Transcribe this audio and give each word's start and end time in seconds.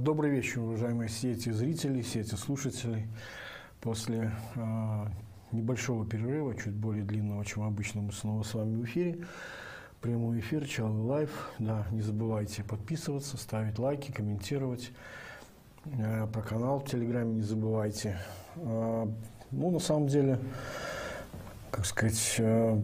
Добрый 0.00 0.30
вечер, 0.30 0.60
уважаемые 0.60 1.08
сети 1.08 1.50
зрителей, 1.50 2.02
сети 2.02 2.34
слушателей. 2.34 3.06
После 3.80 4.30
э, 4.54 5.06
небольшого 5.52 6.04
перерыва, 6.04 6.54
чуть 6.54 6.74
более 6.74 7.02
длинного, 7.02 7.44
чем 7.46 7.62
обычно, 7.62 8.02
мы 8.02 8.12
снова 8.12 8.42
с 8.42 8.52
вами 8.52 8.76
в 8.76 8.84
эфире. 8.84 9.20
Прямой 10.02 10.40
эфир, 10.40 10.66
Чалы 10.66 11.00
Лайв. 11.02 11.30
Да, 11.58 11.86
не 11.92 12.02
забывайте 12.02 12.62
подписываться, 12.62 13.38
ставить 13.38 13.78
лайки, 13.78 14.12
комментировать. 14.12 14.90
Э, 15.86 16.26
про 16.30 16.42
канал 16.42 16.80
в 16.80 16.90
Телеграме 16.90 17.36
не 17.36 17.42
забывайте. 17.42 18.18
Э, 18.56 19.06
ну, 19.50 19.70
на 19.70 19.78
самом 19.78 20.08
деле, 20.08 20.38
как 21.70 21.86
сказать, 21.86 22.34
э, 22.38 22.82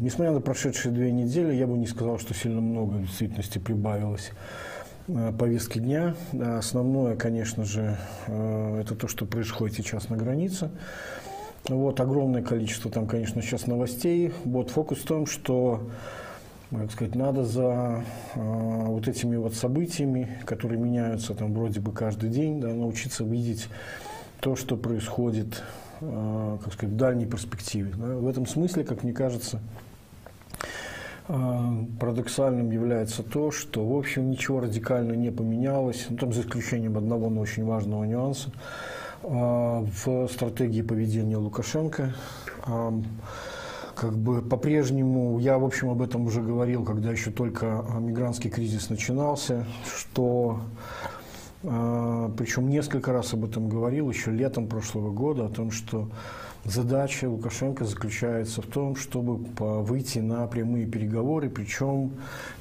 несмотря 0.00 0.32
на 0.32 0.40
прошедшие 0.40 0.92
две 0.92 1.12
недели, 1.12 1.54
я 1.54 1.68
бы 1.68 1.78
не 1.78 1.86
сказал, 1.86 2.18
что 2.18 2.34
сильно 2.34 2.60
много 2.60 2.94
в 2.94 3.02
действительности 3.02 3.58
прибавилось 3.58 4.32
повестки 5.06 5.78
дня. 5.78 6.14
Основное, 6.32 7.16
конечно 7.16 7.64
же, 7.64 7.96
э, 8.26 8.80
это 8.80 8.94
то, 8.94 9.08
что 9.08 9.26
происходит 9.26 9.76
сейчас 9.76 10.08
на 10.08 10.16
границе. 10.16 10.70
Вот 11.68 12.00
огромное 12.00 12.42
количество 12.42 12.90
там, 12.90 13.06
конечно, 13.06 13.40
сейчас 13.42 13.66
новостей. 13.66 14.32
Вот 14.44 14.70
фокус 14.70 14.98
в 14.98 15.06
том, 15.06 15.26
что 15.26 15.88
как 16.70 16.90
сказать, 16.90 17.14
надо 17.14 17.44
за 17.44 18.02
э, 18.34 18.40
вот 18.40 19.06
этими 19.06 19.36
вот 19.36 19.54
событиями, 19.54 20.38
которые 20.44 20.80
меняются 20.80 21.34
там 21.34 21.54
вроде 21.54 21.80
бы 21.80 21.92
каждый 21.92 22.30
день, 22.30 22.60
да, 22.60 22.68
научиться 22.68 23.22
видеть 23.24 23.68
то, 24.40 24.56
что 24.56 24.76
происходит, 24.76 25.62
э, 26.00 26.58
как 26.62 26.72
сказать, 26.72 26.94
в 26.94 26.96
дальней 26.96 27.26
перспективе. 27.26 27.92
Да. 27.96 28.16
В 28.16 28.26
этом 28.26 28.46
смысле, 28.46 28.84
как 28.84 29.04
мне 29.04 29.12
кажется, 29.12 29.60
парадоксальным 31.26 32.70
является 32.70 33.22
то, 33.22 33.50
что, 33.50 33.86
в 33.86 33.96
общем, 33.96 34.30
ничего 34.30 34.60
радикально 34.60 35.12
не 35.12 35.30
поменялось, 35.30 36.06
ну, 36.10 36.18
там 36.18 36.32
за 36.32 36.42
исключением 36.42 36.98
одного, 36.98 37.30
но 37.30 37.40
очень 37.40 37.64
важного 37.64 38.04
нюанса, 38.04 38.50
а, 39.22 39.86
в 40.04 40.28
стратегии 40.28 40.82
поведения 40.82 41.38
Лукашенко. 41.38 42.14
А, 42.66 42.92
как 43.94 44.18
бы 44.18 44.42
по-прежнему, 44.42 45.38
я, 45.38 45.56
в 45.56 45.64
общем, 45.64 45.88
об 45.88 46.02
этом 46.02 46.26
уже 46.26 46.42
говорил, 46.42 46.84
когда 46.84 47.10
еще 47.10 47.30
только 47.30 47.84
мигрантский 48.00 48.50
кризис 48.50 48.90
начинался, 48.90 49.66
что 49.86 50.60
причем 51.62 52.68
несколько 52.68 53.12
раз 53.12 53.32
об 53.32 53.44
этом 53.44 53.70
говорил, 53.70 54.10
еще 54.10 54.30
летом 54.30 54.66
прошлого 54.66 55.10
года, 55.10 55.46
о 55.46 55.48
том, 55.48 55.70
что 55.70 56.10
Задача 56.64 57.28
Лукашенко 57.28 57.84
заключается 57.84 58.62
в 58.62 58.66
том, 58.66 58.96
чтобы 58.96 59.36
выйти 59.58 60.20
на 60.20 60.46
прямые 60.46 60.86
переговоры, 60.86 61.50
причем 61.50 62.12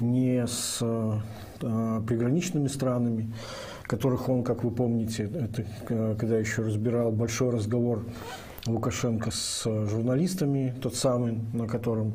не 0.02 0.46
с 0.46 0.80
э, 0.82 2.02
приграничными 2.06 2.68
странами, 2.68 3.32
которых 3.84 4.28
он, 4.28 4.44
как 4.44 4.66
вы 4.66 4.72
помните, 4.72 5.24
это 5.34 5.66
э, 5.88 6.16
когда 6.20 6.38
еще 6.38 6.64
разбирал 6.64 7.12
большой 7.12 7.52
разговор 7.52 8.04
Лукашенко 8.66 9.32
с 9.32 9.64
журналистами, 9.64 10.76
тот 10.82 10.96
самый, 10.96 11.40
на 11.54 11.68
котором 11.68 12.14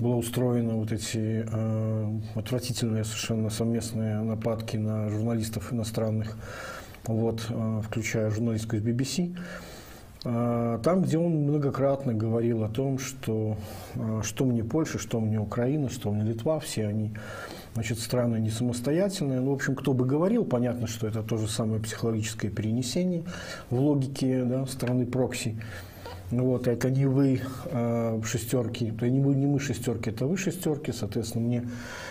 было 0.00 0.16
устроено 0.16 0.74
вот 0.74 0.90
эти 0.90 1.44
э, 1.48 2.20
отвратительные 2.34 3.04
совершенно 3.04 3.50
совместные 3.50 4.20
нападки 4.20 4.76
на 4.76 5.08
журналистов 5.10 5.72
иностранных, 5.72 6.36
вот, 7.06 7.46
э, 7.48 7.82
включая 7.84 8.30
журналистку 8.30 8.76
из 8.76 8.82
BBC. 8.82 9.36
А, 10.24 10.78
там, 10.78 11.02
где 11.02 11.18
он 11.18 11.32
многократно 11.44 12.12
говорил 12.12 12.62
о 12.64 12.68
том, 12.68 12.98
что 12.98 13.56
а, 13.94 14.22
что 14.22 14.44
мне 14.44 14.62
Польша, 14.62 14.98
что 14.98 15.20
мне 15.20 15.40
Украина, 15.40 15.88
что 15.88 16.10
мне 16.10 16.24
Литва, 16.24 16.60
все 16.60 16.86
они 16.86 17.12
значит, 17.74 17.98
страны 17.98 18.36
не 18.36 18.50
самостоятельные. 18.50 19.40
Ну, 19.40 19.52
в 19.52 19.54
общем, 19.54 19.74
кто 19.74 19.94
бы 19.94 20.04
говорил, 20.04 20.44
понятно, 20.44 20.86
что 20.86 21.06
это 21.06 21.22
то 21.22 21.36
же 21.36 21.48
самое 21.48 21.80
психологическое 21.80 22.50
перенесение 22.50 23.24
в 23.70 23.80
логике 23.80 24.44
да, 24.44 24.66
страны 24.66 25.06
прокси. 25.06 25.56
Ну 26.30 26.44
вот, 26.44 26.68
это 26.68 26.90
не 26.90 27.06
вы 27.06 27.40
э, 27.64 28.20
шестерки, 28.24 28.92
то 28.92 29.08
не, 29.08 29.20
вы, 29.20 29.34
не 29.34 29.46
мы 29.46 29.58
шестерки, 29.58 30.10
это 30.10 30.26
вы 30.26 30.36
шестерки, 30.36 30.92
соответственно, 30.92 31.44
мне 31.44 31.68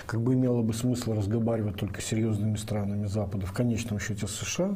как 0.08 0.19
бы 0.19 0.34
имело 0.34 0.62
бы 0.62 0.74
смысл 0.74 1.14
разговаривать 1.14 1.78
только 1.78 2.02
с 2.02 2.06
серьезными 2.06 2.58
странами 2.58 3.08
Запада, 3.08 3.46
в 3.46 3.53
конечном 3.53 3.98
счете 4.00 4.28
США. 4.28 4.75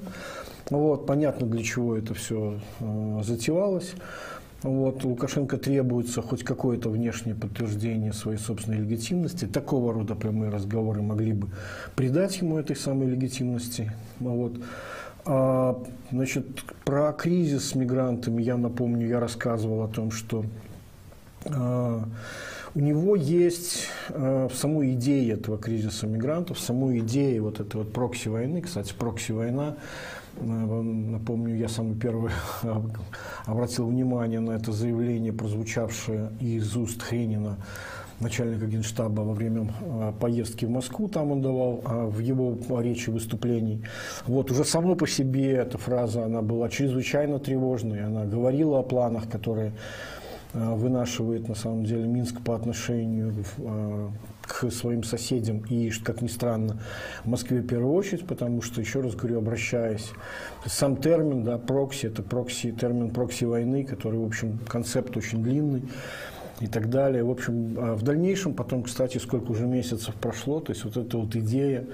Вот, 0.70 1.06
понятно, 1.06 1.48
для 1.48 1.64
чего 1.64 1.98
это 1.98 2.14
все 2.14 2.60
э, 2.80 3.22
затевалось. 3.24 3.94
Вот, 4.64 5.04
Лукашенко 5.04 5.58
требуется 5.58 6.22
хоть 6.22 6.44
какое-то 6.44 6.90
внешнее 6.90 7.36
подтверждение 7.36 8.14
своей 8.14 8.38
собственной 8.38 8.78
легитимности. 8.78 9.46
Такого 9.46 9.94
рода 9.94 10.16
прямые 10.16 10.52
разговоры 10.52 11.02
могли 11.02 11.34
бы 11.34 11.50
придать 11.96 12.38
ему 12.38 12.58
этой 12.58 12.78
самой 12.78 13.08
легитимности. 13.08 13.92
Вот. 14.20 14.54
А, 15.26 15.84
значит, 16.12 16.46
про 16.86 17.12
кризис 17.12 17.70
с 17.70 17.76
мигрантами 17.76 18.42
я 18.42 18.56
напомню, 18.56 19.08
я 19.08 19.20
рассказывал 19.20 19.84
о 19.84 19.90
том, 19.90 20.12
что 20.12 20.46
а, 21.46 22.04
у 22.76 22.80
него 22.80 23.16
есть 23.16 23.88
э, 24.10 24.48
в 24.52 24.56
самой 24.56 24.96
этого 24.96 25.58
кризиса 25.58 26.08
мигрантов, 26.08 26.58
в 26.58 26.62
самой 26.62 27.00
идее 27.00 27.40
вот 27.42 27.60
этой 27.60 27.78
вот 27.78 27.94
прокси-войны, 27.94 28.62
кстати, 28.62 28.94
прокси-война, 28.98 29.76
напомню, 30.42 31.56
я 31.56 31.68
самый 31.68 31.96
первый 31.96 32.32
обратил 33.46 33.88
внимание 33.88 34.40
на 34.40 34.52
это 34.52 34.72
заявление, 34.72 35.34
прозвучавшее 35.34 36.32
из 36.40 36.76
уст 36.76 37.02
Хренина, 37.02 37.58
начальника 38.20 38.66
генштаба 38.66 39.22
во 39.22 39.34
время 39.34 39.74
э, 39.82 40.14
поездки 40.20 40.66
в 40.66 40.70
Москву, 40.70 41.08
там 41.08 41.32
он 41.32 41.42
давал 41.42 41.82
в 41.86 42.20
его 42.20 42.58
речи 42.82 43.10
выступлений. 43.10 43.84
Вот 44.26 44.52
уже 44.52 44.64
само 44.66 44.96
по 44.96 45.08
себе 45.08 45.54
эта 45.54 45.78
фраза, 45.78 46.26
она 46.26 46.42
была 46.42 46.70
чрезвычайно 46.70 47.40
тревожной, 47.40 48.06
она 48.06 48.26
говорила 48.26 48.80
о 48.80 48.84
планах, 48.84 49.30
которые 49.30 49.74
Э, 50.54 50.76
вынашивает 50.76 51.48
на 51.48 51.56
самом 51.56 51.84
деле 51.84 52.06
Минск 52.06 52.40
по 52.42 52.56
отношению 52.56 53.34
к 54.44 54.70
своим 54.72 55.04
соседям 55.04 55.60
и, 55.70 55.90
как 55.90 56.22
ни 56.22 56.28
странно, 56.28 56.78
в 57.24 57.30
Москве 57.30 57.62
в 57.62 57.68
первую 57.68 57.94
очередь, 57.94 58.28
потому 58.28 58.62
что, 58.62 58.82
еще 58.82 59.02
раз 59.02 59.16
говорю, 59.16 59.40
обращаясь, 59.40 60.12
сам 60.66 60.98
термин, 60.98 61.44
да, 61.44 61.58
прокси, 61.58 62.08
это 62.08 62.22
прокси, 62.22 62.72
термин 62.72 63.12
прокси 63.12 63.46
войны, 63.46 63.84
который, 63.84 64.20
в 64.20 64.26
общем, 64.26 64.60
концепт 64.68 65.16
очень 65.18 65.42
длинный 65.44 65.84
и 66.60 66.68
так 66.68 66.90
далее. 66.90 67.24
В 67.24 67.32
общем, 67.32 67.76
а 67.78 67.96
в 67.96 68.04
дальнейшем, 68.04 68.54
потом, 68.54 68.84
кстати, 68.84 69.18
сколько 69.18 69.52
уже 69.52 69.66
месяцев 69.66 70.14
прошло, 70.16 70.60
то 70.60 70.72
есть 70.72 70.84
вот 70.84 70.98
эта 70.98 71.18
вот 71.18 71.36
идея 71.36 71.88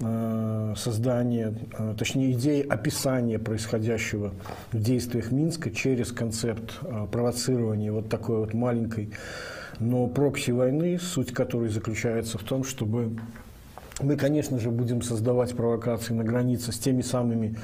Э, 0.00 0.74
создания, 0.76 1.54
э, 1.78 1.94
точнее 1.96 2.32
идеи 2.32 2.66
описания 2.66 3.38
происходящего 3.38 4.32
в 4.72 4.80
действиях 4.80 5.30
Минска 5.30 5.70
через 5.70 6.10
концепт 6.10 6.78
э, 6.82 7.06
провоцирования 7.12 7.92
вот 7.92 8.08
такой 8.08 8.38
вот 8.38 8.54
маленькой, 8.54 9.12
но 9.80 10.06
прокси 10.06 10.50
войны, 10.50 10.98
суть 10.98 11.32
которой 11.32 11.68
заключается 11.68 12.38
в 12.38 12.42
том, 12.42 12.64
чтобы 12.64 13.18
мы, 14.00 14.16
конечно 14.16 14.58
же, 14.58 14.70
будем 14.70 15.02
создавать 15.02 15.54
провокации 15.54 16.14
на 16.14 16.24
границе 16.24 16.72
с 16.72 16.78
теми 16.78 17.02
самыми 17.02 17.56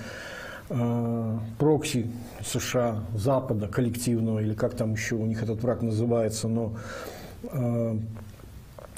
э, 0.68 1.38
прокси 1.58 2.06
США, 2.44 3.02
Запада, 3.14 3.68
коллективного, 3.68 4.40
или 4.40 4.54
как 4.54 4.74
там 4.74 4.92
еще 4.92 5.16
у 5.16 5.26
них 5.26 5.42
этот 5.42 5.62
враг 5.62 5.82
называется, 5.82 6.48
но 6.48 6.76
э, 7.42 7.98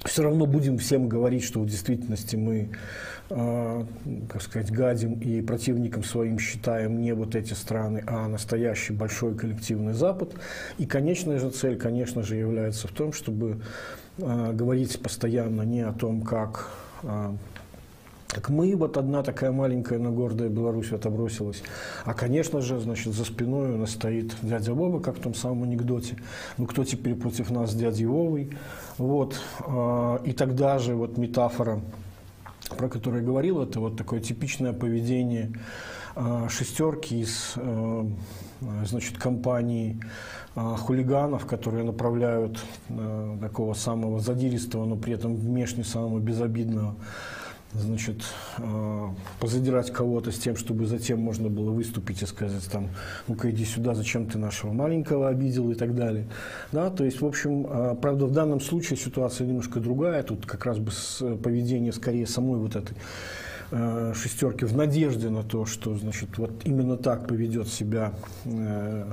все 0.04 0.22
равно 0.22 0.46
будем 0.46 0.78
всем 0.78 1.08
говорить, 1.08 1.44
что 1.44 1.60
в 1.60 1.66
действительности 1.66 2.36
мы 2.36 2.70
как 3.32 4.42
сказать, 4.42 4.70
гадим 4.70 5.14
и 5.14 5.40
противником 5.40 6.04
своим 6.04 6.38
считаем 6.38 7.00
не 7.00 7.14
вот 7.14 7.34
эти 7.34 7.54
страны, 7.54 8.04
а 8.06 8.28
настоящий 8.28 8.92
большой 8.92 9.34
коллективный 9.34 9.94
Запад. 9.94 10.34
И 10.78 10.86
конечная 10.86 11.38
же 11.38 11.50
цель, 11.50 11.78
конечно 11.78 12.22
же, 12.22 12.36
является 12.36 12.88
в 12.88 12.92
том, 12.92 13.12
чтобы 13.12 13.60
э, 14.18 14.52
говорить 14.52 15.00
постоянно 15.00 15.62
не 15.62 15.80
о 15.80 15.92
том, 15.92 16.22
как 16.22 16.70
э, 17.04 17.32
как 18.28 18.48
мы, 18.48 18.74
вот 18.76 18.96
одна 18.96 19.22
такая 19.22 19.52
маленькая, 19.52 19.98
но 19.98 20.10
гордая 20.10 20.48
Беларусь 20.48 20.90
вот 20.90 21.04
обросилась. 21.04 21.62
А, 22.06 22.14
конечно 22.14 22.62
же, 22.62 22.80
значит, 22.80 23.12
за 23.12 23.26
спиной 23.26 23.72
у 23.72 23.76
нас 23.76 23.90
стоит 23.90 24.34
дядя 24.40 24.72
Вова, 24.72 25.00
как 25.00 25.18
в 25.18 25.20
том 25.20 25.34
самом 25.34 25.64
анекдоте. 25.64 26.16
Ну, 26.56 26.66
кто 26.66 26.82
теперь 26.82 27.14
против 27.14 27.50
нас 27.50 27.74
дядя 27.74 28.08
Вовой? 28.08 28.56
Вот. 28.96 29.38
И 30.24 30.32
тогда 30.32 30.78
же 30.78 30.94
вот 30.94 31.18
метафора 31.18 31.82
про 32.76 32.88
который 32.88 33.20
я 33.20 33.26
говорил, 33.26 33.62
это 33.62 33.80
вот 33.80 33.96
такое 33.96 34.20
типичное 34.20 34.72
поведение 34.72 35.52
э, 36.16 36.48
шестерки 36.48 37.20
из 37.20 37.54
э, 37.56 38.04
значит, 38.84 39.18
компании 39.18 40.00
э, 40.54 40.60
хулиганов, 40.78 41.46
которые 41.46 41.84
направляют 41.84 42.64
такого 43.40 43.74
самого 43.74 44.20
задиристого, 44.20 44.84
но 44.84 44.96
при 44.96 45.14
этом 45.14 45.36
внешне 45.36 45.84
самого 45.84 46.18
безобидного 46.18 46.96
значит, 47.74 48.22
э, 48.58 49.08
позадирать 49.40 49.92
кого-то 49.92 50.30
с 50.30 50.38
тем, 50.38 50.56
чтобы 50.56 50.86
затем 50.86 51.20
можно 51.20 51.48
было 51.48 51.70
выступить 51.70 52.22
и 52.22 52.26
сказать 52.26 52.68
там, 52.70 52.90
ну-ка 53.28 53.50
иди 53.50 53.64
сюда, 53.64 53.94
зачем 53.94 54.26
ты 54.26 54.38
нашего 54.38 54.72
маленького 54.72 55.28
обидел 55.28 55.70
и 55.70 55.74
так 55.74 55.94
далее. 55.94 56.26
Да, 56.70 56.90
то 56.90 57.04
есть, 57.04 57.20
в 57.20 57.26
общем, 57.26 57.66
э, 57.68 57.96
правда, 58.00 58.26
в 58.26 58.32
данном 58.32 58.60
случае 58.60 58.98
ситуация 58.98 59.46
немножко 59.46 59.80
другая, 59.80 60.22
тут 60.22 60.46
как 60.46 60.66
раз 60.66 60.78
бы 60.78 60.92
поведение 61.42 61.92
скорее 61.92 62.26
самой 62.26 62.58
вот 62.58 62.76
этой 62.76 62.96
э, 63.72 64.12
шестерки 64.14 64.64
в 64.64 64.76
надежде 64.76 65.30
на 65.30 65.42
то, 65.42 65.66
что 65.66 65.96
значит, 65.96 66.38
вот 66.38 66.50
именно 66.64 66.96
так 66.96 67.26
поведет 67.26 67.68
себя, 67.68 68.12
э, 68.44 69.06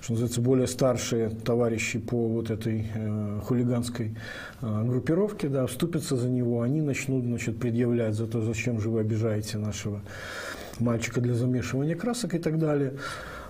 что 0.00 0.12
называется, 0.12 0.40
более 0.40 0.66
старшие 0.66 1.30
товарищи 1.30 1.98
по 1.98 2.28
вот 2.28 2.50
этой 2.50 2.90
э, 2.92 3.40
хулиганской 3.44 4.16
группировке, 4.60 5.48
да, 5.48 5.66
вступятся 5.66 6.16
за 6.16 6.28
него, 6.28 6.62
они 6.62 6.80
начнут 6.80 7.24
значит, 7.24 7.60
предъявлять 7.60 8.14
за 8.14 8.26
то, 8.26 8.42
зачем 8.42 8.80
же 8.80 8.90
вы 8.90 9.00
обижаете 9.00 9.58
нашего 9.58 10.00
мальчика 10.80 11.20
для 11.20 11.34
замешивания 11.34 11.94
красок 11.94 12.34
и 12.34 12.38
так 12.38 12.58
далее. 12.58 12.94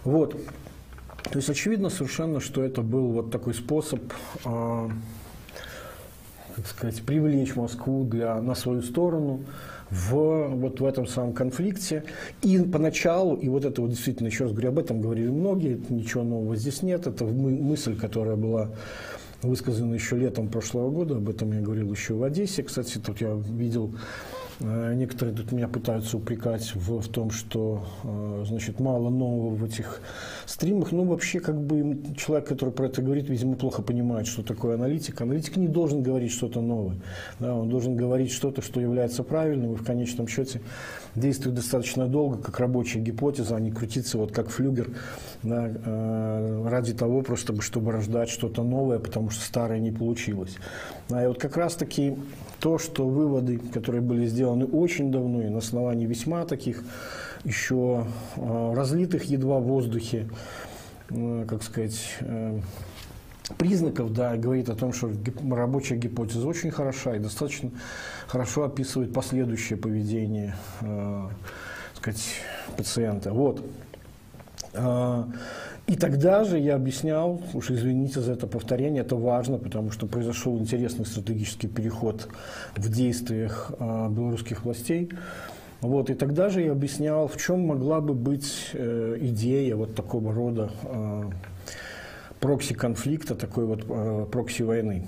Вот. 0.05 0.37
То 1.31 1.37
есть 1.37 1.49
очевидно 1.49 1.89
совершенно, 1.89 2.41
что 2.41 2.63
это 2.63 2.83
был 2.83 3.09
вот 3.09 3.31
такой 3.31 3.55
способ 3.55 4.01
как 6.59 6.67
сказать, 6.67 7.03
привлечь 7.03 7.55
Москву 7.55 8.03
для, 8.03 8.41
на 8.41 8.57
свою 8.57 8.83
сторону 8.83 9.45
в, 9.91 10.49
вот 10.49 10.81
в 10.81 10.85
этом 10.85 11.07
самом 11.07 11.33
конфликте. 11.33 12.05
И 12.43 12.59
поначалу, 12.59 13.37
и 13.37 13.49
вот 13.49 13.65
это 13.65 13.81
вот 13.81 13.91
действительно, 13.91 14.29
еще 14.29 14.45
раз 14.45 14.53
говорю, 14.53 14.69
об 14.69 14.79
этом 14.79 15.01
говорили 15.01 15.29
многие, 15.29 15.81
ничего 15.89 16.23
нового 16.23 16.57
здесь 16.57 16.83
нет, 16.83 17.07
это 17.07 17.25
мысль, 17.25 17.97
которая 17.97 18.37
была 18.37 18.71
высказана 19.43 19.95
еще 19.95 20.17
летом 20.17 20.49
прошлого 20.49 20.91
года, 20.91 21.17
об 21.17 21.29
этом 21.29 21.53
я 21.53 21.61
говорил 21.61 21.93
еще 21.93 22.15
в 22.15 22.23
Одессе. 22.23 22.63
Кстати, 22.63 22.99
тут 22.99 23.21
я 23.21 23.35
видел 23.35 23.95
некоторые 24.61 25.37
тут 25.37 25.53
меня 25.53 25.69
пытаются 25.69 26.17
упрекать 26.17 26.75
в, 26.75 27.01
в 27.01 27.09
том, 27.09 27.31
что 27.31 27.85
э, 28.03 28.45
значит, 28.47 28.81
мало 28.81 29.09
нового 29.09 29.55
в 29.55 29.65
этих 29.65 30.01
стримах. 30.47 30.91
Ну, 30.91 31.05
вообще, 31.05 31.39
как 31.39 31.61
бы 31.61 31.99
человек, 32.17 32.49
который 32.49 32.71
про 32.71 32.87
это 32.87 33.01
говорит, 33.01 33.29
видимо, 33.29 33.55
плохо 33.55 33.83
понимает, 33.83 34.27
что 34.27 34.43
такое 34.43 34.75
аналитика. 34.75 35.25
Аналитик 35.25 35.57
не 35.57 35.69
должен 35.69 36.03
говорить 36.03 36.33
что-то 36.33 36.61
новое. 36.61 36.97
Да, 37.39 37.55
он 37.55 37.69
должен 37.69 37.95
говорить 37.97 38.33
что-то, 38.33 38.61
что 38.61 38.81
является 38.81 39.23
правильным 39.23 39.75
и 39.75 39.77
в 39.77 39.85
конечном 39.85 40.27
счете 40.27 40.61
действует 41.15 41.55
достаточно 41.55 42.07
долго, 42.07 42.39
как 42.39 42.59
рабочая 42.59 43.01
гипотеза, 43.01 43.57
а 43.57 43.61
не 43.61 43.71
крутиться 43.71 44.19
вот 44.19 44.33
как 44.33 44.49
флюгер 44.49 44.89
да, 45.43 45.71
э, 45.73 46.69
ради 46.69 46.95
того, 46.95 47.23
просто 47.23 47.61
чтобы 47.63 47.93
рождать 47.93 48.29
что-то 48.29 48.63
новое, 48.63 48.99
потому 48.99 49.31
что 49.31 49.45
старое 49.45 49.79
не 49.79 49.93
получилось. 49.93 50.57
А 51.11 51.25
и 51.25 51.27
вот 51.27 51.39
как 51.39 51.57
раз-таки 51.57 52.17
то, 52.61 52.79
что 52.79 53.07
выводы, 53.07 53.59
которые 53.59 54.01
были 54.01 54.27
сделаны 54.27 54.67
очень 54.67 55.13
давно 55.13 55.43
и 55.43 55.49
на 55.49 55.59
основании 55.59 56.07
весьма 56.07 56.45
таких 56.45 56.83
еще 57.45 58.07
э, 58.37 58.73
разлитых 58.75 59.25
едва 59.25 59.61
в 59.61 59.65
воздухе, 59.65 60.29
э, 61.11 61.45
как 61.49 61.63
сказать, 61.63 62.01
э, 62.21 62.61
признаков, 63.57 64.13
да, 64.13 64.37
говорит 64.37 64.69
о 64.69 64.75
том, 64.75 64.93
что 64.93 65.11
рабочая 65.51 65.97
гипотеза 65.97 66.47
очень 66.47 66.71
хороша 66.71 67.17
и 67.17 67.19
достаточно 67.19 67.71
хорошо 68.27 68.65
описывает 68.65 69.13
последующее 69.13 69.79
поведение 69.79 70.57
э, 70.81 71.29
сказать, 71.95 72.25
пациента. 72.77 73.33
Вот. 73.33 73.63
И 74.75 75.97
тогда 75.97 76.45
же 76.45 76.59
я 76.59 76.75
объяснял, 76.77 77.41
уж 77.55 77.71
извините 77.71 78.21
за 78.21 78.33
это 78.33 78.47
повторение, 78.47 79.01
это 79.01 79.17
важно, 79.17 79.57
потому 79.57 79.91
что 79.91 80.07
произошел 80.07 80.59
интересный 80.59 81.07
стратегический 81.07 81.67
переход 81.67 82.29
в 82.77 82.91
действиях 82.91 83.73
э, 83.79 84.09
белорусских 84.11 84.65
властей. 84.65 85.11
Вот, 85.81 86.11
и 86.11 86.15
тогда 86.15 86.51
же 86.51 86.61
я 86.61 86.73
объяснял, 86.73 87.27
в 87.27 87.39
чем 87.39 87.67
могла 87.67 88.03
бы 88.03 88.13
быть 88.13 88.71
э, 88.75 89.17
идея 89.19 89.77
вот 89.77 89.95
такого 89.95 90.35
рода 90.35 90.71
э, 90.83 91.23
прокси-конфликта, 92.41 93.35
такой 93.35 93.65
вот 93.65 94.31
прокси-войны. 94.31 95.07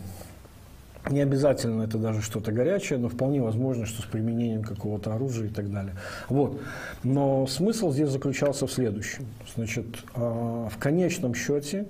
Не 1.09 1.21
обязательно 1.21 1.83
это 1.83 1.99
даже 1.99 2.21
что-то 2.21 2.53
горячее, 2.53 2.99
но 2.99 3.09
вполне 3.09 3.41
возможно, 3.41 3.87
что 3.87 4.03
с 4.03 4.05
применением 4.05 4.63
какого-то 4.63 5.15
оружия 5.15 5.47
и 5.47 5.51
так 5.51 5.73
далее. 5.73 5.95
Вот. 6.29 6.61
Но 7.03 7.47
смысл 7.47 7.91
здесь 7.91 8.11
заключался 8.11 8.67
в 8.67 8.73
следующем. 8.73 9.27
Значит, 9.57 9.87
а, 10.15 10.69
в 10.69 10.77
конечном 10.79 11.35
счете 11.35 11.87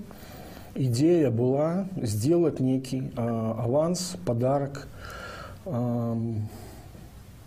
идея 0.74 1.30
была 1.30 1.86
сделать 1.96 2.60
некий 2.60 3.10
а, 3.16 3.56
аванс, 3.58 4.16
подарок 4.24 4.86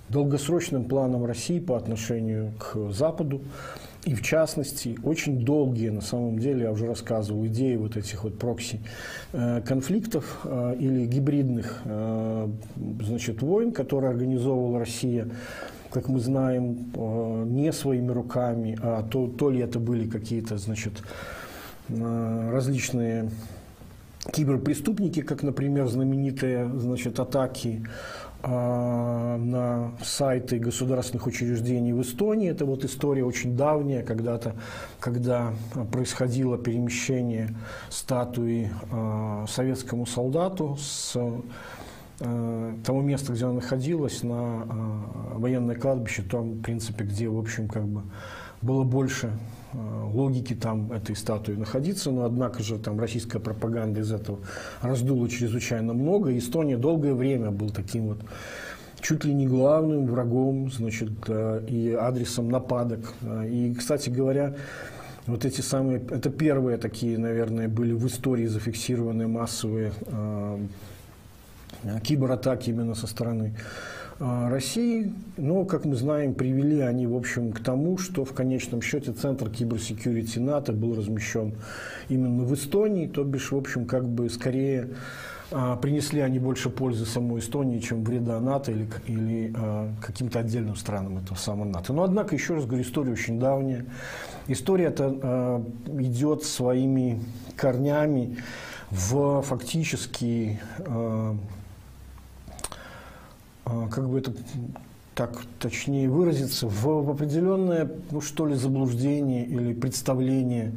долгосрочным 0.10 0.86
планам 0.86 1.25
России 1.25 1.60
по 1.60 1.75
отношению 1.75 2.51
к 2.60 2.92
Западу, 2.92 3.42
и 4.05 4.15
в 4.15 4.21
частности, 4.21 4.97
очень 5.03 5.45
долгие, 5.45 5.89
на 5.89 6.01
самом 6.01 6.38
деле, 6.38 6.63
я 6.63 6.71
уже 6.71 6.88
рассказывал, 6.88 7.45
идеи 7.47 7.77
вот 7.77 7.95
этих 7.95 8.25
вот 8.25 8.38
прокси 8.38 8.81
э, 9.31 9.61
э, 10.44 10.75
или 10.77 11.05
гибридных 11.05 11.81
э, 11.85 12.50
значит, 13.01 13.41
войн, 13.41 13.71
которые 13.71 14.11
организовывала 14.11 14.79
Россия, 14.79 15.29
как 15.89 16.09
мы 16.09 16.19
знаем, 16.19 16.91
не 17.53 17.71
своими 17.71 18.11
руками, 18.11 18.77
а 18.81 19.03
то, 19.03 19.27
то 19.27 19.51
ли 19.51 19.59
это 19.59 19.79
были 19.79 20.09
какие-то, 20.09 20.57
значит, 20.57 20.94
различные 21.88 23.29
киберпреступники, 24.31 25.21
как, 25.21 25.44
например, 25.44 25.88
знаменитые, 25.88 26.67
значит, 26.79 27.19
атаки 27.19 27.85
на 28.45 29.91
сайты 30.03 30.59
государственных 30.59 31.27
учреждений 31.27 31.93
в 31.93 32.01
Эстонии. 32.01 32.49
Это 32.49 32.65
вот 32.65 32.83
история 32.83 33.23
очень 33.23 33.55
давняя, 33.55 34.03
когда-то, 34.03 34.55
когда 34.99 35.53
происходило 35.91 36.57
перемещение 36.57 37.55
статуи 37.89 38.69
э, 38.91 39.45
советскому 39.47 40.05
солдату 40.05 40.77
с 40.77 41.15
э, 41.15 42.73
того 42.85 43.01
места, 43.01 43.33
где 43.33 43.45
она 43.45 43.55
находилась, 43.55 44.23
на 44.23 44.65
военное 45.35 45.75
кладбище, 45.75 46.23
там, 46.23 46.51
в 46.53 46.61
принципе, 46.61 47.05
где, 47.05 47.29
в 47.29 47.37
общем, 47.37 47.67
как 47.67 47.85
бы 47.85 48.03
было 48.61 48.83
больше 48.83 49.31
Э, 49.73 50.09
логики 50.13 50.53
там 50.53 50.91
этой 50.91 51.15
статуи 51.15 51.55
находиться, 51.55 52.11
но 52.11 52.25
однако 52.25 52.61
же 52.61 52.77
там 52.77 52.99
российская 52.99 53.39
пропаганда 53.39 54.01
из 54.01 54.11
этого 54.11 54.39
раздула 54.81 55.27
чрезвычайно 55.27 55.93
много. 55.93 56.37
Эстония 56.37 56.77
долгое 56.77 57.13
время 57.13 57.51
был 57.51 57.71
таким 57.71 58.09
вот 58.09 58.19
чуть 59.01 59.25
ли 59.25 59.33
не 59.33 59.47
главным 59.47 60.05
врагом, 60.05 60.71
значит, 60.71 61.11
э, 61.27 61.65
и 61.67 61.91
адресом 61.91 62.49
нападок. 62.49 63.13
Э, 63.21 63.47
и, 63.49 63.73
кстати 63.73 64.09
говоря, 64.09 64.55
вот 65.25 65.45
эти 65.45 65.61
самые, 65.61 66.01
это 66.09 66.29
первые 66.29 66.77
такие, 66.77 67.17
наверное, 67.17 67.67
были 67.67 67.93
в 67.93 68.05
истории 68.07 68.45
зафиксированные 68.45 69.27
массовые 69.27 69.91
э, 70.05 70.57
кибератаки 72.03 72.69
именно 72.69 72.93
со 72.93 73.07
стороны 73.07 73.55
России, 74.20 75.13
но, 75.38 75.65
как 75.65 75.86
мы 75.86 75.96
знаем, 75.96 76.34
привели 76.34 76.79
они, 76.82 77.08
в 77.08 77.15
общем, 77.15 77.51
к 77.51 77.60
тому, 77.60 77.98
что 77.98 78.25
в 78.25 78.34
конечном 78.34 78.82
счете 78.82 79.12
центр 79.12 79.50
киберсекьюрити 79.50 80.39
НАТО 80.39 80.72
был 80.72 80.96
размещен 80.96 81.53
именно 82.10 82.43
в 82.43 82.53
Эстонии, 82.53 83.08
то 83.08 83.24
бишь, 83.24 83.51
в 83.51 83.58
общем, 83.58 83.86
как 83.86 84.08
бы 84.08 84.29
скорее 84.29 84.89
а, 85.51 85.75
принесли 85.75 86.22
они 86.22 86.39
больше 86.39 86.70
пользы 86.70 87.05
самой 87.05 87.39
Эстонии, 87.39 87.79
чем 87.79 88.03
вреда 88.03 88.39
НАТО 88.39 88.72
или, 88.72 88.88
или 89.08 89.53
а, 89.55 89.89
каким-то 90.01 90.39
отдельным 90.39 90.75
странам 90.75 91.17
этого 91.17 91.38
самого 91.38 91.65
НАТО. 91.65 91.93
Но, 91.93 92.03
однако, 92.03 92.36
еще 92.36 92.55
раз 92.55 92.65
говорю, 92.65 92.84
история 92.84 93.12
очень 93.12 93.39
давняя. 93.39 93.86
История 94.48 94.86
это 94.86 95.63
идет 96.00 96.43
своими 96.43 97.22
корнями 97.55 98.38
в 98.89 99.41
фактически 99.41 100.60
а, 100.79 101.38
как 103.65 104.10
бы 104.10 104.20
это 104.20 104.34
так 105.15 105.41
точнее 105.60 106.10
выразиться, 106.10 106.67
в, 106.67 106.84
в 106.84 107.10
определенное, 107.10 107.89
ну 108.12 108.22
что 108.22 108.46
ли, 108.46 108.55
заблуждение 108.55 109.46
или 109.46 109.74
представление 109.74 110.74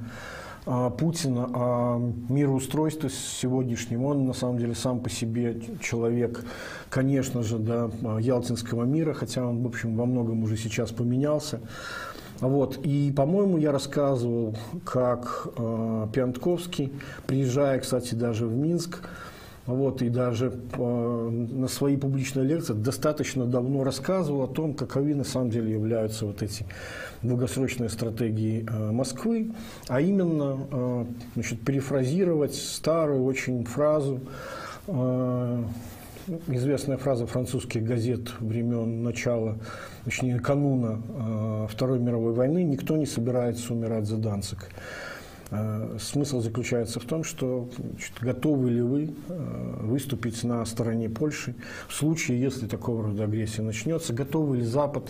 а, 0.66 0.90
Путина 0.90 1.48
о 1.52 2.12
мироустройстве 2.28 3.08
сегодняшнем. 3.10 4.04
Он 4.04 4.26
на 4.26 4.34
самом 4.34 4.58
деле 4.58 4.74
сам 4.74 5.00
по 5.00 5.08
себе 5.08 5.60
человек, 5.80 6.44
конечно 6.90 7.42
же, 7.42 7.58
да, 7.58 7.90
ялтинского 8.18 8.84
мира, 8.84 9.14
хотя 9.14 9.46
он, 9.46 9.62
в 9.62 9.66
общем, 9.66 9.96
во 9.96 10.06
многом 10.06 10.42
уже 10.42 10.56
сейчас 10.56 10.90
поменялся. 10.90 11.60
Вот. 12.40 12.78
И, 12.84 13.12
по-моему, 13.16 13.56
я 13.56 13.72
рассказывал, 13.72 14.56
как 14.84 15.48
э, 15.56 16.06
Пиантковский, 16.12 16.92
приезжая, 17.26 17.78
кстати, 17.80 18.14
даже 18.14 18.46
в 18.46 18.54
Минск, 18.54 19.08
вот, 19.66 20.00
и 20.00 20.08
даже 20.08 20.52
э, 20.72 21.28
на 21.30 21.66
своей 21.66 21.96
публичной 21.96 22.44
лекции 22.44 22.72
достаточно 22.72 23.46
давно 23.46 23.82
рассказывал 23.82 24.42
о 24.42 24.46
том, 24.46 24.74
каковы 24.74 25.14
на 25.14 25.24
самом 25.24 25.50
деле 25.50 25.72
являются 25.72 26.24
вот 26.24 26.42
эти 26.42 26.66
долгосрочные 27.22 27.88
стратегии 27.88 28.64
э, 28.68 28.92
Москвы, 28.92 29.52
а 29.88 30.00
именно 30.00 30.58
э, 30.70 31.04
значит, 31.34 31.60
перефразировать 31.62 32.54
старую 32.54 33.24
очень 33.24 33.64
фразу, 33.64 34.20
известная 36.46 36.96
фраза 36.96 37.26
французских 37.26 37.82
газет 37.82 38.32
времен 38.38 39.02
начала, 39.02 39.56
точнее, 40.04 40.38
кануна 40.38 41.66
Второй 41.68 41.98
мировой 41.98 42.32
войны 42.34 42.62
«Никто 42.62 42.96
не 42.96 43.06
собирается 43.06 43.72
умирать 43.72 44.06
за 44.06 44.16
Данцик». 44.16 44.68
Э, 45.50 45.96
смысл 46.00 46.40
заключается 46.40 46.98
в 46.98 47.04
том, 47.04 47.22
что 47.22 47.68
значит, 47.78 48.12
готовы 48.20 48.70
ли 48.70 48.82
вы 48.82 49.14
э, 49.28 49.76
выступить 49.82 50.42
на 50.42 50.64
стороне 50.64 51.08
Польши 51.08 51.54
в 51.88 51.94
случае, 51.94 52.40
если 52.40 52.66
такого 52.66 53.04
рода 53.04 53.24
агрессия 53.24 53.62
начнется, 53.62 54.12
готовы 54.12 54.58
ли 54.58 54.64
Запад, 54.64 55.04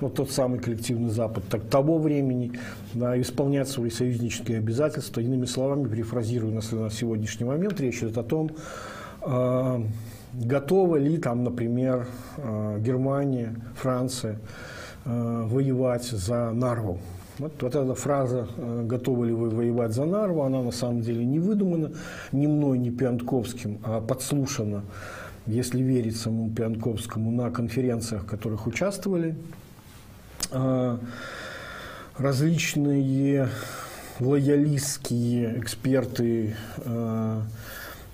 вот 0.00 0.14
тот 0.14 0.30
самый 0.30 0.60
коллективный 0.60 1.08
Запад 1.08 1.44
так, 1.48 1.62
того 1.64 1.98
времени, 1.98 2.52
да, 2.92 3.18
исполнять 3.18 3.68
свои 3.68 3.88
союзнические 3.88 4.58
обязательства. 4.58 5.20
Иными 5.20 5.46
словами, 5.46 5.88
перефразирую 5.88 6.52
на, 6.52 6.60
сегодняшний 6.90 7.46
момент, 7.46 7.80
речь 7.80 8.02
идет 8.02 8.18
о 8.18 8.24
том, 8.24 8.50
э, 9.22 9.82
готовы 10.34 10.98
ли 10.98 11.16
там, 11.16 11.44
например, 11.44 12.06
э, 12.36 12.78
Германия, 12.80 13.54
Франция 13.76 14.38
воевать 15.04 16.04
за 16.04 16.50
Нарву. 16.52 17.00
Вот, 17.38 17.52
вот 17.62 17.74
эта 17.74 17.94
фраза 17.94 18.48
э, 18.56 18.82
«готовы 18.84 19.28
ли 19.28 19.32
вы 19.32 19.50
воевать 19.50 19.92
за 19.92 20.04
Нарву», 20.04 20.42
она 20.42 20.60
на 20.60 20.72
самом 20.72 21.02
деле 21.02 21.24
не 21.24 21.38
выдумана 21.38 21.92
ни 22.32 22.48
мной, 22.48 22.78
ни 22.78 22.90
Пиантковским, 22.90 23.78
а 23.84 24.00
подслушана, 24.00 24.82
если 25.46 25.80
верить 25.80 26.16
самому 26.16 26.50
Пиантковскому, 26.50 27.30
на 27.30 27.50
конференциях, 27.50 28.24
в 28.24 28.26
которых 28.26 28.66
участвовали 28.66 29.36
э, 30.50 30.98
различные 32.16 33.48
лоялистские 34.18 35.60
эксперты 35.60 36.56
э, 36.78 37.40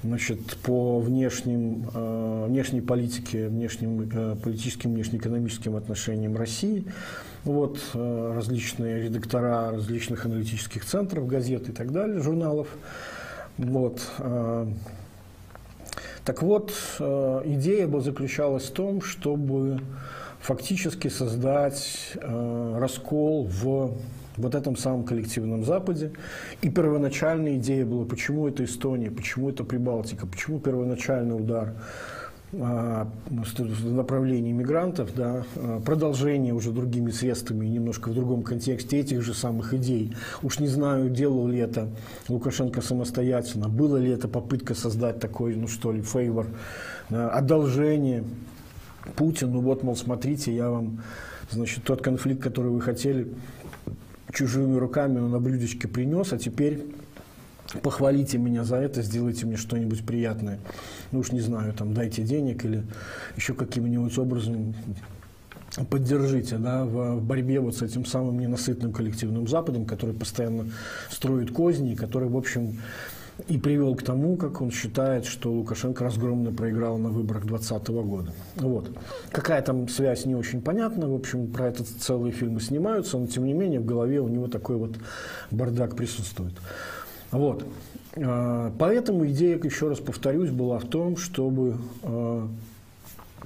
значит, 0.02 0.58
по 0.58 1.00
внешним, 1.00 1.88
внешней 2.46 2.82
политике, 2.82 3.48
внешним 3.48 4.36
политическим, 4.38 4.92
внешнеэкономическим 4.92 5.76
отношениям 5.76 6.36
России– 6.36 6.84
вот, 7.44 7.78
э, 7.94 8.32
различные 8.34 9.02
редактора 9.02 9.70
различных 9.70 10.24
аналитических 10.26 10.84
центров, 10.84 11.26
газет 11.26 11.68
и 11.68 11.72
так 11.72 11.92
далее, 11.92 12.20
журналов. 12.20 12.68
Вот. 13.58 14.00
Э, 14.18 14.66
так 16.24 16.42
вот, 16.42 16.72
э, 16.98 17.42
идея 17.44 17.86
бы 17.86 18.00
заключалась 18.00 18.64
в 18.64 18.72
том, 18.72 19.02
чтобы 19.02 19.80
фактически 20.40 21.08
создать 21.08 22.12
раскол 22.22 23.46
в 23.46 23.96
вот 24.36 24.54
этом 24.54 24.76
самом 24.76 25.04
коллективном 25.04 25.64
Западе. 25.64 26.12
И 26.60 26.68
первоначальная 26.68 27.56
идея 27.56 27.86
была, 27.86 28.04
почему 28.04 28.48
это 28.48 28.64
Эстония, 28.64 29.10
почему 29.10 29.50
это 29.50 29.64
Прибалтика, 29.64 30.26
почему 30.26 30.60
первоначальный 30.60 31.36
удар 31.36 31.74
направлении 32.54 34.52
мигрантов, 34.52 35.14
да, 35.14 35.44
а, 35.56 35.80
продолжение 35.80 36.54
уже 36.54 36.70
другими 36.70 37.10
средствами, 37.10 37.66
немножко 37.66 38.08
в 38.08 38.14
другом 38.14 38.42
контексте 38.42 39.00
этих 39.00 39.22
же 39.22 39.34
самых 39.34 39.74
идей. 39.74 40.14
Уж 40.42 40.58
не 40.60 40.68
знаю, 40.68 41.10
делал 41.10 41.48
ли 41.48 41.58
это 41.58 41.88
Лукашенко 42.28 42.80
самостоятельно, 42.80 43.68
было 43.68 43.96
ли 43.96 44.10
это 44.10 44.28
попытка 44.28 44.74
создать 44.74 45.20
такой, 45.20 45.56
ну 45.56 45.68
что 45.68 45.92
ли, 45.92 46.02
фейвор, 46.02 46.46
одолжение 47.08 48.24
Путину, 49.16 49.60
вот, 49.60 49.82
мол, 49.82 49.96
смотрите, 49.96 50.54
я 50.54 50.70
вам, 50.70 51.02
значит, 51.50 51.84
тот 51.84 52.02
конфликт, 52.02 52.42
который 52.42 52.70
вы 52.70 52.80
хотели, 52.80 53.28
чужими 54.32 54.76
руками 54.76 55.18
на 55.18 55.38
блюдечке 55.38 55.88
принес, 55.88 56.32
а 56.32 56.38
теперь 56.38 56.84
похвалите 57.82 58.38
меня 58.38 58.64
за 58.64 58.76
это, 58.76 59.02
сделайте 59.02 59.46
мне 59.46 59.56
что-нибудь 59.56 60.04
приятное. 60.04 60.58
Ну 61.12 61.20
уж 61.20 61.32
не 61.32 61.40
знаю, 61.40 61.72
там, 61.72 61.94
дайте 61.94 62.22
денег 62.22 62.64
или 62.64 62.84
еще 63.36 63.54
каким-нибудь 63.54 64.16
образом 64.18 64.74
поддержите 65.90 66.56
да, 66.56 66.84
в, 66.84 67.20
борьбе 67.20 67.58
вот 67.60 67.76
с 67.76 67.82
этим 67.82 68.04
самым 68.04 68.38
ненасытным 68.38 68.92
коллективным 68.92 69.48
Западом, 69.48 69.86
который 69.86 70.14
постоянно 70.14 70.66
строит 71.10 71.50
козни, 71.50 71.94
который, 71.94 72.28
в 72.28 72.36
общем, 72.36 72.78
и 73.48 73.58
привел 73.58 73.96
к 73.96 74.02
тому, 74.02 74.36
как 74.36 74.60
он 74.60 74.70
считает, 74.70 75.24
что 75.24 75.52
Лукашенко 75.52 76.04
разгромно 76.04 76.52
проиграл 76.52 76.98
на 76.98 77.08
выборах 77.08 77.44
2020 77.44 77.88
года. 77.88 78.32
Вот. 78.56 78.90
Какая 79.32 79.60
там 79.62 79.88
связь, 79.88 80.24
не 80.24 80.36
очень 80.36 80.62
понятна. 80.62 81.08
В 81.08 81.14
общем, 81.14 81.48
про 81.48 81.66
это 81.66 81.82
целые 81.82 82.32
фильмы 82.32 82.60
снимаются, 82.60 83.18
но 83.18 83.26
тем 83.26 83.44
не 83.44 83.52
менее 83.52 83.80
в 83.80 83.84
голове 83.84 84.20
у 84.20 84.28
него 84.28 84.46
такой 84.46 84.76
вот 84.76 84.92
бардак 85.50 85.96
присутствует. 85.96 86.54
Вот. 87.34 87.66
А, 88.16 88.72
поэтому 88.78 89.26
идея, 89.26 89.58
еще 89.62 89.88
раз 89.88 89.98
повторюсь, 89.98 90.50
была 90.50 90.78
в 90.78 90.84
том, 90.84 91.16
чтобы 91.16 91.76
а, 92.02 92.46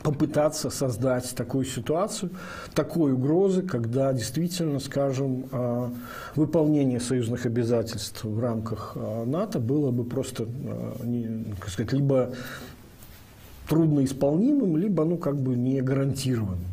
попытаться 0.02 0.68
создать 0.70 1.34
такую 1.34 1.64
ситуацию, 1.64 2.30
такой 2.74 3.14
угрозы, 3.14 3.62
когда 3.62 4.12
действительно, 4.12 4.78
скажем, 4.78 5.46
а, 5.52 5.90
выполнение 6.36 7.00
союзных 7.00 7.46
обязательств 7.46 8.24
в 8.24 8.38
рамках 8.40 8.96
НАТО 9.24 9.58
было 9.58 9.90
бы 9.90 10.04
просто, 10.04 10.46
как 11.60 11.70
сказать, 11.70 11.92
либо 11.92 12.32
трудноисполнимым, 13.68 14.76
либо, 14.76 15.04
ну, 15.04 15.16
как 15.16 15.36
бы 15.36 15.56
не 15.56 15.80
гарантированным. 15.80 16.64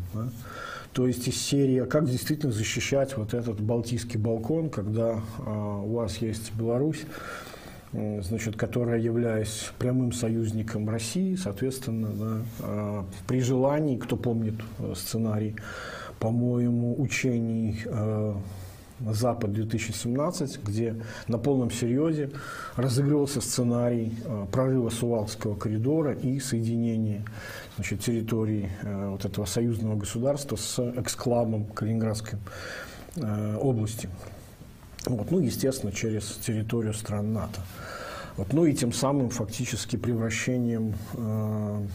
То 0.95 1.07
есть 1.07 1.27
из 1.27 1.35
серии 1.35 1.83
«Как 1.83 2.09
действительно 2.09 2.53
защищать 2.53 3.17
вот 3.17 3.33
этот 3.33 3.59
Балтийский 3.59 4.17
балкон, 4.17 4.69
когда 4.69 5.19
а, 5.39 5.81
у 5.81 5.95
вас 5.95 6.19
есть 6.19 6.53
Беларусь, 6.53 7.03
значит, 7.91 8.55
которая, 8.55 8.99
являясь 8.99 9.71
прямым 9.77 10.13
союзником 10.13 10.89
России, 10.89 11.35
соответственно, 11.35 12.07
да, 12.07 12.45
а, 12.61 13.05
при 13.27 13.41
желании, 13.41 13.97
кто 13.97 14.15
помнит 14.15 14.55
э, 14.79 14.93
сценарий, 14.95 15.55
по-моему, 16.19 16.95
учений 16.97 17.81
а, 17.87 18.37
«Запад-2017», 18.99 20.59
где 20.63 20.95
на 21.27 21.37
полном 21.37 21.71
серьезе 21.71 22.31
разыгрывался 22.75 23.41
сценарий 23.41 24.17
а, 24.25 24.45
прорыва 24.45 24.89
Сувалского 24.89 25.55
коридора 25.55 26.13
и 26.13 26.39
соединения 26.39 27.23
значит, 27.75 28.01
территории 28.01 28.71
э, 28.81 29.09
вот 29.09 29.25
этого 29.25 29.45
союзного 29.45 29.95
государства 29.95 30.55
с 30.55 30.79
эксклавом 30.97 31.65
Калининградской 31.65 32.39
э, 33.17 33.57
области. 33.57 34.09
Вот, 35.05 35.29
ну, 35.29 35.39
естественно, 35.39 35.91
через 35.91 36.31
территорию 36.45 36.93
стран 36.93 37.33
НАТО. 37.33 37.61
Вот, 38.37 38.53
ну 38.53 38.65
и 38.65 38.73
тем 38.73 38.91
самым 38.91 39.29
фактически 39.29 39.97
превращением 39.97 40.95
э, 41.13 41.85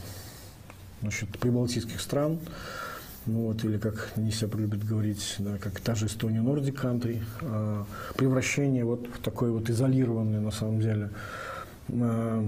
значит, 1.02 1.28
прибалтийских 1.38 2.00
стран, 2.00 2.38
ну 3.26 3.46
вот, 3.46 3.64
или 3.64 3.78
как 3.78 4.12
они 4.16 4.30
себя 4.30 4.58
любят 4.58 4.84
говорить, 4.84 5.36
да, 5.38 5.58
как 5.58 5.80
та 5.80 5.94
же 5.94 6.06
Эстония 6.06 6.40
Nordic 6.40 6.80
Country, 6.80 7.22
э, 7.42 7.84
превращение 8.16 8.84
вот 8.84 9.06
в 9.06 9.18
такой 9.20 9.50
вот 9.50 9.68
изолированный, 9.70 10.40
на 10.40 10.50
самом 10.50 10.80
деле, 10.80 11.10
Э, 11.92 12.44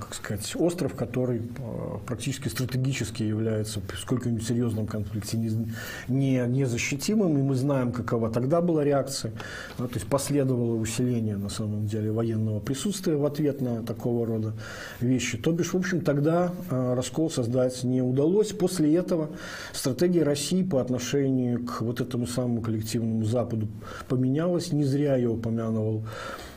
как 0.00 0.14
сказать, 0.14 0.56
остров, 0.56 0.94
который 0.94 1.38
э, 1.40 1.98
практически 2.06 2.48
стратегически 2.48 3.22
является 3.22 3.80
в 3.80 3.98
сколько-нибудь 3.98 4.46
серьезном 4.46 4.86
конфликте 4.86 5.36
не, 5.36 5.72
не, 6.08 6.46
незащитимым, 6.46 7.38
и 7.38 7.42
мы 7.42 7.54
знаем, 7.54 7.92
какова 7.92 8.30
тогда 8.30 8.60
была 8.60 8.84
реакция. 8.84 9.32
Да, 9.78 9.86
то 9.86 9.94
есть 9.94 10.06
последовало 10.06 10.76
усиление, 10.76 11.36
на 11.36 11.48
самом 11.48 11.86
деле, 11.86 12.12
военного 12.12 12.60
присутствия 12.60 13.16
в 13.16 13.24
ответ 13.24 13.60
на 13.60 13.82
такого 13.82 14.26
рода 14.26 14.54
вещи. 15.00 15.38
То 15.38 15.52
бишь, 15.52 15.72
в 15.72 15.76
общем, 15.76 16.00
тогда 16.00 16.52
э, 16.70 16.94
раскол 16.94 17.30
создать 17.30 17.84
не 17.84 18.02
удалось. 18.02 18.52
После 18.52 18.94
этого 18.94 19.30
стратегия 19.72 20.22
России 20.22 20.62
по 20.62 20.80
отношению 20.80 21.64
к 21.64 21.80
вот 21.80 22.00
этому 22.00 22.26
самому 22.26 22.60
коллективному 22.60 23.24
Западу 23.24 23.68
поменялась. 24.08 24.72
Не 24.72 24.84
зря 24.84 25.16
я 25.16 25.30
упомянул 25.30 26.04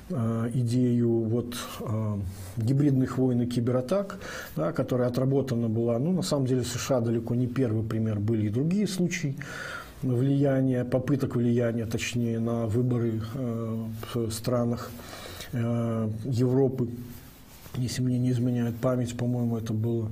идею 0.09 1.09
вот, 1.23 1.55
э, 1.79 2.17
гибридных 2.57 3.17
войн 3.17 3.41
и 3.41 3.45
кибератак, 3.47 4.19
да, 4.55 4.71
которая 4.71 5.07
отработана 5.07 5.67
была. 5.67 5.97
Ну, 5.97 6.11
на 6.11 6.21
самом 6.21 6.45
деле, 6.45 6.63
США 6.63 7.01
далеко 7.01 7.33
не 7.33 7.47
первый 7.47 7.83
пример, 7.83 8.19
были 8.19 8.47
и 8.47 8.49
другие 8.49 8.87
случаи 8.87 9.35
влияния, 10.03 10.85
попыток 10.85 11.35
влияния, 11.35 11.87
точнее, 11.87 12.39
на 12.39 12.67
выборы 12.67 13.21
э, 13.33 13.85
в 14.13 14.31
странах 14.31 14.91
Европы. 15.53 16.89
Если 17.75 18.01
мне 18.01 18.19
не 18.19 18.31
изменяет 18.31 18.75
память, 18.75 19.15
по-моему, 19.15 19.57
это 19.57 19.71
было 19.71 20.09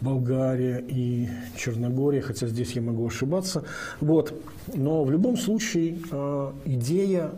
Болгария 0.00 0.84
и 0.86 1.28
Черногория, 1.56 2.20
хотя 2.20 2.46
здесь 2.48 2.72
я 2.72 2.82
могу 2.82 3.06
ошибаться. 3.06 3.64
Вот. 4.00 4.34
Но 4.74 5.04
в 5.04 5.10
любом 5.10 5.38
случае 5.38 5.96
идея 6.66 7.30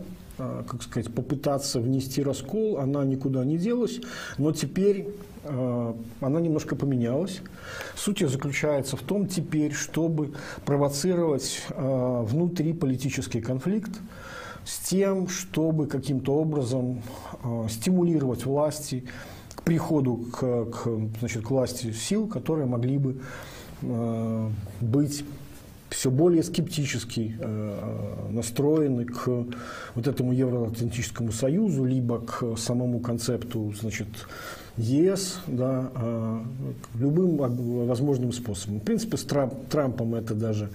как 0.67 0.83
сказать, 0.83 1.13
попытаться 1.13 1.79
внести 1.79 2.23
раскол, 2.23 2.77
она 2.77 3.03
никуда 3.03 3.43
не 3.43 3.57
делась, 3.57 3.99
но 4.37 4.51
теперь 4.51 5.07
а, 5.43 5.95
она 6.19 6.39
немножко 6.39 6.75
поменялась. 6.75 7.41
Суть 7.95 8.19
заключается 8.19 8.97
в 8.97 9.01
том 9.01 9.27
теперь, 9.27 9.73
чтобы 9.73 10.33
провоцировать 10.65 11.63
а, 11.69 12.23
внутри 12.23 12.73
политический 12.73 13.41
конфликт 13.41 13.91
с 14.65 14.87
тем, 14.87 15.27
чтобы 15.27 15.87
каким-то 15.87 16.35
образом 16.35 17.01
стимулировать 17.67 18.45
власти 18.45 19.05
к 19.55 19.63
приходу 19.63 20.17
к, 20.31 20.65
к, 20.65 20.87
значит, 21.19 21.43
к 21.43 21.49
власти 21.49 21.91
сил, 21.91 22.27
которые 22.27 22.67
могли 22.67 22.99
бы 22.99 23.19
быть 24.79 25.25
все 25.91 26.09
более 26.09 26.41
скептически 26.41 27.35
э, 27.37 28.27
настроены 28.31 29.05
к 29.05 29.27
вот 29.27 30.07
этому 30.07 30.31
Евроатлантическому 30.31 31.31
союзу, 31.33 31.83
либо 31.83 32.21
к 32.21 32.57
самому 32.57 32.99
концепту 33.01 33.73
значит, 33.79 34.07
ЕС, 34.77 35.39
да, 35.47 35.91
э, 35.93 36.39
любым 36.95 37.35
возможным 37.87 38.31
способом. 38.31 38.79
В 38.79 38.83
принципе, 38.83 39.17
с 39.17 39.25
Трампом 39.25 40.15
это 40.15 40.33
даже 40.33 40.69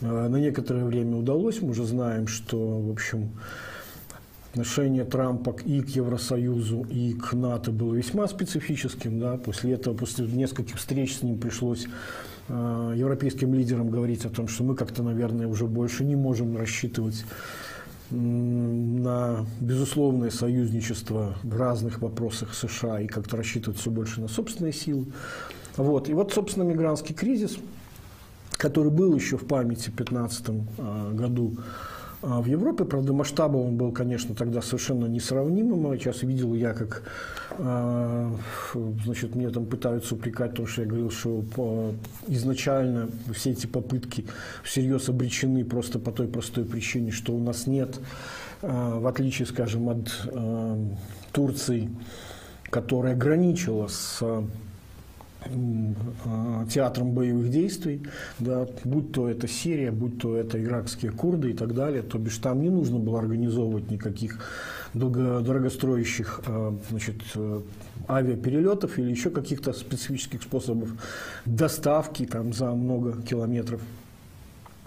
э, 0.00 0.28
на 0.28 0.36
некоторое 0.36 0.84
время 0.84 1.16
удалось. 1.16 1.60
Мы 1.60 1.70
уже 1.70 1.84
знаем, 1.84 2.26
что, 2.26 2.80
в 2.80 2.90
общем, 2.90 3.32
отношение 4.52 5.04
Трампа 5.04 5.54
и 5.66 5.82
к 5.82 5.90
Евросоюзу, 5.90 6.86
и 6.90 7.12
к 7.12 7.34
НАТО 7.34 7.72
было 7.72 7.94
весьма 7.94 8.26
специфическим. 8.26 9.20
Да. 9.20 9.36
После 9.36 9.74
этого, 9.74 9.94
после 9.94 10.26
нескольких 10.26 10.76
встреч 10.76 11.18
с 11.18 11.22
ним 11.22 11.36
пришлось 11.36 11.84
э, 11.84 11.88
европейским 12.48 13.54
лидерам 13.54 13.90
говорить 13.90 14.24
о 14.24 14.30
том, 14.30 14.48
что 14.48 14.64
мы 14.64 14.74
как-то, 14.74 15.02
наверное, 15.02 15.46
уже 15.46 15.66
больше 15.66 16.04
не 16.04 16.16
можем 16.16 16.56
рассчитывать 16.56 17.24
на 18.10 19.44
безусловное 19.60 20.30
союзничество 20.30 21.36
в 21.42 21.56
разных 21.56 22.00
вопросах 22.00 22.54
США 22.54 23.00
и 23.00 23.06
как-то 23.06 23.36
рассчитывать 23.36 23.78
все 23.78 23.90
больше 23.90 24.20
на 24.20 24.28
собственные 24.28 24.72
силы. 24.72 25.06
Вот. 25.76 26.08
И 26.08 26.14
вот, 26.14 26.32
собственно, 26.32 26.62
мигрантский 26.64 27.14
кризис, 27.14 27.58
который 28.52 28.90
был 28.90 29.14
еще 29.14 29.36
в 29.36 29.46
памяти 29.46 29.90
в 29.90 29.96
2015 29.96 30.44
э, 30.48 31.12
году, 31.14 31.56
а 32.28 32.40
в 32.40 32.46
Европе, 32.46 32.84
правда, 32.84 33.12
масштабом 33.12 33.60
он 33.68 33.76
был, 33.76 33.92
конечно, 33.92 34.34
тогда 34.34 34.60
совершенно 34.60 35.06
несравнимым. 35.06 35.86
А 35.86 35.96
сейчас 35.96 36.24
видел 36.24 36.54
я, 36.54 36.74
как 36.74 37.04
а, 37.52 38.32
значит, 39.04 39.36
мне 39.36 39.48
там 39.50 39.66
пытаются 39.66 40.16
упрекать, 40.16 40.50
потому 40.50 40.66
что 40.66 40.82
я 40.82 40.88
говорил, 40.88 41.10
что 41.12 41.44
изначально 42.26 43.08
все 43.32 43.52
эти 43.52 43.68
попытки 43.68 44.26
всерьез 44.64 45.08
обречены 45.08 45.64
просто 45.64 46.00
по 46.00 46.10
той 46.10 46.26
простой 46.26 46.64
причине, 46.64 47.12
что 47.12 47.32
у 47.32 47.38
нас 47.38 47.68
нет, 47.68 48.00
в 48.60 49.06
отличие, 49.06 49.46
скажем, 49.46 49.88
от 49.88 50.28
Турции, 51.30 51.90
которая 52.70 53.14
граничила 53.14 53.86
с 53.86 54.20
театром 56.70 57.12
боевых 57.12 57.50
действий, 57.50 58.02
да, 58.38 58.66
будь 58.84 59.12
то 59.12 59.28
это 59.28 59.48
Сирия, 59.48 59.90
будь 59.90 60.18
то 60.18 60.36
это 60.36 60.62
иракские 60.62 61.12
курды 61.12 61.50
и 61.50 61.54
так 61.54 61.74
далее, 61.74 62.02
то 62.02 62.18
бишь 62.18 62.38
там 62.38 62.60
не 62.62 62.70
нужно 62.70 62.98
было 62.98 63.18
организовывать 63.18 63.90
никаких 63.90 64.38
дорогостроящих 64.94 66.40
э, 66.46 66.72
значит, 66.90 67.16
э, 67.34 67.60
авиаперелетов 68.08 68.98
или 68.98 69.10
еще 69.10 69.30
каких-то 69.30 69.72
специфических 69.72 70.42
способов 70.42 70.90
доставки 71.44 72.24
там, 72.24 72.52
за 72.52 72.70
много 72.72 73.20
километров, 73.22 73.80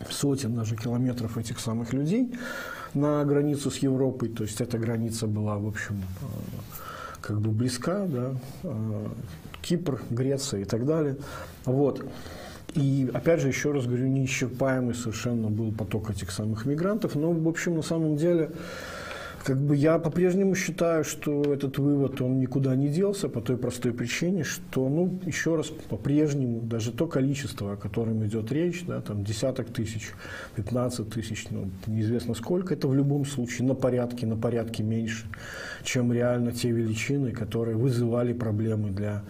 сотен 0.09 0.55
даже 0.55 0.75
километров 0.75 1.37
этих 1.37 1.59
самых 1.59 1.93
людей 1.93 2.33
на 2.93 3.23
границу 3.23 3.69
с 3.69 3.77
Европой. 3.77 4.29
То 4.29 4.43
есть 4.43 4.61
эта 4.61 4.77
граница 4.77 5.27
была, 5.27 5.57
в 5.57 5.67
общем, 5.67 6.01
как 7.21 7.39
бы 7.39 7.51
близка, 7.51 8.05
да, 8.07 8.33
Кипр, 9.61 10.01
Греция 10.09 10.61
и 10.61 10.65
так 10.65 10.85
далее. 10.85 11.17
Вот. 11.65 12.05
И 12.75 13.09
опять 13.13 13.41
же, 13.41 13.47
еще 13.47 13.71
раз 13.71 13.85
говорю, 13.85 14.07
неисчерпаемый 14.07 14.93
совершенно 14.93 15.49
был 15.49 15.71
поток 15.71 16.11
этих 16.11 16.31
самых 16.31 16.65
мигрантов. 16.65 17.15
Но, 17.15 17.31
в 17.31 17.47
общем, 17.47 17.75
на 17.75 17.81
самом 17.81 18.15
деле, 18.15 18.51
как 19.43 19.57
бы 19.57 19.75
я 19.75 19.99
по-прежнему 19.99 20.55
считаю, 20.55 21.03
что 21.03 21.41
этот 21.53 21.77
вывод, 21.77 22.21
он 22.21 22.39
никуда 22.39 22.75
не 22.75 22.89
делся 22.89 23.29
по 23.29 23.41
той 23.41 23.57
простой 23.57 23.93
причине, 23.93 24.43
что, 24.43 24.89
ну, 24.89 25.19
еще 25.25 25.55
раз, 25.55 25.67
по-прежнему, 25.67 26.61
даже 26.61 26.91
то 26.91 27.07
количество, 27.07 27.73
о 27.73 27.77
котором 27.77 28.25
идет 28.25 28.51
речь, 28.51 28.83
да, 28.85 29.01
там 29.01 29.23
десяток 29.23 29.71
тысяч, 29.71 30.11
15 30.55 31.09
тысяч, 31.09 31.47
ну, 31.49 31.69
неизвестно 31.87 32.33
сколько, 32.33 32.73
это 32.73 32.87
в 32.87 32.95
любом 32.95 33.25
случае 33.25 33.67
на 33.67 33.75
порядке, 33.75 34.25
на 34.25 34.35
порядке 34.35 34.83
меньше, 34.83 35.25
чем 35.83 36.11
реально 36.11 36.51
те 36.51 36.71
величины, 36.71 37.31
которые 37.31 37.77
вызывали 37.77 38.33
проблемы 38.33 38.91
для 38.91 39.23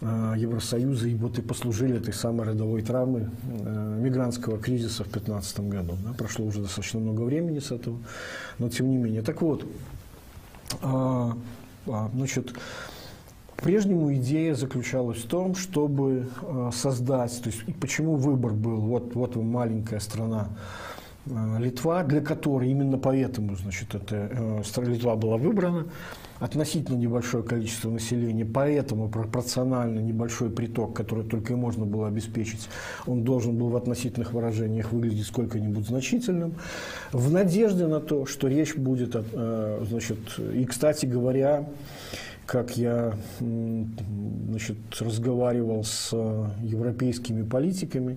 Евросоюза 0.00 1.08
и 1.08 1.14
вот 1.14 1.38
и 1.38 1.42
послужили 1.42 1.98
этой 1.98 2.14
самой 2.14 2.46
родовой 2.46 2.80
травмой 2.80 3.26
э, 3.44 3.98
мигрантского 4.00 4.58
кризиса 4.58 5.04
в 5.04 5.10
2015 5.10 5.60
году. 5.60 5.96
Да, 6.02 6.14
прошло 6.14 6.46
уже 6.46 6.60
достаточно 6.60 7.00
много 7.00 7.20
времени 7.20 7.58
с 7.58 7.70
этого, 7.70 7.98
но 8.58 8.70
тем 8.70 8.88
не 8.88 8.96
менее. 8.96 9.20
Так 9.20 9.42
вот, 9.42 9.66
а, 10.80 11.36
а, 11.86 12.10
значит, 12.14 12.54
прежнему 13.56 14.14
идея 14.14 14.54
заключалась 14.54 15.18
в 15.18 15.28
том, 15.28 15.54
чтобы 15.54 16.28
э, 16.42 16.70
создать, 16.72 17.38
то 17.42 17.50
есть 17.50 17.60
почему 17.78 18.16
выбор 18.16 18.52
был, 18.52 18.80
вот, 18.80 19.14
вот 19.14 19.36
маленькая 19.36 20.00
страна, 20.00 20.48
Литва, 21.58 22.02
для 22.02 22.20
которой 22.20 22.70
именно 22.70 22.98
поэтому, 22.98 23.56
значит, 23.56 23.94
эта 23.94 24.62
Литва 24.82 25.16
была 25.16 25.36
выбрана, 25.36 25.86
относительно 26.40 26.96
небольшое 26.96 27.44
количество 27.44 27.90
населения, 27.90 28.44
поэтому 28.44 29.08
пропорционально 29.08 30.00
небольшой 30.00 30.50
приток, 30.50 30.96
который 30.96 31.24
только 31.24 31.52
и 31.52 31.56
можно 31.56 31.84
было 31.84 32.08
обеспечить, 32.08 32.68
он 33.06 33.22
должен 33.22 33.56
был 33.56 33.68
в 33.68 33.76
относительных 33.76 34.32
выражениях 34.32 34.90
выглядеть 34.90 35.26
сколько-нибудь 35.26 35.86
значительным, 35.86 36.54
в 37.12 37.30
надежде 37.30 37.86
на 37.86 38.00
то, 38.00 38.24
что 38.24 38.48
речь 38.48 38.74
будет, 38.74 39.14
э, 39.14 39.84
значит, 39.88 40.18
и, 40.38 40.64
кстати 40.64 41.04
говоря, 41.04 41.68
как 42.46 42.76
я 42.76 43.14
значит, 43.38 44.76
разговаривал 44.98 45.84
с 45.84 46.10
европейскими 46.62 47.42
политиками, 47.42 48.16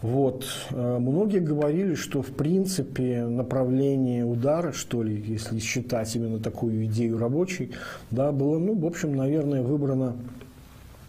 вот. 0.00 0.46
Э, 0.70 0.98
многие 0.98 1.40
говорили, 1.40 1.94
что 1.94 2.22
в 2.22 2.30
принципе 2.30 3.24
направление 3.24 4.24
удара, 4.24 4.72
что 4.72 5.02
ли, 5.02 5.20
если 5.20 5.58
считать 5.58 6.14
именно 6.14 6.38
такую 6.38 6.84
идею 6.86 7.18
рабочей, 7.18 7.72
да, 8.10 8.30
было, 8.30 8.58
ну, 8.58 8.78
в 8.78 8.86
общем, 8.86 9.16
наверное, 9.16 9.62
выбрано 9.62 10.16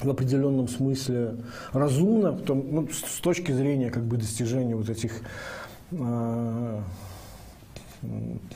в 0.02 0.10
определенном 0.10 0.68
смысле 0.68 1.36
разумно, 1.74 2.34
том, 2.38 2.66
ну, 2.72 2.88
с 2.88 3.20
точки 3.20 3.52
зрения 3.52 3.92
как 3.92 4.04
бы 4.06 4.18
достижения 4.18 4.76
вот 4.76 4.90
этих 4.90 5.12
э, 5.92 6.82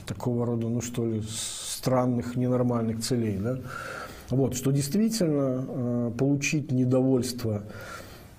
такого 0.05 0.45
рода, 0.45 0.67
ну 0.67 0.81
что 0.81 1.05
ли, 1.05 1.21
странных, 1.27 2.35
ненормальных 2.35 3.01
целей, 3.01 3.37
да. 3.37 3.59
Вот, 4.29 4.55
что 4.55 4.71
действительно 4.71 5.65
э, 5.67 6.11
получить 6.17 6.71
недовольство 6.71 7.63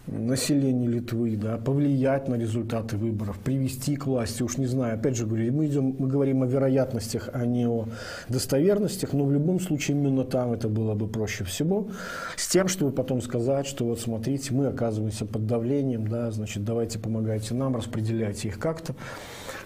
население 0.07 0.89
Литвы, 0.89 1.37
да, 1.37 1.57
повлиять 1.57 2.29
на 2.29 2.35
результаты 2.35 2.97
выборов, 2.97 3.39
привести 3.39 3.97
к 3.97 4.07
власти, 4.07 4.43
уж 4.43 4.59
не 4.59 4.67
знаю, 4.67 4.95
опять 4.95 5.17
же 5.17 5.27
говорю, 5.27 5.53
мы, 5.53 5.67
идем, 5.67 5.97
мы 5.99 6.09
говорим 6.09 6.43
о 6.43 6.47
вероятностях, 6.47 7.31
а 7.33 7.47
не 7.47 7.67
о 7.67 7.89
достоверностях, 8.29 9.13
но 9.13 9.25
в 9.25 9.33
любом 9.33 9.61
случае 9.61 9.97
именно 9.97 10.25
там 10.25 10.53
это 10.53 10.69
было 10.69 10.95
бы 10.95 11.09
проще 11.09 11.45
всего, 11.45 11.89
с 12.37 12.49
тем, 12.49 12.69
чтобы 12.69 12.93
потом 12.93 13.23
сказать, 13.23 13.67
что 13.67 13.87
вот 13.87 14.01
смотрите, 14.01 14.53
мы 14.53 14.67
оказываемся 14.67 15.25
под 15.25 15.47
давлением, 15.47 16.07
да, 16.07 16.31
значит, 16.31 16.65
давайте 16.65 16.99
помогайте 16.99 17.55
нам, 17.55 17.77
распределяйте 17.77 18.49
их 18.49 18.59
как-то. 18.59 18.95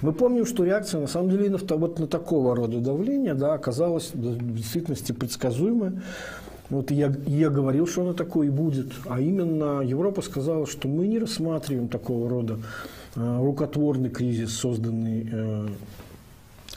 Мы 0.00 0.12
помним, 0.12 0.46
что 0.46 0.64
реакция 0.64 1.00
на 1.00 1.08
самом 1.08 1.30
деле 1.30 1.50
на, 1.50 1.58
вот 1.76 1.98
на 1.98 2.06
такого 2.06 2.54
рода 2.54 2.78
давление 2.78 3.34
да, 3.34 3.54
оказалась 3.54 4.10
в 4.14 4.54
действительности 4.54 5.10
предсказуемая. 5.10 6.00
Вот 6.70 6.90
я, 6.90 7.12
я 7.26 7.48
говорил, 7.48 7.86
что 7.86 8.02
оно 8.02 8.12
такое 8.12 8.48
и 8.48 8.50
будет. 8.50 8.92
А 9.08 9.20
именно 9.20 9.80
Европа 9.80 10.20
сказала, 10.20 10.66
что 10.66 10.86
мы 10.86 11.06
не 11.06 11.18
рассматриваем 11.18 11.88
такого 11.88 12.28
рода 12.28 12.58
э, 13.16 13.38
рукотворный 13.40 14.10
кризис, 14.10 14.54
созданный, 14.54 15.28
э, 15.32 15.68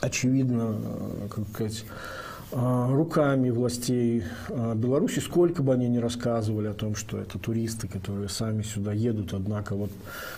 очевидно, 0.00 0.76
э, 0.78 1.28
как 1.28 1.48
сказать, 1.48 1.84
э, 2.52 2.86
руками 2.90 3.50
властей 3.50 4.24
э, 4.48 4.74
Беларуси, 4.76 5.18
сколько 5.18 5.62
бы 5.62 5.74
они 5.74 5.88
ни 5.88 5.98
рассказывали 5.98 6.68
о 6.68 6.74
том, 6.74 6.94
что 6.94 7.18
это 7.18 7.38
туристы, 7.38 7.86
которые 7.86 8.30
сами 8.30 8.62
сюда 8.62 8.94
едут, 8.94 9.34
однако 9.34 9.74
вот 9.74 9.90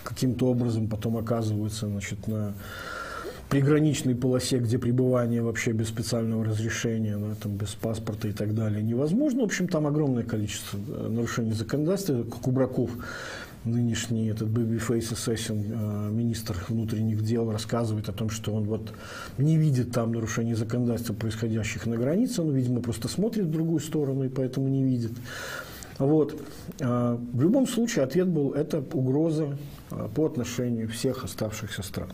каким-то 0.03 0.47
образом 0.47 0.89
потом 0.89 1.15
оказываются 1.15 1.87
значит, 1.87 2.27
на 2.27 2.53
приграничной 3.49 4.15
полосе, 4.15 4.57
где 4.57 4.77
пребывание 4.77 5.41
вообще 5.41 5.71
без 5.71 5.89
специального 5.89 6.43
разрешения, 6.43 7.15
ну, 7.15 7.35
там, 7.35 7.55
без 7.55 7.69
паспорта 7.69 8.27
и 8.27 8.31
так 8.31 8.55
далее 8.55 8.81
невозможно. 8.81 9.41
В 9.41 9.45
общем, 9.45 9.67
там 9.67 9.87
огромное 9.87 10.23
количество 10.23 10.77
э, 10.77 11.07
нарушений 11.09 11.53
законодательства. 11.53 12.23
Кубраков, 12.23 12.89
нынешний 13.63 14.27
этот 14.27 14.49
Babyface 14.49 15.13
Assassin, 15.13 15.63
э, 15.69 16.11
министр 16.11 16.57
внутренних 16.67 17.23
дел, 17.23 17.51
рассказывает 17.51 18.09
о 18.09 18.13
том, 18.13 18.29
что 18.29 18.51
он 18.51 18.63
вот 18.63 18.91
не 19.37 19.57
видит 19.57 19.91
там 19.91 20.11
нарушений 20.11 20.55
законодательства, 20.55 21.13
происходящих 21.13 21.85
на 21.85 21.97
границе. 21.97 22.41
Он, 22.41 22.51
видимо, 22.51 22.81
просто 22.81 23.07
смотрит 23.07 23.45
в 23.45 23.51
другую 23.51 23.79
сторону 23.79 24.23
и 24.23 24.29
поэтому 24.29 24.67
не 24.69 24.83
видит. 24.83 25.11
Вот. 25.99 26.41
Э, 26.79 27.17
в 27.31 27.41
любом 27.41 27.67
случае 27.67 28.05
ответ 28.05 28.27
был– 28.27 28.51
это 28.53 28.83
угроза 28.93 29.57
по 30.15 30.25
отношению 30.25 30.89
всех 30.89 31.23
оставшихся 31.23 31.83
стран. 31.83 32.09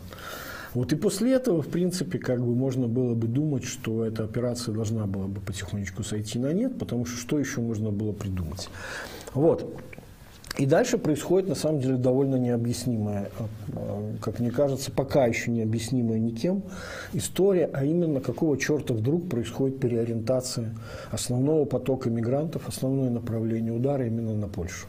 Вот 0.74 0.92
и 0.92 0.96
после 0.96 1.34
этого, 1.34 1.60
в 1.62 1.68
принципе, 1.68 2.18
как 2.18 2.40
бы 2.40 2.54
можно 2.54 2.88
было 2.88 3.14
бы 3.14 3.26
думать, 3.26 3.64
что 3.64 4.04
эта 4.04 4.24
операция 4.24 4.74
должна 4.74 5.06
была 5.06 5.26
бы 5.26 5.40
потихонечку 5.40 6.02
сойти 6.02 6.38
на 6.38 6.52
нет, 6.52 6.78
потому 6.78 7.04
что 7.04 7.18
что 7.18 7.38
еще 7.38 7.60
можно 7.60 7.90
было 7.90 8.12
придумать? 8.12 8.68
Вот. 9.34 9.70
И 10.58 10.66
дальше 10.66 10.98
происходит, 10.98 11.48
на 11.48 11.54
самом 11.54 11.80
деле, 11.80 11.96
довольно 11.96 12.36
необъяснимая, 12.36 13.30
э, 13.74 14.12
как 14.20 14.38
мне 14.38 14.50
кажется, 14.50 14.90
пока 14.90 15.24
еще 15.24 15.50
необъяснимая 15.50 16.18
никем 16.18 16.62
история, 17.14 17.70
а 17.72 17.84
именно 17.84 18.20
какого 18.20 18.58
черта 18.58 18.92
вдруг 18.92 19.30
происходит 19.30 19.80
переориентация 19.80 20.74
основного 21.10 21.64
потока 21.64 22.10
мигрантов, 22.10 22.68
основное 22.68 23.08
направление 23.08 23.72
удара 23.72 24.06
именно 24.06 24.34
на 24.34 24.46
Польшу. 24.46 24.88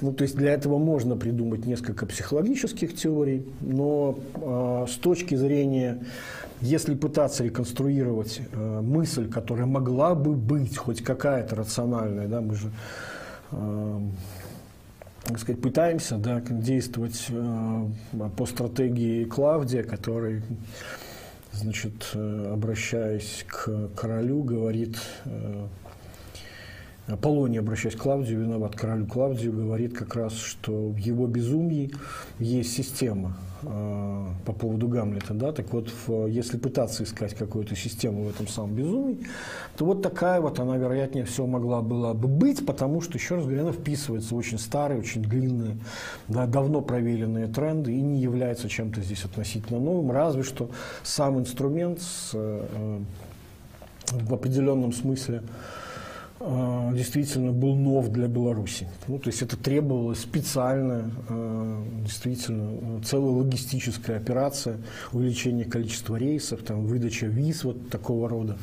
Ну, 0.00 0.12
то 0.12 0.22
есть 0.24 0.36
для 0.36 0.52
этого 0.52 0.76
можно 0.76 1.16
придумать 1.16 1.64
несколько 1.64 2.04
психологических 2.04 2.94
теорий, 2.94 3.46
но 3.60 4.18
э, 4.34 4.86
с 4.88 4.96
точки 4.96 5.34
зрения, 5.34 6.02
если 6.60 6.94
пытаться 6.94 7.44
реконструировать 7.44 8.40
э, 8.52 8.80
мысль, 8.82 9.30
которая 9.30 9.66
могла 9.66 10.14
бы 10.14 10.34
быть 10.34 10.76
хоть 10.76 11.02
какая-то 11.02 11.56
рациональная, 11.56 12.28
да, 12.28 12.42
мы 12.42 12.56
же 12.56 12.70
э, 13.52 14.00
сказать, 15.38 15.60
пытаемся 15.60 16.16
да, 16.16 16.40
действовать 16.40 17.26
э, 17.30 17.86
по 18.36 18.46
стратегии 18.46 19.24
Клавдия, 19.24 19.82
который, 19.82 20.42
значит, 21.52 22.10
э, 22.14 22.50
обращаясь 22.52 23.44
к 23.48 23.88
королю, 23.96 24.42
говорит 24.42 24.98
э, 25.24 25.66
Аполлоний, 27.08 27.60
обращаясь 27.60 27.94
к 27.94 28.00
Клавдию, 28.00 28.40
виноват 28.40 28.74
королю 28.74 29.06
Клавдию, 29.06 29.52
говорит 29.52 29.96
как 29.96 30.16
раз, 30.16 30.32
что 30.32 30.72
в 30.72 30.96
его 30.96 31.28
безумии 31.28 31.92
есть 32.40 32.72
система 32.74 33.36
э, 33.62 34.26
по 34.44 34.52
поводу 34.52 34.88
Гамлета. 34.88 35.32
Да? 35.32 35.52
Так 35.52 35.72
вот, 35.72 35.92
если 36.28 36.56
пытаться 36.56 37.04
искать 37.04 37.34
какую-то 37.34 37.76
систему 37.76 38.24
в 38.24 38.30
этом 38.30 38.48
самом 38.48 38.74
безумии, 38.74 39.20
то 39.76 39.84
вот 39.84 40.02
такая 40.02 40.40
вот 40.40 40.58
она, 40.58 40.76
вероятнее 40.78 41.24
всего, 41.26 41.46
могла 41.46 41.80
была 41.80 42.12
бы 42.12 42.26
быть, 42.26 42.66
потому 42.66 43.00
что, 43.00 43.18
еще 43.18 43.36
раз 43.36 43.44
говоря, 43.44 43.62
она 43.62 43.72
вписывается 43.72 44.34
в 44.34 44.36
очень 44.36 44.58
старые, 44.58 44.98
очень 44.98 45.22
длинные, 45.22 45.76
да, 46.26 46.46
давно 46.46 46.80
проверенные 46.80 47.46
тренды 47.46 47.92
и 47.92 48.00
не 48.00 48.20
является 48.20 48.68
чем-то 48.68 49.00
здесь 49.00 49.24
относительно 49.24 49.78
новым, 49.78 50.10
разве 50.10 50.42
что 50.42 50.70
сам 51.04 51.38
инструмент 51.38 52.00
с, 52.00 52.30
э, 52.34 52.98
в 54.10 54.34
определенном 54.34 54.92
смысле 54.92 55.42
действительно 56.38 57.52
был 57.52 57.74
нов 57.74 58.08
для 58.08 58.28
Беларуси. 58.28 58.88
Ну, 59.08 59.18
то 59.18 59.28
есть 59.28 59.42
это 59.42 59.56
требовалось 59.56 60.20
специальная, 60.20 61.10
а, 61.28 61.84
действительно, 62.02 63.02
целая 63.02 63.30
логистическая 63.30 64.18
операция, 64.18 64.78
увеличение 65.12 65.64
количества 65.64 66.16
рейсов, 66.16 66.62
там, 66.62 66.84
выдача 66.84 67.26
виз 67.26 67.64
вот 67.64 67.88
такого 67.88 68.28
рода 68.28 68.58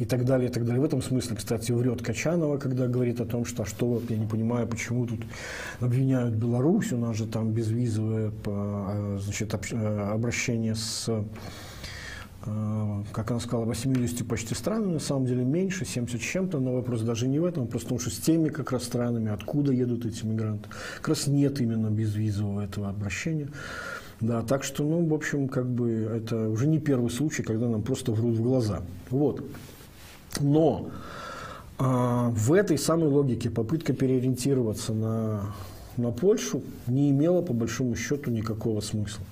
и 0.00 0.04
так 0.04 0.24
далее, 0.24 0.50
и 0.50 0.52
так 0.52 0.64
далее. 0.64 0.80
В 0.80 0.84
этом 0.84 1.02
смысле, 1.02 1.36
кстати, 1.36 1.70
врет 1.70 2.02
Качанова, 2.02 2.58
когда 2.58 2.88
говорит 2.88 3.20
о 3.20 3.26
том, 3.26 3.44
что 3.44 3.62
а 3.62 3.66
что, 3.66 4.02
я 4.08 4.16
не 4.16 4.26
понимаю, 4.26 4.66
почему 4.66 5.06
тут 5.06 5.20
обвиняют 5.80 6.34
Беларусь, 6.34 6.92
у 6.92 6.96
нас 6.98 7.16
же 7.16 7.26
там 7.26 7.52
безвизовое 7.52 8.32
а, 8.46 9.18
значит, 9.20 9.54
обращение 9.54 10.74
с 10.74 11.08
как 13.12 13.30
она 13.30 13.40
сказала, 13.40 13.64
80 13.64 14.26
почти 14.28 14.54
странами, 14.54 14.94
на 14.94 14.98
самом 14.98 15.26
деле 15.26 15.44
меньше, 15.44 15.86
70 15.86 16.20
с 16.20 16.24
чем-то, 16.24 16.58
но 16.58 16.74
вопрос 16.74 17.00
даже 17.00 17.26
не 17.26 17.38
в 17.38 17.44
этом, 17.44 17.66
просто 17.66 17.88
потому 17.88 18.00
что 18.00 18.10
с 18.10 18.18
теми 18.18 18.50
как 18.50 18.72
раз 18.72 18.84
странами, 18.84 19.30
откуда 19.30 19.72
едут 19.72 20.04
эти 20.04 20.26
мигранты, 20.26 20.68
как 20.96 21.08
раз 21.08 21.26
нет 21.26 21.60
именно 21.60 21.88
безвизового 21.88 22.60
этого 22.60 22.90
обращения. 22.90 23.48
Да, 24.20 24.42
так 24.42 24.62
что, 24.62 24.84
ну, 24.84 25.06
в 25.06 25.14
общем, 25.14 25.48
как 25.48 25.68
бы 25.68 25.90
это 25.90 26.48
уже 26.48 26.66
не 26.66 26.78
первый 26.78 27.10
случай, 27.10 27.42
когда 27.42 27.68
нам 27.68 27.82
просто 27.82 28.12
врут 28.12 28.36
в 28.36 28.42
глаза. 28.42 28.82
Вот. 29.10 29.44
Но 30.40 30.90
а, 31.78 32.30
в 32.30 32.52
этой 32.52 32.78
самой 32.78 33.08
логике 33.08 33.50
попытка 33.50 33.92
переориентироваться 33.92 34.92
на, 34.92 35.54
на 35.96 36.10
Польшу 36.10 36.62
не 36.86 37.10
имела, 37.10 37.42
по 37.42 37.52
большому 37.52 37.96
счету, 37.96 38.30
никакого 38.30 38.80
смысла. 38.80 39.24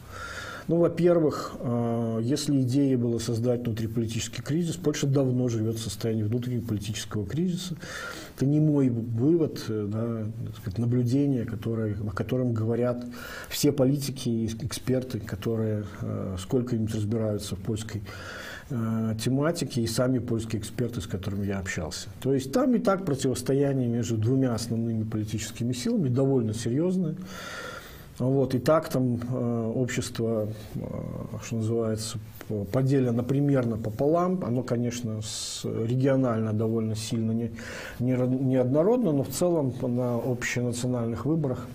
Ну, 0.68 0.76
во-первых, 0.76 1.52
э, 1.58 2.20
если 2.22 2.60
идея 2.62 2.96
была 2.96 3.18
создать 3.18 3.64
внутриполитический 3.64 4.42
кризис, 4.42 4.76
Польша 4.76 5.06
давно 5.06 5.48
живет 5.48 5.76
в 5.76 5.82
состоянии 5.82 6.22
внутриполитического 6.22 7.26
кризиса. 7.26 7.76
Это 8.36 8.46
не 8.46 8.60
мой 8.60 8.88
вывод, 8.88 9.64
э, 9.68 9.88
да, 9.90 10.52
сказать, 10.56 10.78
наблюдение, 10.78 11.44
которое, 11.44 11.96
о 11.96 12.10
котором 12.10 12.52
говорят 12.52 13.04
все 13.48 13.72
политики 13.72 14.28
и 14.28 14.46
эксперты, 14.46 15.18
которые 15.18 15.84
э, 16.00 16.36
сколько-нибудь 16.38 16.94
разбираются 16.94 17.56
в 17.56 17.60
польской 17.60 18.02
тематике 19.22 19.82
и 19.82 19.86
сами 19.86 20.18
польские 20.18 20.62
эксперты, 20.62 21.02
с 21.02 21.06
которыми 21.06 21.46
я 21.46 21.58
общался. 21.58 22.08
То 22.22 22.32
есть 22.32 22.52
там 22.52 22.74
и 22.74 22.78
так 22.78 23.04
противостояние 23.04 23.86
между 23.86 24.16
двумя 24.16 24.54
основными 24.54 25.02
политическими 25.02 25.74
силами 25.74 26.08
довольно 26.08 26.54
серьезное. 26.54 27.16
Вот, 28.18 28.54
и 28.54 28.58
так 28.58 28.88
там 28.88 29.18
э, 29.32 29.72
общество, 29.74 30.48
э, 30.74 30.80
что 31.42 31.56
называется, 31.56 32.18
поделено 32.72 33.22
примерно 33.22 33.76
пополам. 33.76 34.44
Оно, 34.44 34.62
конечно, 34.62 35.22
с, 35.22 35.64
регионально 35.64 36.52
довольно 36.52 36.94
сильно 36.94 37.32
не, 37.32 37.50
не, 37.98 38.12
неоднородно, 38.12 39.12
но 39.12 39.22
в 39.22 39.30
целом 39.30 39.72
на 39.80 40.16
общенациональных 40.16 41.24
выборах 41.24 41.66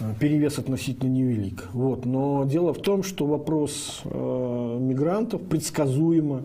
э, 0.00 0.14
перевес 0.18 0.58
относительно 0.58 1.10
невелик. 1.10 1.68
Вот. 1.72 2.06
Но 2.06 2.44
дело 2.44 2.72
в 2.72 2.80
том, 2.80 3.02
что 3.02 3.26
вопрос 3.26 4.00
э, 4.04 4.78
мигрантов 4.80 5.42
предсказуемо 5.42 6.42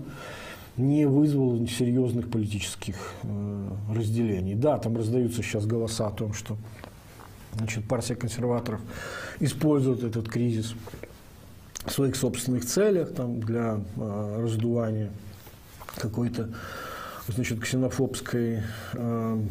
не 0.75 1.07
вызвал 1.07 1.65
серьезных 1.67 2.29
политических 2.29 3.13
э, 3.23 3.69
разделений. 3.95 4.53
Да, 4.53 4.77
там 4.77 4.95
раздаются 4.95 5.41
сейчас 5.41 5.65
голоса 5.65 6.07
о 6.07 6.11
том, 6.11 6.33
что 6.33 6.55
Значит, 7.57 7.87
партия 7.87 8.15
консерваторов 8.15 8.81
использует 9.39 10.03
этот 10.03 10.29
кризис 10.29 10.75
в 11.85 11.91
своих 11.91 12.15
собственных 12.15 12.65
целях 12.65 13.13
там, 13.13 13.39
для 13.39 13.79
э, 13.95 14.41
раздувания 14.41 15.09
какой-то 15.95 16.49
значит, 17.27 17.59
ксенофобской 17.59 18.61
э, 18.93 19.41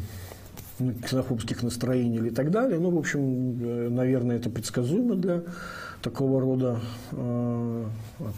ксенофобских 1.05 1.63
настроений 1.63 2.19
или 2.19 2.31
так 2.31 2.51
далее. 2.51 2.79
Ну, 2.79 2.91
в 2.91 2.99
общем, 2.99 3.59
э, 3.61 3.89
наверное, 3.89 4.37
это 4.37 4.51
предсказуемо 4.51 5.15
для 5.15 5.43
такого 6.03 6.41
рода 6.41 6.81
э, 7.13 7.85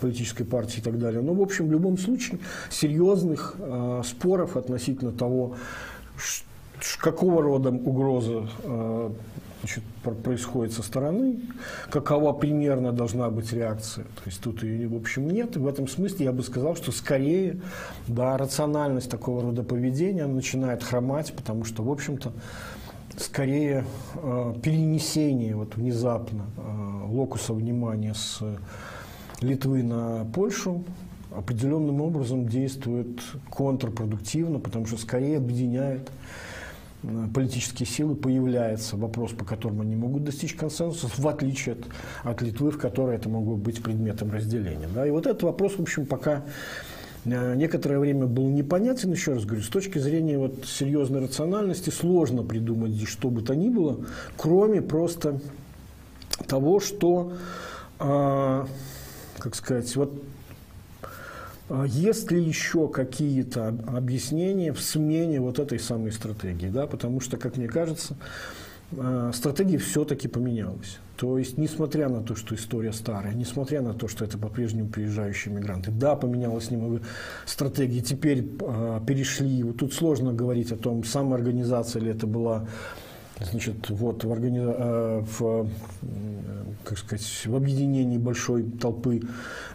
политической 0.00 0.44
партии 0.44 0.78
и 0.78 0.82
так 0.82 0.98
далее. 0.98 1.20
Но, 1.20 1.34
в 1.34 1.42
общем, 1.42 1.68
в 1.68 1.72
любом 1.72 1.98
случае, 1.98 2.38
серьезных 2.70 3.56
э, 3.58 4.02
споров 4.04 4.56
относительно 4.56 5.12
того, 5.12 5.56
какого 7.00 7.42
рода 7.42 7.70
угроза 7.70 8.48
значит, 9.60 9.82
происходит 10.22 10.72
со 10.72 10.82
стороны, 10.82 11.40
какова 11.90 12.32
примерно 12.32 12.92
должна 12.92 13.28
быть 13.30 13.52
реакция. 13.52 14.04
То 14.04 14.22
есть 14.26 14.40
тут 14.40 14.62
ее, 14.62 14.88
в 14.88 14.96
общем, 14.96 15.28
нет. 15.28 15.56
И 15.56 15.58
в 15.58 15.66
этом 15.66 15.88
смысле 15.88 16.26
я 16.26 16.32
бы 16.32 16.42
сказал, 16.42 16.76
что 16.76 16.92
скорее 16.92 17.60
да, 18.06 18.36
рациональность 18.36 19.10
такого 19.10 19.42
рода 19.42 19.62
поведения 19.62 20.26
начинает 20.26 20.82
хромать, 20.82 21.32
потому 21.34 21.64
что, 21.64 21.82
в 21.82 21.90
общем-то, 21.90 22.32
скорее 23.16 23.84
э, 24.14 24.54
перенесение 24.62 25.56
вот 25.56 25.74
внезапно 25.76 26.46
э, 26.56 27.06
локуса 27.06 27.52
внимания 27.52 28.14
с 28.14 28.42
Литвы 29.40 29.82
на 29.82 30.24
Польшу 30.34 30.84
определенным 31.30 32.00
образом 32.00 32.48
действует 32.48 33.20
контрпродуктивно, 33.50 34.58
потому 34.58 34.86
что 34.86 34.96
скорее 34.96 35.36
объединяет 35.36 36.10
политические 37.32 37.86
силы 37.86 38.16
появляется 38.16 38.96
вопрос, 38.96 39.32
по 39.32 39.44
которому 39.44 39.82
они 39.82 39.94
могут 39.94 40.24
достичь 40.24 40.54
консенсуса, 40.54 41.08
в 41.16 41.28
отличие 41.28 41.74
от, 41.74 41.86
от 42.24 42.42
Литвы, 42.42 42.70
в 42.70 42.78
которой 42.78 43.16
это 43.16 43.28
могло 43.28 43.56
быть 43.56 43.82
предметом 43.82 44.32
разделения. 44.32 44.88
Да? 44.92 45.06
И 45.06 45.10
вот 45.10 45.26
этот 45.26 45.42
вопрос, 45.44 45.74
в 45.74 45.80
общем, 45.82 46.06
пока 46.06 46.42
э, 47.24 47.54
некоторое 47.54 48.00
время 48.00 48.26
был 48.26 48.48
непонятен, 48.48 49.12
еще 49.12 49.34
раз 49.34 49.44
говорю, 49.44 49.62
с 49.62 49.68
точки 49.68 49.98
зрения 49.98 50.38
вот 50.38 50.66
серьезной 50.66 51.20
рациональности 51.20 51.90
сложно 51.90 52.42
придумать 52.42 52.92
здесь 52.92 53.08
что 53.08 53.30
бы 53.30 53.42
то 53.42 53.54
ни 53.54 53.68
было, 53.68 54.00
кроме 54.36 54.82
просто 54.82 55.40
того, 56.48 56.80
что, 56.80 57.34
э, 58.00 58.66
как 59.38 59.54
сказать, 59.54 59.94
вот 59.94 60.20
есть 61.86 62.30
ли 62.30 62.42
еще 62.42 62.88
какие-то 62.88 63.68
объяснения 63.86 64.72
в 64.72 64.80
смене 64.80 65.40
вот 65.40 65.58
этой 65.58 65.78
самой 65.78 66.12
стратегии? 66.12 66.68
Да? 66.68 66.86
Потому 66.86 67.20
что, 67.20 67.36
как 67.36 67.56
мне 67.56 67.68
кажется, 67.68 68.16
а, 68.96 69.32
стратегия 69.34 69.78
все-таки 69.78 70.28
поменялась. 70.28 70.98
То 71.16 71.36
есть, 71.36 71.58
несмотря 71.58 72.08
на 72.08 72.22
то, 72.22 72.36
что 72.36 72.54
история 72.54 72.92
старая, 72.92 73.34
несмотря 73.34 73.82
на 73.82 73.92
то, 73.92 74.08
что 74.08 74.24
это 74.24 74.38
по-прежнему 74.38 74.88
приезжающие 74.88 75.52
мигранты, 75.52 75.90
да, 75.90 76.14
поменялась 76.14 76.70
немного 76.70 77.02
стратегия, 77.44 78.00
теперь 78.00 78.48
э, 78.60 79.00
перешли, 79.06 79.62
вот 79.64 79.78
тут 79.78 79.92
сложно 79.92 80.32
говорить 80.32 80.70
о 80.72 80.76
том, 80.76 81.04
самоорганизация 81.04 82.00
ли 82.00 82.12
это 82.12 82.26
была 82.26 82.68
Значит, 83.40 83.90
вот 83.90 84.24
в, 84.24 84.30
органи... 84.30 84.60
Э, 84.62 85.24
в, 85.38 85.68
как 86.84 86.98
сказать, 86.98 87.42
в 87.44 87.54
объединении 87.54 88.18
большой 88.18 88.62
толпы 88.62 89.20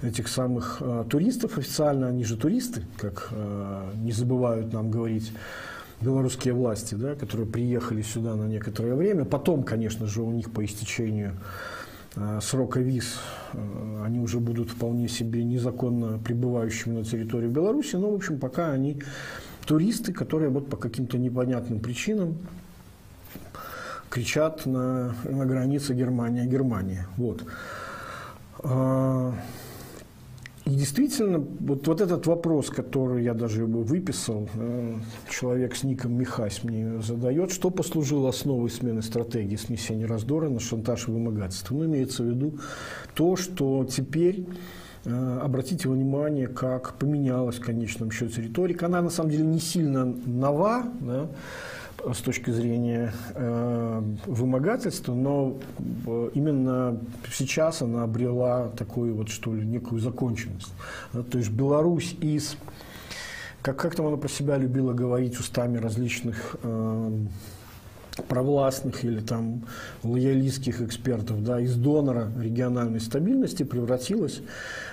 этих 0.01 0.27
самых 0.27 0.77
э, 0.81 1.05
туристов 1.09 1.57
официально, 1.57 2.07
они 2.07 2.23
же 2.23 2.37
туристы, 2.37 2.83
как 2.97 3.29
э, 3.31 3.91
не 4.01 4.11
забывают 4.11 4.73
нам 4.73 4.89
говорить 4.89 5.31
белорусские 6.01 6.53
власти, 6.53 6.95
да, 6.95 7.15
которые 7.15 7.47
приехали 7.47 8.01
сюда 8.01 8.35
на 8.35 8.45
некоторое 8.45 8.95
время. 8.95 9.25
Потом, 9.25 9.63
конечно 9.63 10.07
же, 10.07 10.21
у 10.21 10.31
них 10.31 10.51
по 10.51 10.65
истечению 10.65 11.33
э, 12.15 12.39
срока 12.41 12.79
виз 12.79 13.19
э, 13.53 14.03
они 14.05 14.19
уже 14.19 14.39
будут 14.39 14.71
вполне 14.71 15.07
себе 15.07 15.43
незаконно 15.43 16.19
пребывающими 16.19 16.97
на 16.97 17.03
территории 17.03 17.47
Беларуси, 17.47 17.95
но, 17.95 18.11
в 18.11 18.15
общем, 18.15 18.39
пока 18.39 18.71
они 18.71 19.01
туристы, 19.65 20.11
которые 20.13 20.49
вот 20.49 20.67
по 20.69 20.77
каким-то 20.77 21.17
непонятным 21.17 21.79
причинам 21.79 22.37
кричат 24.13 24.67
на, 24.67 25.15
на 25.23 25.45
границе 25.47 25.95
Германия-Германия. 25.95 27.07
Вот. 27.17 27.43
А, 28.59 29.33
и 30.65 30.69
действительно, 30.69 31.39
вот, 31.39 31.87
вот 31.87 31.99
этот 31.99 32.27
вопрос, 32.27 32.69
который 32.69 33.23
я 33.23 33.33
даже 33.33 33.61
его 33.61 33.81
выписал, 33.81 34.47
э, 34.53 34.97
человек 35.29 35.75
с 35.75 35.83
ником 35.83 36.13
Михась 36.13 36.63
мне 36.63 37.01
задает, 37.01 37.51
что 37.51 37.71
послужило 37.71 38.29
основой 38.29 38.69
смены 38.69 39.01
стратегии 39.01 39.55
снесения 39.55 40.05
раздора 40.05 40.47
на 40.47 40.59
шантаж 40.59 41.07
и 41.07 41.11
вымогательство. 41.11 41.73
Ну, 41.73 41.85
имеется 41.85 42.21
в 42.21 42.27
виду 42.27 42.59
то, 43.15 43.35
что 43.35 43.83
теперь 43.89 44.45
э, 45.05 45.39
Обратите 45.41 45.89
внимание, 45.89 46.47
как 46.47 46.93
поменялась 46.99 47.55
в 47.55 47.61
конечном 47.61 48.11
счете 48.11 48.43
риторика. 48.43 48.85
Она 48.85 49.01
на 49.01 49.09
самом 49.09 49.31
деле 49.31 49.43
не 49.43 49.59
сильно 49.59 50.05
нова, 50.05 50.85
да, 51.01 51.29
с 52.11 52.17
точки 52.17 52.49
зрения 52.49 53.13
э, 53.33 54.03
вымогательства, 54.25 55.13
но 55.13 55.57
э, 56.05 56.29
именно 56.33 56.99
сейчас 57.31 57.81
она 57.81 58.03
обрела 58.03 58.69
такую 58.69 59.15
вот, 59.15 59.29
что 59.29 59.53
ли, 59.53 59.65
некую 59.65 60.01
законченность. 60.01 60.73
То 61.13 61.37
есть 61.37 61.51
Беларусь 61.51 62.15
из, 62.19 62.57
как, 63.61 63.77
как 63.77 63.95
там 63.95 64.07
она 64.07 64.17
про 64.17 64.27
себя 64.27 64.57
любила 64.57 64.93
говорить 64.93 65.39
устами 65.39 65.77
различных 65.77 66.57
э, 66.63 67.11
провластных 68.27 69.05
или 69.05 69.21
там 69.21 69.63
лоялистских 70.03 70.81
экспертов, 70.81 71.43
да, 71.43 71.59
из 71.61 71.75
донора 71.75 72.31
региональной 72.37 72.99
стабильности 72.99 73.63
превратилась 73.63 74.41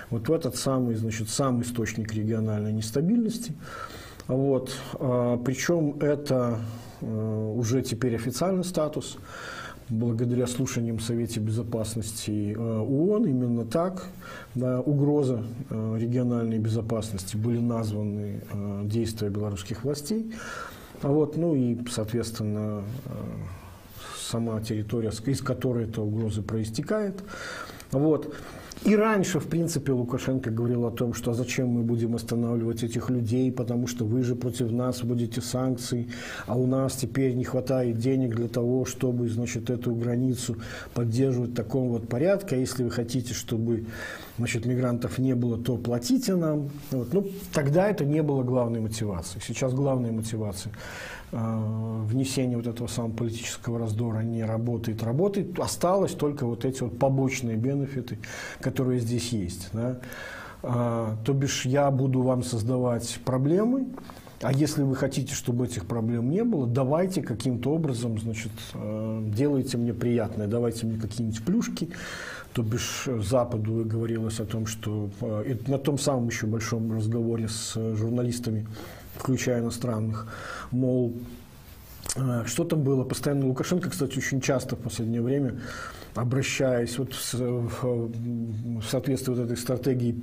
вот 0.09 0.27
в 0.29 0.31
этот 0.31 0.55
самый, 0.55 0.95
значит, 0.95 1.29
сам 1.29 1.61
источник 1.61 2.13
региональной 2.13 2.73
нестабильности. 2.73 3.53
Вот. 4.27 4.75
А, 4.93 5.37
причем 5.37 5.97
это 5.99 6.59
Э, 6.59 6.90
уже 7.01 7.81
теперь 7.81 8.15
официальный 8.15 8.63
статус. 8.63 9.17
Благодаря 9.89 10.47
слушаниям 10.47 10.99
в 10.99 11.01
Совете 11.01 11.41
Безопасности 11.41 12.55
э, 12.55 12.57
ООН 12.57 13.25
именно 13.25 13.65
так 13.65 14.07
угроза 14.55 15.43
э, 15.69 15.97
региональной 15.99 16.59
безопасности 16.59 17.35
были 17.35 17.59
названы 17.59 18.41
действия 18.83 19.29
белорусских 19.29 19.83
властей. 19.83 20.33
А 21.01 21.09
вот, 21.09 21.35
ну 21.35 21.55
и, 21.55 21.77
соответственно, 21.89 22.83
сама 24.17 24.61
территория, 24.61 25.09
из 25.09 25.41
которой 25.41 25.85
эта 25.85 26.01
угроза 26.01 26.41
проистекает. 26.41 27.21
Вот. 27.91 28.33
И 28.83 28.95
раньше, 28.95 29.39
в 29.39 29.47
принципе, 29.47 29.91
Лукашенко 29.91 30.49
говорил 30.49 30.87
о 30.87 30.91
том, 30.91 31.13
что 31.13 31.31
а 31.31 31.33
зачем 31.35 31.67
мы 31.67 31.83
будем 31.83 32.15
останавливать 32.15 32.81
этих 32.81 33.11
людей, 33.11 33.51
потому 33.51 33.85
что 33.85 34.05
вы 34.05 34.23
же 34.23 34.35
против 34.35 34.71
нас 34.71 35.03
будете 35.03 35.39
санкций, 35.39 36.09
а 36.47 36.57
у 36.57 36.65
нас 36.65 36.95
теперь 36.95 37.35
не 37.35 37.43
хватает 37.43 37.99
денег 37.99 38.35
для 38.35 38.47
того, 38.47 38.85
чтобы, 38.85 39.29
значит, 39.29 39.69
эту 39.69 39.93
границу 39.93 40.57
поддерживать 40.95 41.51
в 41.51 41.55
таком 41.55 41.89
вот 41.89 42.07
порядке. 42.07 42.55
А 42.55 42.59
если 42.59 42.83
вы 42.83 42.89
хотите, 42.89 43.35
чтобы, 43.35 43.85
значит, 44.41 44.65
мигрантов 44.65 45.17
не 45.17 45.33
было, 45.33 45.57
то 45.57 45.77
платите 45.77 46.35
нам. 46.35 46.69
Вот. 46.91 47.13
Ну, 47.13 47.27
тогда 47.53 47.89
это 47.89 48.05
не 48.05 48.21
было 48.21 48.43
главной 48.43 48.79
мотивацией. 48.79 49.43
Сейчас 49.45 49.73
главная 49.73 50.11
мотивация 50.11 50.73
Э, 51.33 52.03
внесение 52.07 52.57
вот 52.57 52.67
этого 52.67 52.87
самого 52.87 53.13
политического 53.13 53.79
раздора 53.79 54.19
не 54.19 54.43
работает, 54.43 55.01
работает. 55.01 55.57
Осталось 55.59 56.11
только 56.11 56.45
вот 56.45 56.65
эти 56.65 56.83
вот 56.83 56.99
побочные 56.99 57.55
бенефиты, 57.55 58.17
которые 58.59 58.99
здесь 58.99 59.29
есть. 59.29 59.69
Да? 59.71 60.01
А, 60.61 61.15
то 61.23 61.31
бишь 61.31 61.65
я 61.65 61.89
буду 61.89 62.21
вам 62.21 62.43
создавать 62.43 63.17
проблемы, 63.23 63.87
а 64.41 64.51
если 64.51 64.83
вы 64.83 64.93
хотите, 64.95 65.33
чтобы 65.33 65.67
этих 65.67 65.85
проблем 65.85 66.29
не 66.29 66.43
было, 66.43 66.67
давайте 66.67 67.21
каким-то 67.21 67.71
образом, 67.71 68.19
значит, 68.19 68.51
э, 68.73 69.23
делайте 69.33 69.77
мне 69.77 69.93
приятное, 69.93 70.47
давайте 70.47 70.85
мне 70.85 70.99
какие-нибудь 70.99 71.45
плюшки. 71.45 71.89
То 72.53 72.63
бишь 72.63 73.07
Западу 73.19 73.83
говорилось 73.85 74.39
о 74.39 74.45
том, 74.45 74.65
что 74.65 75.09
э, 75.21 75.55
на 75.67 75.77
том 75.77 75.97
самом 75.97 76.27
еще 76.27 76.47
большом 76.47 76.91
разговоре 76.91 77.47
с 77.47 77.75
журналистами 77.95 78.67
включая 79.21 79.61
иностранных, 79.61 80.27
мол, 80.71 81.13
э, 82.15 82.43
что 82.45 82.63
там 82.63 82.83
было? 82.83 83.03
Постоянно 83.03 83.47
Лукашенко, 83.47 83.89
кстати, 83.89 84.17
очень 84.17 84.41
часто 84.41 84.75
в 84.75 84.79
последнее 84.79 85.21
время, 85.21 85.59
обращаясь 86.15 86.97
вот 86.97 87.13
в, 87.13 88.11
соответствии 88.89 89.33
вот 89.33 89.45
этой 89.45 89.57
стратегии 89.57 90.19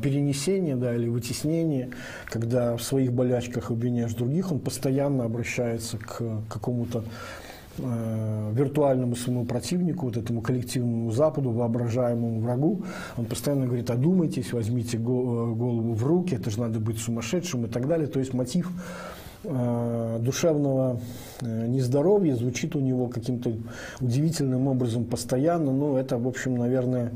перенесения 0.00 0.76
да, 0.76 0.94
или 0.94 1.08
вытеснения, 1.08 1.90
когда 2.26 2.76
в 2.76 2.82
своих 2.82 3.12
болячках 3.12 3.70
обвиняешь 3.70 4.14
других, 4.14 4.52
он 4.52 4.60
постоянно 4.60 5.24
обращается 5.24 5.98
к 5.98 6.22
какому-то 6.48 7.00
э, 7.00 7.47
виртуальному 7.78 9.16
своему 9.16 9.44
противнику, 9.44 10.06
вот 10.06 10.16
этому 10.16 10.40
коллективному 10.40 11.10
Западу, 11.12 11.50
воображаемому 11.50 12.40
врагу. 12.40 12.82
Он 13.16 13.24
постоянно 13.24 13.66
говорит, 13.66 13.90
одумайтесь, 13.90 14.52
возьмите 14.52 14.98
голову 14.98 15.92
в 15.92 16.04
руки, 16.04 16.34
это 16.34 16.50
же 16.50 16.60
надо 16.60 16.80
быть 16.80 16.98
сумасшедшим 16.98 17.66
и 17.66 17.68
так 17.68 17.86
далее. 17.86 18.06
То 18.08 18.18
есть 18.18 18.34
мотив 18.34 18.70
э, 19.44 20.18
душевного 20.20 21.00
э, 21.40 21.66
нездоровья 21.66 22.34
звучит 22.34 22.76
у 22.76 22.80
него 22.80 23.08
каким-то 23.08 23.52
удивительным 24.00 24.68
образом 24.68 25.04
постоянно. 25.04 25.72
Ну, 25.72 25.96
это, 25.96 26.18
в 26.18 26.26
общем, 26.26 26.56
наверное, 26.56 27.12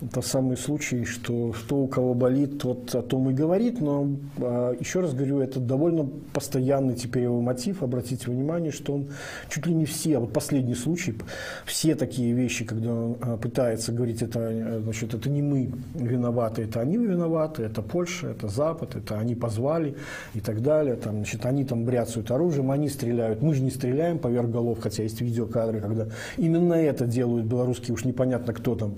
это 0.00 0.22
самый 0.22 0.56
случай, 0.56 1.04
что 1.04 1.52
что 1.52 1.76
у 1.76 1.88
кого 1.88 2.14
болит, 2.14 2.60
тот 2.60 2.94
о 2.94 3.02
том 3.02 3.30
и 3.30 3.32
говорит, 3.32 3.80
но 3.80 4.08
а, 4.38 4.76
еще 4.78 5.00
раз 5.00 5.12
говорю, 5.12 5.40
это 5.40 5.58
довольно 5.58 6.08
постоянный 6.32 6.94
теперь 6.94 7.24
его 7.24 7.40
мотив. 7.40 7.82
Обратите 7.82 8.30
внимание, 8.30 8.70
что 8.70 8.94
он 8.94 9.08
чуть 9.48 9.66
ли 9.66 9.74
не 9.74 9.86
все, 9.86 10.16
а 10.16 10.20
вот 10.20 10.32
последний 10.32 10.74
случай, 10.74 11.16
все 11.64 11.94
такие 11.94 12.32
вещи, 12.32 12.64
когда 12.64 12.92
он 12.92 13.16
а, 13.20 13.36
пытается 13.36 13.92
говорить, 13.92 14.22
это, 14.22 14.80
значит, 14.82 15.14
это 15.14 15.28
не 15.28 15.42
мы 15.42 15.70
виноваты, 15.94 16.62
это 16.62 16.80
они 16.80 16.96
виноваты, 16.96 17.64
это 17.64 17.82
Польша, 17.82 18.28
это 18.28 18.48
Запад, 18.48 18.94
это 18.94 19.18
они 19.18 19.34
позвали 19.34 19.96
и 20.34 20.40
так 20.40 20.62
далее. 20.62 20.94
Там, 20.94 21.16
значит, 21.16 21.44
они 21.44 21.64
там 21.64 21.84
бряцают 21.84 22.30
оружием, 22.30 22.70
они 22.70 22.88
стреляют, 22.88 23.42
мы 23.42 23.54
же 23.54 23.62
не 23.62 23.70
стреляем 23.70 24.18
поверх 24.18 24.50
голов, 24.50 24.78
хотя 24.80 25.02
есть 25.02 25.20
видеокадры, 25.20 25.80
когда 25.80 26.06
именно 26.36 26.74
это 26.74 27.06
делают 27.06 27.46
белорусские, 27.46 27.94
уж 27.94 28.04
непонятно 28.04 28.52
кто 28.52 28.76
там, 28.76 28.94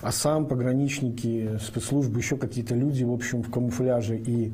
а 0.00 0.12
сам 0.12 0.46
пограничники, 0.46 1.58
спецслужбы, 1.60 2.18
еще 2.18 2.36
какие-то 2.36 2.74
люди, 2.74 3.04
в 3.04 3.12
общем, 3.12 3.42
в 3.42 3.50
камуфляже 3.50 4.16
и 4.16 4.52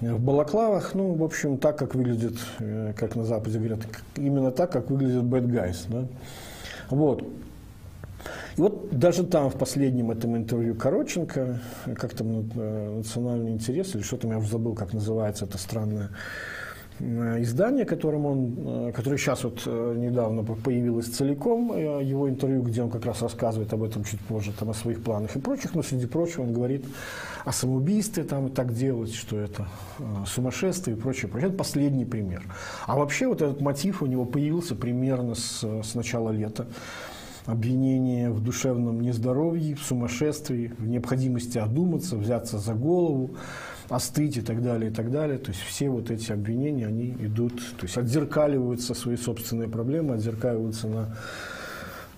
в 0.00 0.20
балаклавах, 0.20 0.94
ну, 0.94 1.14
в 1.14 1.22
общем, 1.22 1.58
так, 1.58 1.78
как 1.78 1.94
выглядит, 1.94 2.34
э, 2.58 2.92
как 2.96 3.14
на 3.14 3.24
Западе 3.24 3.58
говорят, 3.58 3.80
именно 4.16 4.50
так, 4.50 4.72
как 4.72 4.90
выглядит 4.90 5.22
bad 5.22 5.46
guys, 5.46 5.84
да. 5.88 6.06
Вот. 6.90 7.22
И 8.56 8.60
вот 8.60 8.98
даже 8.98 9.24
там, 9.24 9.48
в 9.48 9.54
последнем 9.54 10.10
этом 10.10 10.36
интервью 10.36 10.74
Короченко, 10.74 11.60
как 11.96 12.14
там 12.14 12.50
э, 12.54 12.96
национальный 12.96 13.52
интерес, 13.52 13.94
или 13.94 14.02
что 14.02 14.16
там, 14.16 14.32
я 14.32 14.40
забыл, 14.40 14.74
как 14.74 14.92
называется 14.92 15.44
это 15.44 15.56
странное 15.58 16.08
Э, 16.08 16.61
издание, 17.42 17.84
которым 17.84 18.26
он, 18.26 18.88
э, 18.88 18.92
которое 18.92 19.18
сейчас 19.18 19.44
вот 19.44 19.62
э, 19.66 19.94
недавно 19.96 20.42
появилось 20.42 21.06
целиком, 21.06 21.76
его 21.76 22.28
интервью, 22.28 22.62
где 22.62 22.82
он 22.82 22.90
как 22.90 23.04
раз 23.04 23.22
рассказывает 23.22 23.72
об 23.72 23.82
этом 23.82 24.04
чуть 24.04 24.20
позже, 24.20 24.52
там, 24.58 24.70
о 24.70 24.74
своих 24.74 25.02
планах 25.02 25.36
и 25.36 25.40
прочих, 25.40 25.74
но 25.74 25.82
среди 25.82 26.06
прочего 26.06 26.42
он 26.42 26.52
говорит 26.52 26.84
о 27.44 27.52
самоубийстве 27.52 28.24
там, 28.24 28.46
и 28.46 28.50
так 28.50 28.72
делать, 28.72 29.14
что 29.14 29.38
это 29.38 29.66
сумасшествие 30.26 30.96
и 30.96 31.00
прочее, 31.00 31.28
прочее. 31.28 31.48
Это 31.48 31.58
последний 31.58 32.04
пример. 32.04 32.42
А 32.86 32.96
вообще 32.96 33.26
вот 33.26 33.42
этот 33.42 33.60
мотив 33.60 34.02
у 34.02 34.06
него 34.06 34.24
появился 34.24 34.76
примерно 34.76 35.34
с, 35.34 35.62
с 35.62 35.94
начала 35.94 36.30
лета 36.30 36.66
обвинение 37.46 38.30
в 38.30 38.42
душевном 38.42 39.00
нездоровье, 39.00 39.74
в 39.74 39.82
сумасшествии, 39.82 40.72
в 40.78 40.86
необходимости 40.86 41.58
одуматься, 41.58 42.16
взяться 42.16 42.58
за 42.58 42.74
голову, 42.74 43.36
остыть 43.88 44.36
и 44.36 44.40
так 44.40 44.62
далее, 44.62 44.90
и 44.90 44.94
так 44.94 45.10
далее. 45.10 45.38
То 45.38 45.50
есть 45.50 45.62
все 45.62 45.88
вот 45.88 46.10
эти 46.10 46.32
обвинения, 46.32 46.86
они 46.86 47.10
идут, 47.20 47.56
то 47.78 47.84
есть 47.84 47.96
отзеркаливаются 47.96 48.94
свои 48.94 49.16
собственные 49.16 49.68
проблемы, 49.68 50.14
отзеркаливаются 50.14 50.88
на 50.88 51.16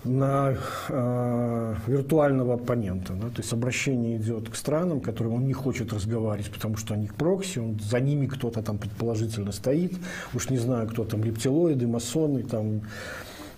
на 0.05 0.55
э, 0.87 1.75
виртуального 1.87 2.53
оппонента. 2.53 3.13
Да? 3.13 3.29
То 3.29 3.41
есть 3.41 3.51
обращение 3.51 4.17
идет 4.17 4.49
к 4.49 4.55
странам, 4.55 5.01
которым 5.01 5.33
он 5.33 5.47
не 5.47 5.53
хочет 5.53 5.91
разговаривать, 5.91 6.51
потому 6.51 6.77
что 6.77 6.93
они 6.93 7.07
прокси, 7.07 7.59
он, 7.59 7.79
за 7.79 7.99
ними 7.99 8.27
кто-то 8.27 8.61
там 8.61 8.77
предположительно 8.77 9.51
стоит. 9.51 9.93
Уж 10.33 10.49
не 10.49 10.57
знаю, 10.57 10.87
кто 10.87 11.03
там, 11.05 11.23
рептилоиды, 11.23 11.87
масоны, 11.87 12.43
там, 12.43 12.81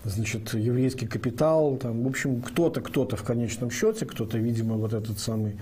значит, 0.06 0.54
еврейский 0.54 1.06
капитал. 1.06 1.76
Там, 1.76 2.04
в 2.04 2.08
общем, 2.08 2.42
кто-то, 2.42 2.82
кто-то 2.82 3.16
в 3.18 3.24
конечном 3.24 3.70
счете, 3.70 4.06
кто-то, 4.06 4.38
видимо, 4.38 4.76
вот 4.76 4.94
этот 4.94 5.20
самый 5.20 5.58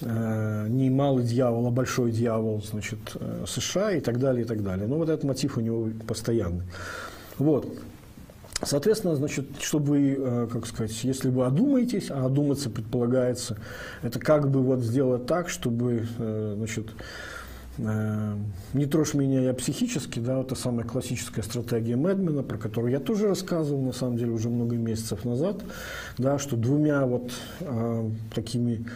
не 0.00 0.90
малый 0.90 1.24
дьявол, 1.24 1.66
а 1.66 1.70
большой 1.70 2.10
дьявол, 2.12 2.62
значит, 2.62 2.98
США 3.46 3.92
и 3.92 4.00
так 4.00 4.18
далее, 4.18 4.44
и 4.44 4.46
так 4.46 4.62
далее. 4.62 4.86
Но 4.86 4.96
вот 4.96 5.08
этот 5.08 5.24
мотив 5.24 5.56
у 5.56 5.60
него 5.60 5.88
постоянный. 6.06 6.64
Вот. 7.38 7.66
Соответственно, 8.62 9.14
значит, 9.16 9.46
чтобы 9.60 9.86
вы, 9.86 10.48
как 10.50 10.66
сказать, 10.66 11.04
если 11.04 11.28
вы 11.28 11.44
одумаетесь, 11.44 12.10
а 12.10 12.24
одуматься 12.24 12.70
предполагается, 12.70 13.58
это 14.02 14.18
как 14.18 14.50
бы 14.50 14.62
вот 14.62 14.80
сделать 14.80 15.26
так, 15.26 15.50
чтобы, 15.50 16.06
значит, 16.18 16.86
не 17.78 18.86
трожь 18.86 19.12
меня 19.12 19.42
я 19.42 19.52
психически, 19.52 20.18
да, 20.18 20.40
это 20.40 20.54
самая 20.54 20.86
классическая 20.86 21.42
стратегия 21.42 21.96
Мэдмена, 21.96 22.42
про 22.42 22.56
которую 22.56 22.90
я 22.90 23.00
тоже 23.00 23.28
рассказывал, 23.28 23.82
на 23.82 23.92
самом 23.92 24.16
деле, 24.16 24.30
уже 24.30 24.48
много 24.48 24.76
месяцев 24.76 25.26
назад, 25.26 25.56
да, 26.16 26.38
что 26.38 26.56
двумя 26.56 27.04
вот 27.04 27.32
э, 27.60 28.10
такими 28.34 28.86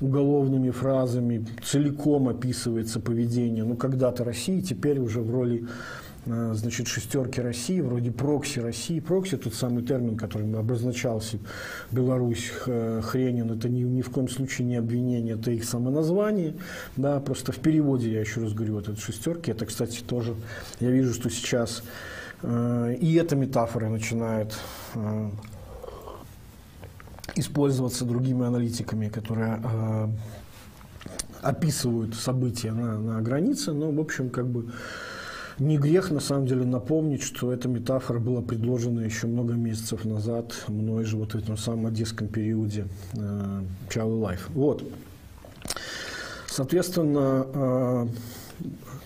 уголовными 0.00 0.70
фразами 0.70 1.46
целиком 1.62 2.28
описывается 2.28 3.00
поведение, 3.00 3.64
ну, 3.64 3.76
когда-то 3.76 4.24
России, 4.24 4.60
теперь 4.60 4.98
уже 4.98 5.20
в 5.20 5.30
роли 5.30 5.66
Э, 6.26 6.52
значит, 6.54 6.88
шестерки 6.88 7.40
России, 7.40 7.80
вроде 7.80 8.10
прокси 8.10 8.60
России. 8.60 9.00
Прокси, 9.00 9.36
тот 9.36 9.54
самый 9.54 9.84
термин, 9.84 10.16
который 10.16 10.50
обозначался 10.54 11.38
Беларусь, 11.90 12.50
Хренин, 12.64 13.50
это 13.50 13.68
ни, 13.68 13.82
ни 13.82 14.02
в 14.02 14.10
коем 14.10 14.28
случае 14.28 14.66
не 14.66 14.76
обвинение, 14.76 15.34
это 15.34 15.50
их 15.50 15.64
самоназвание. 15.64 16.54
Да, 16.96 17.20
просто 17.20 17.52
в 17.52 17.58
переводе, 17.58 18.10
я 18.10 18.20
еще 18.20 18.40
раз 18.40 18.54
говорю, 18.54 18.74
вот 18.74 18.88
это 18.88 19.00
шестерки, 19.00 19.50
это, 19.50 19.66
кстати, 19.66 20.00
тоже, 20.00 20.34
я 20.80 20.90
вижу, 20.90 21.12
что 21.12 21.28
сейчас 21.28 21.82
э, 22.42 22.96
и 23.00 23.14
эта 23.14 23.36
метафора 23.36 23.88
начинает 23.88 24.54
э, 24.94 25.28
использоваться 27.36 28.04
другими 28.04 28.46
аналитиками, 28.46 29.08
которые 29.08 29.60
э, 29.62 30.08
описывают 31.42 32.14
события 32.14 32.72
на, 32.72 32.98
на 32.98 33.20
границе, 33.20 33.72
но, 33.72 33.90
в 33.90 34.00
общем, 34.00 34.30
как 34.30 34.46
бы 34.46 34.72
не 35.58 35.78
грех, 35.78 36.10
на 36.10 36.20
самом 36.20 36.46
деле, 36.46 36.64
напомнить, 36.64 37.22
что 37.22 37.52
эта 37.52 37.68
метафора 37.68 38.18
была 38.18 38.42
предложена 38.42 39.00
еще 39.00 39.26
много 39.26 39.54
месяцев 39.54 40.04
назад 40.04 40.52
мной 40.68 41.04
же 41.04 41.16
вот 41.16 41.34
в 41.34 41.38
этом 41.38 41.56
самом 41.56 41.86
одесском 41.86 42.28
периоде 42.28 42.86
э, 43.12 43.62
Child 43.88 44.20
Life. 44.20 44.40
Вот. 44.48 44.82
Соответственно, 46.48 47.46
э, 47.54 48.06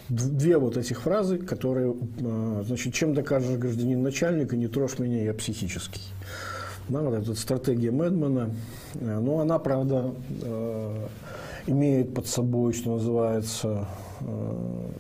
две 0.09 0.59
вот 0.59 0.77
этих 0.77 1.03
фразы, 1.03 1.39
которые, 1.39 1.95
э, 2.19 2.63
значит, 2.67 2.95
чем 2.95 3.15
докажешь 3.15 3.59
гражданин 3.59 4.03
начальника, 4.03 4.57
не 4.57 4.69
трожь 4.69 4.99
меня, 4.99 5.25
я 5.25 5.35
психический. 5.35 6.03
Да, 6.89 7.03
вот 7.03 7.15
эта 7.15 7.35
стратегия 7.35 7.91
Мэдмана, 7.91 8.51
э, 8.95 9.19
но 9.21 9.41
она, 9.41 9.59
правда, 9.59 10.15
э, 10.43 11.07
имеет 11.67 12.15
под 12.15 12.27
собой, 12.27 12.73
что 12.73 12.95
называется, 12.95 13.87
э, 14.21 14.91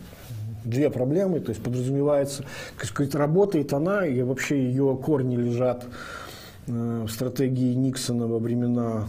две 0.64 0.90
проблемы, 0.90 1.40
то 1.40 1.48
есть 1.48 1.62
подразумевается, 1.62 2.44
сказать, 2.82 3.14
работает 3.14 3.72
она, 3.72 4.06
и 4.06 4.20
вообще 4.20 4.64
ее 4.64 4.98
корни 5.02 5.36
лежат 5.36 5.86
в 6.66 7.08
стратегии 7.08 7.72
Никсона 7.72 8.26
во 8.26 8.38
времена 8.38 9.08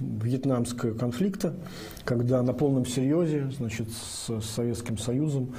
вьетнамского 0.00 0.94
конфликта, 0.94 1.52
когда 2.06 2.42
на 2.42 2.54
полном 2.54 2.86
серьезе 2.86 3.50
значит, 3.58 3.88
с 3.90 4.40
Советским 4.40 4.96
Союзом 4.96 5.52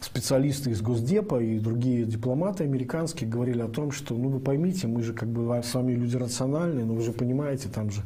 специалисты 0.00 0.70
из 0.70 0.80
Госдепа 0.80 1.42
и 1.42 1.58
другие 1.58 2.04
дипломаты 2.04 2.64
американские 2.64 3.28
говорили 3.28 3.62
о 3.62 3.68
том, 3.68 3.90
что, 3.90 4.14
ну 4.14 4.28
вы 4.28 4.40
поймите, 4.40 4.86
мы 4.86 5.02
же 5.02 5.12
как 5.12 5.28
бы 5.28 5.62
с 5.62 5.74
вами 5.74 5.92
люди 5.92 6.16
рациональные, 6.16 6.84
но 6.84 6.94
вы 6.94 7.02
же 7.02 7.12
понимаете, 7.12 7.68
там 7.68 7.90
же 7.90 8.02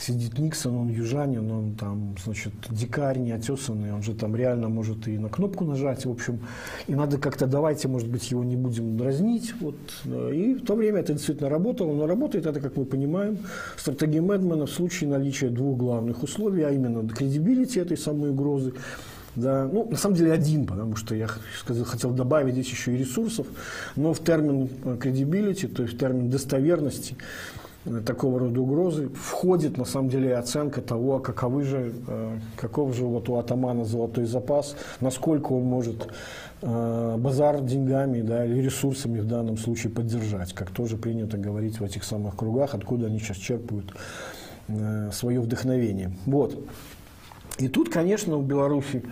сидит 0.00 0.38
Никсон, 0.38 0.76
он 0.76 0.88
южанин, 0.88 1.50
он 1.50 1.74
там, 1.74 2.14
значит, 2.24 2.52
дикарь 2.70 3.18
неотесанный, 3.18 3.92
он 3.92 4.02
же 4.02 4.14
там 4.14 4.34
реально 4.34 4.68
может 4.68 5.06
и 5.06 5.18
на 5.18 5.28
кнопку 5.28 5.64
нажать, 5.64 6.06
в 6.06 6.10
общем, 6.10 6.40
и 6.86 6.94
надо 6.94 7.18
как-то, 7.18 7.46
давайте, 7.46 7.88
может 7.88 8.08
быть, 8.08 8.30
его 8.30 8.42
не 8.42 8.56
будем 8.56 8.96
дразнить, 8.96 9.54
вот, 9.60 9.76
и 10.06 10.54
в 10.54 10.64
то 10.64 10.74
время 10.74 11.00
это 11.00 11.12
действительно 11.12 11.50
работало, 11.50 11.92
но 11.92 12.06
работает 12.06 12.46
это, 12.46 12.60
как 12.60 12.76
мы 12.76 12.84
понимаем, 12.84 13.38
стратегия 13.76 14.22
Мэдмана 14.22 14.66
в 14.66 14.70
случае 14.70 15.10
наличия 15.10 15.50
двух 15.50 15.76
главных 15.76 16.22
условий, 16.22 16.62
а 16.62 16.70
именно 16.70 17.06
кредибилити 17.06 17.78
этой 17.78 17.96
самой 17.96 18.30
угрозы, 18.30 18.72
да, 19.36 19.68
ну, 19.72 19.88
на 19.88 19.96
самом 19.96 20.16
деле 20.16 20.32
один, 20.32 20.66
потому 20.66 20.96
что 20.96 21.14
я 21.14 21.28
сказал, 21.58 21.84
хотел 21.84 22.10
добавить 22.10 22.54
здесь 22.54 22.70
еще 22.70 22.94
и 22.94 22.98
ресурсов, 22.98 23.46
но 23.96 24.12
в 24.12 24.20
термин 24.20 24.68
credibility, 24.84 25.68
то 25.68 25.82
есть 25.82 25.94
в 25.94 25.98
термин 25.98 26.30
достоверности, 26.30 27.16
такого 28.06 28.38
рода 28.38 28.60
угрозы, 28.60 29.08
входит 29.08 29.78
на 29.78 29.84
самом 29.84 30.10
деле 30.10 30.36
оценка 30.36 30.82
того, 30.82 31.18
каковы 31.18 31.64
же, 31.64 31.94
э, 32.06 32.38
каков 32.56 32.94
же 32.94 33.04
вот 33.04 33.28
у 33.28 33.36
атамана 33.36 33.84
золотой 33.84 34.26
запас, 34.26 34.76
насколько 35.00 35.52
он 35.52 35.64
может 35.64 36.08
э, 36.60 37.16
базар 37.18 37.62
деньгами 37.62 38.20
да, 38.20 38.44
или 38.44 38.60
ресурсами 38.60 39.20
в 39.20 39.26
данном 39.26 39.56
случае 39.56 39.92
поддержать, 39.92 40.52
как 40.52 40.70
тоже 40.70 40.98
принято 40.98 41.38
говорить 41.38 41.80
в 41.80 41.84
этих 41.84 42.04
самых 42.04 42.36
кругах, 42.36 42.74
откуда 42.74 43.06
они 43.06 43.18
сейчас 43.18 43.38
черпают 43.38 43.94
э, 44.68 45.10
свое 45.12 45.40
вдохновение. 45.40 46.12
Вот. 46.26 46.62
И 47.58 47.68
тут, 47.68 47.90
конечно, 47.90 48.36
у 48.36 48.42
Беларуси 48.42 49.02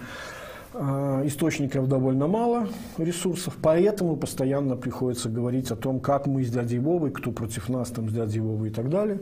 а, 0.74 1.26
источников 1.26 1.88
довольно 1.88 2.26
мало 2.28 2.68
ресурсов, 2.98 3.56
поэтому 3.60 4.16
постоянно 4.16 4.76
приходится 4.76 5.28
говорить 5.28 5.70
о 5.70 5.76
том, 5.76 5.98
как 5.98 6.26
мы 6.26 6.44
с 6.44 6.50
дядей 6.50 6.78
Вовой, 6.78 7.10
кто 7.10 7.32
против 7.32 7.68
нас 7.68 7.88
там 7.90 8.08
с 8.08 8.12
дядей 8.12 8.40
Вовой 8.40 8.68
и 8.68 8.70
так 8.70 8.88
далее. 8.90 9.18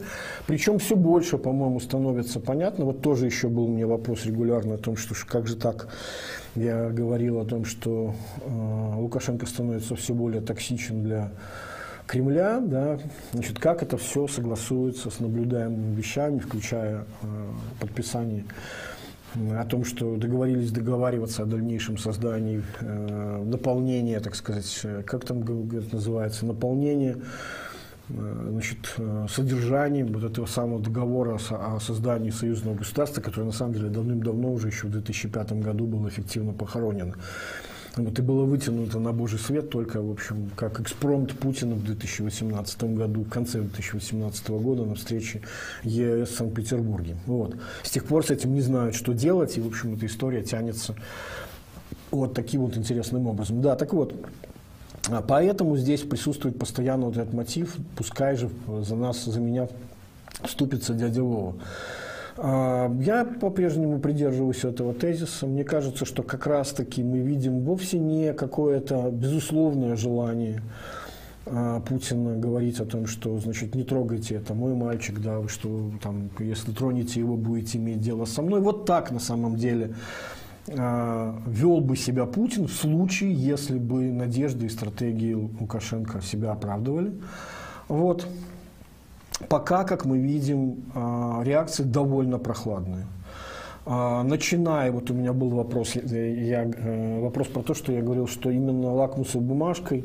Причем 0.46 0.78
все 0.78 0.96
больше, 0.96 1.38
по-моему, 1.38 1.80
становится 1.80 2.40
понятно. 2.40 2.84
Вот 2.84 3.00
тоже 3.00 3.26
еще 3.26 3.48
был 3.48 3.64
у 3.64 3.68
меня 3.68 3.86
вопрос 3.86 4.26
регулярно 4.26 4.74
о 4.74 4.78
том, 4.78 4.96
что 4.96 5.14
как 5.26 5.46
же 5.46 5.56
так, 5.56 5.88
я 6.56 6.90
говорил 6.90 7.38
о 7.38 7.44
том, 7.44 7.64
что 7.64 8.14
э, 8.40 8.94
Лукашенко 8.96 9.46
становится 9.46 9.94
все 9.94 10.14
более 10.14 10.42
токсичен 10.42 11.04
для 11.04 11.30
Кремля, 12.06 12.60
да, 12.60 12.98
значит, 13.32 13.58
как 13.58 13.82
это 13.82 13.96
все 13.96 14.28
согласуется 14.28 15.10
с 15.10 15.20
наблюдаемыми 15.20 15.94
вещами, 15.94 16.38
включая 16.38 17.04
э, 17.22 17.26
подписание 17.80 18.44
о 19.58 19.64
том, 19.64 19.84
что 19.84 20.16
договорились 20.16 20.70
договариваться 20.70 21.42
о 21.42 21.46
дальнейшем 21.46 21.98
создании 21.98 22.62
э, 22.80 23.42
наполнения, 23.44 24.20
так 24.20 24.34
сказать, 24.34 24.80
э, 24.84 25.02
как 25.04 25.24
там 25.24 25.40
говорят, 25.40 25.92
называется, 25.92 26.46
наполнение 26.46 27.16
э, 28.08 28.48
значит, 28.50 28.94
э, 28.98 29.26
содержанием 29.28 30.12
вот 30.12 30.24
этого 30.24 30.46
самого 30.46 30.80
договора 30.80 31.38
о 31.50 31.78
создании 31.80 32.30
союзного 32.30 32.76
государства, 32.76 33.20
который 33.20 33.44
на 33.44 33.52
самом 33.52 33.74
деле 33.74 33.88
давным-давно 33.88 34.52
уже 34.52 34.68
еще 34.68 34.86
в 34.86 34.90
2005 34.90 35.52
году 35.52 35.86
был 35.86 36.08
эффективно 36.08 36.52
похоронен. 36.52 37.14
Вот 37.96 38.18
и 38.18 38.22
было 38.22 38.44
вытянуто 38.44 38.98
на 38.98 39.12
божий 39.12 39.38
свет 39.38 39.70
только, 39.70 40.02
в 40.02 40.10
общем, 40.10 40.50
как 40.54 40.80
экспромт 40.80 41.32
Путина 41.32 41.74
в 41.74 41.82
2018 41.82 42.84
году, 42.94 43.22
в 43.22 43.30
конце 43.30 43.60
2018 43.60 44.50
года 44.50 44.84
на 44.84 44.96
встрече 44.96 45.40
ЕС 45.82 46.28
в 46.28 46.36
Санкт-Петербурге. 46.36 47.16
Вот. 47.24 47.56
С 47.82 47.90
тех 47.90 48.04
пор 48.04 48.26
с 48.26 48.30
этим 48.30 48.54
не 48.54 48.60
знают, 48.60 48.94
что 48.94 49.14
делать, 49.14 49.56
и, 49.56 49.62
в 49.62 49.66
общем, 49.66 49.94
эта 49.94 50.04
история 50.04 50.42
тянется 50.42 50.94
вот 52.10 52.34
таким 52.34 52.62
вот 52.62 52.76
интересным 52.76 53.26
образом. 53.28 53.62
Да, 53.62 53.76
так 53.76 53.94
вот, 53.94 54.14
а 55.08 55.22
Поэтому 55.22 55.76
здесь 55.78 56.02
присутствует 56.02 56.58
постоянно 56.58 57.06
вот 57.06 57.16
этот 57.16 57.32
мотив, 57.32 57.76
пускай 57.96 58.36
же 58.36 58.50
за 58.82 58.94
нас, 58.94 59.24
за 59.24 59.40
меня 59.40 59.68
вступится 60.42 60.92
дядя 60.92 61.22
Вова. 61.22 61.54
А, 62.38 62.92
я 63.00 63.24
по-прежнему 63.24 63.98
придерживаюсь 63.98 64.64
этого 64.64 64.94
тезиса. 64.94 65.46
Мне 65.46 65.64
кажется, 65.64 66.04
что 66.04 66.22
как 66.22 66.46
раз-таки 66.46 67.02
мы 67.02 67.18
видим 67.18 67.60
вовсе 67.60 67.98
не 67.98 68.32
какое-то 68.32 69.10
безусловное 69.10 69.96
желание 69.96 70.62
а, 71.46 71.80
Путина 71.80 72.36
говорить 72.36 72.80
о 72.80 72.84
том, 72.84 73.06
что, 73.06 73.38
значит, 73.38 73.74
не 73.74 73.84
трогайте, 73.84 74.34
это 74.34 74.52
мой 74.54 74.74
мальчик, 74.74 75.20
да, 75.20 75.38
вы 75.38 75.48
что, 75.48 75.90
там, 76.02 76.30
если 76.38 76.72
тронете 76.72 77.20
его, 77.20 77.36
будете 77.36 77.78
иметь 77.78 78.00
дело 78.00 78.24
со 78.24 78.42
мной. 78.42 78.60
Вот 78.60 78.84
так 78.84 79.10
на 79.10 79.20
самом 79.20 79.56
деле 79.56 79.94
а, 80.76 81.40
вел 81.46 81.80
бы 81.80 81.96
себя 81.96 82.26
Путин 82.26 82.66
в 82.66 82.72
случае, 82.72 83.32
если 83.32 83.78
бы 83.78 84.12
надежды 84.12 84.66
и 84.66 84.68
стратегии 84.68 85.34
Лукашенко 85.34 86.20
себя 86.20 86.52
оправдывали. 86.52 87.12
Вот. 87.88 88.26
Пока, 89.48 89.84
как 89.84 90.04
мы 90.06 90.18
видим, 90.18 90.84
а, 90.94 91.42
реакции 91.44 91.82
довольно 91.82 92.38
прохладные. 92.38 93.06
А, 93.84 94.22
начиная, 94.22 94.90
вот 94.90 95.10
у 95.10 95.14
меня 95.14 95.32
был 95.32 95.50
вопрос, 95.50 95.94
я, 95.94 96.64
э, 96.64 97.20
вопрос 97.20 97.48
про 97.48 97.62
то, 97.62 97.74
что 97.74 97.92
я 97.92 98.00
говорил, 98.00 98.26
что 98.26 98.50
именно 98.50 98.92
лакмусовой 98.92 99.46
бумажкой 99.46 100.04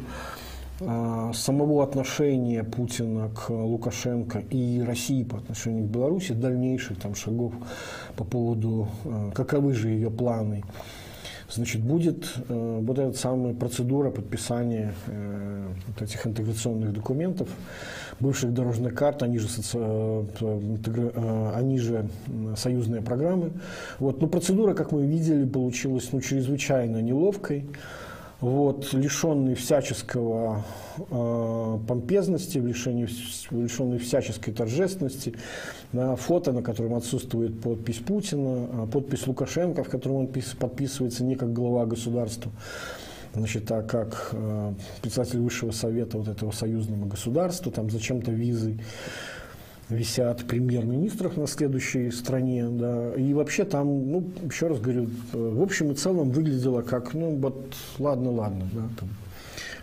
а, 0.82 1.32
самого 1.34 1.84
отношения 1.84 2.63
Путина 2.63 3.29
к 3.29 3.49
Лукашенко 3.49 4.39
и 4.39 4.82
России 4.82 5.23
по 5.23 5.38
отношению 5.38 5.86
к 5.86 5.88
Беларуси, 5.88 6.34
дальнейших 6.34 6.99
там 6.99 7.15
шагов 7.15 7.53
по 8.15 8.23
поводу, 8.23 8.88
каковы 9.34 9.73
же 9.73 9.89
ее 9.89 10.11
планы 10.11 10.63
значит, 11.54 11.82
будет 11.82 12.26
э, 12.49 12.80
вот 12.82 12.99
эта 12.99 13.18
самая 13.18 13.54
процедура 13.54 14.10
подписания 14.10 14.93
э, 15.08 15.68
вот 15.88 16.02
этих 16.02 16.26
интеграционных 16.26 16.93
документов, 16.93 17.49
бывших 18.20 18.54
дорожных 18.54 18.93
карт, 18.93 19.24
они 19.24 19.38
же, 19.38 19.47
соци... 19.47 19.78
э, 19.78 20.26
э, 20.41 21.52
они 21.56 21.78
же 21.78 22.08
союзные 22.56 23.02
программы. 23.02 23.52
Вот. 23.99 24.22
Но 24.22 24.28
процедура, 24.28 24.74
как 24.74 24.91
мы 24.91 25.06
видели, 25.06 25.45
получилась 25.45 26.10
ну, 26.12 26.22
чрезвычайно 26.22 27.02
неловкой 27.02 27.66
вот, 28.42 28.92
лишенный 28.94 29.54
всяческого 29.54 30.66
э, 30.98 31.80
помпезности, 31.88 32.58
лишенный, 32.58 33.08
лишенный 33.52 34.00
всяческой 34.00 34.52
торжественности. 34.52 35.36
На 35.94 36.16
фото, 36.16 36.52
на 36.52 36.64
котором 36.64 36.96
отсутствует 36.96 37.62
подпись 37.62 37.98
Путина, 38.00 38.68
а 38.74 38.88
подпись 38.92 39.28
Лукашенко, 39.28 39.84
в 39.84 39.89
котором 39.89 40.16
он 40.16 40.28
подписывается 40.28 41.24
не 41.24 41.36
как 41.36 41.54
глава 41.54 41.86
государства, 41.86 42.52
значит, 43.36 43.72
а 43.72 43.84
как 43.84 44.30
э, 44.34 44.74
председатель 45.04 45.39
высшего 45.39 45.72
совета 45.72 46.18
вот 46.18 46.28
этого 46.28 46.52
союзного 46.52 47.06
государства, 47.06 47.72
там 47.72 47.92
зачем-то 47.92 48.32
визы 48.32 48.80
висят 49.92 50.46
премьер-министров 50.46 51.38
на 51.38 51.48
следующей 51.48 52.12
стране, 52.12 52.68
да, 52.70 53.14
и 53.16 53.34
вообще 53.34 53.66
там, 53.66 54.12
ну, 54.12 54.24
еще 54.50 54.68
раз 54.68 54.80
говорю, 54.80 55.10
в 55.34 55.62
общем 55.62 55.92
и 55.92 55.96
целом 55.96 56.32
выглядело 56.32 56.82
как, 56.82 57.14
ну, 57.14 57.36
вот, 57.36 57.76
ладно, 58.00 58.32
ладно, 58.32 58.70
да, 58.74 58.84
там, 59.00 59.10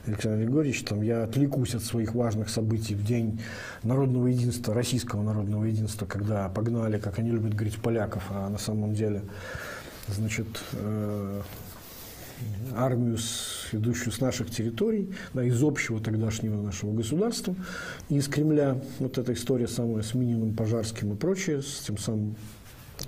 Александр 0.07 0.45
Григорьевич, 0.45 0.83
там, 0.85 1.03
я 1.03 1.25
отвлекусь 1.25 1.75
от 1.75 1.83
своих 1.83 2.15
важных 2.15 2.49
событий 2.49 2.95
в 2.95 3.05
день 3.05 3.41
народного 3.83 4.29
единства, 4.29 4.75
российского 4.75 5.23
народного 5.23 5.65
единства, 5.65 6.07
когда 6.07 6.49
погнали, 6.49 6.99
как 6.99 7.19
они 7.19 7.31
любят 7.31 7.55
говорить, 7.55 7.77
поляков, 7.77 8.25
а 8.31 8.49
на 8.49 8.59
самом 8.59 8.95
деле, 8.95 9.23
значит, 10.09 10.47
э, 10.73 11.43
армию, 12.75 13.19
с, 13.19 13.69
идущую 13.73 14.13
с 14.13 14.21
наших 14.21 14.51
территорий, 14.51 15.11
да, 15.35 15.45
из 15.45 15.63
общего 15.63 16.01
тогдашнего 16.01 16.61
нашего 16.61 16.93
государства, 16.93 17.55
и 18.09 18.17
из 18.17 18.29
Кремля, 18.29 18.81
вот 18.99 19.19
эта 19.19 19.33
история 19.33 19.69
самая 19.69 20.03
с 20.03 20.15
Мининым, 20.15 20.55
Пожарским 20.55 21.13
и 21.13 21.17
прочее, 21.17 21.63
с 21.63 21.81
тем 21.81 21.99
самым 21.99 22.37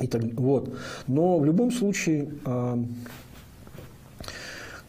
и 0.01 0.07
так, 0.07 0.23
вот. 0.35 0.75
Но 1.07 1.39
в 1.39 1.45
любом 1.45 1.73
случае, 1.73 2.31
а, 2.45 2.83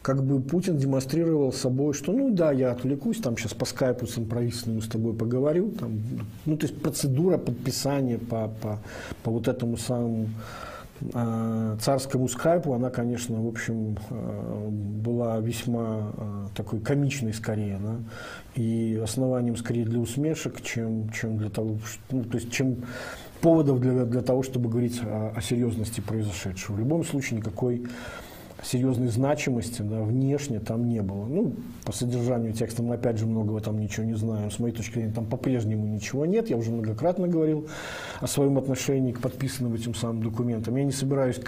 как 0.02 0.24
бы 0.24 0.42
Путин 0.42 0.78
демонстрировал 0.78 1.54
собой, 1.54 1.94
что 1.94 2.12
ну 2.12 2.34
да, 2.34 2.52
я 2.52 2.72
отвлекусь, 2.72 3.18
там 3.18 3.38
сейчас 3.38 3.54
по 3.54 3.66
скайпу 3.66 4.08
с 4.08 4.14
правительственным 4.14 4.82
с 4.82 4.88
тобой 4.88 5.14
поговорю, 5.14 5.72
там, 5.72 6.02
ну 6.46 6.58
то 6.58 6.66
есть 6.66 6.82
процедура 6.82 7.38
подписания 7.38 8.18
по, 8.18 8.48
по, 8.62 8.80
по 9.24 9.32
вот 9.32 9.48
этому 9.48 9.78
самому 9.78 10.30
царскому 11.80 12.28
скайпу, 12.28 12.74
она, 12.74 12.90
конечно, 12.90 13.42
в 13.42 13.48
общем, 13.48 13.98
а, 14.10 14.70
была 14.70 15.40
весьма 15.40 16.12
а, 16.16 16.48
такой 16.56 16.80
комичной 16.80 17.34
скорее, 17.34 17.80
да, 17.82 17.96
и 18.56 19.00
основанием 19.04 19.58
скорее 19.58 19.86
для 19.86 20.00
усмешек, 20.00 20.62
чем, 20.62 21.10
чем 21.10 21.38
для 21.38 21.50
того, 21.50 21.78
ну, 22.12 22.24
то 22.24 22.38
есть, 22.38 22.52
чем 22.52 22.84
поводов 23.42 23.82
для, 23.82 24.06
для 24.06 24.22
того, 24.22 24.44
чтобы 24.44 24.70
говорить 24.70 25.02
о, 25.04 25.34
о 25.36 25.42
серьезности 25.42 26.02
произошедшего. 26.02 26.76
В 26.76 26.80
любом 26.80 27.04
случае 27.04 27.40
никакой 27.40 27.88
серьезной 28.64 29.08
значимости 29.08 29.82
да, 29.82 30.02
внешне 30.02 30.60
там 30.60 30.88
не 30.88 31.02
было. 31.02 31.26
Ну, 31.26 31.56
по 31.84 31.92
содержанию 31.92 32.54
текста 32.54 32.84
мы 32.84 32.96
опять 32.96 33.18
же 33.18 33.26
многого 33.26 33.60
там 33.60 33.80
ничего 33.80 34.06
не 34.06 34.14
знаем. 34.14 34.52
С 34.52 34.60
моей 34.60 34.74
точки 34.74 34.96
зрения 34.96 35.14
там 35.14 35.26
по-прежнему 35.26 35.88
ничего 35.88 36.26
нет. 36.26 36.50
Я 36.50 36.58
уже 36.58 36.72
многократно 36.72 37.28
говорил 37.28 37.68
о 38.20 38.28
своем 38.28 38.58
отношении 38.58 39.12
к 39.12 39.20
подписанным 39.20 39.74
этим 39.74 39.96
самым 39.96 40.24
документам. 40.24 40.76
Я 40.76 40.84
не 40.84 40.92
собираюсь 40.92 41.40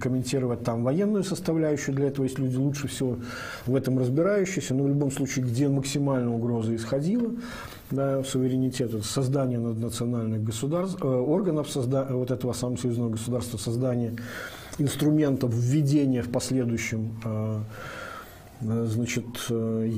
комментировать 0.00 0.64
там 0.64 0.82
военную 0.82 1.24
составляющую. 1.24 1.94
Для 1.94 2.08
этого 2.08 2.24
есть 2.24 2.38
люди 2.38 2.56
лучше 2.56 2.88
всего 2.88 3.18
в 3.66 3.76
этом 3.76 3.98
разбирающиеся. 3.98 4.74
Но 4.74 4.84
в 4.84 4.88
любом 4.88 5.10
случае, 5.10 5.44
где 5.44 5.68
максимальная 5.68 6.30
угроза 6.30 6.74
исходила, 6.74 7.30
да, 7.90 8.22
суверенитета, 8.24 9.02
создание 9.02 9.58
наднациональных 9.58 10.42
государств, 10.42 10.98
э, 11.02 11.06
органов 11.06 11.68
созда, 11.70 12.06
вот 12.10 12.30
этого 12.30 12.52
самого 12.52 12.76
союзного 12.76 13.10
государства, 13.10 13.58
создание 13.58 14.14
инструментов 14.80 15.52
введения 15.54 16.22
в 16.22 16.30
последующем 16.30 17.20
э, 17.24 17.60
э, 18.62 18.86
значит, 18.88 19.26
э, 19.50 19.92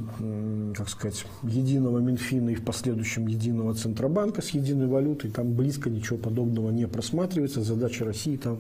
как 0.74 0.89
сказать, 0.89 1.24
единого 1.43 1.99
Минфина 1.99 2.51
и 2.51 2.55
в 2.55 2.64
последующем 2.64 3.26
единого 3.26 3.74
Центробанка 3.74 4.43
с 4.43 4.51
единой 4.51 4.89
валютой, 4.89 5.30
там 5.30 5.53
близко 5.53 5.89
ничего 5.89 6.18
подобного 6.18 6.70
не 6.70 6.87
просматривается. 6.87 7.62
Задача 7.62 8.05
России 8.05 8.37
там, 8.37 8.59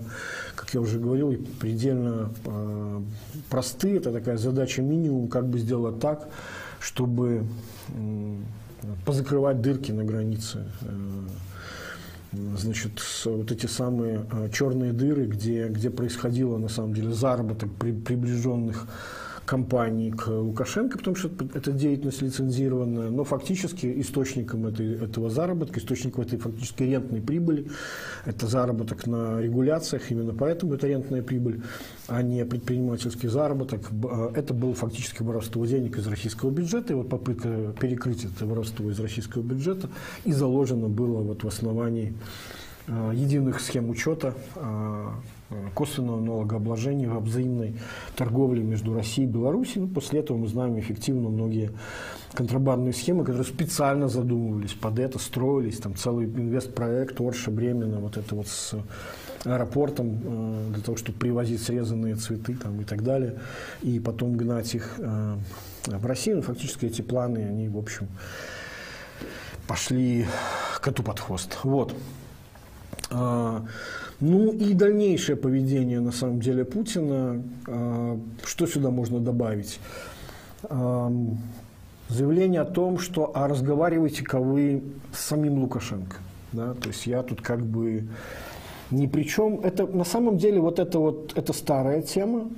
как 0.54 0.72
я 0.74 0.80
уже 0.80 0.98
говорил, 0.98 1.34
предельно 1.60 2.30
просты. 3.50 3.96
Это 3.96 4.12
такая 4.12 4.36
задача 4.36 4.82
минимум, 4.82 5.28
как 5.28 5.48
бы 5.48 5.58
сделать 5.58 6.00
так, 6.00 6.28
чтобы 6.80 7.44
позакрывать 9.04 9.60
дырки 9.60 9.92
на 9.92 10.04
границе 10.04 10.66
значит, 12.32 12.92
вот 13.24 13.52
эти 13.52 13.66
самые 13.66 14.26
а, 14.30 14.48
черные 14.48 14.92
дыры, 14.92 15.26
где, 15.26 15.68
где 15.68 15.90
происходило 15.90 16.56
на 16.58 16.68
самом 16.68 16.94
деле 16.94 17.12
заработок 17.12 17.70
при, 17.78 17.92
приближенных 17.92 18.86
компаний 19.44 20.10
к 20.10 20.28
Лукашенко, 20.28 20.98
потому 20.98 21.16
что 21.16 21.30
это 21.54 21.72
деятельность 21.72 22.22
лицензированная, 22.22 23.10
но 23.10 23.24
фактически 23.24 24.00
источником 24.00 24.66
этой, 24.66 24.94
этого 24.94 25.30
заработка, 25.30 25.80
источником 25.80 26.24
этой 26.24 26.38
фактически 26.38 26.84
рентной 26.84 27.20
прибыли, 27.20 27.68
это 28.24 28.46
заработок 28.46 29.06
на 29.06 29.40
регуляциях, 29.40 30.10
именно 30.10 30.32
поэтому 30.32 30.74
это 30.74 30.86
рентная 30.86 31.22
прибыль, 31.22 31.62
а 32.08 32.22
не 32.22 32.44
предпринимательский 32.44 33.28
заработок. 33.28 33.82
А, 34.04 34.32
это 34.34 34.54
было 34.54 34.74
фактически 34.74 35.22
воровство 35.22 35.66
денег 35.66 35.98
из 35.98 36.06
российского 36.06 36.50
бюджета, 36.50 36.92
и 36.92 36.96
вот 36.96 37.08
попытка 37.08 37.74
перекрыть 37.80 38.24
это 38.24 38.46
воровство 38.46 38.90
из 38.90 39.00
российского 39.00 39.42
бюджета 39.42 39.88
и 40.24 40.32
заложено 40.32 40.88
было 40.88 41.20
вот 41.20 41.44
в 41.44 41.48
основании 41.48 42.14
а, 42.86 43.12
единых 43.12 43.60
схем 43.60 43.90
учета 43.90 44.34
Э, 44.56 45.08
косвенного 45.74 46.20
налогообложения, 46.20 47.08
взаимной 47.08 47.76
торговли 48.16 48.62
между 48.62 48.94
Россией 48.94 49.28
и 49.28 49.30
Беларусью. 49.30 49.82
Ну, 49.82 49.88
после 49.88 50.20
этого 50.20 50.36
мы 50.36 50.48
знаем 50.48 50.78
эффективно 50.78 51.28
многие 51.28 51.70
контрабандные 52.34 52.92
схемы, 52.92 53.24
которые 53.24 53.44
специально 53.44 54.08
задумывались 54.08 54.72
под 54.72 54.98
это, 54.98 55.18
строились, 55.18 55.78
там 55.78 55.94
целый 55.94 56.26
инвестпроект 56.26 57.20
Орша, 57.20 57.50
Бремена, 57.50 57.98
вот 57.98 58.16
это 58.16 58.34
вот 58.34 58.48
с 58.48 58.74
аэропортом 59.44 60.20
э, 60.24 60.70
для 60.74 60.82
того, 60.82 60.96
чтобы 60.96 61.18
привозить 61.18 61.62
срезанные 61.62 62.14
цветы 62.14 62.54
там, 62.54 62.80
и 62.80 62.84
так 62.84 63.02
далее, 63.02 63.38
и 63.82 64.00
потом 64.00 64.34
гнать 64.34 64.74
их 64.74 64.94
э, 64.98 65.36
в 65.86 66.06
Россию. 66.06 66.36
Ну, 66.36 66.42
фактически 66.42 66.86
эти 66.86 67.02
планы, 67.02 67.38
они, 67.38 67.68
в 67.68 67.76
общем, 67.76 68.08
пошли 69.66 70.26
коту 70.80 71.02
под 71.02 71.20
хвост. 71.20 71.58
Вот. 71.64 71.94
А, 73.10 73.64
ну 74.20 74.52
и 74.52 74.72
дальнейшее 74.74 75.36
поведение, 75.36 76.00
на 76.00 76.12
самом 76.12 76.40
деле, 76.40 76.64
Путина, 76.64 77.42
а, 77.66 78.18
что 78.44 78.66
сюда 78.66 78.90
можно 78.90 79.20
добавить? 79.20 79.80
А, 80.64 81.12
заявление 82.08 82.60
о 82.60 82.64
том, 82.64 82.98
что 82.98 83.32
а 83.34 83.48
разговариваете-ка 83.48 84.38
вы 84.38 84.82
с 85.12 85.20
самим 85.20 85.58
Лукашенко. 85.58 86.16
Да? 86.52 86.74
То 86.74 86.88
есть 86.88 87.06
я 87.06 87.22
тут 87.22 87.40
как 87.40 87.64
бы 87.64 88.06
ни 88.90 89.06
при 89.06 89.22
чем. 89.24 89.60
Это 89.60 89.86
на 89.86 90.04
самом 90.04 90.38
деле 90.38 90.60
вот 90.60 90.78
это 90.78 90.98
вот 90.98 91.32
это 91.34 91.52
старая 91.52 92.02
тема. 92.02 92.48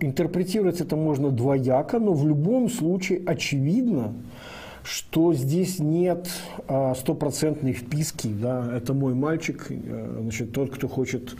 Интерпретировать 0.00 0.80
это 0.80 0.96
можно 0.96 1.30
двояко, 1.30 1.98
но 1.98 2.12
в 2.12 2.26
любом 2.26 2.70
случае 2.70 3.22
очевидно, 3.26 4.12
что 4.84 5.32
здесь 5.32 5.78
нет 5.78 6.28
а, 6.68 6.94
стопроцентной 6.94 7.72
вписки, 7.72 8.28
да, 8.28 8.70
это 8.76 8.92
мой 8.92 9.14
мальчик, 9.14 9.66
э, 9.70 10.18
значит, 10.20 10.52
тот, 10.52 10.74
кто 10.74 10.88
хочет 10.88 11.34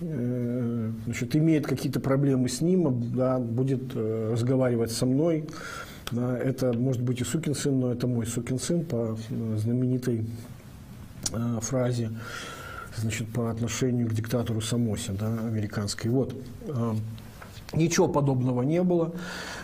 э, 0.00 0.90
значит, 1.04 1.34
имеет 1.34 1.66
какие-то 1.66 1.98
проблемы 1.98 2.48
с 2.48 2.60
ним, 2.60 3.12
да, 3.14 3.40
будет 3.40 3.94
э, 3.94 4.30
разговаривать 4.32 4.92
со 4.92 5.04
мной. 5.04 5.46
Да, 6.12 6.38
это 6.38 6.72
может 6.74 7.02
быть 7.02 7.20
и 7.20 7.24
сукин 7.24 7.54
сын, 7.54 7.80
но 7.80 7.90
это 7.90 8.06
мой 8.06 8.26
сукин 8.26 8.58
сын 8.58 8.84
по 8.84 9.18
знаменитой 9.56 10.26
фразе, 11.62 12.10
значит, 12.94 13.26
по 13.32 13.50
отношению 13.50 14.08
к 14.08 14.12
диктатору 14.12 14.60
Самосе, 14.60 15.12
да, 15.12 15.26
американской. 15.26 16.10
Вот. 16.10 16.36
Ничего 17.72 18.08
подобного 18.08 18.62
не 18.62 18.82
было. 18.82 19.12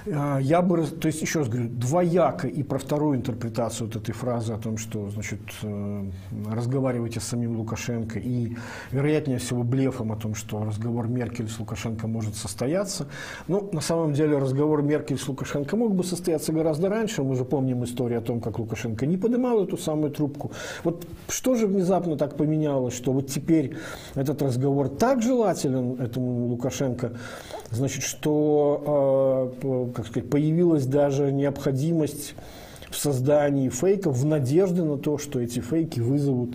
А, 0.07 0.39
я 0.39 0.63
бы, 0.63 0.85
то 0.87 1.07
есть 1.07 1.21
еще 1.23 1.41
раз 1.41 1.49
говорю, 1.49 1.69
двояко 1.69 2.49
и 2.49 2.63
про 2.63 2.79
вторую 2.79 3.19
интерпретацию 3.19 3.87
вот 3.87 3.97
этой 3.97 4.13
фразы 4.13 4.53
о 4.53 4.59
том, 4.59 4.79
что, 4.79 5.11
значит, 5.11 5.41
э, 5.63 6.05
разговаривайте 6.51 7.21
с 7.21 7.25
самим 7.25 7.57
Лукашенко 7.59 8.19
и, 8.19 8.57
вероятнее 8.91 9.39
всего, 9.39 9.63
блефом 9.63 10.13
о 10.13 10.17
том, 10.17 10.35
что 10.35 10.65
разговор 10.65 11.09
Меркель 11.09 11.49
с 11.49 11.59
Лукашенко 11.59 12.07
может 12.07 12.37
состояться. 12.37 13.07
Ну, 13.49 13.69
на 13.73 13.81
самом 13.81 14.13
деле, 14.15 14.39
разговор 14.39 14.83
Меркель 14.83 15.19
с 15.19 15.29
Лукашенко 15.29 15.77
мог 15.77 15.95
бы 15.95 16.03
состояться 16.03 16.53
гораздо 16.53 16.89
раньше. 16.89 17.23
Мы 17.23 17.37
же 17.37 17.45
помним 17.45 17.85
историю 17.85 18.19
о 18.19 18.23
том, 18.23 18.41
как 18.41 18.59
Лукашенко 18.59 19.07
не 19.07 19.17
поднимал 19.17 19.63
эту 19.63 19.77
самую 19.77 20.11
трубку. 20.11 20.53
Вот 20.85 21.07
что 21.29 21.55
же 21.55 21.67
внезапно 21.67 22.17
так 22.17 22.37
поменялось, 22.37 22.95
что 22.95 23.13
вот 23.13 23.29
теперь 23.29 23.77
этот 24.15 24.43
разговор 24.43 24.89
так 24.89 25.23
желателен 25.23 26.01
этому 26.01 26.47
Лукашенко, 26.47 27.13
значит, 27.71 28.03
что 28.03 29.55
э, 29.63 29.93
как 29.95 30.07
сказать, 30.07 30.31
появилась 30.31 30.87
даже 30.87 31.33
необходимость 31.33 32.35
в 32.91 32.97
создании 32.97 33.69
фейков 33.69 34.17
в 34.17 34.25
надежде 34.25 34.83
на 34.83 34.99
то, 34.99 35.19
что 35.19 35.41
эти 35.41 35.61
фейки 35.61 36.01
вызовут 36.01 36.51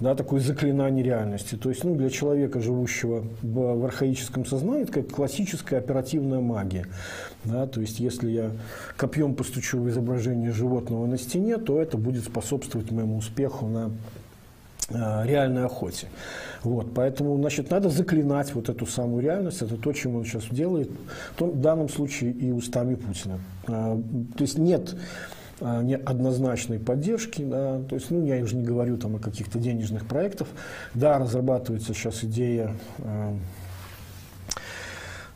да, 0.00 0.14
такое 0.14 0.40
заклинание 0.40 1.04
реальности. 1.04 1.56
То 1.56 1.68
есть 1.68 1.84
ну, 1.84 1.94
для 1.94 2.10
человека, 2.10 2.60
живущего 2.60 3.24
в, 3.42 3.80
в 3.80 3.84
архаическом 3.84 4.44
сознании, 4.44 4.82
это 4.82 4.92
как 4.92 5.08
классическая 5.08 5.78
оперативная 5.78 6.40
магия. 6.40 6.86
Да, 7.44 7.66
то 7.66 7.80
есть 7.80 8.00
если 8.00 8.30
я 8.30 8.50
копьем 8.96 9.34
постучу 9.34 9.78
в 9.78 9.88
изображение 9.88 10.52
животного 10.52 11.06
на 11.06 11.18
стене, 11.18 11.58
то 11.58 11.80
это 11.80 11.96
будет 11.96 12.24
способствовать 12.24 12.90
моему 12.90 13.18
успеху 13.18 13.66
на 13.66 13.92
реальной 14.90 15.64
охоте. 15.64 16.08
Вот, 16.62 16.94
поэтому, 16.94 17.36
значит, 17.36 17.70
надо 17.70 17.90
заклинать 17.90 18.54
вот 18.54 18.68
эту 18.68 18.86
самую 18.86 19.22
реальность. 19.22 19.62
Это 19.62 19.76
то, 19.76 19.92
чем 19.92 20.16
он 20.16 20.24
сейчас 20.24 20.44
делает, 20.50 20.90
в 21.38 21.60
данном 21.60 21.88
случае 21.88 22.32
и 22.32 22.50
устами 22.50 22.94
Путина. 22.94 23.38
А, 23.66 24.00
то 24.36 24.42
есть 24.42 24.58
нет 24.58 24.96
а, 25.60 25.82
не 25.82 25.96
однозначной 25.96 26.78
поддержки, 26.78 27.42
да, 27.42 27.80
то 27.88 27.94
есть, 27.94 28.10
ну, 28.10 28.24
я 28.24 28.42
уже 28.42 28.56
не 28.56 28.64
говорю 28.64 28.96
там 28.96 29.16
о 29.16 29.18
каких-то 29.18 29.58
денежных 29.58 30.06
проектах, 30.06 30.48
да, 30.94 31.18
разрабатывается 31.18 31.94
сейчас 31.94 32.24
идея 32.24 32.72
а, 32.98 33.36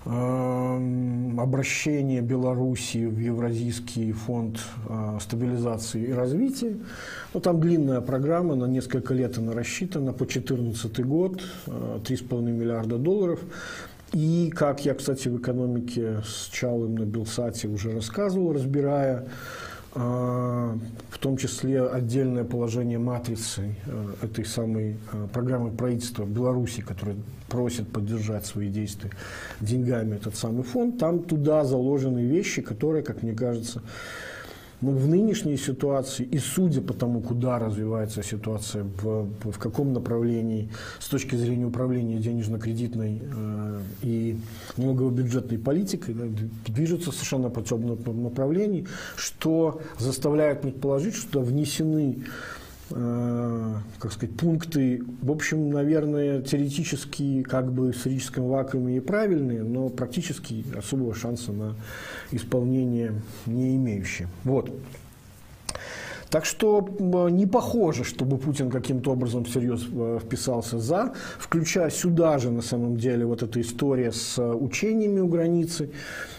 обращение 0.08 2.22
Белоруссии 2.22 3.04
в 3.04 3.18
Евразийский 3.18 4.12
фонд 4.12 4.58
стабилизации 5.20 6.06
и 6.06 6.12
развития. 6.12 6.78
Ну, 7.34 7.40
там 7.40 7.60
длинная 7.60 8.00
программа, 8.00 8.54
на 8.54 8.64
несколько 8.64 9.12
лет 9.12 9.36
она 9.36 9.52
рассчитана, 9.52 10.12
по 10.12 10.24
2014 10.24 11.04
год, 11.04 11.42
3,5 11.66 12.42
миллиарда 12.42 12.96
долларов. 12.96 13.40
И, 14.14 14.50
как 14.56 14.86
я, 14.86 14.94
кстати, 14.94 15.28
в 15.28 15.36
экономике 15.36 16.22
с 16.24 16.48
Чалым 16.50 16.94
на 16.94 17.04
Белсате 17.04 17.68
уже 17.68 17.92
рассказывал, 17.92 18.54
разбирая 18.54 19.26
в 19.94 21.18
том 21.18 21.36
числе 21.36 21.82
отдельное 21.86 22.44
положение 22.44 22.98
матрицы 22.98 23.74
этой 24.22 24.44
самой 24.44 24.96
программы 25.32 25.70
правительства 25.70 26.24
Беларуси, 26.24 26.82
которая 26.82 27.16
просит 27.48 27.88
поддержать 27.90 28.44
свои 28.46 28.68
действия 28.68 29.10
деньгами 29.60 30.16
этот 30.16 30.36
самый 30.36 30.62
фонд, 30.62 30.98
там 30.98 31.22
туда 31.22 31.64
заложены 31.64 32.20
вещи, 32.20 32.60
которые, 32.60 33.02
как 33.02 33.22
мне 33.22 33.32
кажется, 33.32 33.82
но 34.80 34.92
в 34.92 35.08
нынешней 35.08 35.56
ситуации, 35.56 36.24
и 36.24 36.38
судя 36.38 36.80
по 36.80 36.94
тому, 36.94 37.20
куда 37.20 37.58
развивается 37.58 38.22
ситуация, 38.22 38.84
в, 38.84 39.28
в 39.50 39.58
каком 39.58 39.92
направлении 39.92 40.70
с 41.00 41.08
точки 41.08 41.34
зрения 41.34 41.66
управления 41.66 42.18
денежно-кредитной 42.18 43.20
э, 43.22 43.80
и 44.02 44.38
налогово-бюджетной 44.76 45.58
политикой, 45.58 46.14
да, 46.14 46.24
движется 46.66 47.10
совершенно 47.10 47.50
по 47.50 47.62
темном 47.62 48.22
направлении, 48.22 48.86
что 49.16 49.80
заставляет 49.98 50.62
предположить, 50.62 51.14
что 51.14 51.40
внесены 51.40 52.24
как 52.88 54.12
сказать, 54.12 54.34
пункты, 54.36 55.02
в 55.20 55.30
общем, 55.30 55.70
наверное, 55.70 56.40
теоретически 56.40 57.42
как 57.42 57.70
бы 57.72 57.92
в 57.92 57.96
сферическом 57.96 58.48
вакууме 58.48 58.96
и 58.96 59.00
правильные, 59.00 59.62
но 59.62 59.88
практически 59.88 60.64
особого 60.76 61.14
шанса 61.14 61.52
на 61.52 61.74
исполнение 62.30 63.12
не 63.46 63.76
имеющие. 63.76 64.28
Вот. 64.44 64.70
Так 66.30 66.44
что 66.44 66.86
не 67.30 67.46
похоже, 67.46 68.04
чтобы 68.04 68.36
Путин 68.36 68.70
каким-то 68.70 69.12
образом 69.12 69.44
всерьез 69.44 69.86
э, 69.90 70.18
вписался 70.22 70.78
за, 70.78 71.14
включая 71.38 71.88
сюда 71.88 72.38
же, 72.38 72.50
на 72.50 72.60
самом 72.60 72.98
деле, 72.98 73.24
вот 73.24 73.42
эта 73.42 73.60
история 73.60 74.12
с 74.12 74.38
учениями 74.42 75.20
у 75.20 75.28
границы. 75.28 75.90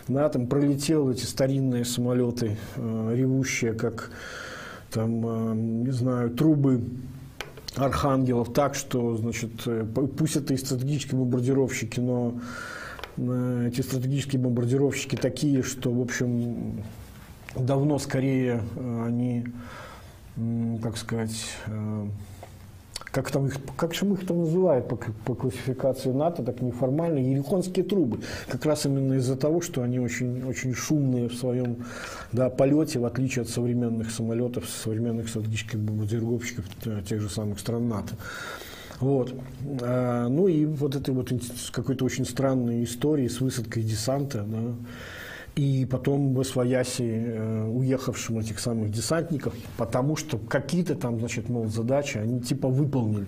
Да, 0.08 0.30
там 0.30 0.48
пролетел 0.48 1.10
эти 1.10 1.26
старинные 1.26 1.86
самолеты, 1.86 2.58
э, 2.76 3.14
ревущие, 3.16 3.74
как 3.74 4.12
там, 4.92 5.26
э, 5.26 5.56
не 5.56 5.92
знаю, 5.92 6.32
трубы 6.32 6.84
архангелов 7.76 8.54
так, 8.54 8.76
что, 8.76 9.16
значит, 9.18 9.52
э, 9.66 9.86
пусть 10.18 10.36
это 10.36 10.54
и 10.54 10.58
стратегические 10.58 11.20
бомбардировщики, 11.20 12.00
но 12.00 12.40
э, 13.18 13.70
эти 13.72 13.82
стратегические 13.82 14.42
бомбардировщики 14.42 15.16
такие, 15.16 15.64
что, 15.64 15.92
в 15.92 16.02
общем, 16.02 16.84
давно 17.56 18.00
скорее 18.00 18.64
они, 18.78 19.46
как 20.84 20.98
сказать, 20.98 21.58
как, 23.12 23.32
там 23.32 23.48
их, 23.48 23.58
как 23.76 23.94
же 23.94 24.06
их 24.06 24.26
там 24.26 24.40
называют 24.40 24.88
по, 24.88 24.96
по 24.96 25.36
классификации 25.36 26.12
НАТО, 26.12 26.44
так 26.44 26.62
неформально, 26.62 27.20
ерихонские 27.20 27.86
трубы. 27.86 28.20
Как 28.48 28.66
раз 28.66 28.86
именно 28.86 29.14
из-за 29.14 29.36
того, 29.36 29.62
что 29.62 29.82
они 29.82 30.00
очень, 30.00 30.44
очень 30.44 30.74
шумные 30.74 31.30
в 31.30 31.36
своем 31.36 31.86
да, 32.32 32.50
полете, 32.50 33.00
в 33.00 33.06
отличие 33.06 33.44
от 33.44 33.50
современных 33.50 34.12
самолетов, 34.12 34.70
современных 34.70 35.30
стратегических 35.30 35.80
бомбардировщиков 35.80 36.66
тех 37.08 37.22
же 37.22 37.30
самых 37.30 37.60
стран 37.60 37.88
НАТО. 37.88 38.16
Вот. 39.00 39.34
А, 39.82 40.28
ну 40.28 40.48
и 40.48 40.66
вот 40.66 40.96
этой 40.96 41.14
вот 41.14 41.32
какой-то 41.72 42.06
очень 42.06 42.26
странной 42.26 42.84
истории 42.84 43.28
с 43.28 43.40
высадкой 43.40 43.84
десанта. 43.84 44.44
Да, 44.48 44.76
и 45.60 45.86
потом 45.86 46.34
в 46.34 46.40
Освояси 46.40 47.04
э, 47.04 47.68
уехавшим 47.68 48.40
этих 48.40 48.60
самых 48.60 48.92
десантников, 48.92 49.54
потому 49.78 50.16
что 50.16 50.38
какие-то 50.38 50.96
там, 50.96 51.20
значит, 51.20 51.50
мол, 51.50 51.68
задачи 51.68 52.18
они 52.18 52.40
типа 52.40 52.70
выполнили. 52.70 53.26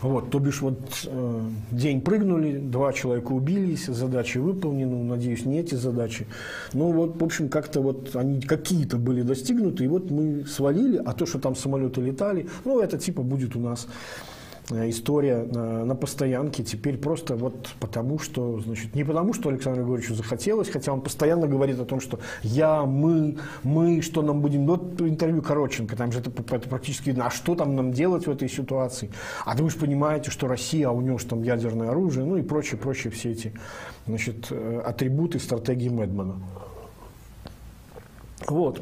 Вот, 0.00 0.30
то 0.30 0.38
бишь 0.38 0.62
вот 0.62 0.80
э, 1.04 1.40
день 1.70 2.00
прыгнули, 2.00 2.56
два 2.56 2.94
человека 2.94 3.32
убились, 3.32 3.84
задачи 3.84 4.38
выполнены, 4.38 5.04
надеюсь, 5.04 5.44
не 5.44 5.58
эти 5.58 5.74
задачи. 5.74 6.26
Ну 6.72 6.92
вот, 6.92 7.20
в 7.20 7.24
общем, 7.24 7.50
как-то 7.50 7.82
вот 7.82 8.16
они 8.16 8.40
какие-то 8.40 8.96
были 8.96 9.20
достигнуты, 9.20 9.84
и 9.84 9.88
вот 9.88 10.10
мы 10.10 10.46
свалили, 10.46 10.96
а 11.04 11.12
то, 11.12 11.26
что 11.26 11.38
там 11.38 11.54
самолеты 11.54 12.00
летали, 12.00 12.48
ну 12.64 12.80
это 12.80 12.96
типа 12.96 13.22
будет 13.22 13.54
у 13.54 13.60
нас 13.60 13.86
история 14.70 15.44
на, 15.44 15.84
на 15.84 15.94
постоянке 15.94 16.62
теперь 16.62 16.96
просто 16.98 17.36
вот 17.36 17.70
потому, 17.80 18.18
что, 18.18 18.60
значит, 18.60 18.94
не 18.94 19.04
потому, 19.04 19.32
что 19.32 19.48
Александру 19.48 19.82
Григорьевичу 19.82 20.14
захотелось, 20.14 20.68
хотя 20.68 20.92
он 20.92 21.00
постоянно 21.00 21.46
говорит 21.46 21.78
о 21.80 21.84
том, 21.84 22.00
что 22.00 22.20
я, 22.42 22.84
мы, 22.84 23.38
мы, 23.62 24.02
что 24.02 24.22
нам 24.22 24.40
будем, 24.40 24.66
вот 24.66 25.00
интервью 25.00 25.42
Короченко, 25.42 25.96
там 25.96 26.12
же 26.12 26.20
это, 26.20 26.30
это 26.30 26.68
практически 26.68 27.16
а 27.18 27.30
что 27.30 27.54
там 27.54 27.74
нам 27.76 27.92
делать 27.92 28.26
в 28.26 28.30
этой 28.30 28.48
ситуации? 28.48 29.10
А 29.44 29.56
вы 29.56 29.70
же 29.70 29.76
понимаете, 29.76 30.30
что 30.30 30.46
Россия, 30.48 30.88
а 30.88 30.92
у 30.92 31.00
него 31.00 31.18
же 31.18 31.26
там 31.26 31.42
ядерное 31.42 31.90
оружие, 31.90 32.24
ну 32.24 32.36
и 32.36 32.42
прочие, 32.42 32.78
прочие 32.78 33.12
все 33.12 33.32
эти, 33.32 33.52
значит, 34.06 34.46
э, 34.50 34.82
атрибуты 34.84 35.38
стратегии 35.38 35.88
Медмана. 35.88 36.36
Вот. 38.46 38.80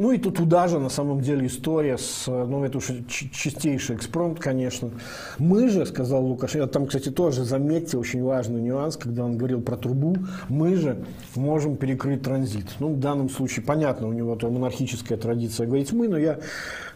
Ну 0.00 0.12
и 0.12 0.16
тут 0.16 0.38
туда 0.38 0.66
же 0.66 0.78
на 0.78 0.88
самом 0.88 1.20
деле 1.20 1.46
история 1.46 1.98
с, 1.98 2.26
ну 2.26 2.64
это 2.64 2.78
уже 2.78 3.04
чистейший 3.06 3.96
экспромт, 3.96 4.40
конечно. 4.40 4.92
Мы 5.38 5.68
же, 5.68 5.84
сказал 5.84 6.24
Лукашенко, 6.24 6.68
там, 6.68 6.86
кстати, 6.86 7.10
тоже 7.10 7.44
заметьте 7.44 7.98
очень 7.98 8.22
важный 8.22 8.62
нюанс, 8.62 8.96
когда 8.96 9.26
он 9.26 9.36
говорил 9.36 9.60
про 9.60 9.76
трубу, 9.76 10.16
мы 10.48 10.76
же 10.76 11.04
можем 11.34 11.76
перекрыть 11.76 12.22
транзит. 12.22 12.64
Ну, 12.78 12.94
в 12.94 12.98
данном 12.98 13.28
случае, 13.28 13.62
понятно, 13.62 14.08
у 14.08 14.14
него 14.14 14.36
там 14.36 14.54
монархическая 14.54 15.18
традиция 15.18 15.66
говорить 15.66 15.92
мы, 15.92 16.08
но 16.08 16.16
я 16.16 16.38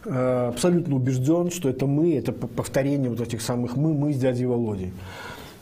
э, 0.05 0.47
абсолютно 0.47 0.95
убежден, 0.95 1.51
что 1.51 1.69
это 1.69 1.85
мы, 1.85 2.15
это 2.15 2.31
повторение 2.31 3.11
вот 3.11 3.21
этих 3.21 3.43
самых 3.43 3.75
мы, 3.75 3.93
мы 3.93 4.13
с 4.13 4.17
дядей 4.17 4.47
Володей. 4.47 4.93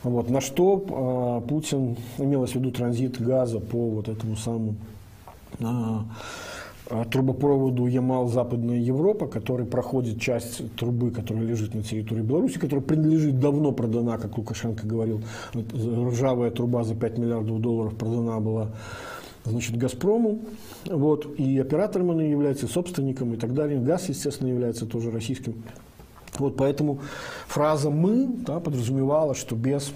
Вот, 0.02 0.30
на 0.30 0.40
что 0.40 1.42
э, 1.44 1.46
Путин, 1.46 1.98
имелось 2.16 2.52
в 2.52 2.54
виду 2.54 2.70
транзит 2.70 3.20
газа 3.20 3.60
по 3.60 3.90
вот 3.90 4.08
этому 4.08 4.34
самому 4.34 4.76
э, 5.58 5.64
трубопроводу 7.10 7.86
Ямал-Западная 7.86 8.76
Европа, 8.76 9.26
который 9.26 9.64
проходит 9.66 10.20
часть 10.20 10.74
трубы, 10.76 11.10
которая 11.10 11.44
лежит 11.44 11.74
на 11.74 11.82
территории 11.82 12.22
Беларуси, 12.22 12.58
которая 12.58 12.84
принадлежит, 12.84 13.40
давно 13.40 13.72
продана, 13.72 14.18
как 14.18 14.36
Лукашенко 14.36 14.86
говорил, 14.86 15.22
ржавая 15.54 16.50
труба 16.50 16.84
за 16.84 16.94
5 16.94 17.18
миллиардов 17.18 17.60
долларов 17.60 17.94
продана 17.96 18.38
была 18.40 18.70
значит, 19.44 19.76
«Газпрому». 19.76 20.40
Вот, 20.86 21.38
и 21.38 21.58
оператором 21.58 22.10
она 22.10 22.22
является, 22.22 22.66
собственником 22.66 23.34
и 23.34 23.36
так 23.36 23.54
далее. 23.54 23.80
Газ, 23.80 24.08
естественно, 24.08 24.48
является 24.48 24.86
тоже 24.86 25.10
российским. 25.10 25.62
Вот, 26.38 26.56
поэтому 26.56 27.00
фраза 27.46 27.90
«мы» 27.90 28.26
да, 28.26 28.60
подразумевала, 28.60 29.34
что 29.34 29.54
без 29.56 29.92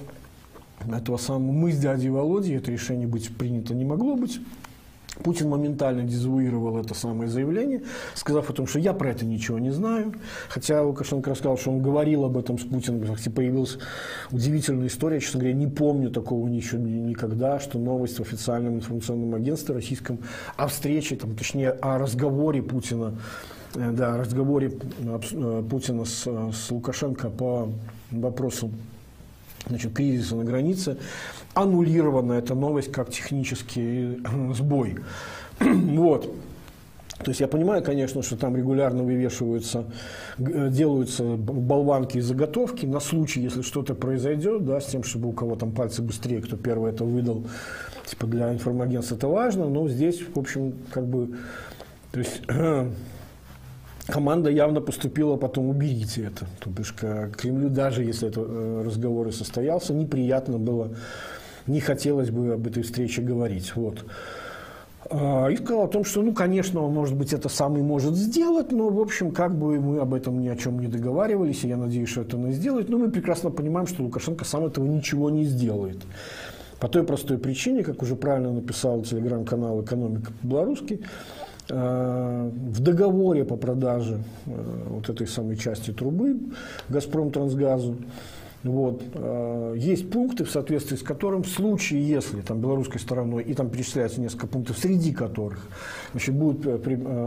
этого 0.91 1.17
самого 1.17 1.53
«мы 1.53 1.73
с 1.73 1.79
дядей 1.79 2.11
Володей», 2.11 2.57
это 2.57 2.71
решение 2.71 3.09
быть 3.09 3.37
принято 3.37 3.75
не 3.75 3.85
могло 3.85 4.17
быть. 4.17 4.41
Путин 5.23 5.49
моментально 5.49 6.05
дезавуировал 6.05 6.79
это 6.79 6.95
самое 6.95 7.29
заявление, 7.29 7.83
сказав 8.15 8.51
о 8.51 8.53
том, 8.53 8.67
что 8.67 8.79
я 8.79 8.93
про 8.93 9.11
это 9.11 9.25
ничего 9.25 9.59
не 9.59 9.71
знаю. 9.71 10.15
Хотя 10.49 10.83
Лукашенко 10.83 11.31
рассказал, 11.31 11.59
что 11.59 11.71
он 11.71 11.83
говорил 11.83 12.25
об 12.25 12.37
этом 12.37 12.59
с 12.59 12.65
Путиным. 12.65 13.03
Кстати, 13.03 13.29
появилась 13.29 13.79
удивительная 14.31 14.89
история, 14.89 15.21
честно 15.21 15.41
говоря, 15.41 15.55
не 15.57 15.67
помню 15.67 16.11
такого 16.11 16.47
еще 16.49 16.79
никогда, 16.79 17.59
что 17.59 17.79
новость 17.79 18.19
в 18.19 18.23
официальном 18.23 18.77
информационном 18.77 19.35
агентстве 19.35 19.75
российском 19.75 20.19
о 20.57 20.69
встрече, 20.69 21.17
там, 21.17 21.35
точнее, 21.35 21.71
о 21.71 21.99
разговоре 21.99 22.63
Путина, 22.63 23.15
э, 23.75 23.91
да, 23.93 24.17
разговоре 24.17 24.73
э, 25.01 25.63
Путина 25.69 26.05
с, 26.05 26.27
с 26.27 26.71
Лукашенко 26.71 27.31
по 27.31 27.69
вопросу 28.11 28.71
значит, 29.69 29.93
кризиса 29.93 30.37
на 30.37 30.45
границе, 30.45 30.99
аннулирована 31.55 32.35
эта 32.35 32.55
новость 32.55 32.93
как 32.93 33.11
технический 33.11 34.21
э, 34.25 34.55
сбой. 34.55 34.99
вот. 35.61 36.33
То 37.19 37.31
есть 37.31 37.41
я 37.41 37.49
понимаю, 37.49 37.83
конечно, 37.83 38.23
что 38.23 38.37
там 38.37 38.57
регулярно 38.57 39.03
вывешиваются, 39.03 39.87
э, 40.39 40.69
делаются 40.71 41.25
болванки 41.25 42.19
и 42.19 42.21
заготовки 42.21 42.87
на 42.87 43.01
случай, 43.01 43.41
если 43.41 43.63
что-то 43.63 43.95
произойдет, 43.95 44.65
да, 44.65 44.81
с 44.81 44.87
тем, 44.87 45.03
чтобы 45.03 45.29
у 45.29 45.33
кого 45.33 45.57
там 45.57 45.73
пальцы 45.73 46.01
быстрее, 46.01 46.41
кто 46.41 46.57
первый 46.57 46.93
это 46.93 47.05
выдал, 47.05 47.45
типа 48.07 48.27
для 48.27 48.53
информагентства 48.53 49.17
это 49.17 49.27
важно, 49.27 49.69
но 49.69 49.89
здесь, 49.89 50.21
в 50.21 50.39
общем, 50.39 50.75
как 50.93 51.07
бы, 51.07 51.37
то 52.13 52.21
есть 52.21 52.43
команда 54.07 54.51
явно 54.51 54.81
поступила 54.81 55.37
потом 55.37 55.71
«уберите 55.71 56.23
это». 56.23 56.47
То 56.61 56.71
бишь, 56.71 56.95
Кремлю, 57.37 57.69
даже 57.69 58.05
если 58.05 58.29
этот 58.29 58.47
э, 58.49 58.83
разговор 58.87 59.27
и 59.27 59.33
состоялся, 59.33 59.93
неприятно 59.93 60.59
было, 60.59 60.93
не 61.69 61.81
хотелось 61.81 62.31
бы 62.31 62.53
об 62.55 62.67
этой 62.67 62.83
встрече 62.83 63.23
говорить. 63.23 63.75
Вот. 63.77 64.05
А, 65.11 65.49
и 65.49 65.57
сказал 65.57 65.85
о 65.85 65.89
том, 65.89 66.05
что, 66.05 66.23
ну, 66.23 66.33
конечно, 66.33 66.83
он, 66.83 66.93
может 66.93 67.17
быть, 67.17 67.33
это 67.33 67.49
сам 67.49 67.77
и 67.79 67.83
может 67.83 68.15
сделать, 68.15 68.73
но, 68.73 68.89
в 68.89 69.01
общем, 69.01 69.31
как 69.31 69.57
бы 69.57 69.81
мы 69.81 70.01
об 70.01 70.15
этом 70.15 70.41
ни 70.41 70.49
о 70.49 70.57
чем 70.57 70.79
не 70.79 70.87
договаривались, 70.87 71.65
и 71.65 71.69
я 71.69 71.77
надеюсь, 71.77 72.09
что 72.09 72.23
это 72.23 72.37
он 72.37 72.49
и 72.49 72.53
сделает, 72.53 72.89
но 72.89 72.99
мы 72.99 73.11
прекрасно 73.11 73.51
понимаем, 73.51 73.87
что 73.87 74.03
Лукашенко 74.03 74.45
сам 74.45 74.67
этого 74.67 74.87
ничего 74.87 75.31
не 75.31 75.45
сделает. 75.45 75.99
По 76.81 76.89
той 76.89 77.03
простой 77.03 77.39
причине, 77.39 77.83
как 77.83 78.03
уже 78.03 78.15
правильно 78.17 78.53
написал 78.53 79.03
телеграм-канал 79.03 79.83
«Экономика 79.83 80.33
по-белорусски», 80.43 81.01
Э, 81.71 82.51
в 82.51 82.81
договоре 82.81 83.45
по 83.45 83.57
продаже 83.57 84.21
э, 84.47 84.51
вот 84.89 85.11
этой 85.11 85.27
самой 85.27 85.57
части 85.57 85.91
трубы 85.91 86.39
«Газпром 86.89 87.31
Трансгазу» 87.31 87.97
Вот. 88.65 89.03
Э, 89.15 89.75
есть 89.77 90.11
пункты, 90.11 90.45
в 90.45 90.51
соответствии 90.51 90.97
с 90.97 91.03
которым 91.03 91.43
в 91.43 91.49
случае, 91.49 92.07
если 92.07 92.41
там, 92.41 92.61
белорусской 92.61 93.01
стороной, 93.01 93.43
и 93.45 93.55
там 93.55 93.71
перечисляется 93.71 94.21
несколько 94.21 94.47
пунктов, 94.47 94.79
среди 94.79 95.13
которых 95.13 95.61
значит, 96.13 96.35
будут 96.35 96.85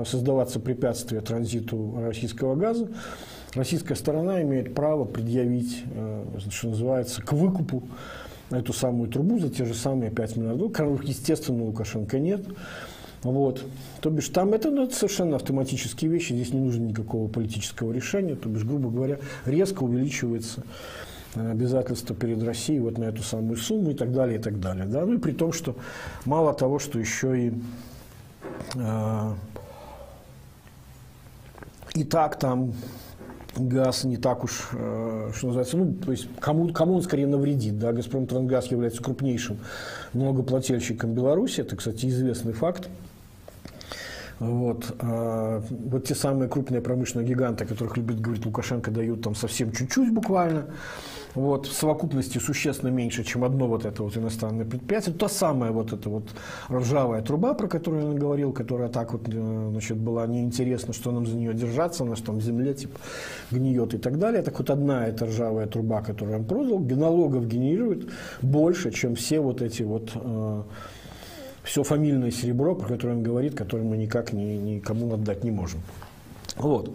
создаваться 0.07 0.59
препятствия 0.59 1.21
транзиту 1.21 1.95
российского 2.01 2.55
газа, 2.55 2.89
российская 3.53 3.95
сторона 3.95 4.41
имеет 4.41 4.75
право 4.75 5.05
предъявить, 5.05 5.83
что 6.49 6.67
называется, 6.67 7.21
к 7.21 7.33
выкупу 7.33 7.83
эту 8.49 8.73
самую 8.73 9.09
трубу 9.09 9.39
за 9.39 9.49
те 9.49 9.65
же 9.65 9.73
самые 9.73 10.11
5 10.11 10.35
миллиардов, 10.37 10.71
которых, 10.71 11.03
естественно, 11.05 11.63
Лукашенко 11.63 12.19
нет. 12.19 12.45
Вот. 13.23 13.63
То 14.01 14.09
бишь 14.09 14.29
там 14.29 14.53
это, 14.53 14.71
ну, 14.71 14.83
это 14.83 14.95
совершенно 14.95 15.35
автоматические 15.35 16.09
вещи, 16.09 16.33
здесь 16.33 16.53
не 16.53 16.59
нужно 16.59 16.85
никакого 16.85 17.27
политического 17.27 17.91
решения, 17.91 18.35
то 18.35 18.49
бишь, 18.49 18.63
грубо 18.63 18.89
говоря, 18.89 19.19
резко 19.45 19.83
увеличивается 19.83 20.63
э, 20.63 21.10
обязательства 21.35 22.15
перед 22.15 22.43
Россией 22.43 22.79
вот 22.79 22.97
на 22.97 23.05
эту 23.05 23.23
самую 23.23 23.57
сумму 23.57 23.91
и 23.91 23.93
так 23.93 24.11
далее, 24.11 24.39
и 24.39 24.41
так 24.41 24.59
далее. 24.59 24.85
Да? 24.85 25.05
Ну 25.05 25.13
и 25.13 25.17
при 25.17 25.31
том, 25.31 25.53
что 25.53 25.75
мало 26.25 26.53
того, 26.53 26.79
что 26.79 26.99
еще 26.99 27.47
и 27.47 27.53
э, 28.75 29.33
и 31.93 32.03
так 32.03 32.39
там 32.39 32.73
газ 33.55 34.03
не 34.03 34.17
так 34.17 34.43
уж, 34.43 34.69
э, 34.73 35.31
что 35.35 35.47
называется, 35.47 35.77
ну, 35.77 35.93
то 35.93 36.11
есть 36.11 36.27
кому, 36.39 36.71
кому 36.71 36.95
он 36.95 37.01
скорее 37.01 37.27
навредит, 37.27 37.79
да, 37.79 37.91
Газпром 37.91 38.25
Трангаз 38.25 38.67
является 38.67 39.03
крупнейшим 39.03 39.57
многоплательщиком 40.13 41.13
Беларуси, 41.13 41.61
это, 41.61 41.75
кстати, 41.75 42.05
известный 42.05 42.53
факт, 42.53 42.89
вот. 44.39 44.95
А 44.99 45.61
вот 45.69 46.05
те 46.05 46.15
самые 46.15 46.49
крупные 46.49 46.81
промышленные 46.81 47.27
гиганты, 47.27 47.63
о 47.65 47.67
которых 47.67 47.95
любит 47.97 48.19
говорить 48.21 48.43
Лукашенко, 48.43 48.89
дают 48.89 49.21
там 49.21 49.35
совсем 49.35 49.71
чуть-чуть 49.71 50.11
буквально. 50.11 50.65
Вот, 51.33 51.65
в 51.65 51.73
совокупности 51.73 52.39
существенно 52.39 52.89
меньше, 52.89 53.23
чем 53.23 53.43
одно 53.43 53.67
вот 53.67 53.85
это 53.85 54.03
вот 54.03 54.17
иностранное 54.17 54.65
предприятие. 54.65 55.15
Та 55.15 55.29
самая 55.29 55.71
вот 55.71 55.93
эта 55.93 56.09
вот 56.09 56.23
ржавая 56.69 57.21
труба, 57.21 57.53
про 57.53 57.67
которую 57.67 58.09
он 58.09 58.15
говорил, 58.17 58.51
которая 58.51 58.89
так 58.89 59.13
вот 59.13 59.21
э, 59.27 59.67
значит, 59.71 59.97
была 59.97 60.27
неинтересна, 60.27 60.93
что 60.93 61.11
нам 61.11 61.25
за 61.25 61.35
нее 61.35 61.53
держаться, 61.53 62.03
она 62.03 62.15
что 62.15 62.27
там 62.27 62.39
в 62.39 62.41
земле 62.41 62.73
типа 62.73 62.99
гниет 63.49 63.93
и 63.93 63.97
так 63.97 64.19
далее. 64.19 64.41
Так 64.41 64.59
вот 64.59 64.69
одна 64.69 65.07
эта 65.07 65.25
ржавая 65.25 65.67
труба, 65.67 66.01
которую 66.01 66.39
он 66.39 66.45
продал, 66.45 66.79
налогов 66.79 67.47
генерирует 67.47 68.09
больше, 68.41 68.91
чем 68.91 69.15
все 69.15 69.39
вот 69.39 69.61
эти 69.61 69.83
вот 69.83 70.11
э, 70.15 70.63
все 71.63 71.83
фамильное 71.83 72.31
серебро, 72.31 72.75
про 72.75 72.87
которое 72.87 73.13
он 73.13 73.23
говорит, 73.23 73.55
которое 73.55 73.83
мы 73.83 73.95
никак 73.95 74.33
ни, 74.33 74.43
никому 74.57 75.13
отдать 75.13 75.43
не 75.43 75.51
можем. 75.51 75.81
Вот. 76.57 76.93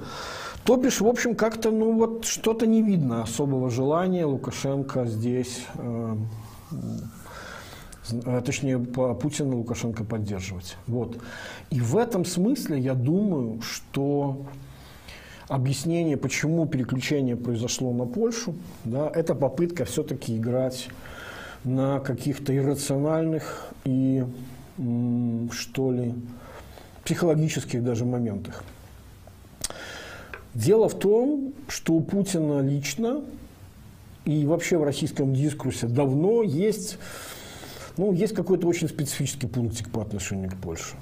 То 0.66 0.76
бишь, 0.76 1.00
в 1.00 1.06
общем, 1.06 1.36
как-то, 1.36 1.70
ну 1.70 1.92
вот, 1.92 2.24
что-то 2.24 2.66
не 2.66 2.82
видно 2.82 3.22
особого 3.22 3.70
желания 3.70 4.24
Лукашенко 4.24 5.06
здесь, 5.06 5.64
э, 5.76 6.16
точнее, 8.44 8.80
Путина 8.80 9.54
Лукашенко 9.54 10.02
поддерживать. 10.02 10.76
Вот. 10.88 11.18
И 11.70 11.80
в 11.80 11.96
этом 11.96 12.24
смысле 12.24 12.80
я 12.80 12.94
думаю, 12.94 13.60
что 13.62 14.44
объяснение, 15.46 16.16
почему 16.16 16.66
переключение 16.66 17.36
произошло 17.36 17.92
на 17.92 18.04
Польшу, 18.04 18.54
да, 18.84 19.08
это 19.14 19.36
попытка 19.36 19.84
все-таки 19.84 20.36
играть 20.36 20.88
на 21.62 22.00
каких-то 22.00 22.56
иррациональных 22.56 23.68
и 23.84 24.24
что 25.52 25.92
ли, 25.92 26.12
психологических 27.04 27.84
даже 27.84 28.04
моментах. 28.04 28.64
Дело 30.56 30.88
в 30.88 30.98
том, 30.98 31.52
что 31.68 31.92
у 31.92 32.00
Путина 32.00 32.60
лично 32.60 33.20
и 34.24 34.46
вообще 34.46 34.78
в 34.78 34.84
российском 34.84 35.34
дискурсе 35.34 35.86
давно 35.86 36.42
есть, 36.42 36.96
ну, 37.98 38.10
есть 38.14 38.34
какой-то 38.34 38.66
очень 38.66 38.88
специфический 38.88 39.48
пунктик 39.48 39.90
по 39.90 40.00
отношению 40.00 40.50
к 40.50 40.56
Польше. 40.56 40.94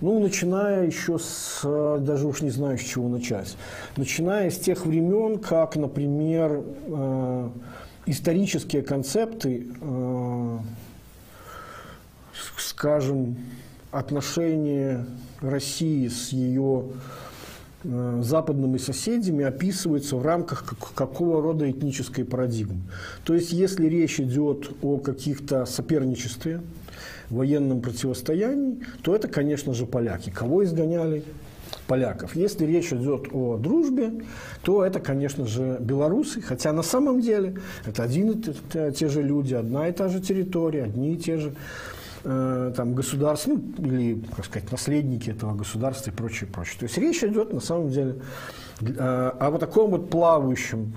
Ну, 0.00 0.18
начиная 0.18 0.86
еще 0.86 1.20
с, 1.20 1.60
даже 2.00 2.26
уж 2.26 2.40
не 2.40 2.50
знаю, 2.50 2.78
с 2.78 2.80
чего 2.82 3.08
начать. 3.08 3.56
Начиная 3.96 4.50
с 4.50 4.58
тех 4.58 4.84
времен, 4.84 5.38
как, 5.38 5.76
например, 5.76 6.64
э, 6.88 7.50
исторические 8.06 8.82
концепты 8.82 9.68
э, 9.80 10.58
скажем, 12.56 13.36
отношения 13.92 15.06
России 15.40 16.08
с 16.08 16.30
ее 16.30 16.86
э, 16.88 17.29
западными 17.82 18.78
соседями 18.78 19.44
описывается 19.44 20.16
в 20.16 20.22
рамках 20.22 20.74
какого 20.94 21.42
рода 21.42 21.70
этнической 21.70 22.24
парадигмы. 22.24 22.80
То 23.24 23.34
есть, 23.34 23.52
если 23.52 23.86
речь 23.86 24.20
идет 24.20 24.70
о 24.82 24.98
каких-то 24.98 25.64
соперничестве, 25.64 26.60
военном 27.30 27.80
противостоянии, 27.80 28.80
то 29.02 29.14
это, 29.14 29.28
конечно 29.28 29.72
же, 29.72 29.86
поляки. 29.86 30.30
Кого 30.30 30.64
изгоняли? 30.64 31.22
Поляков. 31.86 32.34
Если 32.34 32.66
речь 32.66 32.92
идет 32.92 33.28
о 33.32 33.56
дружбе, 33.56 34.24
то 34.62 34.84
это, 34.84 34.98
конечно 34.98 35.46
же, 35.46 35.78
белорусы, 35.80 36.40
хотя 36.40 36.72
на 36.72 36.82
самом 36.82 37.20
деле 37.20 37.58
это 37.86 38.02
один 38.02 38.30
и 38.32 38.92
те 38.92 39.08
же 39.08 39.22
люди, 39.22 39.54
одна 39.54 39.88
и 39.88 39.92
та 39.92 40.08
же 40.08 40.20
территория, 40.20 40.84
одни 40.84 41.14
и 41.14 41.16
те 41.16 41.38
же 41.38 41.54
э, 42.24 42.72
там, 42.76 42.94
государств, 42.94 43.46
ну, 43.46 43.62
или, 43.78 44.22
как 44.36 44.44
сказать, 44.44 44.70
наследники 44.70 45.30
этого 45.30 45.54
государства 45.54 46.10
и 46.10 46.14
прочее, 46.14 46.48
прочее. 46.52 46.76
То 46.80 46.84
есть 46.84 46.98
речь 46.98 47.22
идет, 47.22 47.52
на 47.52 47.60
самом 47.60 47.90
деле, 47.90 48.16
э, 48.80 49.32
о 49.38 49.50
вот 49.50 49.60
таком 49.60 49.90
вот 49.90 50.10
плавающем 50.10 50.94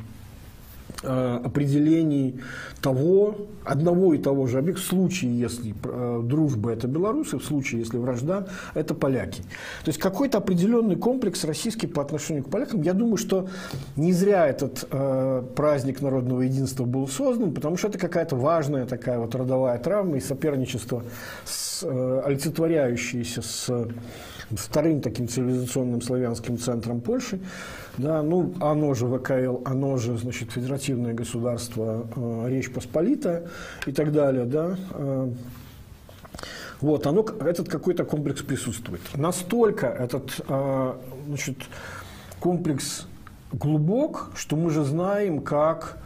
определений 1.04 2.39
того, 2.82 3.36
одного 3.64 4.14
и 4.14 4.18
того 4.18 4.47
же 4.47 4.60
объекта, 4.60 4.82
в 4.82 4.86
случае, 4.86 5.39
если 5.39 5.74
э, 5.84 6.22
дружба– 6.24 6.72
это 6.74 6.88
белорусы, 6.88 7.38
в 7.38 7.43
случае, 7.43 7.82
если 7.82 7.97
вражда– 7.97 8.47
это 8.74 8.93
поляки. 8.93 9.41
То 9.84 9.89
есть 9.89 9.99
какой-то 9.99 10.39
определенный 10.39 10.95
комплекс 10.95 11.43
российский 11.43 11.88
по 11.88 12.01
отношению 12.01 12.43
к 12.43 12.49
полякам. 12.49 12.82
Я 12.82 12.93
думаю, 12.93 13.18
что 13.18 13.47
не 13.95 14.14
зря 14.14 14.47
этот 14.47 14.88
э, 14.91 15.43
праздник 15.56 16.01
народного 16.01 16.41
единства 16.41 16.86
был 16.86 17.08
создан, 17.08 17.54
потому 17.54 17.78
что 17.78 17.88
это 17.88 17.97
какая-то 17.97 18.36
важная 18.36 18.86
такая 18.86 19.20
вот 19.20 19.34
родовая 19.36 19.78
травма 19.80 20.18
и 20.18 20.20
соперничество, 20.20 21.04
с, 21.45 21.84
э, 21.84 22.22
олицетворяющееся 22.26 23.41
с 23.41 23.88
вторым 24.51 25.01
таким 25.01 25.28
цивилизационным 25.28 26.01
славянским 26.01 26.58
центром 26.58 27.01
Польши, 27.01 27.39
да, 27.98 28.24
ну, 28.24 28.54
оно 28.60 28.94
же 28.94 29.08
ВКЛ, 29.08 29.62
оно 29.66 29.98
же, 29.98 30.18
значит, 30.18 30.52
федеративное 30.52 31.14
государство 31.14 32.08
э, 32.16 32.46
Речь 32.50 32.72
Посполитая 32.72 33.48
и 33.86 33.91
так 33.91 34.12
далее, 34.12 34.46
да, 34.46 34.78
э, 34.91 35.30
вот, 36.82 37.08
оно, 37.08 37.26
этот 37.39 37.70
какой-то 37.70 38.04
комплекс 38.04 38.41
присутствует. 38.41 39.02
Настолько 39.16 39.88
этот, 39.88 40.41
э, 40.48 40.94
значит, 41.28 41.58
комплекс 42.39 43.08
глубок, 43.54 44.32
что 44.36 44.56
мы 44.56 44.70
же 44.70 44.84
знаем, 44.84 45.41
как 45.41 45.98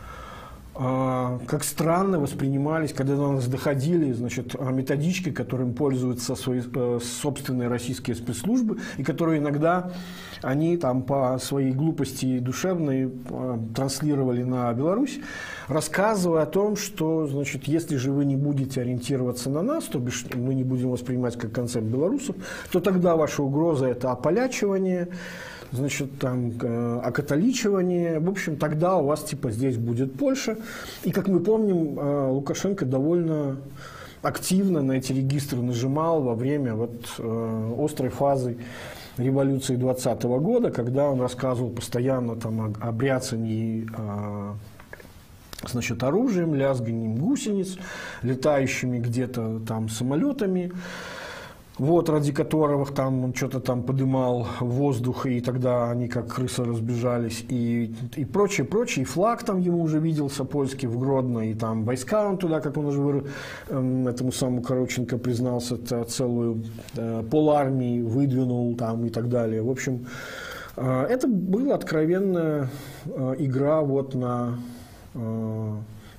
как 0.77 1.63
странно 1.63 2.19
воспринимались, 2.19 2.93
когда 2.93 3.15
до 3.15 3.31
нас 3.31 3.47
доходили 3.47 4.11
значит, 4.13 4.59
методички, 4.59 5.31
которым 5.31 5.73
пользуются 5.73 6.35
свои 6.35 6.61
э, 6.61 6.99
собственные 7.01 7.67
российские 7.67 8.15
спецслужбы, 8.15 8.77
и 8.97 9.03
которые 9.03 9.39
иногда 9.39 9.91
они 10.43 10.77
там 10.77 11.01
по 11.01 11.39
своей 11.39 11.71
глупости 11.71 12.37
душевной 12.37 13.05
э, 13.09 13.57
транслировали 13.75 14.43
на 14.43 14.71
Беларусь, 14.73 15.19
рассказывая 15.67 16.43
о 16.43 16.45
том, 16.45 16.75
что 16.75 17.25
значит, 17.25 17.63
если 17.63 17.95
же 17.95 18.11
вы 18.11 18.25
не 18.25 18.35
будете 18.35 18.81
ориентироваться 18.81 19.49
на 19.49 19.63
нас, 19.63 19.85
то 19.85 19.97
бишь 19.97 20.25
мы 20.35 20.53
не 20.53 20.63
будем 20.63 20.91
воспринимать 20.91 21.37
как 21.37 21.51
концепт 21.51 21.87
белорусов, 21.87 22.35
то 22.71 22.79
тогда 22.79 23.15
ваша 23.15 23.41
угроза– 23.41 23.85
это 23.87 24.11
ополячивание, 24.11 25.07
значит, 25.71 26.19
там, 26.19 26.51
э, 26.61 26.99
окатоличивание. 27.03 28.19
В 28.19 28.29
общем, 28.29 28.57
тогда 28.57 28.97
у 28.97 29.05
вас, 29.05 29.23
типа, 29.23 29.51
здесь 29.51 29.77
будет 29.77 30.13
Польша. 30.13 30.57
И, 31.03 31.11
как 31.11 31.27
мы 31.27 31.39
помним, 31.39 31.99
э, 31.99 32.27
Лукашенко 32.29 32.85
довольно 32.85 33.57
активно 34.21 34.81
на 34.81 34.93
эти 34.93 35.13
регистры 35.13 35.61
нажимал 35.61 36.21
во 36.21 36.35
время 36.35 36.75
вот, 36.75 36.95
э, 37.19 37.75
острой 37.79 38.09
фазы 38.09 38.57
революции 39.17 39.75
20 39.75 40.39
года, 40.39 40.71
когда 40.71 41.09
он 41.09 41.21
рассказывал 41.21 41.69
постоянно 41.69 42.35
там, 42.35 42.61
о, 42.61 42.87
о 42.87 42.91
бряцании 42.91 43.87
значит, 45.65 46.03
оружием, 46.03 46.53
лязганием 46.53 47.15
гусениц, 47.15 47.77
летающими 48.21 48.99
где-то 48.99 49.59
там 49.67 49.89
самолетами 49.89 50.71
вот, 51.77 52.09
ради 52.09 52.31
которого 52.31 52.85
там 52.85 53.23
он 53.23 53.33
что-то 53.33 53.59
там 53.59 53.83
подымал 53.83 54.47
воздух, 54.59 55.25
и 55.25 55.41
тогда 55.41 55.91
они 55.91 56.07
как 56.07 56.33
крысы 56.33 56.63
разбежались, 56.63 57.45
и, 57.49 57.93
и 58.15 58.25
прочее, 58.25 58.65
прочее. 58.65 59.03
И 59.03 59.05
флаг 59.05 59.43
там 59.43 59.59
ему 59.59 59.81
уже 59.83 59.99
виделся 59.99 60.43
польский 60.43 60.87
в 60.87 60.97
Гродно, 60.97 61.49
и 61.49 61.53
там 61.53 61.83
войска 61.83 62.27
он 62.27 62.37
туда, 62.37 62.61
как 62.61 62.77
он 62.77 62.85
уже 62.85 63.25
э, 63.69 64.05
этому 64.09 64.31
самому 64.31 64.61
Короченко 64.61 65.17
признался, 65.17 65.77
целую 66.05 66.63
э, 66.95 67.23
полармии 67.29 68.01
выдвинул 68.01 68.75
там 68.75 69.05
и 69.05 69.09
так 69.09 69.29
далее. 69.29 69.61
В 69.61 69.69
общем, 69.69 70.07
э, 70.77 71.05
это 71.09 71.27
была 71.27 71.75
откровенная 71.75 72.69
э, 73.05 73.35
игра 73.37 73.81
вот 73.81 74.15
на 74.15 74.57
э, 75.13 75.73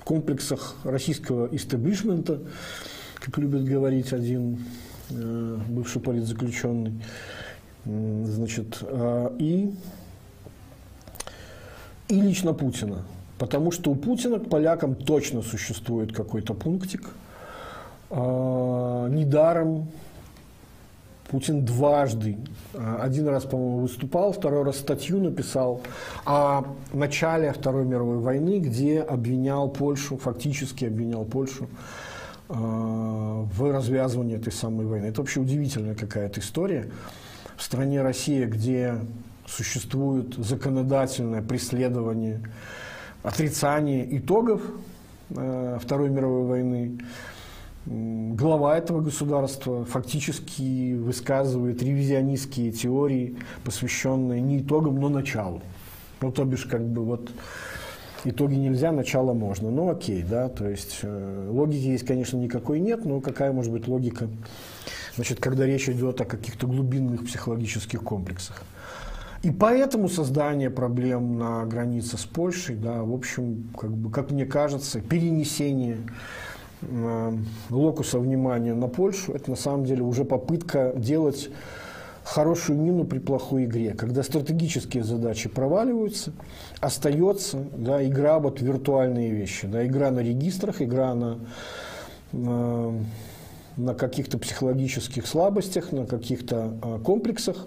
комплексах 0.05 0.77
российского 0.85 1.49
истеблишмента, 1.51 2.39
как 3.21 3.37
любит 3.39 3.65
говорить 3.65 4.13
один 4.13 4.61
бывший 5.11 6.01
политзаключенный. 6.01 6.93
Значит, 7.85 8.79
э, 8.83 9.31
и, 9.39 9.73
и 12.09 12.21
лично 12.21 12.53
Путина. 12.53 13.03
Потому 13.39 13.71
что 13.71 13.91
у 13.91 13.95
Путина 13.95 14.39
к 14.39 14.49
полякам 14.49 14.95
точно 14.95 15.43
существует 15.43 16.15
какой-то 16.15 16.55
пунктик. 16.55 17.09
Э, 18.11 19.09
недаром 19.11 19.89
Путин 21.31 21.65
дважды, 21.65 22.39
один 22.75 23.29
раз, 23.29 23.45
по-моему, 23.45 23.81
выступал, 23.81 24.33
второй 24.33 24.65
раз 24.65 24.79
статью 24.79 25.21
написал 25.21 25.83
о 26.25 26.65
начале 26.95 27.53
Второй 27.53 27.85
мировой 27.85 28.19
войны, 28.19 28.61
где 28.61 29.03
обвинял 29.03 29.69
Польшу, 29.69 30.17
фактически 30.17 30.87
обвинял 30.87 31.27
Польшу 31.27 31.69
Э, 31.69 32.18
в 32.49 33.73
развязывании 33.73 34.37
этой 34.37 34.53
самой 34.53 34.87
войны. 34.87 35.07
Это 35.07 35.21
вообще 35.21 35.41
удивительная 35.41 35.95
какая-то 35.95 36.41
история. 36.41 36.89
В 37.57 37.63
стране 37.63 38.03
Россия, 38.03 38.47
где 38.47 38.95
существует 39.47 40.35
законодательное 40.37 41.43
преследование, 41.43 42.41
отрицание 43.23 44.17
итогов 44.17 44.63
э, 45.31 45.79
Второй 45.83 46.11
мировой 46.11 46.47
войны, 46.47 46.99
глава 47.87 48.77
этого 48.77 49.01
государства 49.01 49.85
фактически 49.85 50.95
высказывает 50.95 51.83
ревизионистские 51.83 52.71
теории, 52.71 53.37
посвященные 53.65 54.41
не 54.41 54.61
итогам, 54.61 55.01
но 55.01 55.09
началу. 55.09 55.63
Ну, 56.21 56.33
то 56.33 56.45
бишь, 56.45 56.65
как 56.65 56.87
бы 56.87 57.05
вот 57.05 57.31
итоги 58.25 58.55
нельзя, 58.55 58.93
начало 58.93 59.33
можно. 59.33 59.71
Ну 59.71 59.91
окей, 59.91 60.23
да, 60.23 60.49
то 60.49 60.69
есть 60.69 61.01
э, 61.03 61.49
логики 61.51 61.87
есть, 61.87 62.07
конечно, 62.07 62.37
никакой 62.37 62.81
нет, 62.81 63.05
но 63.05 63.21
какая 63.21 63.53
может 63.53 63.73
быть 63.73 63.87
логика, 63.89 64.29
значит, 65.17 65.41
когда 65.41 65.67
речь 65.67 65.89
идет 65.89 66.21
о 66.21 66.25
каких-то 66.25 66.67
глубинных 66.67 67.25
психологических 67.27 68.03
комплексах. 68.03 68.63
И 69.43 69.51
поэтому 69.51 70.09
создание 70.09 70.69
проблем 70.69 71.39
на 71.39 71.65
границе 71.65 72.19
с 72.19 72.25
Польшей, 72.25 72.75
да, 72.75 73.03
в 73.03 73.15
общем, 73.15 73.71
как, 73.79 73.91
бы, 73.91 74.11
как 74.11 74.31
мне 74.33 74.45
кажется, 74.47 75.01
перенесение 75.01 75.99
э, 76.83 77.33
локуса 77.71 78.19
внимания 78.19 78.75
на 78.75 78.89
Польшу, 78.89 79.33
это 79.33 79.51
на 79.51 79.57
самом 79.57 79.85
деле 79.85 80.03
уже 80.03 80.25
попытка 80.25 80.93
делать 80.97 81.51
хорошую 82.29 82.79
мину 82.79 83.05
при 83.05 83.19
плохой 83.19 83.65
игре. 83.65 83.95
Когда 83.95 84.23
стратегические 84.23 85.03
задачи 85.03 85.49
проваливаются, 85.49 86.33
остается 86.81 87.59
да, 87.75 88.07
игра 88.07 88.39
вот 88.39 88.61
виртуальные 88.61 89.31
вещи. 89.31 89.67
Да, 89.67 89.87
игра 89.87 90.11
на 90.11 90.21
регистрах, 90.21 90.83
игра 90.83 91.15
на, 91.15 91.39
на, 92.33 92.93
на 93.79 93.95
каких-то 93.95 94.37
психологических 94.37 95.27
слабостях, 95.27 95.91
на 95.91 96.05
каких-то 96.05 96.75
а, 96.83 96.99
комплексах. 96.99 97.67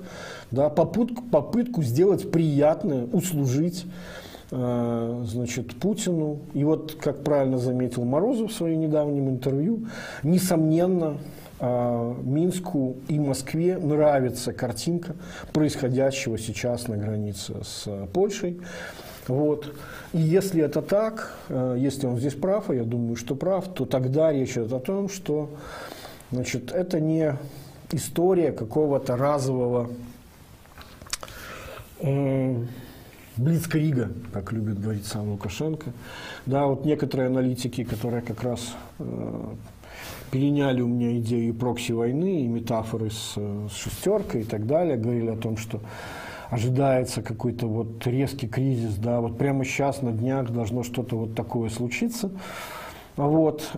Да, 0.51 0.69
попытку, 0.69 1.23
попытку 1.23 1.81
сделать 1.81 2.29
приятное, 2.29 3.07
услужить 3.07 3.85
а, 4.51 5.23
значит, 5.25 5.73
Путину. 5.79 6.39
И 6.53 6.63
вот, 6.63 6.97
как 7.01 7.23
правильно 7.23 7.57
заметил 7.57 8.05
Морозов 8.05 8.51
в 8.51 8.55
своем 8.55 8.81
недавнем 8.81 9.27
интервью, 9.27 9.87
несомненно, 10.21 11.17
Минску 11.61 12.97
и 13.07 13.19
Москве 13.19 13.77
нравится 13.77 14.51
картинка 14.51 15.15
происходящего 15.53 16.37
сейчас 16.37 16.87
на 16.87 16.97
границе 16.97 17.53
с 17.63 17.87
Польшей. 18.13 18.59
Вот. 19.27 19.73
И 20.13 20.19
если 20.19 20.63
это 20.63 20.81
так, 20.81 21.37
э, 21.49 21.75
если 21.79 22.07
он 22.07 22.17
здесь 22.17 22.33
прав, 22.33 22.69
а 22.69 22.75
я 22.75 22.83
думаю, 22.83 23.15
что 23.15 23.35
прав, 23.35 23.67
то 23.73 23.85
тогда 23.85 24.31
речь 24.31 24.51
идет 24.51 24.73
о 24.73 24.79
том, 24.79 25.09
что 25.09 25.49
значит, 26.31 26.71
это 26.71 26.99
не 26.99 27.35
история 27.91 28.51
какого-то 28.51 29.15
разового 29.15 29.89
э, 31.99 32.55
Блицкрига, 33.37 34.11
как 34.33 34.51
любит 34.51 34.81
говорить 34.81 35.05
сам 35.05 35.29
Лукашенко. 35.29 35.93
Да, 36.45 36.65
вот 36.65 36.85
некоторые 36.85 37.27
аналитики, 37.27 37.83
которые 37.83 38.21
как 38.21 38.43
раз 38.43 38.75
э, 38.99 39.45
переняли 40.31 40.81
у 40.81 40.87
меня 40.87 41.17
идею 41.19 41.53
прокси-войны 41.53 42.43
и 42.43 42.47
метафоры 42.47 43.09
с, 43.11 43.35
с 43.35 43.75
шестеркой 43.75 44.41
и 44.41 44.45
так 44.45 44.65
далее, 44.65 44.97
говорили 44.97 45.29
о 45.29 45.35
том, 45.35 45.57
что 45.57 45.81
ожидается 46.49 47.21
какой-то 47.21 47.67
вот 47.67 48.05
резкий 48.07 48.47
кризис, 48.47 48.95
да, 48.95 49.21
вот 49.21 49.37
прямо 49.37 49.63
сейчас 49.63 50.01
на 50.01 50.11
днях 50.11 50.49
должно 50.49 50.83
что-то 50.83 51.15
вот 51.15 51.35
такое 51.35 51.69
случиться. 51.69 52.31
Вот. 53.15 53.69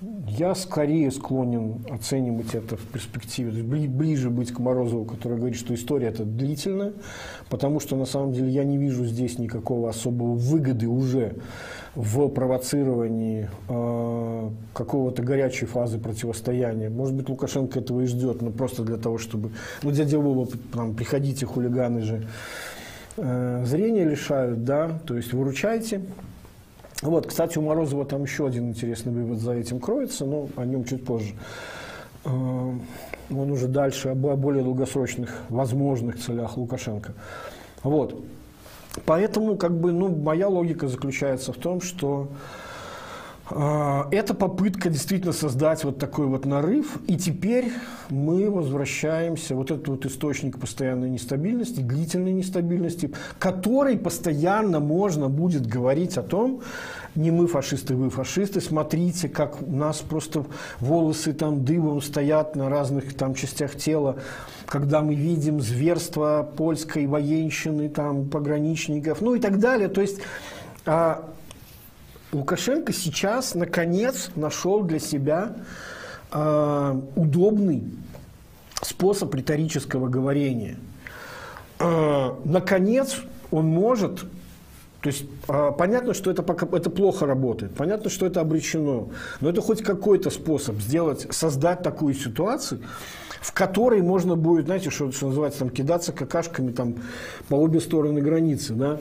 Я 0.00 0.54
скорее 0.54 1.10
склонен 1.10 1.84
оценивать 1.90 2.54
это 2.54 2.76
в 2.76 2.84
перспективе, 2.86 3.62
ближе 3.62 4.28
быть 4.28 4.52
к 4.52 4.58
Морозову, 4.58 5.04
который 5.04 5.38
говорит, 5.38 5.56
что 5.56 5.74
история 5.74 6.08
это 6.08 6.24
длительная, 6.24 6.92
потому 7.48 7.80
что 7.80 7.96
на 7.96 8.04
самом 8.04 8.32
деле 8.32 8.50
я 8.50 8.64
не 8.64 8.76
вижу 8.76 9.04
здесь 9.04 9.38
никакого 9.38 9.88
особого 9.88 10.34
выгоды 10.34 10.88
уже 10.88 11.36
в 11.94 12.28
провоцировании 12.28 13.48
э, 13.68 14.50
какого-то 14.72 15.22
горячей 15.22 15.66
фазы 15.66 15.98
противостояния. 15.98 16.90
Может 16.90 17.14
быть, 17.14 17.28
Лукашенко 17.28 17.78
этого 17.78 18.00
и 18.00 18.06
ждет, 18.06 18.42
но 18.42 18.50
просто 18.50 18.82
для 18.82 18.96
того, 18.96 19.18
чтобы... 19.18 19.52
Ну, 19.82 19.90
дядя 19.92 20.18
Вова, 20.18 20.48
там, 20.72 20.94
приходите, 20.94 21.46
хулиганы 21.46 22.02
же 22.02 22.26
э, 23.16 23.62
зрение 23.64 24.04
лишают, 24.04 24.64
да, 24.64 25.00
то 25.06 25.16
есть 25.16 25.32
выручайте. 25.32 26.02
Вот, 27.04 27.26
кстати, 27.26 27.58
у 27.58 27.62
Морозова 27.62 28.06
там 28.06 28.22
еще 28.22 28.46
один 28.46 28.70
интересный 28.70 29.12
вывод 29.12 29.38
за 29.38 29.52
этим 29.52 29.78
кроется, 29.78 30.24
но 30.24 30.48
о 30.56 30.64
нем 30.64 30.84
чуть 30.84 31.04
позже. 31.04 31.34
Э, 32.24 32.28
он 32.30 33.50
уже 33.50 33.68
дальше 33.68 34.08
о 34.08 34.14
более 34.14 34.64
долгосрочных 34.64 35.42
возможных 35.50 36.18
целях 36.18 36.56
Лукашенко. 36.56 37.12
Вот. 37.82 38.24
Поэтому, 39.04 39.56
как 39.56 39.78
бы, 39.78 39.92
ну, 39.92 40.08
моя 40.08 40.48
логика 40.48 40.88
заключается 40.88 41.52
в 41.52 41.56
том, 41.56 41.82
что 41.82 42.28
это 43.50 44.32
попытка 44.32 44.88
действительно 44.88 45.32
создать 45.32 45.84
вот 45.84 45.98
такой 45.98 46.26
вот 46.26 46.46
нарыв, 46.46 46.98
и 47.06 47.18
теперь 47.18 47.72
мы 48.08 48.50
возвращаемся, 48.50 49.54
вот 49.54 49.70
этот 49.70 49.86
вот 49.88 50.06
источник 50.06 50.58
постоянной 50.58 51.10
нестабильности, 51.10 51.80
длительной 51.80 52.32
нестабильности, 52.32 53.12
который 53.38 53.98
постоянно 53.98 54.80
можно 54.80 55.28
будет 55.28 55.66
говорить 55.66 56.16
о 56.16 56.22
том, 56.22 56.62
не 57.14 57.30
мы 57.30 57.46
фашисты, 57.46 57.94
вы 57.94 58.08
фашисты, 58.08 58.62
смотрите, 58.62 59.28
как 59.28 59.60
у 59.60 59.70
нас 59.70 59.98
просто 59.98 60.46
волосы 60.80 61.34
там 61.34 61.66
дыбом 61.66 62.00
стоят 62.00 62.56
на 62.56 62.70
разных 62.70 63.14
там 63.14 63.34
частях 63.34 63.76
тела, 63.76 64.16
когда 64.66 65.02
мы 65.02 65.14
видим 65.14 65.60
зверство 65.60 66.50
польской 66.56 67.06
военщины, 67.06 67.90
там, 67.90 68.26
пограничников, 68.28 69.20
ну 69.20 69.34
и 69.34 69.38
так 69.38 69.58
далее. 69.60 69.88
То 69.88 70.00
есть 70.00 70.20
а, 70.86 71.30
Лукашенко 72.34 72.92
сейчас, 72.92 73.54
наконец, 73.54 74.30
нашел 74.34 74.82
для 74.82 74.98
себя 74.98 75.54
э, 76.32 77.00
удобный 77.14 77.84
способ 78.82 79.34
риторического 79.34 80.08
говорения. 80.08 80.76
Э, 81.78 82.34
наконец, 82.44 83.16
он 83.50 83.66
может 83.66 84.24
то 85.00 85.08
есть 85.08 85.26
э, 85.48 85.70
понятно, 85.76 86.14
что 86.14 86.30
это, 86.30 86.42
пока, 86.42 86.66
это 86.74 86.88
плохо 86.88 87.26
работает, 87.26 87.74
понятно, 87.74 88.08
что 88.08 88.24
это 88.24 88.40
обречено, 88.40 89.10
но 89.42 89.50
это 89.50 89.60
хоть 89.60 89.82
какой-то 89.82 90.30
способ 90.30 90.76
сделать, 90.76 91.26
создать 91.30 91.82
такую 91.82 92.14
ситуацию, 92.14 92.80
в 93.42 93.52
которой 93.52 94.00
можно 94.00 94.34
будет, 94.34 94.64
знаете, 94.64 94.88
что, 94.88 95.12
что 95.12 95.26
называется, 95.26 95.58
там, 95.58 95.68
кидаться 95.68 96.12
какашками 96.12 96.72
там, 96.72 96.94
по 97.50 97.56
обе 97.56 97.80
стороны 97.80 98.22
границы. 98.22 98.72
Да? 98.72 98.98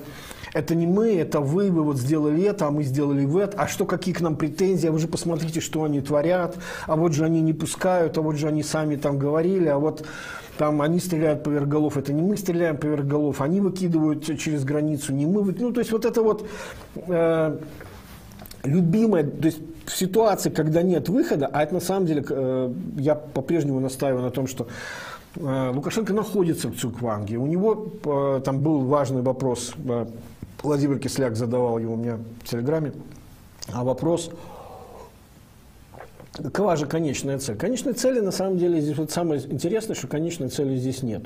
Это 0.54 0.76
не 0.76 0.88
мы, 0.88 1.16
это 1.16 1.39
вы, 1.39 1.72
вы 1.72 1.84
вот 1.84 1.97
сделали 1.97 2.43
это, 2.43 2.68
а 2.68 2.72
мы 2.72 2.84
сделали 2.84 3.26
в 3.26 3.38
это, 3.38 3.58
а 3.58 3.68
что, 3.68 3.86
какие 3.86 4.14
к 4.14 4.22
нам 4.22 4.36
претензии, 4.36 4.88
а 4.88 4.91
вы 4.91 4.99
же 4.99 5.08
посмотрите, 5.08 5.60
что 5.60 5.84
они 5.84 6.01
творят, 6.01 6.56
а 6.86 6.95
вот 6.95 7.14
же 7.14 7.26
они 7.26 7.41
не 7.41 7.54
пускают, 7.54 8.18
а 8.18 8.22
вот 8.22 8.38
же 8.38 8.47
они 8.47 8.64
сами 8.64 8.95
там 8.95 9.18
говорили, 9.18 9.68
а 9.68 9.78
вот 9.78 10.06
там 10.58 10.82
они 10.82 10.99
стреляют 10.99 11.43
поверх 11.43 11.68
голов, 11.68 11.97
это 11.97 12.14
не 12.14 12.22
мы 12.22 12.38
стреляем 12.38 12.78
поверх 12.78 13.06
голов, 13.06 13.41
они 13.41 13.60
выкидывают 13.60 14.24
через 14.39 14.64
границу, 14.64 15.12
не 15.14 15.26
мы. 15.26 15.43
Ну, 15.43 15.72
то 15.72 15.80
есть 15.80 15.91
вот 15.91 16.06
это 16.06 16.22
вот 16.22 16.47
э, 16.95 17.58
любимое, 18.64 19.24
то 19.24 19.45
есть 19.45 19.60
в 19.86 19.97
ситуации, 19.97 20.51
когда 20.51 20.84
нет 20.84 21.10
выхода, 21.10 21.49
а 21.51 21.64
это 21.64 21.74
на 21.74 21.80
самом 21.80 22.06
деле, 22.06 22.24
э, 22.30 22.74
я 22.97 23.16
по-прежнему 23.16 23.80
настаиваю 23.80 24.24
на 24.24 24.30
том, 24.30 24.45
что 24.45 24.68
э, 25.36 25.72
Лукашенко 25.74 26.14
находится 26.14 26.70
в 26.70 26.76
Цукванге, 26.76 27.38
у 27.38 27.47
него 27.47 27.88
э, 28.06 28.41
там 28.45 28.60
был 28.60 28.82
важный 28.82 29.24
вопрос 29.24 29.74
э, 29.84 30.06
Владимир 30.64 30.97
Кисляк 30.97 31.36
задавал 31.36 31.78
его 31.78 31.97
мне 31.97 32.18
в 32.41 32.47
Телеграме. 32.47 32.93
А 33.74 33.84
вопрос, 33.84 34.32
какова 36.32 36.78
же 36.78 36.86
конечная 36.86 37.38
цель? 37.38 37.57
Конечной 37.57 37.93
цели, 37.93 38.22
на 38.22 38.32
самом 38.32 38.57
деле, 38.57 38.80
здесь 38.80 38.97
вот 38.97 39.11
самое 39.11 39.41
интересное, 39.41 39.93
что 39.93 40.07
конечной 40.07 40.47
цели 40.47 40.78
здесь 40.78 41.03
нет. 41.03 41.24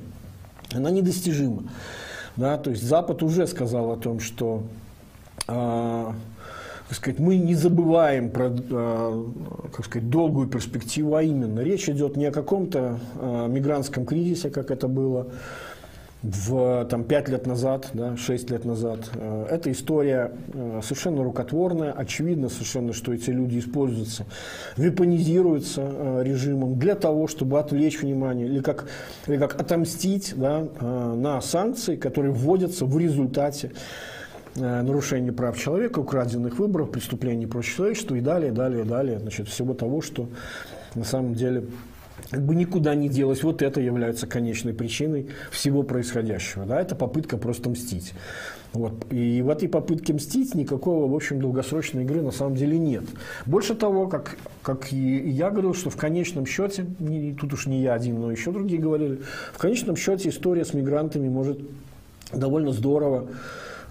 Она 0.74 0.90
недостижима. 0.90 1.64
Да, 2.36 2.58
то 2.58 2.72
есть 2.72 2.84
Запад 2.84 3.22
уже 3.24 3.48
сказал 3.48 3.92
о 3.92 3.98
том, 3.98 4.20
что 4.20 4.64
э, 5.48 6.12
так 6.88 6.98
сказать, 6.98 7.20
мы 7.20 7.38
не 7.38 7.54
забываем 7.54 8.32
про 8.32 8.50
э, 8.50 9.24
как 9.72 9.86
сказать, 9.86 10.10
долгую 10.10 10.48
перспективу, 10.48 11.16
а 11.16 11.22
именно 11.22 11.60
речь 11.60 11.90
идет 11.90 12.16
не 12.16 12.26
о 12.26 12.32
каком-то 12.32 13.00
э, 13.20 13.48
мигрантском 13.50 14.06
кризисе, 14.06 14.50
как 14.50 14.72
это 14.72 14.88
было 14.88 15.28
в 16.24 16.86
там, 16.86 17.03
5 17.03 17.30
лет 17.30 17.45
назад, 17.45 17.89
да, 17.93 18.18
6 18.18 18.49
лет 18.49 18.65
назад. 18.65 18.99
Э, 19.13 19.47
эта 19.51 19.72
история 19.72 20.32
э, 20.53 20.82
совершенно 20.84 21.24
рукотворная. 21.24 21.91
Очевидно 21.91 22.49
совершенно, 22.49 22.93
что 22.93 23.13
эти 23.13 23.30
люди 23.30 23.59
используются, 23.59 24.26
вепонизируются 24.78 25.82
э, 25.84 26.24
режимом 26.24 26.80
для 26.80 26.95
того, 26.95 27.28
чтобы 27.28 27.59
отвлечь 27.59 28.01
внимание 28.01 28.47
или 28.47 28.61
как, 28.61 28.86
или 29.28 29.38
как 29.38 29.59
отомстить 29.59 30.34
да, 30.36 30.68
на 30.82 31.39
санкции, 31.41 31.95
которые 31.95 32.34
вводятся 32.34 32.86
в 32.86 32.97
результате 32.97 33.72
нарушения 34.55 35.32
прав 35.32 35.57
человека, 35.57 35.99
украденных 35.99 36.57
выборов, 36.57 36.89
преступлений 36.89 37.45
против 37.45 37.76
человечества 37.76 38.15
и 38.15 38.22
далее, 38.22 38.51
далее, 38.51 38.86
далее. 38.86 39.20
Значит, 39.20 39.49
всего 39.49 39.76
того, 39.76 40.01
что 40.01 40.30
на 40.95 41.03
самом 41.03 41.36
деле 41.36 41.65
как 42.30 42.45
бы 42.45 42.55
никуда 42.55 42.95
не 42.95 43.09
делось. 43.09 43.43
Вот 43.43 43.61
это 43.61 43.80
является 43.80 44.28
конечной 44.28 44.74
причиной 44.74 45.28
всего 45.51 45.84
происходящего. 45.84 46.65
Да? 46.65 46.82
Это 46.82 46.95
попытка 46.95 47.38
просто 47.38 47.70
мстить. 47.70 48.13
Вот. 48.74 49.11
И 49.11 49.41
в 49.41 49.49
этой 49.49 49.70
попытке 49.70 50.13
мстить 50.13 50.53
никакого, 50.53 51.09
в 51.09 51.15
общем, 51.15 51.39
долгосрочной 51.39 52.03
игры 52.03 52.22
на 52.22 52.32
самом 52.32 52.55
деле 52.55 52.78
нет. 52.78 53.03
Больше 53.45 53.76
того, 53.76 54.07
как, 54.07 54.38
как 54.61 54.91
и 54.91 55.30
я 55.30 55.49
говорил, 55.49 55.74
что 55.74 55.89
в 55.89 55.95
конечном 55.95 56.45
счете, 56.45 56.86
тут 57.39 57.53
уж 57.53 57.65
не 57.65 57.82
я 57.82 57.93
один, 57.93 58.20
но 58.20 58.32
еще 58.32 58.51
другие 58.51 58.82
говорили, 58.82 59.22
в 59.53 59.57
конечном 59.57 59.95
счете 59.95 60.30
история 60.30 60.65
с 60.65 60.74
мигрантами 60.74 61.30
может 61.30 61.59
довольно 62.34 62.72
здорово 62.74 63.28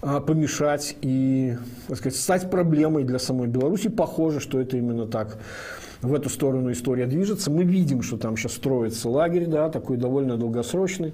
а, 0.01 0.19
помешать 0.19 0.95
и 1.01 1.57
так 1.87 1.97
сказать, 1.97 2.17
стать 2.17 2.51
проблемой 2.51 3.03
для 3.03 3.19
самой 3.19 3.47
Беларуси. 3.47 3.89
Похоже, 3.89 4.39
что 4.39 4.59
это 4.59 4.77
именно 4.77 5.07
так 5.07 5.39
в 6.01 6.13
эту 6.13 6.29
сторону 6.29 6.71
история 6.71 7.05
движется. 7.05 7.51
Мы 7.51 7.63
видим, 7.63 8.01
что 8.01 8.17
там 8.17 8.37
сейчас 8.37 8.53
строится 8.53 9.09
лагерь, 9.09 9.47
да, 9.47 9.69
такой 9.69 9.97
довольно 9.97 10.37
долгосрочный. 10.37 11.13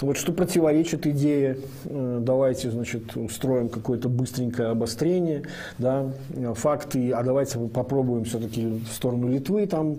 Вот 0.00 0.16
что 0.16 0.32
противоречит 0.32 1.06
идее, 1.06 1.58
э, 1.84 2.18
давайте, 2.20 2.70
значит, 2.70 3.16
устроим 3.16 3.68
какое-то 3.68 4.08
быстренькое 4.08 4.68
обострение, 4.68 5.44
да, 5.78 6.10
факты, 6.54 7.12
а 7.12 7.22
давайте 7.22 7.58
попробуем 7.60 8.24
все-таки 8.24 8.66
в 8.66 8.92
сторону 8.92 9.28
Литвы 9.28 9.66
там 9.66 9.98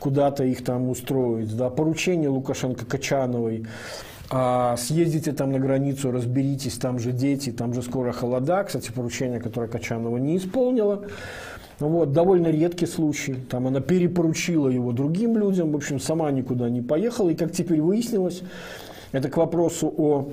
куда-то 0.00 0.44
их 0.44 0.64
там 0.64 0.88
устроить, 0.88 1.56
да, 1.56 1.70
поручение 1.70 2.28
Лукашенко-Качановой, 2.28 3.66
а 4.30 4.76
съездите 4.76 5.32
там 5.32 5.52
на 5.52 5.60
границу, 5.60 6.10
разберитесь, 6.10 6.74
там 6.74 6.98
же 6.98 7.12
дети, 7.12 7.52
там 7.52 7.72
же 7.72 7.82
скоро 7.82 8.10
холода, 8.10 8.64
кстати, 8.64 8.90
поручение, 8.90 9.38
которое 9.38 9.68
Качанова 9.68 10.16
не 10.16 10.38
исполнила, 10.38 11.06
вот, 11.78 12.12
довольно 12.12 12.48
редкий 12.48 12.86
случай. 12.86 13.34
Там 13.34 13.66
она 13.66 13.80
перепоручила 13.80 14.68
его 14.68 14.92
другим 14.92 15.36
людям, 15.36 15.72
в 15.72 15.76
общем, 15.76 16.00
сама 16.00 16.30
никуда 16.30 16.70
не 16.70 16.80
поехала. 16.80 17.30
И 17.30 17.34
как 17.34 17.52
теперь 17.52 17.80
выяснилось, 17.80 18.42
это 19.12 19.28
к 19.28 19.36
вопросу 19.36 19.92
о 19.96 20.28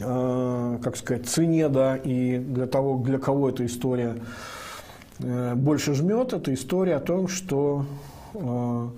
э, 0.00 0.78
как 0.82 0.96
сказать, 0.96 1.26
цене, 1.26 1.68
да, 1.68 1.96
и 1.96 2.38
для 2.38 2.66
того, 2.66 2.98
для 2.98 3.18
кого 3.18 3.50
эта 3.50 3.64
история 3.66 4.16
э, 5.20 5.54
больше 5.54 5.94
жмет, 5.94 6.32
это 6.32 6.52
история 6.52 6.96
о 6.96 7.00
том, 7.00 7.28
что 7.28 7.84
э, 8.34 8.88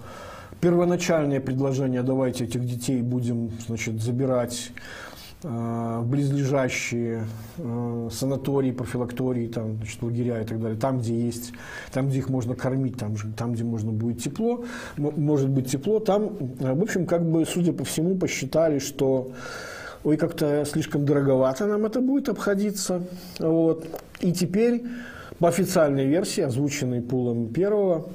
первоначальное 0.61 1.41
предложение 1.41 2.03
«давайте 2.03 2.45
этих 2.45 2.65
детей 2.65 3.03
будем 3.03 3.51
значит, 3.67 4.01
забирать 4.01 4.73
близлежащие 5.43 7.27
э, 7.57 8.09
санатории, 8.13 8.73
профилактории, 8.73 9.47
там, 9.49 9.77
значит, 9.77 10.03
лагеря 10.03 10.43
и 10.43 10.45
так 10.45 10.61
далее, 10.61 10.79
там, 10.79 10.99
где 10.99 11.19
есть, 11.19 11.53
там, 11.93 12.09
где 12.09 12.19
их 12.19 12.29
можно 12.29 12.55
кормить, 12.55 12.99
там, 12.99 13.15
там 13.37 13.55
где 13.55 13.65
можно 13.65 13.91
будет 13.91 14.23
тепло, 14.23 14.65
может 14.97 15.49
быть 15.49 15.71
тепло, 15.71 15.99
там, 15.99 16.37
э, 16.61 16.75
в 16.75 16.83
общем, 16.83 17.07
как 17.07 17.25
бы, 17.25 17.47
судя 17.47 17.73
по 17.73 17.85
всему, 17.85 18.17
посчитали, 18.17 18.79
что 18.79 19.33
ой, 20.05 20.19
как-то 20.19 20.65
слишком 20.67 21.07
дороговато 21.07 21.67
нам 21.67 21.87
это 21.87 22.01
будет 22.01 22.29
обходиться, 22.29 23.03
вот, 23.39 23.87
и 24.21 24.33
теперь 24.33 24.85
по 25.39 25.49
официальной 25.49 26.05
версии, 26.05 26.43
озвученной 26.43 27.01
пулом 27.01 27.49
первого, 27.49 28.11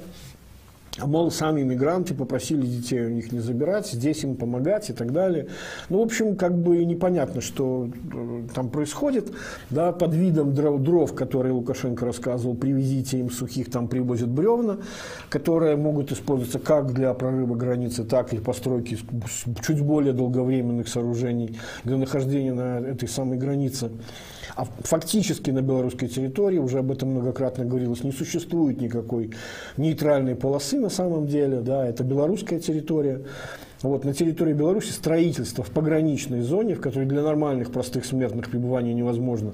Мол, 1.04 1.30
сами 1.30 1.62
мигранты 1.62 2.14
попросили 2.14 2.66
детей 2.66 3.04
у 3.04 3.10
них 3.10 3.30
не 3.30 3.40
забирать, 3.40 3.86
здесь 3.86 4.24
им 4.24 4.34
помогать 4.36 4.88
и 4.88 4.94
так 4.94 5.12
далее. 5.12 5.48
Ну, 5.90 5.98
в 5.98 6.02
общем, 6.02 6.36
как 6.36 6.56
бы 6.56 6.84
непонятно, 6.84 7.42
что 7.42 7.88
э, 8.14 8.42
там 8.54 8.70
происходит. 8.70 9.30
Да, 9.68 9.92
под 9.92 10.14
видом 10.14 10.54
дров, 10.54 10.80
дров, 10.80 11.14
которые 11.14 11.52
Лукашенко 11.52 12.06
рассказывал, 12.06 12.54
привезите 12.54 13.18
им 13.18 13.30
сухих, 13.30 13.70
там 13.70 13.88
привозят 13.88 14.30
бревна, 14.30 14.78
которые 15.28 15.76
могут 15.76 16.12
использоваться 16.12 16.58
как 16.58 16.94
для 16.94 17.12
прорыва 17.12 17.54
границы, 17.54 18.04
так 18.04 18.32
и 18.32 18.38
постройки 18.38 18.98
чуть 19.66 19.82
более 19.82 20.14
долговременных 20.14 20.88
сооружений 20.88 21.58
для 21.84 21.98
нахождения 21.98 22.54
на 22.54 22.78
этой 22.78 23.08
самой 23.08 23.36
границе. 23.36 23.90
А 24.54 24.64
фактически 24.64 25.50
на 25.50 25.62
белорусской 25.62 26.08
территории, 26.08 26.58
уже 26.58 26.78
об 26.78 26.92
этом 26.92 27.10
многократно 27.10 27.64
говорилось, 27.64 28.04
не 28.04 28.12
существует 28.12 28.80
никакой 28.80 29.30
нейтральной 29.76 30.34
полосы 30.34 30.78
на 30.78 30.90
самом 30.90 31.26
деле. 31.26 31.60
Да, 31.60 31.86
это 31.86 32.04
белорусская 32.04 32.60
территория. 32.60 33.22
Вот, 33.82 34.04
на 34.04 34.14
территории 34.14 34.54
Беларуси 34.54 34.90
строительство 34.90 35.62
в 35.62 35.70
пограничной 35.70 36.40
зоне, 36.40 36.74
в 36.74 36.80
которой 36.80 37.06
для 37.06 37.22
нормальных 37.22 37.70
простых 37.70 38.06
смертных 38.06 38.50
пребывания 38.50 38.94
невозможно. 38.94 39.52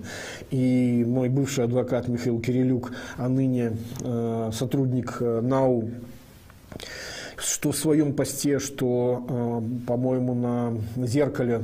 И 0.51 1.05
мой 1.07 1.29
бывший 1.29 1.65
адвокат 1.65 2.09
Михаил 2.09 2.41
Кирилюк, 2.41 2.93
а 3.17 3.29
ныне 3.29 3.73
э, 4.01 4.51
сотрудник 4.53 5.17
э, 5.21 5.41
НАУ, 5.41 5.91
что 7.43 7.73
в 7.73 7.77
своем 7.77 8.15
посте, 8.15 8.59
что, 8.59 9.63
по-моему, 9.87 10.35
на 10.35 11.07
зеркале 11.07 11.59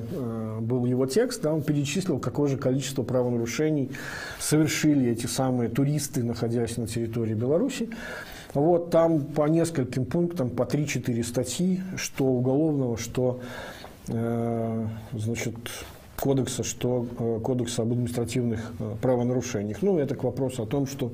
был 0.61 0.85
его 0.87 1.07
текст, 1.07 1.43
да, 1.43 1.55
он 1.55 1.63
перечислил, 1.63 2.19
какое 2.19 2.49
же 2.49 2.57
количество 2.57 3.03
правонарушений 3.03 3.91
совершили 4.39 5.11
эти 5.11 5.27
самые 5.27 5.69
туристы, 5.69 6.23
находясь 6.25 6.77
на 6.77 6.87
территории 6.87 7.35
Беларуси. 7.35 7.91
Вот 8.55 8.91
там 8.91 9.21
по 9.21 9.47
нескольким 9.49 10.05
пунктам, 10.05 10.51
по 10.51 10.63
3-4 10.63 11.23
статьи, 11.23 11.81
что 11.97 12.25
уголовного, 12.25 12.97
что 12.97 13.41
э, 14.09 14.87
значит, 15.13 15.55
кодекса, 16.17 16.65
что 16.65 17.07
э, 17.19 17.41
кодекса 17.43 17.83
об 17.83 17.93
административных 17.93 18.73
э, 18.79 18.95
правонарушениях. 19.01 19.83
Ну, 19.83 19.99
это 19.99 20.15
к 20.15 20.25
вопросу 20.25 20.63
о 20.63 20.67
том, 20.67 20.87
что 20.87 21.07
э, 21.07 21.13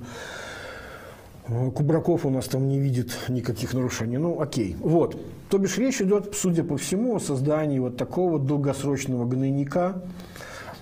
Кубраков 1.47 2.25
у 2.25 2.31
нас 2.31 2.47
там 2.47 2.69
не 2.69 2.79
видит 2.79 3.17
никаких 3.29 3.75
нарушений. 3.75 4.17
Ну, 4.17 4.41
окей. 4.41 4.77
Вот. 4.81 5.17
То 5.51 5.59
бишь 5.59 5.77
речь 5.77 6.01
идет, 6.01 6.35
судя 6.35 6.65
по 6.65 6.79
всему, 6.79 7.17
о 7.17 7.21
создании 7.21 7.79
вот 7.79 7.99
такого 7.99 8.39
долгосрочного 8.39 9.27
гнойника. 9.27 10.03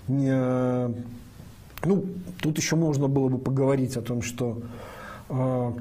Э, 0.08 0.92
ну, 1.84 2.04
тут 2.40 2.58
еще 2.58 2.76
можно 2.76 3.08
было 3.08 3.28
бы 3.28 3.38
поговорить 3.38 3.96
о 3.96 4.02
том, 4.02 4.22
что 4.22 4.62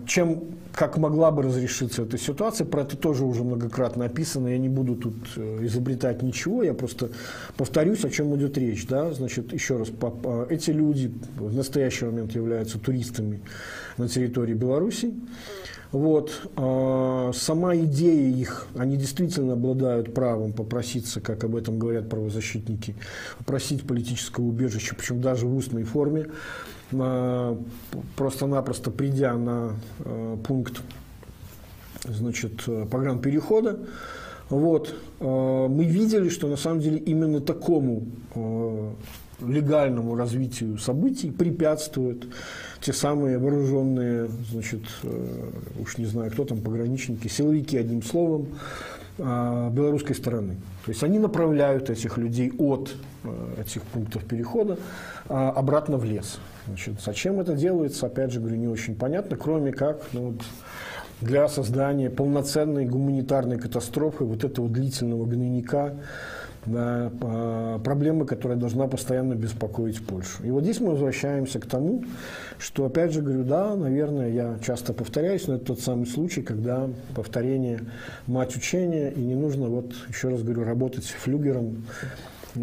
чем, 0.08 0.44
как 0.74 0.98
могла 0.98 1.30
бы 1.32 1.44
разрешиться 1.44 2.04
эта 2.04 2.18
ситуация, 2.18 2.66
про 2.66 2.84
это 2.84 2.96
тоже 2.96 3.26
уже 3.26 3.44
многократно 3.44 4.06
описано, 4.06 4.48
я 4.48 4.58
не 4.58 4.70
буду 4.70 4.96
тут 4.96 5.16
э, 5.36 5.66
изобретать 5.66 6.22
ничего, 6.22 6.64
я 6.64 6.74
просто 6.74 7.10
повторюсь, 7.58 8.06
о 8.06 8.10
чем 8.10 8.34
идет 8.38 8.58
речь. 8.58 8.88
Да? 8.88 9.12
Значит, 9.12 9.52
еще 9.52 9.78
раз, 9.78 9.90
эти 10.50 10.72
люди 10.72 11.12
в 11.38 11.54
настоящий 11.54 12.06
момент 12.06 12.34
являются 12.34 12.80
туристами 12.80 13.42
на 13.98 14.08
территории 14.08 14.54
Беларуси. 14.54 15.14
Вот. 15.92 16.50
А, 16.56 17.32
сама 17.34 17.76
идея 17.76 18.34
их, 18.34 18.68
они 18.76 18.96
действительно 18.96 19.54
обладают 19.54 20.14
правом 20.14 20.54
попроситься, 20.54 21.20
как 21.20 21.44
об 21.44 21.56
этом 21.56 21.78
говорят 21.78 22.10
правозащитники, 22.10 22.96
попросить 23.38 23.86
политического 23.86 24.46
убежища, 24.46 24.96
причем 24.96 25.20
даже 25.20 25.46
в 25.46 25.56
устной 25.56 25.84
форме 25.84 26.28
просто-напросто 28.16 28.92
придя 28.92 29.34
на 29.36 29.76
э, 30.00 30.38
пункт 30.46 30.82
значит, 32.04 32.64
погранперехода, 32.90 33.80
вот, 34.50 34.94
э, 35.20 35.68
мы 35.70 35.86
видели, 35.86 36.30
что 36.30 36.48
на 36.48 36.58
самом 36.58 36.82
деле 36.82 36.98
именно 36.98 37.40
такому 37.40 38.04
э, 38.36 38.92
легальному 39.42 40.16
развитию 40.16 40.78
событий 40.78 41.32
препятствуют 41.32 42.28
те 42.82 42.92
самые 42.92 43.38
вооруженные, 43.38 44.30
значит, 44.52 44.82
уж 45.80 45.98
не 45.98 46.06
знаю, 46.06 46.32
кто 46.32 46.46
там, 46.46 46.62
пограничники, 46.62 47.28
силовики, 47.28 47.78
одним 47.78 48.04
словом, 48.04 48.48
белорусской 49.18 50.16
стороны. 50.16 50.56
То 50.86 50.92
есть 50.92 51.04
они 51.04 51.20
направляют 51.20 51.90
этих 51.90 52.18
людей 52.18 52.52
от 52.58 52.96
этих 53.60 53.84
пунктов 53.84 54.26
перехода 54.26 54.78
обратно 55.28 55.98
в 55.98 56.06
лес. 56.06 56.40
Значит, 56.72 57.02
зачем 57.06 57.42
это 57.42 57.54
делается, 57.54 58.06
опять 58.06 58.32
же 58.32 58.40
говорю, 58.40 58.56
не 58.56 58.70
очень 58.70 58.96
понятно, 58.96 59.36
кроме 59.36 59.74
как 59.74 60.08
ну, 60.14 60.36
для 61.20 61.50
создания 61.50 62.10
полноценной 62.10 62.86
гуманитарной 62.86 63.60
катастрофы, 63.60 64.24
вот 64.24 64.46
этого 64.46 64.70
длительного 64.70 65.26
гнойника, 65.26 65.96
да, 66.66 67.12
проблемы, 67.84 68.26
которая 68.26 68.58
должна 68.58 68.88
постоянно 68.88 69.34
беспокоить 69.34 70.06
Польшу. 70.06 70.46
И 70.46 70.50
вот 70.50 70.64
здесь 70.64 70.80
мы 70.80 70.92
возвращаемся 70.92 71.60
к 71.60 71.66
тому, 71.66 72.06
что, 72.58 72.86
опять 72.86 73.12
же, 73.12 73.22
говорю, 73.22 73.44
да, 73.44 73.76
наверное, 73.76 74.30
я 74.30 74.58
часто 74.66 74.94
повторяюсь, 74.94 75.48
но 75.48 75.56
это 75.56 75.66
тот 75.66 75.82
самый 75.82 76.06
случай, 76.06 76.42
когда 76.42 76.88
повторение 77.14 77.82
мать 78.28 78.56
учения, 78.56 79.12
и 79.12 79.20
не 79.20 79.36
нужно, 79.36 79.68
вот 79.68 79.94
еще 80.08 80.30
раз 80.30 80.42
говорю, 80.42 80.64
работать 80.64 81.04
флюгером 81.04 81.84
и 82.56 82.60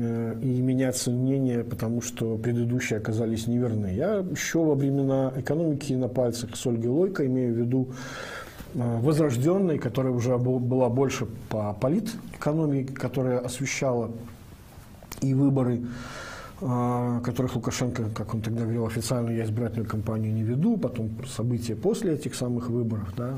меняться 0.61 1.11
мнение, 1.11 1.64
потому 1.64 2.03
что 2.03 2.36
предыдущие 2.36 2.99
оказались 2.99 3.47
неверны. 3.47 3.95
Я 3.95 4.16
еще 4.16 4.62
во 4.62 4.74
времена 4.74 5.32
экономики 5.36 5.93
на 5.95 6.09
пальцах 6.09 6.57
с 6.57 6.66
Ольгой 6.66 6.91
Лойко 6.91 7.26
имею 7.26 7.55
в 7.55 7.57
виду 7.57 7.89
э, 8.74 8.99
возрожденной, 9.01 9.78
которая 9.78 10.12
уже 10.12 10.36
была 10.36 10.89
больше 10.89 11.26
по 11.49 11.72
политэкономии, 11.72 12.82
которая 12.82 13.39
освещала 13.39 14.11
и 15.22 15.32
выборы, 15.32 15.82
э, 16.61 17.20
которых 17.24 17.57
Лукашенко, 17.57 18.11
как 18.14 18.34
он 18.34 18.43
тогда 18.43 18.62
говорил, 18.62 18.86
официально 18.86 19.30
я 19.30 19.45
избирательную 19.45 19.89
кампанию 19.89 20.34
не 20.34 20.43
веду, 20.43 20.76
потом 20.76 21.11
события 21.26 21.76
после 21.76 22.12
этих 22.12 22.34
самых 22.34 22.68
выборов. 22.68 23.09
Да. 23.16 23.34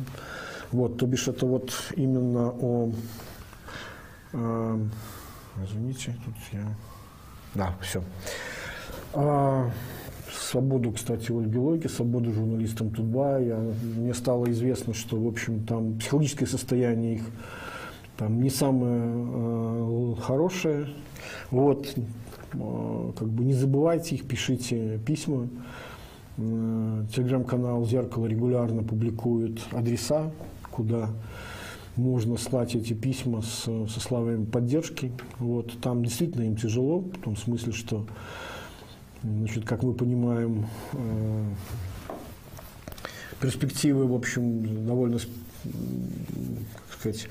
Вот, 0.72 0.98
то 0.98 1.06
бишь 1.06 1.28
это 1.28 1.46
вот 1.46 1.72
именно 1.96 2.52
о 2.60 2.92
Извините, 5.62 6.14
тут 6.24 6.34
я... 6.52 6.66
Да, 7.54 7.74
все. 7.80 8.02
А, 9.12 9.70
свободу, 10.32 10.92
кстати, 10.92 11.32
Ольги 11.32 11.58
Лойки, 11.58 11.86
свободу 11.86 12.32
журналистам 12.32 12.90
Тутба. 12.90 13.40
Я, 13.40 13.56
мне 13.56 14.14
стало 14.14 14.50
известно, 14.50 14.94
что, 14.94 15.20
в 15.20 15.26
общем, 15.26 15.64
там 15.64 15.98
психологическое 15.98 16.46
состояние 16.46 17.16
их 17.16 17.22
там 18.20 18.42
не 18.42 18.50
самое 18.50 19.02
э, 19.02 20.14
хорошее. 20.20 20.88
Вот, 21.50 21.86
э, 22.52 23.12
как 23.18 23.28
бы 23.28 23.44
не 23.44 23.54
забывайте 23.54 24.16
их, 24.16 24.26
пишите 24.28 24.98
письма. 24.98 25.48
Э, 26.36 27.04
телеграм-канал 27.14 27.86
«Зеркало» 27.86 28.26
регулярно 28.26 28.82
публикует 28.82 29.60
адреса, 29.72 30.30
куда 30.70 31.08
можно 32.00 32.36
слать 32.36 32.74
эти 32.74 32.94
письма 32.94 33.42
с, 33.42 33.64
со 33.64 34.00
словами 34.00 34.44
поддержки. 34.44 35.12
Вот. 35.38 35.78
Там 35.80 36.02
действительно 36.04 36.44
им 36.44 36.56
тяжело, 36.56 37.00
в 37.00 37.18
том 37.22 37.36
смысле, 37.36 37.72
что, 37.72 38.06
значит, 39.22 39.64
как 39.66 39.82
мы 39.82 39.92
понимаем, 39.92 40.66
э, 40.94 41.44
перспективы, 43.40 44.06
в 44.06 44.14
общем, 44.14 44.86
довольно, 44.86 45.18
как 45.18 46.98
сказать, 46.98 47.28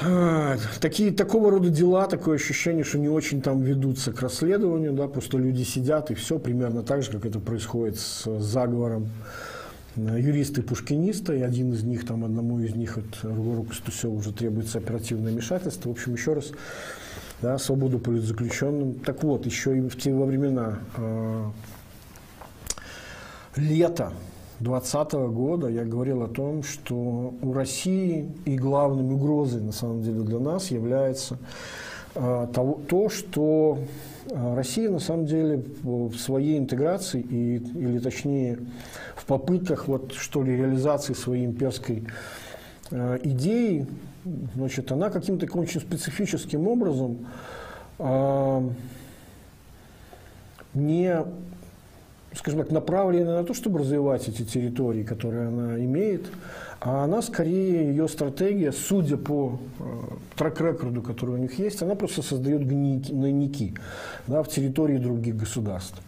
э, 0.00 0.56
Такие, 0.80 1.10
такого 1.10 1.50
рода 1.50 1.68
дела, 1.68 2.06
такое 2.06 2.36
ощущение, 2.36 2.84
что 2.84 2.98
не 2.98 3.08
очень 3.08 3.42
там 3.42 3.60
ведутся 3.60 4.12
к 4.12 4.22
расследованию, 4.22 4.92
да, 4.92 5.08
просто 5.08 5.38
люди 5.38 5.64
сидят 5.64 6.10
и 6.10 6.14
все 6.14 6.38
примерно 6.38 6.82
так 6.82 7.02
же, 7.02 7.10
как 7.10 7.26
это 7.26 7.40
происходит 7.40 7.98
с 7.98 8.38
заговором 8.38 9.08
юристы-пушкинисты, 9.96 11.38
и 11.38 11.42
один 11.42 11.72
из 11.72 11.82
них, 11.82 12.06
там, 12.06 12.24
одному 12.24 12.60
из 12.60 12.74
них, 12.74 12.98
от 12.98 13.22
Ругору 13.22 13.64
Костусеву 13.64 14.16
уже 14.16 14.32
требуется 14.32 14.78
оперативное 14.78 15.32
вмешательство. 15.32 15.88
В 15.88 15.92
общем, 15.92 16.14
еще 16.14 16.34
раз, 16.34 16.52
да, 17.40 17.58
свободу 17.58 17.98
политзаключенным. 17.98 18.94
Так 18.94 19.22
вот, 19.22 19.46
еще 19.46 19.76
и 19.76 19.80
в 19.80 19.96
те 19.96 20.14
во 20.14 20.24
времена 20.24 20.78
э, 20.96 21.50
лета 23.56 24.12
2020 24.60 25.12
года 25.34 25.68
я 25.68 25.84
говорил 25.84 26.22
о 26.22 26.28
том, 26.28 26.62
что 26.62 27.34
у 27.42 27.52
России 27.52 28.30
и 28.44 28.56
главной 28.56 29.12
угрозой, 29.12 29.60
на 29.60 29.72
самом 29.72 30.02
деле, 30.02 30.20
для 30.20 30.38
нас 30.38 30.70
является 30.70 31.38
э, 32.14 32.46
того, 32.52 32.80
то, 32.88 33.08
что 33.08 33.78
Россия, 34.30 34.88
на 34.88 35.00
самом 35.00 35.26
деле, 35.26 35.64
в 35.82 36.14
своей 36.16 36.58
интеграции, 36.58 37.20
и, 37.20 37.56
или 37.56 37.98
точнее, 37.98 38.58
в 39.16 39.24
попытках 39.26 39.88
вот, 39.88 40.12
что 40.12 40.42
ли, 40.42 40.56
реализации 40.56 41.12
своей 41.12 41.44
имперской 41.44 42.04
э, 42.90 43.18
идеи, 43.24 43.86
значит, 44.54 44.92
она 44.92 45.10
каким-то 45.10 45.46
очень 45.58 45.80
специфическим 45.80 46.68
образом 46.68 47.26
э, 47.98 48.68
не, 50.74 51.24
скажем 52.34 52.60
так, 52.60 52.70
направлена 52.70 53.40
на 53.40 53.44
то, 53.44 53.54
чтобы 53.54 53.80
развивать 53.80 54.28
эти 54.28 54.42
территории, 54.42 55.02
которые 55.02 55.48
она 55.48 55.78
имеет, 55.78 56.26
а 56.84 57.04
она 57.04 57.22
скорее, 57.22 57.86
ее 57.88 58.08
стратегия, 58.08 58.72
судя 58.72 59.16
по 59.16 59.60
э, 59.78 59.84
трек-рекорду, 60.36 61.00
который 61.00 61.36
у 61.36 61.38
них 61.38 61.56
есть, 61.60 61.80
она 61.80 61.94
просто 61.94 62.22
создает 62.22 62.66
гнойники 62.66 63.74
да, 64.26 64.42
в 64.42 64.48
территории 64.48 64.98
других 64.98 65.36
государств. 65.36 66.02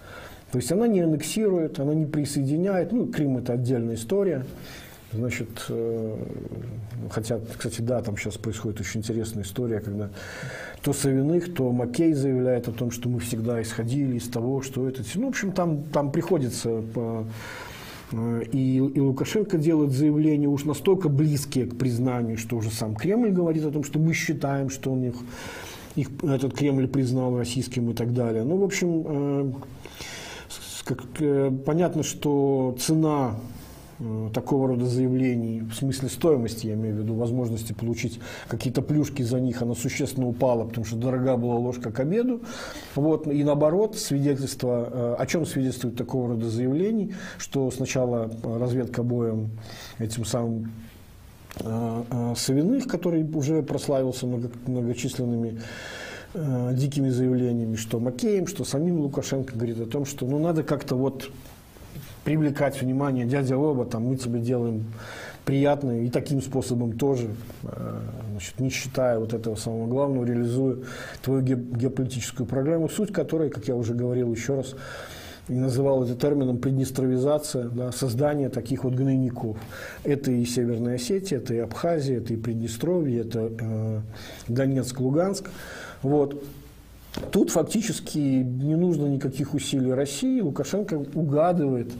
То 0.50 0.58
есть 0.58 0.72
она 0.72 0.88
не 0.88 1.00
аннексирует, 1.00 1.78
она 1.78 1.94
не 1.94 2.06
присоединяет. 2.06 2.90
Ну, 2.90 3.06
Крым– 3.06 3.36
это 3.38 3.52
отдельная 3.52 3.94
история. 3.94 4.46
Значит, 5.12 5.48
э, 5.68 6.16
хотя, 7.08 7.38
кстати, 7.56 7.80
да, 7.80 8.02
там 8.02 8.16
сейчас 8.16 8.36
происходит 8.36 8.80
очень 8.80 8.98
интересная 8.98 9.44
история, 9.44 9.78
когда 9.78 10.10
то 10.82 10.92
Савиных, 10.92 11.54
то 11.54 11.70
Маккей 11.70 12.14
заявляет 12.14 12.66
о 12.66 12.72
том, 12.72 12.90
что 12.90 13.08
мы 13.08 13.20
всегда 13.20 13.62
исходили 13.62 14.16
из 14.16 14.28
того, 14.28 14.60
что 14.60 14.88
это... 14.88 15.02
Ну, 15.14 15.26
в 15.26 15.28
общем, 15.28 15.52
там, 15.52 15.84
там 15.84 16.10
приходится 16.10 16.82
по 16.82 17.20
э, 17.20 17.24
и, 18.52 18.76
и 18.76 19.00
Лукашенко 19.00 19.58
делает 19.58 19.92
заявления 19.92 20.48
уж 20.48 20.64
настолько 20.64 21.08
близкие 21.08 21.66
к 21.66 21.76
признанию, 21.76 22.36
что 22.38 22.56
уже 22.56 22.70
сам 22.70 22.94
Кремль 22.94 23.30
говорит 23.30 23.64
о 23.64 23.70
том, 23.70 23.84
что 23.84 23.98
мы 23.98 24.12
считаем, 24.12 24.70
что 24.70 24.92
у 24.92 24.96
них 24.96 25.14
их 25.96 26.08
этот 26.22 26.54
Кремль 26.54 26.88
признал 26.88 27.36
российским 27.36 27.90
и 27.90 27.94
так 27.94 28.12
далее. 28.12 28.44
Ну, 28.44 28.56
в 28.56 28.64
общем, 28.64 29.04
э, 29.06 29.52
как, 30.84 31.04
э, 31.20 31.50
понятно, 31.64 32.02
что 32.02 32.76
цена 32.78 33.36
э, 33.36 33.53
такого 34.32 34.68
рода 34.68 34.86
заявлений, 34.86 35.60
в 35.60 35.74
смысле 35.74 36.08
стоимости, 36.08 36.66
я 36.66 36.74
имею 36.74 36.96
в 36.96 36.98
виду, 36.98 37.14
возможности 37.14 37.72
получить 37.72 38.20
какие-то 38.48 38.82
плюшки 38.82 39.22
за 39.22 39.40
них, 39.40 39.62
она 39.62 39.74
существенно 39.74 40.26
упала, 40.26 40.64
потому 40.64 40.84
что 40.84 40.96
дорога 40.96 41.36
была 41.36 41.56
ложка 41.56 41.90
к 41.92 42.00
обеду. 42.00 42.42
Вот. 42.94 43.26
И 43.26 43.44
наоборот, 43.44 43.96
свидетельство, 43.96 44.88
э, 44.90 45.14
о 45.18 45.26
чем 45.26 45.46
свидетельствует 45.46 45.96
такого 45.96 46.30
рода 46.30 46.50
заявлений, 46.50 47.14
что 47.38 47.70
сначала 47.70 48.30
разведка 48.42 49.02
боем 49.02 49.50
этим 49.98 50.24
самым 50.24 50.72
Савиных, 51.56 52.88
который 52.88 53.22
уже 53.22 53.62
прославился 53.62 54.26
многочисленными 54.26 55.60
э, 56.34 56.70
дикими 56.74 57.10
заявлениями, 57.10 57.76
что 57.76 58.00
Макеем, 58.00 58.48
что 58.48 58.64
самим 58.64 58.98
Лукашенко 59.00 59.54
говорит 59.54 59.80
о 59.80 59.86
том, 59.86 60.04
что 60.04 60.26
ну, 60.26 60.40
надо 60.40 60.64
как-то 60.64 60.96
вот 60.96 61.30
привлекать 62.24 62.80
внимание 62.80 63.26
дядя 63.26 63.56
Оба, 63.56 63.84
там, 63.84 64.04
мы 64.04 64.16
тебе 64.16 64.40
делаем 64.40 64.86
приятное 65.44 66.02
и 66.02 66.10
таким 66.10 66.40
способом 66.40 66.92
тоже, 66.92 67.28
э, 67.64 68.00
значит, 68.30 68.58
не 68.60 68.70
считая 68.70 69.18
вот 69.18 69.34
этого 69.34 69.56
самого 69.56 69.86
главного, 69.86 70.24
реализуя 70.24 70.78
твою 71.22 71.42
геополитическую 71.42 72.46
программу, 72.46 72.88
суть 72.88 73.12
которой, 73.12 73.50
как 73.50 73.68
я 73.68 73.76
уже 73.76 73.94
говорил 73.94 74.32
еще 74.32 74.56
раз, 74.56 74.74
и 75.48 75.52
называл 75.52 76.04
это 76.04 76.14
термином 76.14 76.56
приднестровизация, 76.56 77.64
да, 77.64 77.92
создание 77.92 78.48
таких 78.48 78.84
вот 78.84 78.94
гнойников. 78.94 79.58
Это 80.02 80.30
и 80.30 80.44
Северная 80.46 80.94
Осетия, 80.94 81.36
это 81.36 81.52
и 81.52 81.58
Абхазия, 81.58 82.18
это 82.18 82.32
и 82.32 82.36
Приднестровье, 82.36 83.20
это 83.20 83.52
э, 83.60 84.00
Донецк, 84.48 84.98
Луганск. 84.98 85.50
Вот. 86.02 86.42
Тут 87.30 87.50
фактически 87.50 88.18
не 88.18 88.74
нужно 88.74 89.06
никаких 89.06 89.54
усилий 89.54 89.92
России. 89.92 90.40
Лукашенко 90.40 91.04
угадывает, 91.14 91.92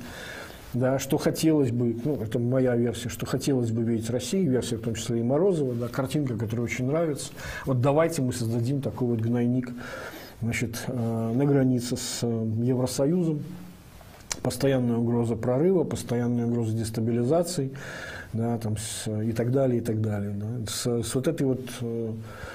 да, 0.72 0.98
что 0.98 1.18
хотелось 1.18 1.70
бы, 1.70 1.96
ну, 2.04 2.16
это 2.16 2.38
моя 2.38 2.74
версия, 2.76 3.08
что 3.08 3.26
хотелось 3.26 3.70
бы 3.70 3.82
видеть 3.82 4.10
России, 4.10 4.44
версия 4.44 4.76
в 4.76 4.82
том 4.82 4.94
числе 4.94 5.20
и 5.20 5.22
Морозова, 5.22 5.74
да, 5.74 5.88
картинка, 5.88 6.36
которая 6.36 6.64
очень 6.64 6.86
нравится. 6.86 7.32
Вот 7.64 7.80
давайте 7.80 8.22
мы 8.22 8.32
создадим 8.32 8.80
такой 8.80 9.08
вот 9.08 9.20
гнойник 9.20 9.70
значит, 10.42 10.82
э, 10.88 11.32
на 11.34 11.44
границе 11.44 11.96
с 11.96 12.20
э, 12.22 12.46
Евросоюзом. 12.62 13.42
Постоянная 14.42 14.96
угроза 14.96 15.36
прорыва, 15.36 15.84
постоянная 15.84 16.46
угроза 16.46 16.72
дестабилизации 16.72 17.72
да, 18.34 18.58
там, 18.58 18.76
с, 18.76 19.08
и 19.08 19.32
так 19.32 19.52
далее, 19.52 19.78
и 19.78 19.80
так 19.80 20.00
далее. 20.00 20.32
Да. 20.34 20.70
С, 20.70 21.02
с 21.02 21.14
вот 21.14 21.28
этой 21.28 21.46
вот 21.46 21.66
э, 21.80 22.12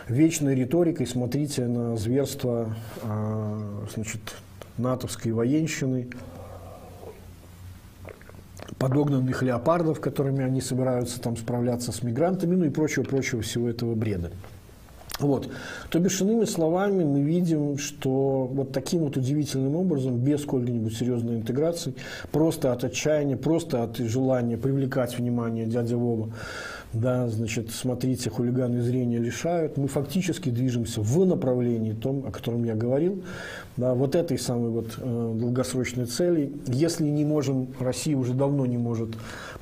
вечной 0.07 0.53
риторикой 0.55 1.07
смотрите 1.07 1.65
на 1.67 1.95
зверство 1.95 2.75
э, 3.01 3.85
значит, 3.95 4.21
натовской 4.77 5.31
военщины, 5.31 6.09
подогнанных 8.77 9.41
леопардов, 9.41 9.99
которыми 9.99 10.43
они 10.43 10.61
собираются 10.61 11.21
там 11.21 11.37
справляться 11.37 11.91
с 11.91 12.03
мигрантами, 12.03 12.55
ну 12.55 12.65
и 12.65 12.69
прочего-прочего 12.69 13.41
всего 13.41 13.69
этого 13.69 13.95
бреда. 13.95 14.31
Вот. 15.19 15.49
То 15.89 15.99
бишь, 15.99 16.21
иными 16.21 16.45
словами, 16.45 17.03
мы 17.03 17.21
видим, 17.21 17.77
что 17.77 18.49
вот 18.51 18.71
таким 18.71 19.01
вот 19.01 19.17
удивительным 19.17 19.75
образом, 19.75 20.17
без 20.17 20.41
сколько-нибудь 20.41 20.95
серьезной 20.95 21.37
интеграции, 21.37 21.93
просто 22.31 22.71
от 22.71 22.83
отчаяния, 22.83 23.35
просто 23.35 23.83
от 23.83 23.97
желания 23.97 24.57
привлекать 24.57 25.17
внимание 25.17 25.65
дядя 25.65 25.97
Вова, 25.97 26.29
да, 26.93 27.27
значит, 27.27 27.69
смотрите, 27.71 28.29
хулиганы 28.29 28.81
зрения 28.81 29.19
лишают, 29.19 29.77
мы 29.77 29.87
фактически 29.87 30.49
движемся 30.49 31.01
в 31.01 31.25
направлении 31.25 31.93
том, 31.93 32.25
о 32.25 32.31
котором 32.31 32.63
я 32.63 32.73
говорил, 32.73 33.23
да, 33.77 33.93
вот 33.93 34.15
этой 34.15 34.39
самой 34.39 34.69
вот 34.69 34.97
э, 34.97 35.35
долгосрочной 35.35 36.05
цели. 36.05 36.51
Если 36.65 37.05
не 37.05 37.25
можем, 37.25 37.67
Россия 37.79 38.17
уже 38.17 38.33
давно 38.33 38.65
не 38.65 38.77
может 38.77 39.09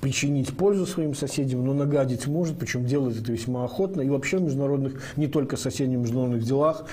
причинить 0.01 0.55
пользу 0.55 0.85
своим 0.85 1.15
соседям, 1.15 1.65
но 1.65 1.73
нагадить 1.73 2.27
может, 2.27 2.57
причем 2.57 2.85
делает 2.85 3.19
это 3.19 3.31
весьма 3.31 3.65
охотно, 3.65 4.01
и 4.01 4.09
вообще 4.09 4.37
в 4.37 4.43
международных, 4.43 5.01
не 5.17 5.27
только 5.27 5.57
соседних 5.57 5.99
международных 5.99 6.43
делах, 6.43 6.85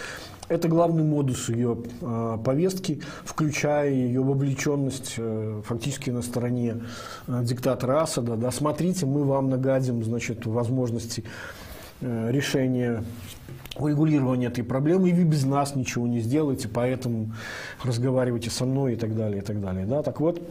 это 0.48 0.68
главный 0.68 1.04
модус 1.04 1.48
ее 1.48 1.78
э, 2.02 2.38
повестки, 2.44 3.00
включая 3.24 3.90
ее 3.90 4.22
вовлеченность 4.22 5.14
э, 5.16 5.62
фактически 5.64 6.10
на 6.10 6.22
стороне 6.22 6.82
э, 7.26 7.42
диктатора 7.42 8.02
Асада. 8.02 8.36
Да, 8.36 8.50
смотрите, 8.50 9.06
мы 9.06 9.24
вам 9.24 9.48
нагадим 9.48 10.04
значит, 10.04 10.44
возможности 10.44 11.24
э, 12.02 12.30
решения 12.30 13.04
урегулирования 13.76 14.48
этой 14.48 14.64
проблемы, 14.64 15.10
и 15.10 15.12
вы 15.12 15.24
без 15.24 15.44
нас 15.44 15.74
ничего 15.74 16.06
не 16.06 16.20
сделаете, 16.20 16.68
поэтому 16.68 17.32
разговаривайте 17.82 18.50
со 18.50 18.66
мной 18.66 18.92
и 18.92 18.96
так 18.96 19.16
далее, 19.16 19.38
и 19.38 19.44
так 19.44 19.60
далее. 19.60 19.86
Да? 19.86 20.02
Так 20.02 20.20
вот, 20.20 20.42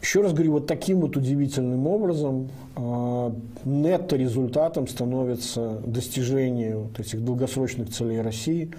еще 0.00 0.20
раз 0.20 0.32
говорю, 0.32 0.52
вот 0.52 0.66
таким 0.66 1.00
вот 1.00 1.16
удивительным 1.16 1.86
образом 1.86 2.50
э, 2.76 3.30
нетто-результатом 3.64 4.86
становится 4.86 5.80
достижение 5.84 6.76
вот 6.76 7.00
этих 7.00 7.24
долгосрочных 7.24 7.90
целей 7.90 8.20
России 8.20 8.70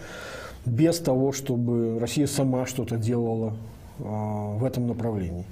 без 0.66 1.00
того, 1.00 1.32
чтобы 1.32 2.00
Россия 2.00 2.28
сама 2.28 2.66
что-то 2.66 2.98
делала 2.98 3.54
э, 4.00 4.04
в 4.04 4.64
этом 4.64 4.88
направлении. 4.88 5.46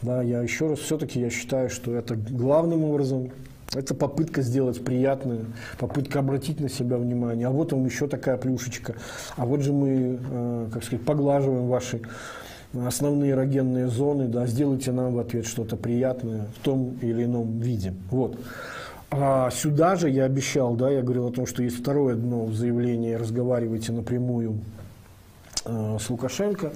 Да, 0.00 0.22
я 0.22 0.42
еще 0.42 0.68
раз 0.68 0.80
все-таки 0.80 1.20
я 1.20 1.30
считаю, 1.30 1.70
что 1.70 1.94
это 1.94 2.16
главным 2.16 2.84
образом 2.84 3.30
это 3.74 3.94
попытка 3.94 4.42
сделать 4.42 4.84
приятное, 4.84 5.46
попытка 5.78 6.18
обратить 6.18 6.60
на 6.60 6.68
себя 6.68 6.98
внимание. 6.98 7.46
А 7.46 7.50
вот 7.50 7.72
вам 7.72 7.86
еще 7.86 8.06
такая 8.06 8.36
плюшечка. 8.36 8.94
А 9.36 9.46
вот 9.46 9.60
же 9.60 9.72
мы, 9.72 10.18
э, 10.20 10.68
как 10.72 10.84
сказать, 10.84 11.04
поглаживаем 11.04 11.68
ваши 11.68 12.02
основные 12.74 13.32
эрогенные 13.32 13.88
зоны, 13.88 14.28
да, 14.28 14.46
сделайте 14.46 14.92
нам 14.92 15.14
в 15.14 15.18
ответ 15.18 15.46
что-то 15.46 15.76
приятное 15.76 16.46
в 16.56 16.64
том 16.64 16.98
или 17.02 17.24
ином 17.24 17.58
виде. 17.58 17.94
Вот. 18.10 18.38
А 19.10 19.50
сюда 19.50 19.96
же 19.96 20.08
я 20.08 20.24
обещал, 20.24 20.74
да, 20.74 20.90
я 20.90 21.02
говорил 21.02 21.26
о 21.26 21.32
том, 21.32 21.46
что 21.46 21.62
есть 21.62 21.78
второе 21.78 22.14
дно 22.14 22.46
в 22.46 22.54
заявлении 22.54 23.12
«разговаривайте 23.12 23.92
напрямую 23.92 24.60
э, 25.66 25.98
с 26.00 26.08
Лукашенко». 26.08 26.72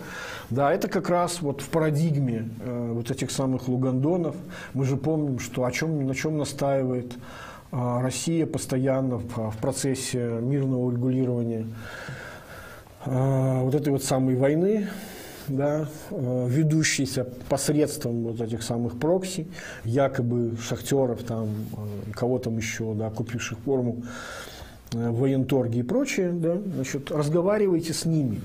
Да, 0.51 0.70
это 0.70 0.88
как 0.88 1.09
раз 1.09 1.40
вот 1.40 1.62
в 1.62 1.68
парадигме 1.70 2.51
э, 2.62 2.92
вот 2.92 3.11
этих 3.11 3.30
самых 3.30 3.68
лугандонов. 3.68 4.36
Мы 4.74 4.84
же 4.84 4.99
помним, 4.99 5.38
что 5.38 5.64
о 5.64 5.72
чем, 5.72 6.07
на 6.07 6.14
чем 6.14 6.36
настаивает 6.36 7.14
э, 7.72 8.01
Россия 8.03 8.44
постоянно 8.47 9.16
в, 9.16 9.53
в 9.53 9.57
процессе 9.57 10.18
мирного 10.42 10.84
урегулирования 10.84 11.66
э, 13.07 13.61
вот 13.62 13.74
этой 13.74 13.94
вот 13.94 14.05
самой 14.05 14.36
войны, 14.36 14.88
да, 15.49 15.88
э, 16.11 16.47
ведущийся 16.49 17.26
посредством 17.49 18.24
вот 18.24 18.40
этих 18.40 18.62
самых 18.62 18.99
прокси, 18.99 19.47
якобы 19.84 20.57
шахтеров, 20.61 21.22
там, 21.22 21.49
э, 21.72 22.12
кого 22.12 22.38
там 22.38 22.57
еще, 22.57 22.94
да, 22.94 23.11
купивших 23.11 23.59
форму 23.59 24.03
э, 24.92 25.11
в 25.11 25.20
военторге 25.20 25.80
и 25.80 25.82
прочее, 25.82 26.32
да, 26.32 26.59
значит, 26.74 27.11
разговаривайте 27.11 27.92
с 27.92 28.05
ними. 28.05 28.40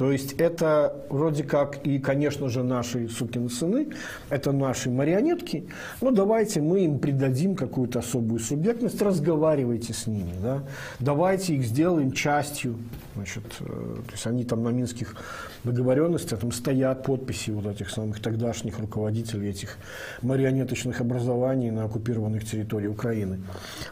То 0.00 0.10
есть 0.10 0.32
это 0.40 1.04
вроде 1.10 1.44
как 1.44 1.86
и, 1.86 1.98
конечно 1.98 2.48
же, 2.48 2.62
наши 2.62 3.06
сукины 3.06 3.50
сыны, 3.50 3.88
это 4.30 4.50
наши 4.50 4.88
марионетки, 4.88 5.68
но 6.00 6.10
давайте 6.10 6.62
мы 6.62 6.86
им 6.86 6.98
придадим 6.98 7.54
какую-то 7.54 7.98
особую 7.98 8.40
субъектность, 8.40 9.02
разговаривайте 9.02 9.92
с 9.92 10.06
ними, 10.06 10.32
да? 10.42 10.62
давайте 11.00 11.54
их 11.54 11.66
сделаем 11.66 12.12
частью, 12.12 12.76
значит, 13.14 13.44
э, 13.60 13.64
то 13.66 14.12
есть 14.12 14.26
они 14.26 14.44
там 14.44 14.62
на 14.62 14.70
минских 14.70 15.16
договоренностях, 15.64 16.40
там 16.40 16.50
стоят 16.50 17.04
подписи 17.04 17.50
вот 17.50 17.66
этих 17.66 17.90
самых 17.90 18.22
тогдашних 18.22 18.78
руководителей 18.78 19.50
этих 19.50 19.76
марионеточных 20.22 21.02
образований 21.02 21.70
на 21.70 21.84
оккупированных 21.84 22.46
территориях 22.46 22.92
Украины. 22.92 23.40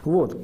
Вот. 0.03 0.35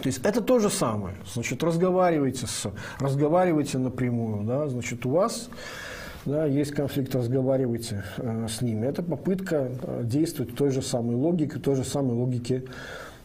То 0.00 0.06
есть 0.06 0.24
это 0.24 0.40
то 0.40 0.58
же 0.58 0.70
самое. 0.70 1.16
Значит, 1.32 1.62
разговаривайте, 1.62 2.46
с, 2.46 2.70
разговаривайте 2.98 3.78
напрямую. 3.78 4.44
Да? 4.44 4.68
Значит, 4.68 5.04
у 5.06 5.10
вас 5.10 5.48
да, 6.24 6.46
есть 6.46 6.72
конфликт, 6.72 7.14
разговаривайте 7.14 8.04
э, 8.16 8.46
с 8.48 8.62
ними. 8.62 8.86
Это 8.86 9.02
попытка 9.02 9.70
э, 9.82 10.02
действовать 10.04 10.54
той 10.54 10.70
же 10.70 10.80
самой 10.80 11.16
логике, 11.16 11.58
той 11.58 11.74
же 11.74 11.84
самой 11.84 12.14
логике. 12.14 12.64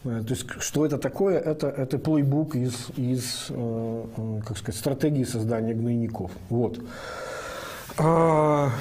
Э, 0.03 0.23
то 0.25 0.33
есть, 0.33 0.45
что 0.59 0.85
это 0.85 0.97
такое? 0.97 1.37
Это, 1.37 1.67
это 1.67 1.99
плейбук 1.99 2.55
из, 2.55 2.87
из 2.95 3.47
э, 3.49 4.05
э, 4.17 4.41
как 4.45 4.57
сказать, 4.57 4.79
стратегии 4.79 5.23
создания 5.23 5.73
гнойников. 5.73 6.31
Вот. 6.49 6.79
А, 7.99 8.71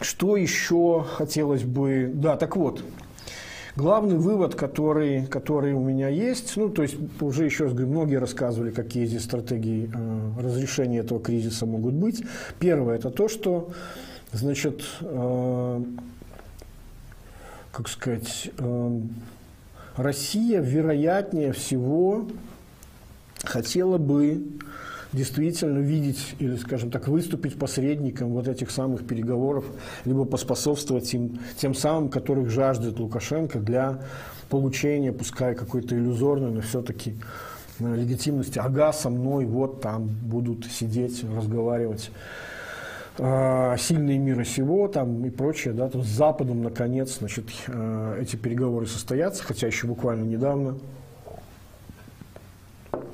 что 0.00 0.36
еще 0.36 1.04
хотелось 1.04 1.64
бы... 1.64 2.10
Да, 2.14 2.36
так 2.36 2.56
вот, 2.56 2.82
Главный 3.78 4.16
вывод, 4.16 4.56
который, 4.56 5.24
который 5.26 5.72
у 5.72 5.78
меня 5.78 6.08
есть, 6.08 6.56
ну, 6.56 6.68
то 6.68 6.82
есть 6.82 6.96
уже 7.20 7.44
еще 7.44 7.66
раз 7.66 7.74
говорю, 7.74 7.92
многие 7.92 8.16
рассказывали, 8.16 8.72
какие 8.72 9.06
здесь 9.06 9.22
стратегии 9.22 9.88
э, 9.94 10.42
разрешения 10.42 10.98
этого 10.98 11.20
кризиса 11.20 11.64
могут 11.64 11.94
быть. 11.94 12.24
Первое– 12.58 12.96
это 12.98 13.10
то, 13.10 13.28
что, 13.28 13.70
значит, 14.32 14.82
э, 15.00 15.82
как 17.70 17.86
сказать, 17.86 18.50
э, 18.58 19.00
Россия, 19.94 20.60
вероятнее 20.60 21.52
всего, 21.52 22.26
хотела 23.44 23.96
бы 23.96 24.42
действительно 25.12 25.78
видеть 25.78 26.34
или, 26.38 26.56
скажем 26.56 26.90
так, 26.90 27.08
выступить 27.08 27.58
посредником 27.58 28.30
вот 28.30 28.48
этих 28.48 28.70
самых 28.70 29.06
переговоров, 29.06 29.64
либо 30.04 30.24
поспособствовать 30.24 31.12
им, 31.14 31.38
тем 31.56 31.74
самым, 31.74 32.08
которых 32.08 32.50
жаждет 32.50 32.98
Лукашенко 32.98 33.58
для 33.58 34.00
получения, 34.50 35.12
пускай 35.12 35.54
какой-то 35.54 35.94
иллюзорной, 35.94 36.50
но 36.50 36.60
все-таки 36.60 37.16
э, 37.80 37.94
легитимности. 37.96 38.58
Ага, 38.58 38.92
со 38.92 39.10
мной 39.10 39.46
вот 39.46 39.80
там 39.80 40.06
будут 40.06 40.66
сидеть, 40.66 41.24
разговаривать 41.24 42.10
э, 43.18 43.76
сильные 43.78 44.18
мира 44.18 44.44
сего 44.44 44.88
там 44.88 45.24
и 45.24 45.30
прочее, 45.30 45.74
да, 45.74 45.88
то 45.88 46.02
с 46.02 46.06
Западом 46.06 46.62
наконец, 46.62 47.18
значит, 47.18 47.46
э, 47.66 48.18
эти 48.20 48.36
переговоры 48.36 48.86
состоятся, 48.86 49.42
хотя 49.42 49.66
еще 49.66 49.86
буквально 49.86 50.24
недавно 50.24 50.76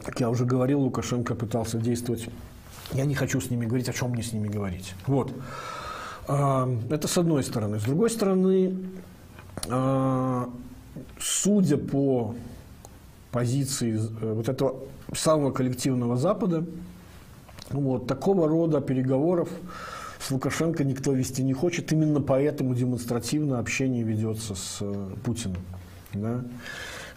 как 0.03 0.21
я 0.21 0.31
уже 0.31 0.45
говорил, 0.45 0.81
Лукашенко 0.81 1.35
пытался 1.35 1.79
действовать. 1.79 2.29
Я 2.93 3.05
не 3.05 3.15
хочу 3.15 3.41
с 3.41 3.51
ними 3.51 3.67
говорить, 3.67 3.89
о 3.89 3.93
чем 3.93 4.11
мне 4.11 4.23
с 4.23 4.33
ними 4.33 4.49
говорить. 4.49 4.95
Вот. 5.07 5.33
А, 6.29 6.69
это 6.91 7.09
с 7.09 7.19
одной 7.19 7.43
стороны. 7.43 7.79
С 7.79 7.85
другой 7.85 8.11
стороны, 8.11 8.77
а, 9.69 10.49
судя 11.19 11.77
по 11.77 12.35
позиции 13.31 13.97
э, 13.97 14.33
вот 14.33 14.49
этого 14.49 14.77
самого 15.13 15.51
коллективного 15.51 16.17
Запада, 16.17 16.65
вот, 17.71 18.07
такого 18.07 18.49
рода 18.49 18.81
переговоров 18.81 19.49
с 20.21 20.31
Лукашенко 20.31 20.85
никто 20.85 21.13
вести 21.13 21.43
не 21.43 21.53
хочет. 21.53 21.93
Именно 21.93 22.21
поэтому 22.21 22.75
демонстративно 22.75 23.59
общение 23.59 24.05
ведется 24.05 24.55
с 24.55 24.79
э, 24.81 25.11
Путиным. 25.25 25.63
Да? 26.13 26.45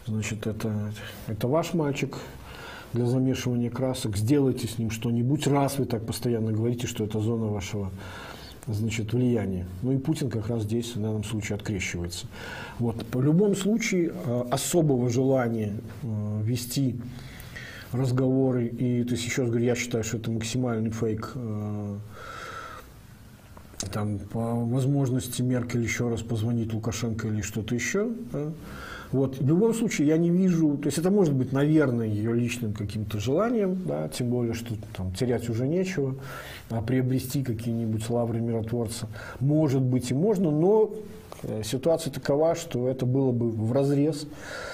Значит, 0.07 0.47
это, 0.47 0.93
это 1.27 1.47
ваш 1.47 1.73
мальчик, 1.73 2.17
для 2.93 3.05
замешивания 3.05 3.69
красок, 3.69 4.17
сделайте 4.17 4.67
с 4.67 4.77
ним 4.77 4.91
что-нибудь, 4.91 5.47
раз 5.47 5.77
вы 5.77 5.85
так 5.85 6.05
постоянно 6.05 6.51
говорите, 6.51 6.87
что 6.87 7.03
это 7.03 7.19
зона 7.19 7.47
вашего 7.47 7.91
значит, 8.67 9.13
влияния. 9.13 9.65
Ну 9.81 9.93
и 9.93 9.97
Путин 9.97 10.29
как 10.29 10.47
раз 10.47 10.63
здесь 10.63 10.95
в 10.95 11.01
данном 11.01 11.23
случае 11.23 11.55
открещивается. 11.55 12.27
Вот. 12.79 13.05
В 13.11 13.21
любом 13.21 13.55
случае 13.55 14.13
э, 14.13 14.43
особого 14.51 15.09
желания 15.09 15.73
э, 16.03 16.41
вести 16.43 16.99
разговоры, 17.91 18.67
и 18.67 19.03
то 19.03 19.11
есть 19.11 19.25
еще 19.25 19.43
раз 19.43 19.51
говорю, 19.51 19.65
я 19.65 19.75
считаю, 19.75 20.03
что 20.03 20.17
это 20.17 20.31
максимальный 20.31 20.91
фейк 20.91 21.31
э, 21.35 21.97
там, 23.91 24.19
по 24.19 24.55
возможности 24.65 25.41
Меркель 25.41 25.83
еще 25.83 26.09
раз 26.09 26.21
позвонить 26.21 26.73
Лукашенко 26.73 27.27
или 27.27 27.41
что-то 27.41 27.75
еще. 27.75 28.11
Да? 28.31 28.51
Вот. 29.11 29.37
В 29.37 29.47
любом 29.47 29.73
случае, 29.73 30.07
я 30.07 30.17
не 30.17 30.29
вижу, 30.29 30.77
то 30.77 30.87
есть 30.87 30.97
это 30.97 31.11
может 31.11 31.33
быть, 31.33 31.51
наверное, 31.51 32.07
ее 32.07 32.33
личным 32.33 32.73
каким-то 32.73 33.19
желанием, 33.19 33.81
да, 33.85 34.09
тем 34.09 34.29
более, 34.29 34.53
что 34.53 34.75
там 34.95 35.13
терять 35.13 35.49
уже 35.49 35.67
нечего, 35.67 36.15
а 36.69 36.81
приобрести 36.81 37.43
какие-нибудь 37.43 38.09
лавры 38.09 38.41
миротворца. 38.41 39.07
Может 39.39 39.81
быть 39.81 40.11
и 40.11 40.13
можно, 40.13 40.51
но 40.51 40.91
э, 41.43 41.61
ситуация 41.63 42.11
такова, 42.11 42.55
что 42.55 42.87
это 42.89 43.05
было 43.05 43.31
бы 43.31 43.49
в 43.49 43.71
разрез 43.71 44.27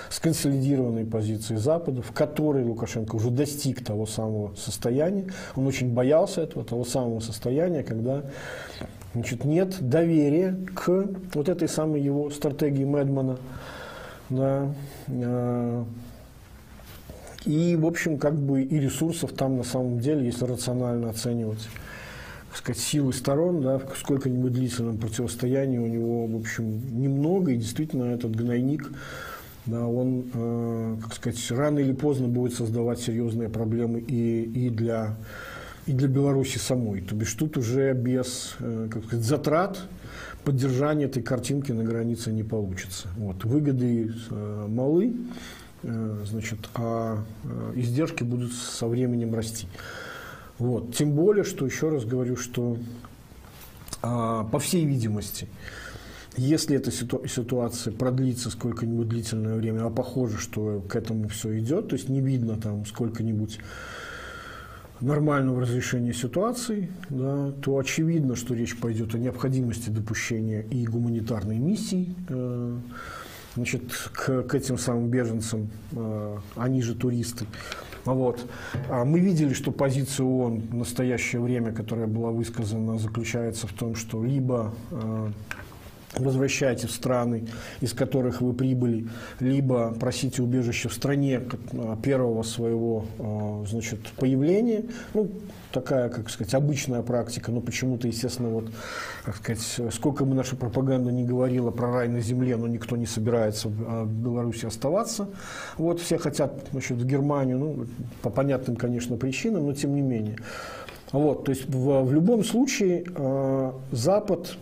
с 0.09 0.19
консолидированной 0.19 1.05
позицией 1.05 1.59
Запада, 1.59 2.01
в 2.01 2.11
которой 2.11 2.63
Лукашенко 2.63 3.15
уже 3.15 3.29
достиг 3.29 3.83
того 3.83 4.05
самого 4.05 4.55
состояния. 4.55 5.25
Он 5.55 5.67
очень 5.67 5.93
боялся 5.93 6.41
этого, 6.41 6.65
того 6.65 6.85
самого 6.85 7.19
состояния, 7.19 7.83
когда 7.83 8.23
значит, 9.13 9.45
нет 9.45 9.77
доверия 9.79 10.57
к 10.73 11.07
вот 11.33 11.49
этой 11.49 11.67
самой 11.67 12.01
его 12.01 12.29
стратегии 12.29 12.83
Медмана, 12.83 13.37
да, 14.35 14.73
э, 15.07 15.83
и, 17.45 17.75
в 17.75 17.85
общем, 17.85 18.17
как 18.17 18.35
бы 18.35 18.61
и 18.63 18.79
ресурсов 18.79 19.33
там 19.33 19.57
на 19.57 19.63
самом 19.63 19.99
деле, 19.99 20.25
если 20.25 20.45
рационально 20.45 21.09
оценивать 21.09 21.67
так 22.53 22.59
сказать, 22.59 22.81
силы 22.81 23.13
сторон, 23.13 23.63
да, 23.63 23.79
в 23.79 23.97
сколько-нибудь 23.97 24.53
длительном 24.53 24.97
противостоянии 24.97 25.79
у 25.79 25.87
него, 25.87 26.27
в 26.27 26.35
общем, 26.35 27.01
немного, 27.01 27.51
и 27.51 27.57
действительно 27.57 28.13
этот 28.13 28.35
гнойник, 28.35 28.91
да, 29.65 29.87
он, 29.87 30.25
э, 30.31 30.97
как 31.01 31.13
сказать, 31.15 31.51
рано 31.51 31.79
или 31.79 31.93
поздно 31.93 32.27
будет 32.27 32.53
создавать 32.53 32.99
серьезные 32.99 33.49
проблемы 33.49 34.01
и, 34.01 34.43
и, 34.43 34.69
для, 34.69 35.15
и 35.87 35.93
для 35.93 36.07
Беларуси 36.07 36.59
самой. 36.59 37.01
То 37.01 37.15
бишь 37.15 37.33
тут 37.33 37.57
уже 37.57 37.93
без 37.93 38.55
э, 38.59 38.87
как 38.91 39.05
сказать, 39.05 39.25
затрат 39.25 39.79
поддержание 40.43 41.07
этой 41.07 41.23
картинки 41.23 41.71
на 41.71 41.83
границе 41.83 42.31
не 42.31 42.43
получится. 42.43 43.07
Вот. 43.17 43.43
Выгоды 43.43 44.13
э, 44.29 44.67
малы, 44.69 45.15
э, 45.83 46.23
значит, 46.25 46.59
а 46.75 47.23
э, 47.43 47.73
издержки 47.75 48.23
будут 48.23 48.53
со 48.53 48.87
временем 48.87 49.33
расти. 49.33 49.67
Вот. 50.59 50.95
Тем 50.95 51.11
более, 51.13 51.43
что 51.43 51.65
еще 51.65 51.89
раз 51.89 52.05
говорю, 52.05 52.35
что 52.35 52.77
э, 54.01 54.43
по 54.51 54.59
всей 54.59 54.85
видимости, 54.85 55.47
если 56.35 56.75
эта 56.75 56.91
ситу- 56.91 57.27
ситуация 57.27 57.93
продлится 57.93 58.49
сколько-нибудь 58.49 59.07
длительное 59.07 59.55
время, 59.55 59.85
а 59.85 59.89
похоже, 59.89 60.37
что 60.37 60.81
к 60.81 60.95
этому 60.95 61.27
все 61.27 61.59
идет, 61.59 61.89
то 61.89 61.95
есть 61.95 62.09
не 62.09 62.21
видно 62.21 62.59
там 62.59 62.85
сколько-нибудь 62.85 63.59
нормального 65.01 65.61
разрешения 65.61 66.13
ситуации, 66.13 66.89
да, 67.09 67.51
то 67.61 67.77
очевидно, 67.77 68.35
что 68.35 68.53
речь 68.53 68.77
пойдет 68.77 69.15
о 69.15 69.17
необходимости 69.17 69.89
допущения 69.89 70.61
и 70.61 70.85
гуманитарной 70.85 71.57
миссии 71.57 72.15
э, 72.29 72.77
значит, 73.55 73.91
к, 74.13 74.43
к 74.43 74.55
этим 74.55 74.77
самым 74.77 75.09
беженцам, 75.09 75.69
э, 75.91 76.37
они 76.55 76.81
же 76.81 76.95
туристы. 76.95 77.45
Вот. 78.05 78.45
А 78.89 79.05
мы 79.05 79.19
видели, 79.19 79.53
что 79.53 79.71
позиция 79.71 80.25
ООН 80.25 80.61
в 80.71 80.75
настоящее 80.75 81.41
время, 81.41 81.71
которая 81.71 82.07
была 82.07 82.31
высказана, 82.31 82.97
заключается 82.97 83.67
в 83.67 83.73
том, 83.73 83.95
что 83.95 84.23
либо 84.23 84.73
э, 84.91 85.27
возвращайте 86.17 86.87
в 86.87 86.91
страны, 86.91 87.47
из 87.81 87.93
которых 87.93 88.41
вы 88.41 88.53
прибыли, 88.53 89.07
либо 89.39 89.93
просите 89.93 90.41
убежище 90.41 90.89
в 90.89 90.93
стране 90.93 91.41
первого 92.03 92.43
своего 92.43 93.05
а, 93.19 93.63
значит, 93.67 93.99
появления. 94.17 94.85
Ну, 95.13 95.31
такая, 95.71 96.09
как 96.09 96.29
сказать, 96.29 96.53
обычная 96.53 97.01
практика, 97.01 97.51
но 97.51 97.59
почему-то, 97.59 98.07
естественно, 98.07 98.49
вот, 98.49 98.71
как 99.25 99.35
сказать, 99.35 99.93
сколько 99.93 100.23
бы 100.23 100.35
наша 100.35 100.55
пропаганда 100.55 101.11
не 101.11 101.25
говорила 101.25 101.71
про 101.71 101.91
рай 101.91 102.07
на 102.07 102.21
земле, 102.21 102.55
но 102.57 102.67
никто 102.67 102.95
не 102.95 103.07
собирается 103.07 103.69
в 103.69 104.05
Беларуси 104.05 104.65
оставаться. 104.65 105.29
Вот, 105.77 105.99
все 105.99 106.17
хотят 106.17 106.67
значит, 106.71 106.97
в 106.97 107.05
Германию, 107.05 107.57
ну, 107.57 107.85
по 108.21 108.29
понятным, 108.29 108.75
конечно, 108.75 109.17
причинам, 109.17 109.65
но 109.65 109.73
тем 109.73 109.95
не 109.95 110.01
менее. 110.01 110.37
Вот, 111.11 111.45
то 111.45 111.51
есть 111.51 111.69
в, 111.69 112.03
в 112.03 112.11
любом 112.11 112.43
случае 112.43 113.05
э, 113.15 113.71
Запад 113.91 114.57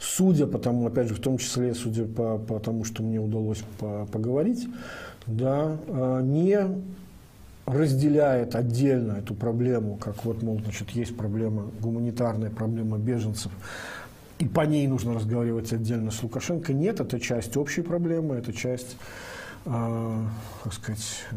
судя 0.00 0.46
по 0.46 0.58
тому, 0.58 0.86
опять 0.86 1.08
же, 1.08 1.14
в 1.14 1.20
том 1.20 1.38
числе, 1.38 1.74
судя 1.74 2.04
по, 2.06 2.38
по 2.38 2.58
тому, 2.58 2.84
что 2.84 3.02
мне 3.02 3.20
удалось 3.20 3.62
по, 3.78 4.06
поговорить, 4.10 4.66
да, 5.26 5.76
а, 5.88 6.20
не 6.22 6.58
разделяет 7.66 8.56
отдельно 8.56 9.18
эту 9.18 9.34
проблему, 9.34 9.96
как 9.96 10.24
вот, 10.24 10.42
мол, 10.42 10.58
значит, 10.64 10.90
есть 10.90 11.16
проблема, 11.16 11.70
гуманитарная 11.80 12.50
проблема 12.50 12.98
беженцев, 12.98 13.52
и 14.38 14.46
по 14.46 14.62
ней 14.62 14.86
нужно 14.88 15.14
разговаривать 15.14 15.72
отдельно 15.72 16.10
с 16.10 16.22
Лукашенко. 16.22 16.72
Нет, 16.72 17.00
это 17.00 17.20
часть 17.20 17.56
общей 17.58 17.82
проблемы, 17.82 18.36
это 18.36 18.54
часть, 18.54 18.96
э, 19.66 20.24
так 20.64 20.72
сказать, 20.72 21.24
э, 21.30 21.36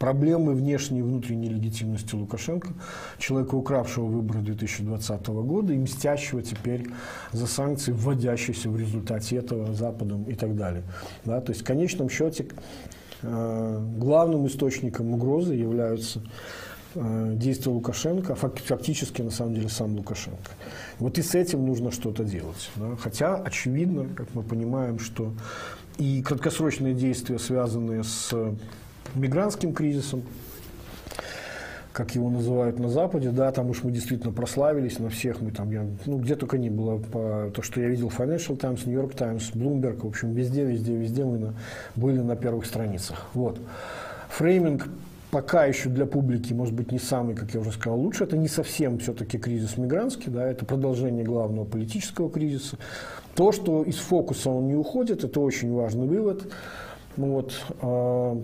проблемы 0.00 0.54
внешней 0.54 1.00
и 1.00 1.02
внутренней 1.02 1.50
легитимности 1.50 2.14
Лукашенко, 2.14 2.70
человека, 3.18 3.54
укравшего 3.54 4.06
выборы 4.06 4.40
2020 4.40 5.26
года 5.26 5.74
и 5.74 5.78
мстящего 5.78 6.42
теперь 6.42 6.86
за 7.32 7.46
санкции, 7.46 7.92
вводящиеся 7.92 8.70
в 8.70 8.78
результате 8.78 9.36
этого 9.36 9.74
Западом 9.74 10.24
и 10.24 10.34
так 10.34 10.56
далее. 10.56 10.82
Да, 11.24 11.40
то 11.42 11.50
есть 11.50 11.60
в 11.60 11.64
конечном 11.64 12.08
счете 12.08 12.46
э, 13.20 13.86
главным 13.98 14.46
источником 14.46 15.12
угрозы 15.12 15.52
являются 15.52 16.22
э, 16.94 17.32
действия 17.34 17.70
Лукашенко, 17.70 18.32
а 18.32 18.36
фактически 18.36 19.20
на 19.20 19.30
самом 19.30 19.54
деле 19.54 19.68
сам 19.68 19.94
Лукашенко. 19.96 20.50
Вот 20.98 21.18
и 21.18 21.22
с 21.22 21.34
этим 21.34 21.66
нужно 21.66 21.90
что-то 21.90 22.24
делать. 22.24 22.70
Да? 22.76 22.96
Хотя 22.96 23.36
очевидно, 23.36 24.08
как 24.16 24.34
мы 24.34 24.42
понимаем, 24.44 24.98
что 24.98 25.34
и 25.98 26.22
краткосрочные 26.22 26.94
действия, 26.94 27.38
связанные 27.38 28.02
с 28.02 28.34
мигрантским 29.14 29.72
кризисом, 29.72 30.22
как 31.92 32.14
его 32.14 32.30
называют 32.30 32.78
на 32.78 32.88
Западе, 32.88 33.30
да, 33.30 33.50
там 33.52 33.70
уж 33.70 33.82
мы 33.82 33.90
действительно 33.90 34.32
прославились 34.32 34.98
на 34.98 35.10
всех, 35.10 35.40
мы 35.40 35.50
там, 35.50 35.70
я, 35.70 35.84
ну, 36.06 36.18
где 36.18 36.36
только 36.36 36.56
не 36.56 36.70
было, 36.70 36.98
по, 36.98 37.50
то, 37.54 37.62
что 37.62 37.80
я 37.80 37.88
видел 37.88 38.12
Financial 38.16 38.56
Times, 38.56 38.86
New 38.86 38.94
York 38.94 39.14
Times, 39.14 39.50
Bloomberg, 39.52 40.02
в 40.02 40.06
общем, 40.06 40.32
везде, 40.32 40.64
везде, 40.64 40.96
везде 40.96 41.24
мы 41.24 41.38
на, 41.38 41.54
были 41.96 42.18
на 42.18 42.36
первых 42.36 42.66
страницах. 42.66 43.26
Вот. 43.34 43.58
Фрейминг 44.30 44.88
пока 45.30 45.64
еще 45.64 45.88
для 45.88 46.06
публики, 46.06 46.52
может 46.52 46.74
быть, 46.74 46.92
не 46.92 46.98
самый, 46.98 47.34
как 47.34 47.52
я 47.54 47.60
уже 47.60 47.72
сказал, 47.72 47.98
лучше. 47.98 48.24
Это 48.24 48.36
не 48.36 48.48
совсем 48.48 48.98
все-таки 48.98 49.38
кризис 49.38 49.76
мигрантский, 49.76 50.30
да, 50.30 50.46
это 50.46 50.64
продолжение 50.64 51.24
главного 51.24 51.64
политического 51.64 52.30
кризиса. 52.30 52.78
То, 53.34 53.52
что 53.52 53.82
из 53.82 53.96
фокуса 53.96 54.50
он 54.50 54.68
не 54.68 54.74
уходит, 54.74 55.24
это 55.24 55.40
очень 55.40 55.72
важный 55.72 56.06
вывод. 56.06 56.52
Ну, 57.16 57.32
вот, 57.32 57.52
а, 57.80 58.40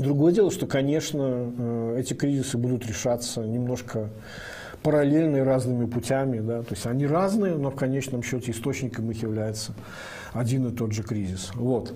Другое 0.00 0.32
дело, 0.32 0.50
что, 0.50 0.66
конечно, 0.66 1.52
э, 1.58 1.96
эти 2.00 2.14
кризисы 2.14 2.56
будут 2.58 2.86
решаться 2.86 3.40
немножко 3.42 4.10
параллельно 4.82 5.36
и 5.36 5.40
разными 5.40 5.86
путями. 5.86 6.40
Да? 6.40 6.62
То 6.62 6.74
есть 6.74 6.86
они 6.86 7.06
разные, 7.06 7.54
но 7.56 7.70
в 7.70 7.76
конечном 7.76 8.22
счете 8.22 8.52
источником 8.52 9.10
их 9.10 9.22
является 9.22 9.72
один 10.32 10.68
и 10.68 10.72
тот 10.72 10.92
же 10.92 11.02
кризис. 11.02 11.50
Вот. 11.54 11.92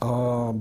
А, 0.00 0.54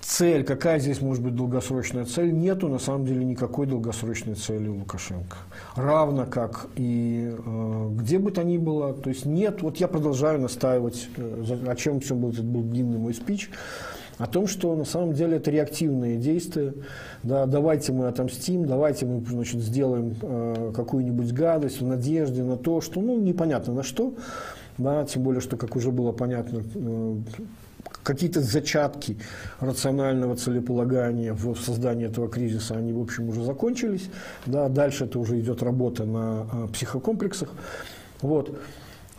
цель, 0.00 0.44
какая 0.44 0.78
здесь 0.78 1.00
может 1.00 1.22
быть 1.22 1.34
долгосрочная 1.34 2.04
цель? 2.04 2.32
Нету 2.32 2.68
на 2.68 2.78
самом 2.78 3.04
деле 3.04 3.24
никакой 3.24 3.66
долгосрочной 3.66 4.34
цели 4.34 4.68
у 4.68 4.76
Лукашенко. 4.76 5.36
Равно 5.76 6.26
как 6.26 6.66
и 6.76 7.34
э, 7.36 7.88
где 7.92 8.18
бы 8.18 8.30
то 8.30 8.42
ни 8.42 8.58
было. 8.58 8.94
То 8.94 9.10
есть 9.10 9.26
нет, 9.26 9.62
вот 9.62 9.76
я 9.76 9.88
продолжаю 9.88 10.40
настаивать, 10.40 11.08
э, 11.16 11.64
о 11.66 11.76
чем 11.76 12.00
все 12.00 12.14
был 12.14 12.30
этот 12.30 12.44
был 12.44 12.62
длинный 12.62 12.98
мой 12.98 13.14
спич, 13.14 13.50
о 14.18 14.26
том, 14.26 14.46
что 14.46 14.74
на 14.74 14.84
самом 14.84 15.14
деле 15.14 15.36
это 15.36 15.50
реактивные 15.50 16.16
действия. 16.16 16.74
Да, 17.22 17.46
давайте 17.46 17.92
мы 17.92 18.08
отомстим, 18.08 18.66
давайте 18.66 19.06
мы 19.06 19.24
значит, 19.24 19.60
сделаем 19.60 20.14
э, 20.20 20.72
какую-нибудь 20.74 21.32
гадость 21.32 21.80
в 21.80 21.86
надежде 21.86 22.42
на 22.42 22.56
то, 22.56 22.80
что, 22.80 23.00
ну, 23.00 23.18
непонятно 23.18 23.72
на 23.72 23.82
что, 23.82 24.14
да, 24.78 25.04
тем 25.04 25.22
более, 25.22 25.40
что, 25.40 25.56
как 25.56 25.76
уже 25.76 25.90
было 25.90 26.12
понятно, 26.12 26.62
э, 26.74 27.16
какие-то 28.02 28.40
зачатки 28.40 29.18
рационального 29.60 30.36
целеполагания 30.36 31.34
в 31.34 31.54
создании 31.56 32.06
этого 32.06 32.28
кризиса, 32.28 32.74
они, 32.74 32.92
в 32.92 33.00
общем, 33.00 33.28
уже 33.28 33.44
закончились. 33.44 34.10
Да, 34.46 34.68
дальше 34.68 35.04
это 35.04 35.18
уже 35.18 35.38
идет 35.40 35.62
работа 35.62 36.04
на 36.04 36.46
э, 36.52 36.68
психокомплексах. 36.72 37.50
Вот. 38.20 38.58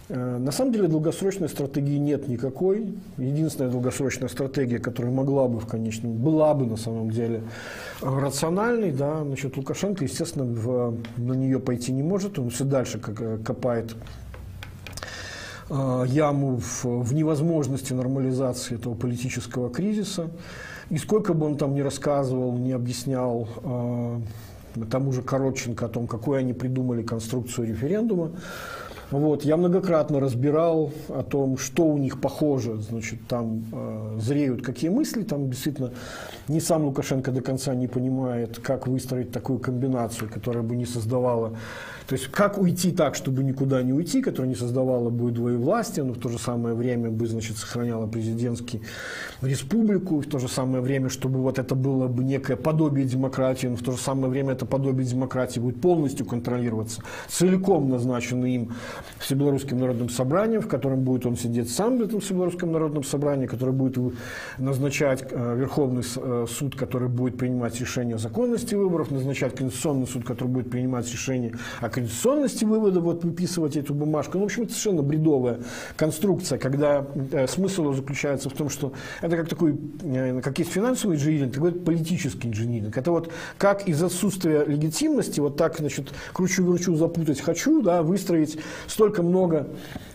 Э, 0.10 0.38
на 0.38 0.52
самом 0.52 0.74
деле 0.74 0.88
долгосрочной 0.88 1.50
стратегии 1.50 1.98
нет 1.98 2.28
никакой. 2.28 2.94
Единственная 3.18 3.72
долгосрочная 3.72 4.28
стратегия, 4.28 4.80
которая 4.80 5.12
могла 5.12 5.48
бы 5.48 5.60
в 5.60 5.68
конечном, 5.68 6.14
была 6.14 6.54
бы 6.54 6.66
на 6.66 6.78
самом 6.78 7.10
деле 7.10 7.44
рациональной, 8.02 8.92
да, 8.92 9.24
значит, 9.24 9.56
Лукашенко, 9.56 10.04
естественно, 10.04 10.46
в, 10.46 10.98
на 11.18 11.34
нее 11.34 11.60
пойти 11.60 11.92
не 11.92 12.04
может, 12.04 12.38
он 12.38 12.50
все 12.50 12.66
дальше 12.66 13.00
как, 13.00 13.22
э, 13.22 13.38
копает 13.38 13.96
э, 15.70 16.04
яму 16.08 16.58
в, 16.58 16.86
в 16.86 17.14
невозможности 17.14 17.94
нормализации 17.94 18.76
этого 18.76 18.96
политического 18.96 19.70
кризиса. 19.70 20.30
И 20.90 20.98
сколько 20.98 21.34
бы 21.34 21.46
он 21.46 21.58
там 21.58 21.74
ни 21.74 21.80
рассказывал, 21.80 22.58
не 22.58 22.74
объяснял 22.74 23.48
э, 23.64 24.20
тому 24.90 25.12
же 25.12 25.22
Коротченко 25.22 25.86
о 25.86 25.90
том, 25.90 26.08
какую 26.08 26.40
они 26.40 26.54
придумали 26.54 27.04
конструкцию 27.04 27.68
референдума, 27.68 28.32
вот, 29.20 29.46
я 29.46 29.58
многократно 29.58 30.20
разбирал 30.20 30.92
о 31.10 31.24
том, 31.24 31.58
что 31.58 31.84
у 31.86 31.98
них 31.98 32.20
похоже, 32.22 32.78
значит, 32.78 33.20
там 33.28 33.64
э, 33.72 34.18
зреют 34.20 34.62
какие 34.62 34.90
мысли, 34.90 35.24
там 35.24 35.50
действительно 35.50 35.92
не 36.48 36.60
сам 36.60 36.86
Лукашенко 36.86 37.32
до 37.32 37.42
конца 37.42 37.76
не 37.76 37.88
понимает, 37.88 38.60
как 38.60 38.88
выстроить 38.88 39.32
такую 39.32 39.60
комбинацию, 39.60 40.30
которая 40.30 40.64
бы 40.64 40.76
не 40.76 40.86
создавала 40.86 41.54
то 42.08 42.14
есть 42.14 42.28
как 42.28 42.58
уйти 42.58 42.92
так, 42.92 43.16
чтобы 43.16 43.44
никуда 43.44 43.82
не 43.82 43.94
уйти, 43.94 44.22
которая 44.22 44.50
не 44.50 44.56
создавала 44.56 45.10
бы 45.10 45.32
двоевластие, 45.32 46.04
но 46.04 46.14
в 46.14 46.20
то 46.20 46.30
же 46.30 46.38
самое 46.38 46.76
время 46.76 47.10
бы, 47.10 47.28
значит, 47.28 47.58
сохраняла 47.58 48.08
президентский 48.08 48.82
республику, 49.42 50.22
в 50.22 50.26
то 50.28 50.40
же 50.40 50.48
самое 50.48 50.82
время, 50.82 51.10
чтобы 51.10 51.40
вот 51.40 51.60
это 51.60 51.76
было 51.76 52.08
бы 52.08 52.24
некое 52.24 52.56
подобие 52.56 53.06
демократии, 53.06 53.68
но 53.68 53.76
в 53.76 53.82
то 53.82 53.92
же 53.92 53.98
самое 53.98 54.30
время 54.30 54.54
это 54.54 54.66
подобие 54.66 55.08
демократии 55.08 55.60
будет 55.60 55.82
полностью 55.82 56.26
контролироваться, 56.26 57.02
целиком 57.28 57.90
назначено 57.90 58.46
им 58.46 58.74
Всебелорусским 59.20 59.80
народным 59.80 60.10
собранием, 60.10 60.62
в 60.62 60.68
котором 60.68 61.02
будет 61.02 61.26
он 61.26 61.38
сидеть 61.38 61.72
сам 61.72 61.98
в 61.98 62.02
этом 62.02 62.20
Всебелорусском 62.20 62.72
народном 62.72 63.04
собрании, 63.04 63.48
который 63.48 63.74
будет 63.74 63.98
назначать 64.58 65.26
э, 65.30 65.56
Верховный 65.58 66.04
э, 66.16 66.46
суд, 66.50 66.76
который 66.76 67.08
будет 67.08 67.38
принимать 67.38 67.80
решение 67.80 68.16
о 68.16 68.18
законности 68.18 68.76
выборов, 68.76 69.12
назначать 69.12 69.56
Конституционный 69.56 70.08
суд, 70.08 70.26
который 70.26 70.50
будет 70.50 70.70
принимать 70.70 71.12
решение 71.12 71.54
о 71.80 71.90
конституционности 71.94 72.66
вывода, 72.66 73.00
вот 73.00 73.24
выписывать 73.24 73.78
эту 73.78 73.94
бумажку. 73.94 74.38
Ну, 74.38 74.44
в 74.44 74.46
общем, 74.46 74.64
это 74.64 74.72
совершенно 74.72 75.04
бредовая 75.04 75.60
конструкция, 75.96 76.58
когда 76.58 77.06
э, 77.32 77.48
смысл 77.48 77.94
заключается 77.94 78.50
в 78.50 78.54
том, 78.54 78.70
что 78.70 78.94
это 79.22 79.38
как 79.38 79.48
такой, 79.48 79.78
э, 80.02 80.42
как 80.42 80.60
есть 80.60 80.72
финансовый 80.72 81.16
инжиниринг, 81.16 81.54
такой 81.54 81.72
политический 81.72 82.50
инжиниринг. 82.50 82.98
Это 82.98 83.12
вот 83.12 83.32
как 83.58 83.88
из 83.88 84.02
отсутствия 84.02 84.66
легитимности, 84.66 85.40
вот 85.40 85.56
так, 85.56 85.78
значит, 85.78 86.12
кручу-верчу, 86.34 86.96
запутать 86.96 87.40
хочу, 87.40 87.82
да, 87.82 88.02
выстроить 88.02 88.58
столько 88.88 89.24
много 89.24 89.68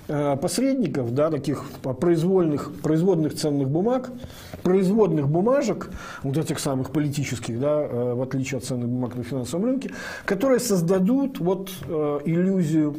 посредников, 0.08 1.14
да, 1.14 1.30
таких 1.30 1.64
произвольных, 2.00 2.72
производных 2.82 3.34
ценных 3.34 3.68
бумаг, 3.68 4.10
производных 4.62 5.28
бумажек, 5.28 5.90
вот 6.22 6.38
этих 6.38 6.58
самых 6.58 6.90
политических, 6.90 7.60
да, 7.60 7.82
э, 7.82 8.14
в 8.14 8.22
отличие 8.22 8.58
от 8.58 8.64
ценных 8.64 8.88
бумаг 8.88 9.16
на 9.16 9.22
финансовом 9.22 9.66
рынке, 9.66 9.90
которые 10.24 10.60
создадут 10.60 11.40
вот 11.40 11.70
э, 11.86 12.20
иллюзию 12.24 12.96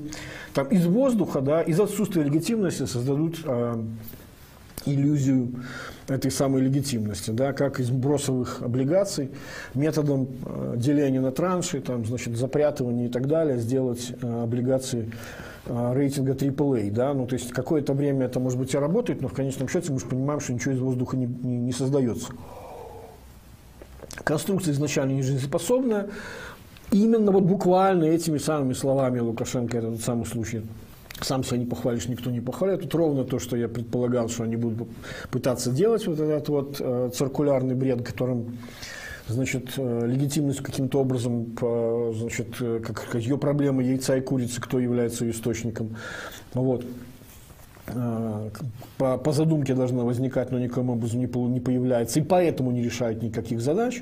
там, 0.53 0.67
из 0.67 0.85
воздуха, 0.85 1.41
да, 1.41 1.61
из 1.61 1.79
отсутствия 1.79 2.23
легитимности 2.23 2.85
создадут 2.85 3.39
иллюзию 4.85 5.51
этой 6.07 6.31
самой 6.31 6.61
легитимности, 6.61 7.31
да, 7.31 7.53
как 7.53 7.79
из 7.79 7.89
бросовых 7.89 8.61
облигаций 8.61 9.29
методом 9.75 10.27
деления 10.75 11.21
на 11.21 11.31
транши, 11.31 11.81
там, 11.81 12.05
значит, 12.05 12.37
запрятывания 12.37 13.07
и 13.07 13.09
так 13.09 13.27
далее, 13.27 13.59
сделать 13.59 14.13
облигации 14.21 15.11
Э, 15.58 15.58
рейтинга 15.69 16.33
AAA, 16.33 16.91
да, 16.91 17.13
ну 17.13 17.27
то 17.27 17.35
есть 17.35 17.51
какое-то 17.51 17.93
время 17.93 18.25
это 18.25 18.39
может 18.39 18.57
быть 18.57 18.73
и 18.73 18.77
работает, 18.77 19.21
но 19.21 19.27
в 19.27 19.33
конечном 19.33 19.67
счете 19.67 19.91
мы 19.91 19.99
же 19.99 20.05
понимаем, 20.05 20.39
что 20.39 20.53
ничего 20.53 20.73
из 20.73 20.79
воздуха 20.79 21.15
не, 21.15 21.25
не, 21.25 21.57
не 21.57 21.71
создается. 21.71 22.29
Конструкция 24.23 24.73
изначально 24.73 25.13
не 25.13 25.21
жизнеспособная. 25.21 26.09
Именно 26.91 27.31
вот 27.31 27.43
буквально 27.43 28.05
этими 28.05 28.39
самыми 28.39 28.73
словами 28.73 29.19
Лукашенко 29.19 29.77
этот 29.77 30.01
самый 30.01 30.25
случай 30.25 30.63
сам 31.21 31.43
себя 31.43 31.57
не 31.57 31.65
похвалишь, 31.65 32.07
никто 32.07 32.31
не 32.31 32.41
похвалит. 32.41 32.81
Тут 32.81 32.95
ровно 32.95 33.23
то, 33.25 33.39
что 33.39 33.55
я 33.57 33.67
предполагал, 33.67 34.29
что 34.29 34.43
они 34.43 34.55
будут 34.55 34.87
пытаться 35.31 35.71
делать, 35.71 36.07
вот 36.07 36.19
этот 36.19 36.49
вот 36.49 36.77
э, 36.79 37.09
циркулярный 37.13 37.75
бред, 37.75 38.03
которым 38.03 38.57
значит, 39.29 39.73
э, 39.77 40.05
легитимность 40.05 40.61
каким-то 40.61 40.99
образом, 40.99 41.55
значит, 42.13 42.47
э, 42.59 42.81
как, 42.85 43.15
ее 43.15 43.37
проблема 43.37 43.83
яйца 43.83 44.17
и 44.17 44.21
курицы, 44.21 44.59
кто 44.61 44.79
является 44.79 45.25
ее 45.25 45.31
источником. 45.31 45.95
Вот. 46.53 46.85
Э, 47.95 48.49
по, 48.97 49.17
по 49.17 49.31
задумке 49.31 49.73
должна 49.73 50.03
возникать, 50.03 50.51
но 50.51 50.59
никаким 50.59 50.89
образом 50.89 51.19
не, 51.19 51.27
не 51.47 51.59
появляется, 51.59 52.19
и 52.19 52.23
поэтому 52.23 52.71
не 52.71 52.81
решает 52.81 53.21
никаких 53.21 53.61
задач. 53.61 54.01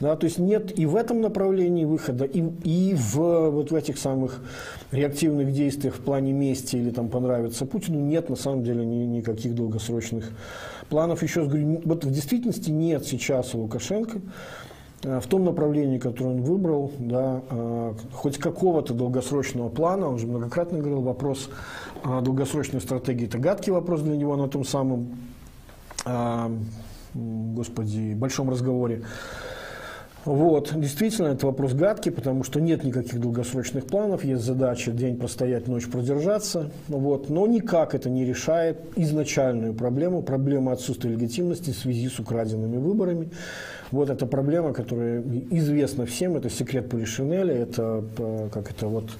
Да, 0.00 0.16
то 0.16 0.24
есть 0.24 0.38
нет 0.38 0.78
и 0.78 0.86
в 0.86 0.96
этом 0.96 1.20
направлении 1.20 1.84
выхода, 1.84 2.24
и, 2.24 2.42
и 2.64 2.94
в, 2.94 3.50
вот 3.50 3.70
в 3.70 3.74
этих 3.74 3.98
самых 3.98 4.40
реактивных 4.92 5.52
действиях 5.52 5.94
в 5.94 6.00
плане 6.00 6.32
мести 6.32 6.76
или 6.76 6.90
там 6.90 7.08
понравится 7.08 7.66
Путину 7.66 8.00
нет 8.00 8.28
на 8.28 8.36
самом 8.36 8.64
деле 8.64 8.84
ни, 8.84 9.04
никаких 9.04 9.54
долгосрочных 9.54 10.30
планов. 10.88 11.22
Еще 11.22 11.40
раз 11.40 11.48
говорю, 11.48 11.82
вот 11.84 12.04
в 12.04 12.10
действительности 12.10 12.70
нет 12.70 13.04
сейчас 13.04 13.54
у 13.54 13.60
Лукашенко 13.60 14.20
в 15.02 15.26
том 15.28 15.44
направлении, 15.44 15.98
которое 15.98 16.34
он 16.34 16.42
выбрал, 16.42 16.92
да, 16.98 17.40
э, 17.50 17.94
хоть 18.12 18.38
какого-то 18.38 18.92
долгосрочного 18.92 19.68
плана, 19.68 20.08
он 20.08 20.18
же 20.18 20.26
многократно 20.26 20.78
говорил, 20.78 21.00
вопрос 21.00 21.48
долгосрочной 22.04 22.80
стратегии– 22.80 23.26
это 23.26 23.38
гадкий 23.38 23.72
вопрос 23.72 24.02
для 24.02 24.16
него 24.16 24.36
на 24.36 24.48
том 24.48 24.64
самом, 24.64 25.18
э, 26.04 26.50
господи, 27.14 28.14
большом 28.14 28.50
разговоре. 28.50 29.02
Вот, 30.26 30.72
действительно, 30.78 31.28
это 31.28 31.46
вопрос 31.46 31.72
гадкий, 31.72 32.12
потому 32.12 32.44
что 32.44 32.60
нет 32.60 32.84
никаких 32.84 33.18
долгосрочных 33.20 33.86
планов, 33.86 34.22
есть 34.22 34.42
задача 34.42 34.92
день 34.92 35.16
простоять, 35.16 35.66
ночь 35.66 35.88
продержаться, 35.88 36.70
вот, 36.88 37.30
но 37.30 37.46
никак 37.46 37.94
это 37.94 38.10
не 38.10 38.26
решает 38.26 38.78
изначальную 38.96 39.72
проблему, 39.72 40.22
проблему 40.22 40.72
отсутствия 40.72 41.12
легитимности 41.12 41.70
в 41.70 41.76
связи 41.76 42.08
с 42.08 42.18
украденными 42.18 42.76
выборами. 42.76 43.30
Вот 43.90 44.08
эта 44.08 44.26
проблема, 44.26 44.72
которая 44.72 45.22
известна 45.50 46.06
всем, 46.06 46.36
это 46.36 46.48
секрет 46.48 46.88
Полишинеля, 46.88 47.54
это 47.54 48.04
э, 48.18 48.48
как 48.52 48.70
это 48.70 48.86
вот 48.86 49.10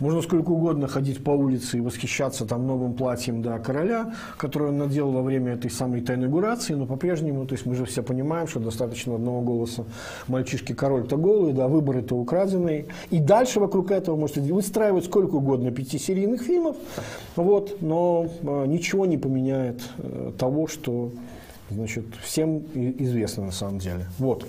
можно 0.00 0.20
сколько 0.20 0.50
угодно 0.50 0.88
ходить 0.88 1.22
по 1.22 1.30
улице 1.30 1.78
и 1.78 1.80
восхищаться 1.80 2.44
там 2.44 2.66
новым 2.66 2.94
платьем 2.94 3.42
да, 3.42 3.58
короля, 3.58 4.14
которое 4.36 4.70
он 4.70 4.78
надел 4.78 5.10
во 5.10 5.22
время 5.22 5.52
этой 5.54 5.70
самой 5.70 6.00
инаугурации, 6.00 6.74
но 6.74 6.86
по-прежнему, 6.86 7.46
то 7.46 7.54
есть 7.54 7.66
мы 7.66 7.74
же 7.74 7.84
все 7.84 8.02
понимаем, 8.02 8.46
что 8.48 8.60
достаточно 8.60 9.14
одного 9.14 9.40
голоса 9.40 9.84
мальчишки 10.26 10.72
король-то 10.72 11.16
голый, 11.16 11.52
да, 11.52 11.68
выборы-то 11.68 12.16
украденные. 12.16 12.86
И 13.10 13.18
дальше 13.18 13.60
вокруг 13.60 13.90
этого 13.90 14.16
можете 14.16 14.40
выстраивать 14.40 15.04
сколько 15.04 15.36
угодно 15.36 15.70
пятисерийных 15.70 16.42
фильмов, 16.42 16.76
вот, 17.36 17.78
но 17.80 18.28
э, 18.42 18.66
ничего 18.66 19.06
не 19.06 19.18
поменяет 19.18 19.80
э, 19.98 20.32
того, 20.38 20.66
что 20.66 21.12
значит, 21.70 22.04
всем 22.22 22.64
известно 22.74 23.46
на 23.46 23.52
самом 23.52 23.78
деле. 23.78 24.06
Вот. 24.18 24.46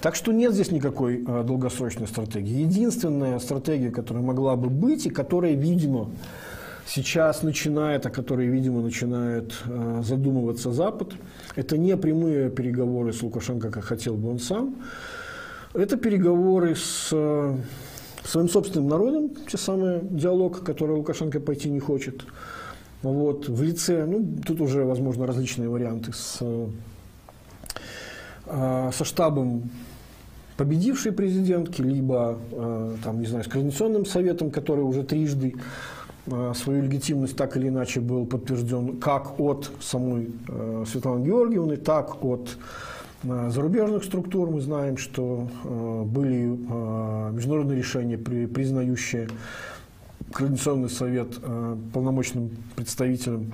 Так 0.00 0.14
что 0.14 0.32
нет 0.32 0.52
здесь 0.52 0.70
никакой 0.70 1.24
э, 1.26 1.42
долгосрочной 1.44 2.06
стратегии. 2.06 2.62
Единственная 2.62 3.38
стратегия, 3.40 3.90
которая 3.90 4.22
могла 4.22 4.54
бы 4.56 4.70
быть 4.70 5.06
и 5.06 5.10
которая, 5.10 5.54
видимо, 5.54 6.10
сейчас 6.86 7.42
начинает, 7.42 8.06
о 8.06 8.10
которой, 8.10 8.46
видимо, 8.46 8.80
начинает 8.80 9.52
э, 9.66 10.02
задумываться 10.04 10.72
Запад, 10.72 11.12
это 11.56 11.76
не 11.76 11.96
прямые 11.96 12.50
переговоры 12.50 13.12
с 13.12 13.22
Лукашенко, 13.22 13.70
как 13.70 13.84
хотел 13.84 14.14
бы 14.14 14.30
он 14.30 14.38
сам, 14.38 14.76
это 15.74 15.96
переговоры 15.96 16.76
с 16.76 17.08
э, 17.12 17.56
своим 18.24 18.48
собственным 18.48 18.88
народом, 18.88 19.30
те 19.50 19.58
самые 19.58 20.00
диалог, 20.02 20.62
который 20.62 20.96
Лукашенко 20.96 21.40
пойти 21.40 21.68
не 21.70 21.80
хочет. 21.80 22.22
Вот, 23.02 23.48
в 23.48 23.62
лице, 23.62 24.06
ну, 24.06 24.26
тут 24.44 24.60
уже, 24.60 24.84
возможно, 24.84 25.26
различные 25.26 25.68
варианты 25.68 26.12
с, 26.12 26.38
э, 28.46 28.90
со 28.92 29.04
штабом 29.04 29.70
победившей 30.56 31.12
президентки, 31.12 31.80
либо, 31.80 32.38
э, 32.50 32.96
там, 33.04 33.20
не 33.20 33.26
знаю, 33.26 33.44
с 33.44 33.48
Координационным 33.48 34.04
советом, 34.04 34.50
который 34.50 34.80
уже 34.80 35.04
трижды 35.04 35.54
э, 36.26 36.52
свою 36.56 36.82
легитимность 36.82 37.36
так 37.36 37.56
или 37.56 37.68
иначе 37.68 38.00
был 38.00 38.26
подтвержден 38.26 38.98
как 38.98 39.38
от 39.38 39.70
самой 39.80 40.32
Светланы 40.86 41.24
Георгиевны, 41.24 41.76
так 41.76 42.22
от 42.22 42.58
зарубежных 43.22 44.04
структур. 44.04 44.50
Мы 44.50 44.60
знаем, 44.60 44.96
что 44.96 45.48
были 45.64 46.48
международные 47.32 47.78
решения, 47.78 48.18
признающие 48.18 49.28
Координационный 50.32 50.90
совет 50.90 51.38
полномочным 51.92 52.50
представителем 52.76 53.52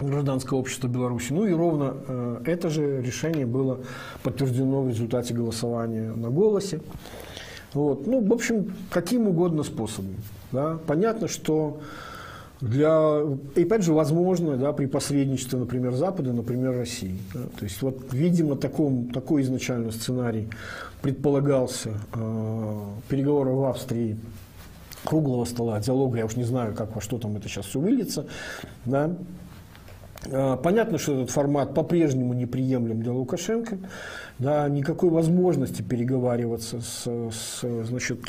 гражданского 0.00 0.58
общества 0.58 0.88
Беларуси. 0.88 1.32
Ну 1.32 1.46
и 1.46 1.52
ровно 1.52 1.94
э, 2.06 2.42
это 2.46 2.70
же 2.70 3.02
решение 3.02 3.46
было 3.46 3.80
подтверждено 4.22 4.82
в 4.82 4.88
результате 4.88 5.34
голосования 5.34 6.12
на 6.12 6.30
голосе. 6.30 6.80
Вот. 7.74 8.06
Ну, 8.06 8.24
в 8.24 8.32
общем, 8.32 8.72
каким 8.90 9.28
угодно 9.28 9.62
способом. 9.62 10.16
Да. 10.52 10.78
Понятно, 10.86 11.28
что 11.28 11.80
для, 12.60 13.20
и 13.54 13.62
опять 13.62 13.84
же, 13.84 13.92
возможно, 13.92 14.56
да, 14.56 14.72
при 14.72 14.86
посредничестве, 14.86 15.58
например, 15.58 15.92
Запада, 15.94 16.32
например, 16.32 16.76
России. 16.76 17.18
Да. 17.32 17.40
То 17.58 17.64
есть, 17.64 17.80
вот, 17.82 18.12
видимо, 18.12 18.56
таком, 18.56 19.10
такой 19.10 19.42
изначально 19.42 19.92
сценарий 19.92 20.48
предполагался 21.02 21.90
э, 22.14 22.80
переговоры 23.08 23.50
в 23.50 23.64
Австрии 23.64 24.18
круглого 25.04 25.44
стола, 25.44 25.80
диалога, 25.80 26.18
я 26.18 26.26
уж 26.26 26.36
не 26.36 26.44
знаю, 26.44 26.74
как 26.74 26.94
во 26.94 27.00
что 27.00 27.18
там 27.18 27.36
это 27.36 27.48
сейчас 27.48 27.66
все 27.66 27.80
выльется, 27.80 28.26
да, 28.84 29.10
а, 30.30 30.56
понятно, 30.56 30.98
что 30.98 31.14
этот 31.14 31.30
формат 31.30 31.74
по-прежнему 31.74 32.34
неприемлем 32.34 33.02
для 33.02 33.12
Лукашенко. 33.12 33.78
Да, 34.38 34.68
никакой 34.68 35.10
возможности 35.10 35.82
переговариваться 35.82 36.80
с, 36.80 37.04
с, 37.04 37.84
значит, 37.84 38.20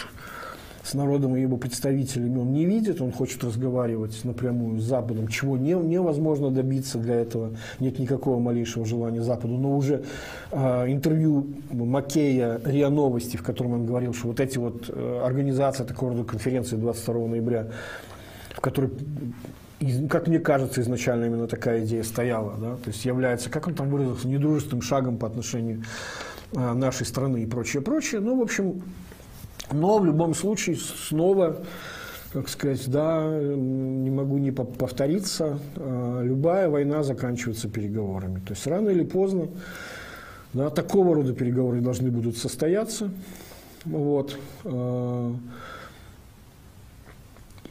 с 0.91 0.93
народом 0.93 1.37
и 1.37 1.41
его 1.41 1.55
представителями 1.55 2.37
он 2.37 2.51
не 2.51 2.65
видит. 2.65 3.01
Он 3.01 3.13
хочет 3.13 3.43
разговаривать 3.43 4.19
напрямую 4.25 4.79
с 4.79 4.83
Западом, 4.83 5.29
чего 5.29 5.57
не, 5.57 5.71
невозможно 5.73 6.51
добиться 6.51 6.97
для 6.97 7.15
этого. 7.15 7.51
Нет 7.79 7.97
никакого 7.97 8.39
малейшего 8.39 8.85
желания 8.85 9.21
Западу. 9.21 9.55
Но 9.55 9.77
уже 9.77 10.03
э, 10.51 10.91
интервью 10.91 11.47
Макея 11.71 12.59
РИА 12.65 12.89
Новости, 12.89 13.37
в 13.37 13.43
котором 13.43 13.73
он 13.73 13.85
говорил, 13.85 14.13
что 14.13 14.27
вот 14.27 14.41
эти 14.41 14.57
вот 14.57 14.89
э, 14.89 15.21
организации 15.23 15.85
такого 15.85 16.11
рода 16.11 16.25
конференции 16.25 16.75
22 16.75 17.27
ноября, 17.27 17.67
в 18.53 18.59
которой 18.59 18.89
как 20.09 20.27
мне 20.27 20.37
кажется, 20.37 20.81
изначально 20.81 21.25
именно 21.25 21.47
такая 21.47 21.83
идея 21.83 22.03
стояла, 22.03 22.55
да, 22.59 22.75
то 22.75 22.89
есть 22.89 23.03
является, 23.03 23.49
как 23.49 23.65
он 23.65 23.73
там 23.73 23.89
выразился, 23.89 24.27
недружественным 24.27 24.83
шагом 24.83 25.17
по 25.17 25.25
отношению 25.25 25.83
а, 26.55 26.75
нашей 26.75 27.07
страны 27.07 27.41
и 27.41 27.47
прочее, 27.47 27.81
прочее. 27.81 28.21
Ну, 28.21 28.37
в 28.37 28.43
общем, 28.43 28.83
но 29.71 29.99
в 29.99 30.05
любом 30.05 30.33
случае 30.33 30.75
снова, 30.75 31.63
как 32.33 32.49
сказать, 32.49 32.89
да, 32.89 33.27
не 33.27 34.09
могу 34.09 34.37
не 34.37 34.51
повториться, 34.51 35.59
а, 35.75 36.21
любая 36.21 36.69
война 36.69 37.03
заканчивается 37.03 37.69
переговорами. 37.69 38.39
То 38.39 38.53
есть 38.53 38.65
рано 38.67 38.89
или 38.89 39.03
поздно 39.03 39.47
да, 40.53 40.69
такого 40.69 41.15
рода 41.15 41.33
переговоры 41.33 41.81
должны 41.81 42.11
будут 42.11 42.37
состояться. 42.37 43.09
Вот. 43.85 44.37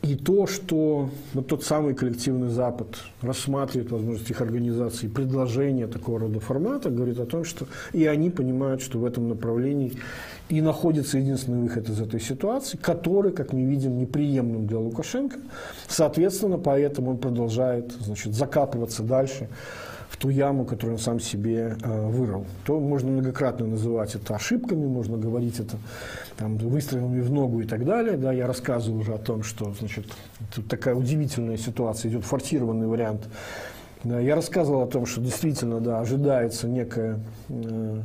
И 0.02 0.14
то, 0.16 0.46
что 0.46 1.10
вот 1.34 1.46
тот 1.48 1.62
самый 1.62 1.94
коллективный 1.94 2.48
Запад 2.48 2.88
рассматривает 3.20 3.90
возможность 3.90 4.30
их 4.30 4.40
организации, 4.40 5.08
предложения 5.08 5.86
такого 5.86 6.20
рода 6.20 6.40
формата, 6.40 6.88
говорит 6.88 7.18
о 7.20 7.26
том, 7.26 7.44
что 7.44 7.66
и 7.92 8.06
они 8.06 8.30
понимают, 8.30 8.80
что 8.80 8.98
в 8.98 9.04
этом 9.04 9.28
направлении 9.28 9.92
и 10.48 10.62
находится 10.62 11.18
единственный 11.18 11.60
выход 11.60 11.90
из 11.90 12.00
этой 12.00 12.18
ситуации, 12.18 12.78
который, 12.78 13.30
как 13.32 13.52
мы 13.52 13.64
видим, 13.64 13.98
неприемлем 13.98 14.66
для 14.66 14.78
Лукашенко. 14.78 15.38
Соответственно, 15.86 16.56
поэтому 16.56 17.10
он 17.10 17.18
продолжает 17.18 17.92
значит, 18.00 18.34
закапываться 18.34 19.02
дальше 19.02 19.48
ту 20.20 20.28
яму, 20.28 20.66
которую 20.66 20.96
он 20.96 20.98
сам 20.98 21.18
себе 21.18 21.76
э, 21.82 22.08
вырыл. 22.08 22.44
То 22.64 22.78
можно 22.78 23.10
многократно 23.10 23.66
называть 23.66 24.14
это 24.14 24.34
ошибками, 24.34 24.86
можно 24.86 25.16
говорить 25.16 25.58
это 25.58 25.76
там, 26.36 26.58
выстрелами 26.58 27.20
в 27.20 27.32
ногу 27.32 27.62
и 27.62 27.66
так 27.66 27.86
далее. 27.86 28.18
Да, 28.18 28.30
я 28.30 28.46
рассказывал 28.46 28.98
уже 28.98 29.14
о 29.14 29.18
том, 29.18 29.42
что 29.42 29.72
значит, 29.72 30.04
тут 30.54 30.68
такая 30.68 30.94
удивительная 30.94 31.56
ситуация, 31.56 32.10
идет 32.10 32.24
форсированный 32.24 32.86
вариант. 32.86 33.22
Да, 34.04 34.20
я 34.20 34.34
рассказывал 34.34 34.82
о 34.82 34.86
том, 34.86 35.06
что 35.06 35.22
действительно 35.22 35.80
да, 35.80 36.00
ожидается 36.00 36.68
некое 36.68 37.18
э, 37.48 38.00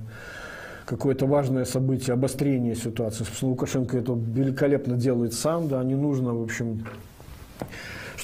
какое-то 0.85 1.25
важное 1.25 1.65
событие, 1.65 2.13
обострение 2.13 2.75
ситуации. 2.75 3.25
Собственно, 3.25 3.51
Лукашенко 3.51 3.97
это 3.97 4.13
великолепно 4.13 4.95
делает 4.95 5.33
сам, 5.33 5.67
да, 5.67 5.83
не 5.83 5.95
нужно, 5.95 6.33
в 6.33 6.43
общем, 6.43 6.85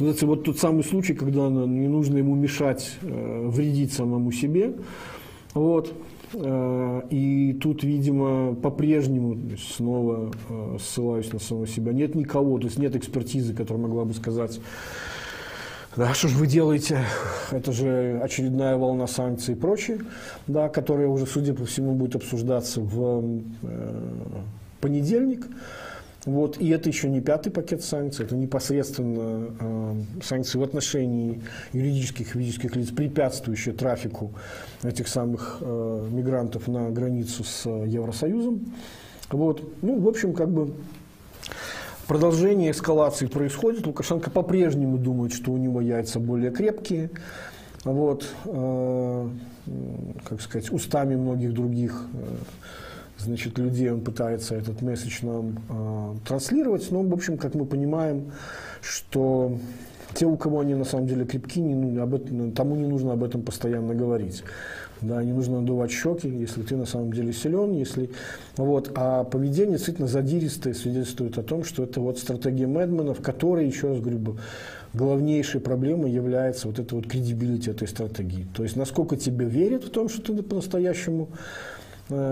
это 0.10 0.26
вот 0.26 0.44
тот 0.44 0.60
самый 0.60 0.84
случай, 0.84 1.14
когда 1.14 1.49
не 1.49 1.88
нужно 1.88 2.18
ему 2.18 2.36
мешать 2.36 2.98
э, 3.02 3.48
вредить 3.48 3.94
самому 3.94 4.32
себе. 4.32 4.73
Вот. 5.53 5.94
Э, 6.34 7.02
и 7.10 7.57
тут, 7.61 7.84
видимо, 7.84 8.56
по-прежнему 8.56 9.38
снова 9.57 10.32
э, 10.49 10.78
ссылаюсь 10.80 11.32
на 11.34 11.40
самого 11.40 11.68
себя. 11.68 11.94
Нет 11.94 12.15
никого, 12.15 12.57
то 12.57 12.65
есть 12.65 12.80
нет 12.80 12.95
экспертизы, 12.95 13.53
которая 13.53 13.84
могла 13.84 14.06
бы 14.06 14.14
сказать, 14.14 14.60
да, 15.98 16.14
что 16.14 16.30
же 16.30 16.38
вы 16.38 16.48
делаете? 16.48 17.03
Это 17.52 17.73
же 17.73 18.22
очередная 18.23 18.78
волна 18.78 19.07
санкций 19.07 19.56
и 19.56 19.57
прочее, 19.57 19.99
да, 20.48 20.69
которая 20.69 21.07
уже, 21.07 21.26
судя 21.26 21.53
по 21.53 21.65
всему, 21.65 21.95
будет 21.95 22.15
обсуждаться 22.15 22.80
в 22.80 23.41
понедельник. 24.80 25.48
Вот, 26.26 26.60
и 26.60 26.69
это 26.69 26.88
еще 26.88 27.10
не 27.10 27.19
пятый 27.19 27.49
пакет 27.49 27.84
санкций, 27.84 28.26
это 28.26 28.35
непосредственно 28.35 29.48
э, 29.60 30.22
санкции 30.23 30.60
в 30.60 30.64
отношении 30.64 31.41
юридических 31.73 32.35
и 32.35 32.39
физических 32.39 32.76
лиц, 32.76 32.89
препятствующие 32.91 33.73
трафику 33.73 34.31
этих 34.84 35.07
самых 35.07 35.57
э, 35.61 36.07
мигрантов 36.11 36.68
на 36.68 36.91
границу 36.91 37.43
с 37.43 37.68
Евросоюзом. 37.68 38.72
Вот. 39.31 39.64
Ну, 39.81 39.99
в 39.99 40.07
общем, 40.07 40.34
как 40.34 40.52
бы 40.52 40.73
продолжение 42.07 42.72
эскалации 42.72 43.26
происходит. 43.26 43.88
Лукашенко 43.88 44.30
по-прежнему 44.30 44.98
думает, 44.98 45.34
что 45.34 45.52
у 45.52 45.57
него 45.57 45.81
яйца 45.81 46.19
более 46.19 46.52
крепкие. 46.52 47.10
Вот, 47.84 48.27
э, 48.45 49.30
как 50.23 50.41
сказать, 50.41 50.72
устами 50.72 51.15
многих 51.15 51.53
других 51.53 52.06
э, 52.14 52.35
значит, 53.22 53.57
людей 53.57 53.89
он 53.91 54.02
пытается 54.02 54.56
этот 54.56 54.81
месседж 54.81 55.19
нам 55.23 55.60
э, 55.69 56.27
транслировать, 56.27 56.89
но, 56.91 57.02
в 57.03 57.14
общем, 57.14 57.38
как 57.38 57.56
мы 57.56 57.65
понимаем, 57.65 58.31
что 58.81 59.57
те, 60.14 60.26
у 60.26 60.35
кого 60.38 60.60
они 60.60 60.76
на 60.76 60.84
самом 60.84 61.07
деле 61.07 61.26
крепки, 61.26 61.60
не, 61.60 61.76
ну, 61.76 62.02
об 62.02 62.15
этом, 62.15 62.52
тому 62.52 62.76
не 62.76 62.88
нужно 62.88 63.14
об 63.14 63.23
этом 63.23 63.43
постоянно 63.43 63.95
говорить. 63.95 64.43
Да, 65.02 65.23
не 65.23 65.31
нужно 65.31 65.61
надувать 65.61 65.89
щеки, 65.91 66.27
если 66.27 66.61
ты 66.61 66.76
на 66.76 66.85
самом 66.85 67.11
деле 67.11 67.34
силен, 67.34 67.72
если... 67.72 68.11
Вот. 68.57 68.91
А 68.93 69.23
поведение 69.23 69.77
действительно 69.77 70.07
задиристое 70.07 70.76
свидетельствует 70.76 71.39
о 71.39 71.43
том, 71.43 71.64
что 71.64 71.84
это 71.84 71.99
вот 72.02 72.19
стратегия 72.19 72.68
Мэдмена, 72.68 73.15
в 73.15 73.22
которой, 73.22 73.65
еще 73.65 73.89
раз 73.89 73.99
говорю, 73.99 74.38
главнейшей 74.93 75.60
проблемой 75.60 76.11
является 76.11 76.68
вот 76.68 76.77
это 76.77 76.95
вот 76.95 77.07
кредибилити 77.07 77.72
этой 77.72 77.88
стратегии. 77.88 78.45
То 78.53 78.61
есть, 78.61 78.76
насколько 78.76 79.15
тебе 79.15 79.45
верят 79.45 79.85
в 79.85 79.89
том, 79.89 80.07
что 80.07 80.35
ты 80.35 80.43
по-настоящему 80.43 81.30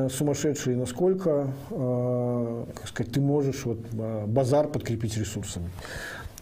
сумасшедшие, 0.10 0.78
насколько, 0.78 1.48
э, 1.72 2.66
как 2.76 2.88
сказать, 2.88 3.12
ты 3.12 3.22
можешь 3.22 3.66
вот, 3.66 3.80
э, 3.92 4.26
базар 4.26 4.68
подкрепить 4.68 5.18
ресурсами. 5.18 5.70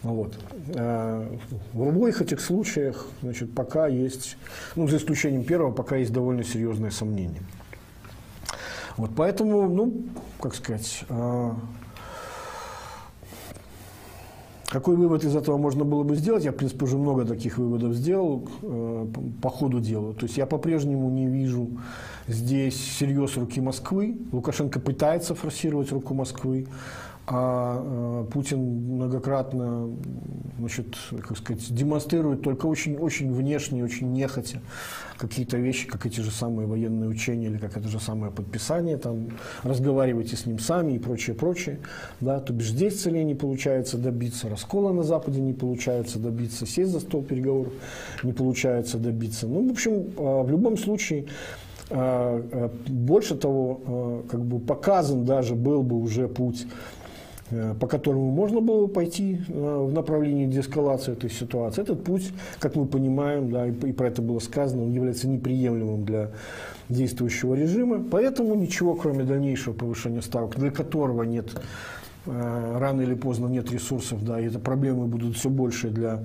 Вот. 0.02 0.38
В 0.68 1.88
обоих 1.88 2.22
этих 2.22 2.40
случаях 2.40 3.06
значит, 3.20 3.52
пока 3.52 3.88
есть, 3.88 4.36
ну, 4.76 4.86
за 4.86 4.98
исключением 4.98 5.42
первого, 5.42 5.72
пока 5.72 5.96
есть 5.96 6.12
довольно 6.12 6.44
серьезные 6.44 6.92
сомнения. 6.92 7.42
Вот, 8.96 9.10
поэтому, 9.16 9.68
ну, 9.68 10.04
как 10.40 10.54
сказать, 10.54 11.04
какой 14.68 14.96
вывод 14.96 15.24
из 15.24 15.34
этого 15.34 15.56
можно 15.56 15.84
было 15.84 16.02
бы 16.02 16.14
сделать? 16.14 16.44
Я, 16.44 16.52
в 16.52 16.56
принципе, 16.56 16.84
уже 16.84 16.98
много 16.98 17.24
таких 17.24 17.56
выводов 17.56 17.94
сделал 17.94 18.46
по 19.42 19.48
ходу 19.48 19.80
дела. 19.80 20.12
То 20.12 20.26
есть 20.26 20.36
я 20.36 20.44
по-прежнему 20.44 21.08
не 21.08 21.26
вижу 21.26 21.68
здесь 22.26 22.76
серьез 22.76 23.36
руки 23.36 23.60
Москвы. 23.62 24.18
Лукашенко 24.30 24.78
пытается 24.78 25.34
форсировать 25.34 25.90
руку 25.90 26.12
Москвы. 26.12 26.66
А 27.30 28.24
э, 28.24 28.30
Путин 28.32 28.94
многократно 28.94 29.90
значит, 30.58 30.96
как 31.26 31.36
сказать, 31.36 31.74
демонстрирует 31.74 32.42
только 32.42 32.66
очень, 32.66 32.96
очень 32.96 33.32
внешне, 33.32 33.84
очень 33.84 34.12
нехотя 34.12 34.60
какие-то 35.18 35.56
вещи, 35.58 35.86
как 35.86 36.06
эти 36.06 36.20
же 36.20 36.30
самые 36.30 36.66
военные 36.66 37.10
учения 37.10 37.46
или 37.46 37.58
как 37.58 37.76
это 37.76 37.88
же 37.88 38.00
самое 38.00 38.32
подписание, 38.32 38.96
там, 38.96 39.28
разговаривайте 39.62 40.36
с 40.36 40.46
ним 40.46 40.58
сами 40.58 40.92
и 40.92 40.98
прочее, 40.98 41.36
прочее. 41.36 41.80
Да, 42.20 42.40
то 42.40 42.52
бишь 42.52 42.70
здесь 42.70 43.00
целей 43.00 43.24
не 43.24 43.34
получается 43.34 43.98
добиться, 43.98 44.48
раскола 44.48 44.92
на 44.92 45.02
Западе 45.02 45.40
не 45.40 45.52
получается 45.52 46.18
добиться, 46.18 46.66
сесть 46.66 46.92
за 46.92 47.00
стол 47.00 47.22
переговоров 47.22 47.72
не 48.22 48.32
получается 48.32 48.98
добиться. 48.98 49.46
Ну, 49.46 49.68
в 49.68 49.72
общем, 49.72 49.92
э, 49.92 50.42
в 50.42 50.50
любом 50.50 50.78
случае, 50.78 51.26
э, 51.90 52.68
больше 52.86 53.36
того, 53.36 54.24
как 54.30 54.44
бы 54.44 54.58
показан 54.60 55.24
даже 55.24 55.54
был 55.54 55.82
бы 55.82 55.96
уже 55.96 56.28
путь 56.28 56.66
по 57.80 57.86
которому 57.86 58.30
можно 58.30 58.60
было 58.60 58.86
пойти 58.86 59.40
э, 59.48 59.86
в 59.86 59.92
направлении 59.92 60.46
деэскалации 60.46 61.12
этой 61.12 61.30
ситуации. 61.30 61.82
Этот 61.82 62.04
путь, 62.04 62.30
как 62.58 62.76
мы 62.76 62.86
понимаем, 62.86 63.50
да, 63.50 63.66
и 63.66 63.92
про 63.92 64.08
это 64.08 64.22
было 64.22 64.38
сказано, 64.38 64.84
он 64.84 64.92
является 64.92 65.28
неприемлемым 65.28 66.04
для 66.04 66.30
действующего 66.88 67.54
режима. 67.54 68.04
Поэтому 68.10 68.54
ничего, 68.54 68.94
кроме 68.94 69.24
дальнейшего 69.24 69.72
повышения 69.72 70.22
ставок, 70.22 70.56
для 70.56 70.70
которого 70.70 71.22
нет 71.22 71.50
э, 72.26 72.76
рано 72.78 73.00
или 73.00 73.14
поздно 73.14 73.46
нет 73.46 73.70
ресурсов, 73.70 74.24
да, 74.24 74.40
и 74.40 74.46
это 74.46 74.58
проблемы 74.58 75.06
будут 75.06 75.36
все 75.36 75.48
больше 75.48 75.88
для 75.88 76.24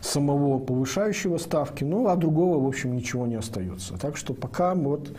самого 0.00 0.58
повышающего 0.58 1.38
ставки, 1.38 1.84
ну, 1.84 2.08
а 2.08 2.16
другого, 2.16 2.62
в 2.62 2.66
общем, 2.66 2.96
ничего 2.96 3.26
не 3.26 3.34
остается. 3.34 3.98
Так 3.98 4.16
что 4.16 4.34
пока 4.34 4.74
вот 4.74 5.10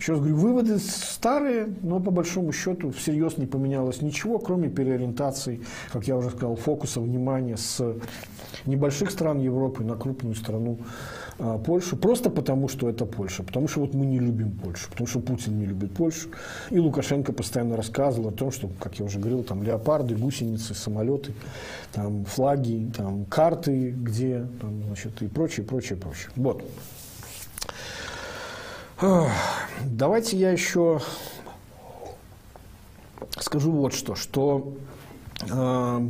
еще 0.00 0.12
раз 0.12 0.20
говорю, 0.20 0.36
выводы 0.36 0.78
старые, 0.78 1.68
но 1.82 2.00
по 2.00 2.10
большому 2.10 2.52
счету 2.52 2.90
всерьез 2.90 3.36
не 3.36 3.46
поменялось 3.46 4.00
ничего, 4.00 4.38
кроме 4.38 4.70
переориентации, 4.70 5.60
как 5.92 6.08
я 6.08 6.16
уже 6.16 6.30
сказал, 6.30 6.56
фокуса 6.56 7.00
внимания 7.00 7.58
с 7.58 7.96
небольших 8.64 9.10
стран 9.10 9.40
Европы 9.40 9.84
на 9.84 9.96
крупную 9.96 10.34
страну 10.34 10.78
а, 11.38 11.58
Польшу, 11.58 11.98
просто 11.98 12.30
потому, 12.30 12.68
что 12.68 12.88
это 12.88 13.04
Польша, 13.04 13.42
потому 13.42 13.68
что 13.68 13.80
вот 13.80 13.92
мы 13.92 14.06
не 14.06 14.18
любим 14.18 14.52
Польшу, 14.52 14.88
потому 14.90 15.06
что 15.06 15.20
Путин 15.20 15.58
не 15.58 15.66
любит 15.66 15.92
Польшу. 15.92 16.28
И 16.70 16.78
Лукашенко 16.78 17.34
постоянно 17.34 17.76
рассказывал 17.76 18.28
о 18.28 18.32
том, 18.32 18.50
что, 18.50 18.70
как 18.80 18.98
я 18.98 19.04
уже 19.04 19.18
говорил, 19.18 19.42
там 19.42 19.62
леопарды, 19.62 20.14
гусеницы, 20.14 20.74
самолеты, 20.74 21.34
там 21.92 22.24
флаги, 22.24 22.90
там 22.96 23.26
карты, 23.26 23.90
где, 23.90 24.46
там, 24.62 24.82
значит, 24.86 25.20
и 25.20 25.26
прочее, 25.26 25.66
прочее, 25.66 25.98
прочее. 25.98 26.30
Вот. 26.36 26.64
Давайте 29.00 30.36
я 30.36 30.50
еще 30.50 31.00
скажу 33.38 33.72
вот 33.72 33.94
что, 33.94 34.14
что 34.14 34.76
э, 35.50 36.08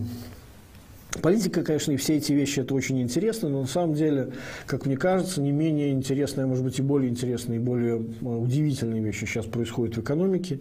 политика, 1.22 1.62
конечно, 1.62 1.92
и 1.92 1.96
все 1.96 2.16
эти 2.16 2.32
вещи 2.32 2.60
это 2.60 2.74
очень 2.74 3.00
интересно, 3.00 3.48
но 3.48 3.60
на 3.60 3.66
самом 3.68 3.94
деле, 3.94 4.32
как 4.66 4.86
мне 4.86 4.96
кажется, 4.96 5.40
не 5.40 5.52
менее 5.52 5.92
интересные, 5.92 6.46
может 6.46 6.64
быть, 6.64 6.80
и 6.80 6.82
более 6.82 7.10
интересные, 7.10 7.60
и 7.60 7.62
более 7.62 7.98
э, 7.98 8.24
удивительные 8.24 9.00
вещи 9.00 9.24
сейчас 9.24 9.46
происходят 9.46 9.96
в 9.96 10.00
экономике. 10.00 10.58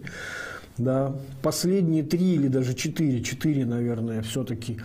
Да. 0.78 1.16
Последние 1.42 2.04
три 2.04 2.34
или 2.34 2.46
даже 2.46 2.74
четыре, 2.74 3.24
четыре, 3.24 3.66
наверное, 3.66 4.22
все-таки 4.22 4.78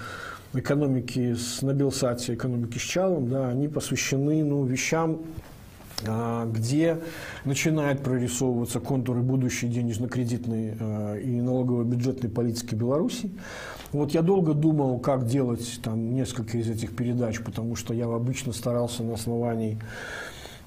экономики 0.54 1.36
с 1.36 1.62
Набелсати, 1.62 2.34
экономики 2.34 2.80
с 2.80 2.82
Чалом, 2.82 3.30
да, 3.30 3.50
они 3.50 3.68
посвящены 3.68 4.44
ну, 4.44 4.66
вещам, 4.66 5.22
а, 5.22 5.55
где 6.02 7.00
начинают 7.46 8.04
прорисовываться 8.04 8.80
контуры 8.80 9.22
будущей 9.22 9.68
денежно-кредитной 9.70 10.74
а, 10.78 11.16
и 11.16 11.40
налогово-бюджетной 11.40 12.30
политики 12.30 12.76
Беларуси. 12.76 13.32
Вот 13.94 14.12
я 14.12 14.22
долго 14.22 14.54
думал, 14.54 15.00
как 15.00 15.26
делать 15.26 15.80
там 15.82 16.14
несколько 16.14 16.58
из 16.58 16.70
этих 16.70 16.96
передач, 16.96 17.42
потому 17.42 17.78
что 17.78 17.94
я 17.94 18.06
обычно 18.06 18.52
старался 18.52 19.04
на 19.04 19.14
основании 19.14 19.80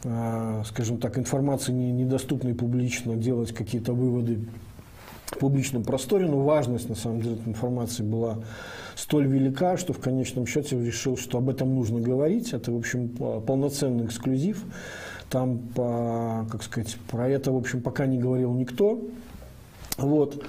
а, 0.05 0.63
скажем 0.65 0.99
так, 0.99 1.19
информации 1.19 1.73
недоступной 1.73 2.55
публично, 2.55 3.17
делать 3.17 3.53
какие-то 3.53 3.93
выводы 3.93 4.39
в 5.27 5.39
публичном 5.39 5.83
просторе, 5.83 6.27
но 6.27 6.41
важность, 6.43 6.89
на 6.89 6.95
самом 6.95 7.21
деле, 7.21 7.35
этой 7.35 7.49
информации 7.49 8.03
была 8.03 8.39
столь 8.95 9.27
велика, 9.27 9.77
что 9.77 9.93
в 9.93 9.99
конечном 9.99 10.47
счете 10.47 10.83
решил, 10.83 11.17
что 11.17 11.39
об 11.39 11.51
этом 11.51 11.75
нужно 11.75 12.01
говорить. 12.01 12.53
Это, 12.53 12.73
в 12.73 12.77
общем, 12.77 13.09
полноценный 13.09 14.07
эксклюзив. 14.07 14.65
Там, 15.31 15.59
по, 15.75 16.47
как 16.51 16.63
сказать, 16.63 16.97
про 17.11 17.29
это, 17.29 17.53
в 17.53 17.57
общем, 17.57 17.83
пока 17.83 18.07
не 18.07 18.19
говорил 18.19 18.55
никто. 18.55 18.99
Вот. 19.99 20.43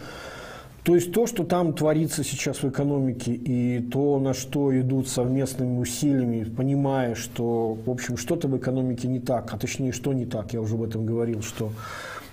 То 0.84 0.96
есть 0.96 1.12
то, 1.12 1.28
что 1.28 1.44
там 1.44 1.74
творится 1.74 2.24
сейчас 2.24 2.64
в 2.64 2.70
экономике, 2.70 3.34
и 3.34 3.80
то, 3.80 4.18
на 4.20 4.34
что 4.34 4.78
идут 4.80 5.10
совместными 5.10 5.78
усилиями, 5.78 6.46
понимая, 6.46 7.16
что, 7.16 7.78
в 7.86 7.90
общем, 7.90 8.16
что-то 8.18 8.48
в 8.48 8.58
экономике 8.58 9.08
не 9.08 9.20
так, 9.20 9.54
а 9.54 9.58
точнее, 9.58 9.92
что 9.92 10.14
не 10.14 10.26
так, 10.26 10.54
я 10.54 10.62
уже 10.62 10.76
об 10.76 10.84
этом 10.84 11.06
говорил, 11.06 11.42
что 11.42 11.72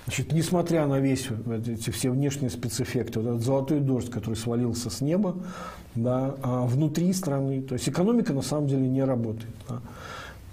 Значит, 0.07 0.31
несмотря 0.31 0.87
на 0.87 1.01
весь 1.01 1.29
эти 1.67 1.91
все 1.91 2.11
внешние 2.11 2.49
спецэффекты, 2.49 3.19
вот 3.19 3.29
этот 3.29 3.43
золотой 3.43 3.81
дождь, 3.81 4.09
который 4.09 4.37
свалился 4.37 4.89
с 4.89 5.01
неба, 5.01 5.37
да, 5.97 6.37
а 6.43 6.65
внутри 6.65 7.13
страны, 7.13 7.61
то 7.61 7.75
есть 7.75 7.89
экономика 7.89 8.33
на 8.33 8.43
самом 8.43 8.69
деле 8.69 8.87
не 8.87 9.03
работает. 9.03 9.53
Да. 9.69 9.81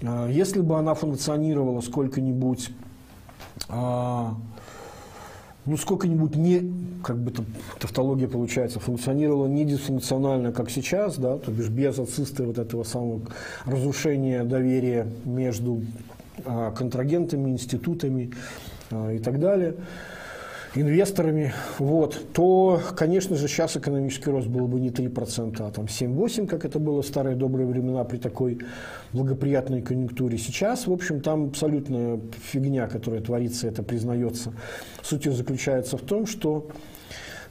А, 0.06 0.28
если 0.28 0.60
бы 0.60 0.78
она 0.78 0.94
функционировала 0.94 1.80
сколько-нибудь, 1.80 2.70
а, 3.68 4.34
ну, 5.66 5.76
сколько-нибудь 5.76 6.36
не, 6.36 6.72
как 7.02 7.18
бы 7.18 7.32
тавтология 7.80 8.28
получается, 8.28 8.80
функционировала 8.80 9.46
не 9.46 9.64
дисфункционально, 9.64 10.52
как 10.52 10.70
сейчас, 10.70 11.16
да, 11.16 11.38
то 11.38 11.50
бишь 11.50 11.68
без 11.68 11.98
отсутствия 11.98 12.46
вот 12.46 12.58
этого 12.58 12.84
самого 12.84 13.22
разрушения 13.64 14.44
доверия 14.44 15.06
между 15.24 15.82
а, 16.44 16.70
контрагентами, 16.72 17.50
институтами 17.50 18.32
и 18.90 19.18
так 19.18 19.40
далее, 19.40 19.74
инвесторами, 20.74 21.52
вот, 21.78 22.20
то, 22.32 22.80
конечно 22.96 23.36
же, 23.36 23.48
сейчас 23.48 23.76
экономический 23.76 24.30
рост 24.30 24.48
был 24.48 24.66
бы 24.66 24.80
не 24.80 24.90
3%, 24.90 25.56
а 25.60 25.70
там 25.70 25.84
7-8%, 25.84 26.46
как 26.46 26.64
это 26.64 26.78
было 26.78 27.02
в 27.02 27.06
старые 27.06 27.36
добрые 27.36 27.66
времена 27.66 28.04
при 28.04 28.18
такой 28.18 28.58
благоприятной 29.12 29.82
конъюнктуре. 29.82 30.38
Сейчас, 30.38 30.86
в 30.86 30.92
общем, 30.92 31.20
там 31.20 31.46
абсолютная 31.46 32.20
фигня, 32.50 32.86
которая 32.86 33.20
творится, 33.20 33.68
это 33.68 33.82
признается. 33.82 34.52
Суть 35.02 35.24
заключается 35.24 35.96
в 35.96 36.02
том, 36.02 36.26
что 36.26 36.68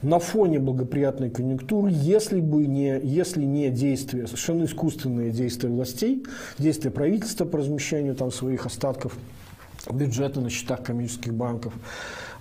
на 0.02 0.18
фоне 0.18 0.58
благоприятной 0.58 1.30
конъюнктуры, 1.30 1.90
если 1.90 2.40
бы 2.40 2.66
не, 2.66 3.00
если 3.02 3.42
не 3.42 3.70
действия, 3.70 4.26
совершенно 4.26 4.64
искусственные 4.64 5.30
действия 5.30 5.70
властей, 5.70 6.24
действия 6.58 6.90
правительства 6.90 7.46
по 7.46 7.58
размещению 7.58 8.14
там 8.14 8.30
своих 8.30 8.66
остатков 8.66 9.16
бюджета 9.90 10.40
на 10.40 10.50
счетах 10.50 10.82
коммерческих 10.82 11.34
банков, 11.34 11.72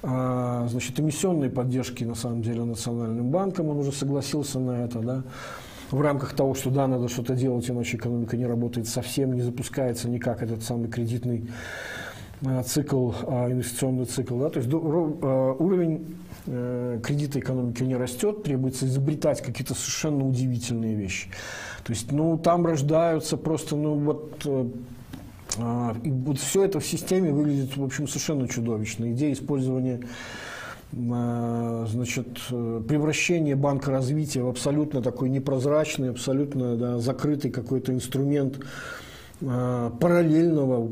значит, 0.04 1.00
эмиссионной 1.00 1.50
поддержки, 1.50 2.04
на 2.04 2.16
самом 2.16 2.42
деле, 2.42 2.64
Национальным 2.64 3.30
банком, 3.30 3.70
он 3.70 3.78
уже 3.78 3.94
согласился 3.94 4.60
на 4.60 4.84
это, 4.84 5.00
да, 5.00 5.24
в 5.94 6.02
рамках 6.02 6.34
того, 6.34 6.56
что 6.56 6.72
да, 6.72 6.88
надо 6.88 7.08
что-то 7.08 7.36
делать, 7.36 7.70
иначе 7.70 7.98
экономика 7.98 8.36
не 8.36 8.46
работает 8.46 8.88
совсем, 8.88 9.34
не 9.34 9.42
запускается 9.42 10.10
никак 10.10 10.42
этот 10.42 10.64
самый 10.64 10.90
кредитный 10.90 11.48
а, 12.46 12.64
цикл, 12.64 13.12
а, 13.28 13.52
инвестиционный 13.52 14.06
цикл. 14.06 14.40
Да? 14.40 14.50
То 14.50 14.60
есть 14.60 14.74
уровень 14.74 16.18
э, 16.48 17.00
кредита 17.04 17.40
экономики 17.40 17.84
не 17.84 17.96
растет, 17.96 18.44
требуется 18.44 18.88
изобретать 18.88 19.42
какие-то 19.42 19.76
совершенно 19.76 20.28
удивительные 20.28 20.96
вещи. 20.96 21.30
То 21.84 21.94
есть, 21.94 22.12
ну, 22.12 22.38
там 22.38 22.66
рождаются 22.66 23.38
просто, 23.38 23.76
ну, 23.76 23.94
вот 23.94 24.42
э, 24.46 24.50
а, 24.50 24.70
и 25.58 26.10
вот 26.10 26.40
все 26.40 26.64
это 26.64 26.80
в 26.80 26.86
системе 26.86 27.32
выглядит, 27.32 27.78
в 27.78 27.84
общем, 27.84 28.08
совершенно 28.08 28.48
чудовищно. 28.48 29.12
Идея 29.12 29.34
использования 29.34 30.02
а, 31.12 31.86
значит, 31.90 32.28
превращение 32.50 33.56
банка 33.56 33.92
развития 33.92 34.44
в 34.44 34.50
абсолютно 34.50 35.02
такой 35.02 35.30
непрозрачный, 35.30 36.10
абсолютно 36.10 36.76
да, 36.76 37.00
закрытый 37.00 37.52
какой-то 37.52 37.94
инструмент 37.94 38.60
а, 39.42 39.90
параллельного 39.92 40.92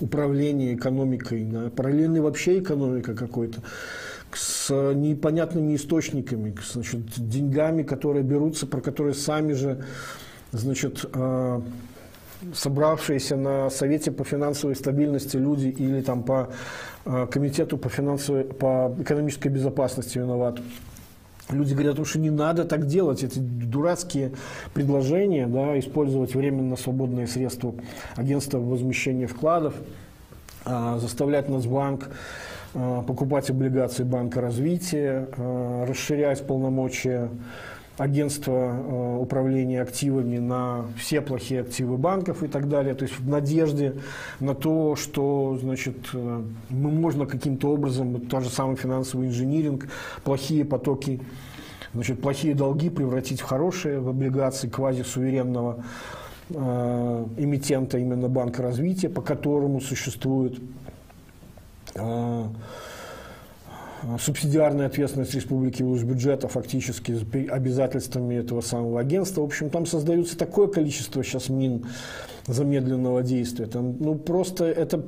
управления 0.00 0.74
экономикой, 0.74 1.44
да, 1.44 1.70
параллельной 1.70 2.20
вообще 2.20 2.58
экономика 2.58 3.14
какой-то, 3.14 3.60
с 4.32 4.70
непонятными 4.94 5.76
источниками, 5.76 6.54
значит, 6.70 7.00
деньгами, 7.16 7.82
которые 7.82 8.24
берутся, 8.24 8.66
про 8.66 8.80
которые 8.80 9.14
сами 9.14 9.52
же 9.52 9.84
значит, 10.52 11.06
собравшиеся 12.54 13.36
на 13.36 13.70
Совете 13.70 14.10
по 14.10 14.24
финансовой 14.24 14.76
стабильности 14.76 15.36
люди 15.36 15.68
или 15.68 16.00
там 16.02 16.22
по 16.22 16.50
э, 17.04 17.26
Комитету 17.30 17.78
по, 17.78 17.88
финансовой, 17.88 18.44
по 18.44 18.94
экономической 18.98 19.48
безопасности 19.48 20.18
виноваты. 20.18 20.62
Люди 21.50 21.74
говорят, 21.74 22.06
что 22.06 22.18
не 22.18 22.30
надо 22.30 22.64
так 22.64 22.86
делать, 22.86 23.22
эти 23.22 23.38
дурацкие 23.38 24.32
предложения, 24.72 25.46
да, 25.46 25.78
использовать 25.78 26.34
временно 26.34 26.76
свободные 26.76 27.26
средства 27.26 27.74
агентства 28.16 28.58
возмещения 28.58 29.26
вкладов, 29.26 29.74
а, 30.64 30.98
заставлять 30.98 31.50
Нацбанк 31.50 32.08
а, 32.74 33.02
покупать 33.02 33.50
облигации 33.50 34.04
Банка 34.04 34.40
развития, 34.40 35.28
расширять 35.86 36.46
полномочия 36.46 37.28
агентства 37.96 39.18
управления 39.20 39.80
активами 39.80 40.38
на 40.38 40.86
все 40.98 41.20
плохие 41.20 41.60
активы 41.60 41.96
банков 41.96 42.42
и 42.42 42.48
так 42.48 42.68
далее. 42.68 42.94
То 42.94 43.04
есть 43.04 43.18
в 43.18 43.28
надежде 43.28 43.94
на 44.40 44.54
то, 44.54 44.96
что 44.96 45.58
значит, 45.60 46.12
мы 46.12 46.90
можно 46.90 47.26
каким-то 47.26 47.72
образом, 47.72 48.20
тот 48.22 48.42
же 48.44 48.50
самый 48.50 48.76
финансовый 48.76 49.28
инжиниринг, 49.28 49.88
плохие 50.24 50.64
потоки, 50.64 51.20
значит, 51.92 52.20
плохие 52.20 52.54
долги 52.54 52.90
превратить 52.90 53.40
в 53.40 53.44
хорошие, 53.44 54.00
в 54.00 54.08
облигации 54.08 54.68
квазисуверенного 54.68 55.84
э, 56.50 57.26
эмитента 57.36 57.98
именно 57.98 58.28
Банка 58.28 58.62
развития, 58.62 59.08
по 59.08 59.22
которому 59.22 59.80
существует 59.80 60.60
э, 61.94 62.44
субсидиарная 64.18 64.86
ответственность 64.86 65.34
республики 65.34 65.82
бюджета 65.82 66.48
фактически 66.48 67.12
с 67.12 67.22
обязательствами 67.50 68.36
этого 68.36 68.60
самого 68.60 69.00
агентства. 69.00 69.40
В 69.42 69.44
общем, 69.44 69.70
там 69.70 69.86
создается 69.86 70.36
такое 70.36 70.68
количество 70.68 71.22
сейчас 71.22 71.48
мин 71.48 71.86
замедленного 72.46 73.22
действия. 73.22 73.66
Там, 73.66 73.96
ну, 73.98 74.14
просто 74.16 74.66
это 74.66 75.02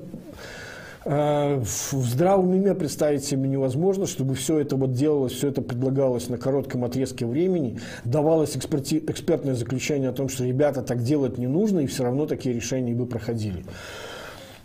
э, 1.04 1.62
в 1.62 2.04
здравом 2.04 2.50
уме 2.50 2.74
представить 2.74 3.24
себе 3.24 3.48
невозможно, 3.48 4.06
чтобы 4.06 4.34
все 4.34 4.58
это 4.58 4.76
вот 4.76 4.92
делалось, 4.92 5.32
все 5.32 5.48
это 5.48 5.62
предлагалось 5.62 6.28
на 6.28 6.38
коротком 6.38 6.84
отрезке 6.84 7.26
времени, 7.26 7.78
давалось 8.04 8.56
эксперти, 8.56 9.02
экспертное 9.06 9.54
заключение 9.54 10.08
о 10.10 10.12
том, 10.12 10.28
что 10.28 10.44
ребята 10.44 10.82
так 10.82 11.02
делать 11.02 11.38
не 11.38 11.46
нужно, 11.46 11.80
и 11.80 11.86
все 11.86 12.04
равно 12.04 12.26
такие 12.26 12.54
решения 12.54 12.94
бы 12.94 13.06
проходили. 13.06 13.64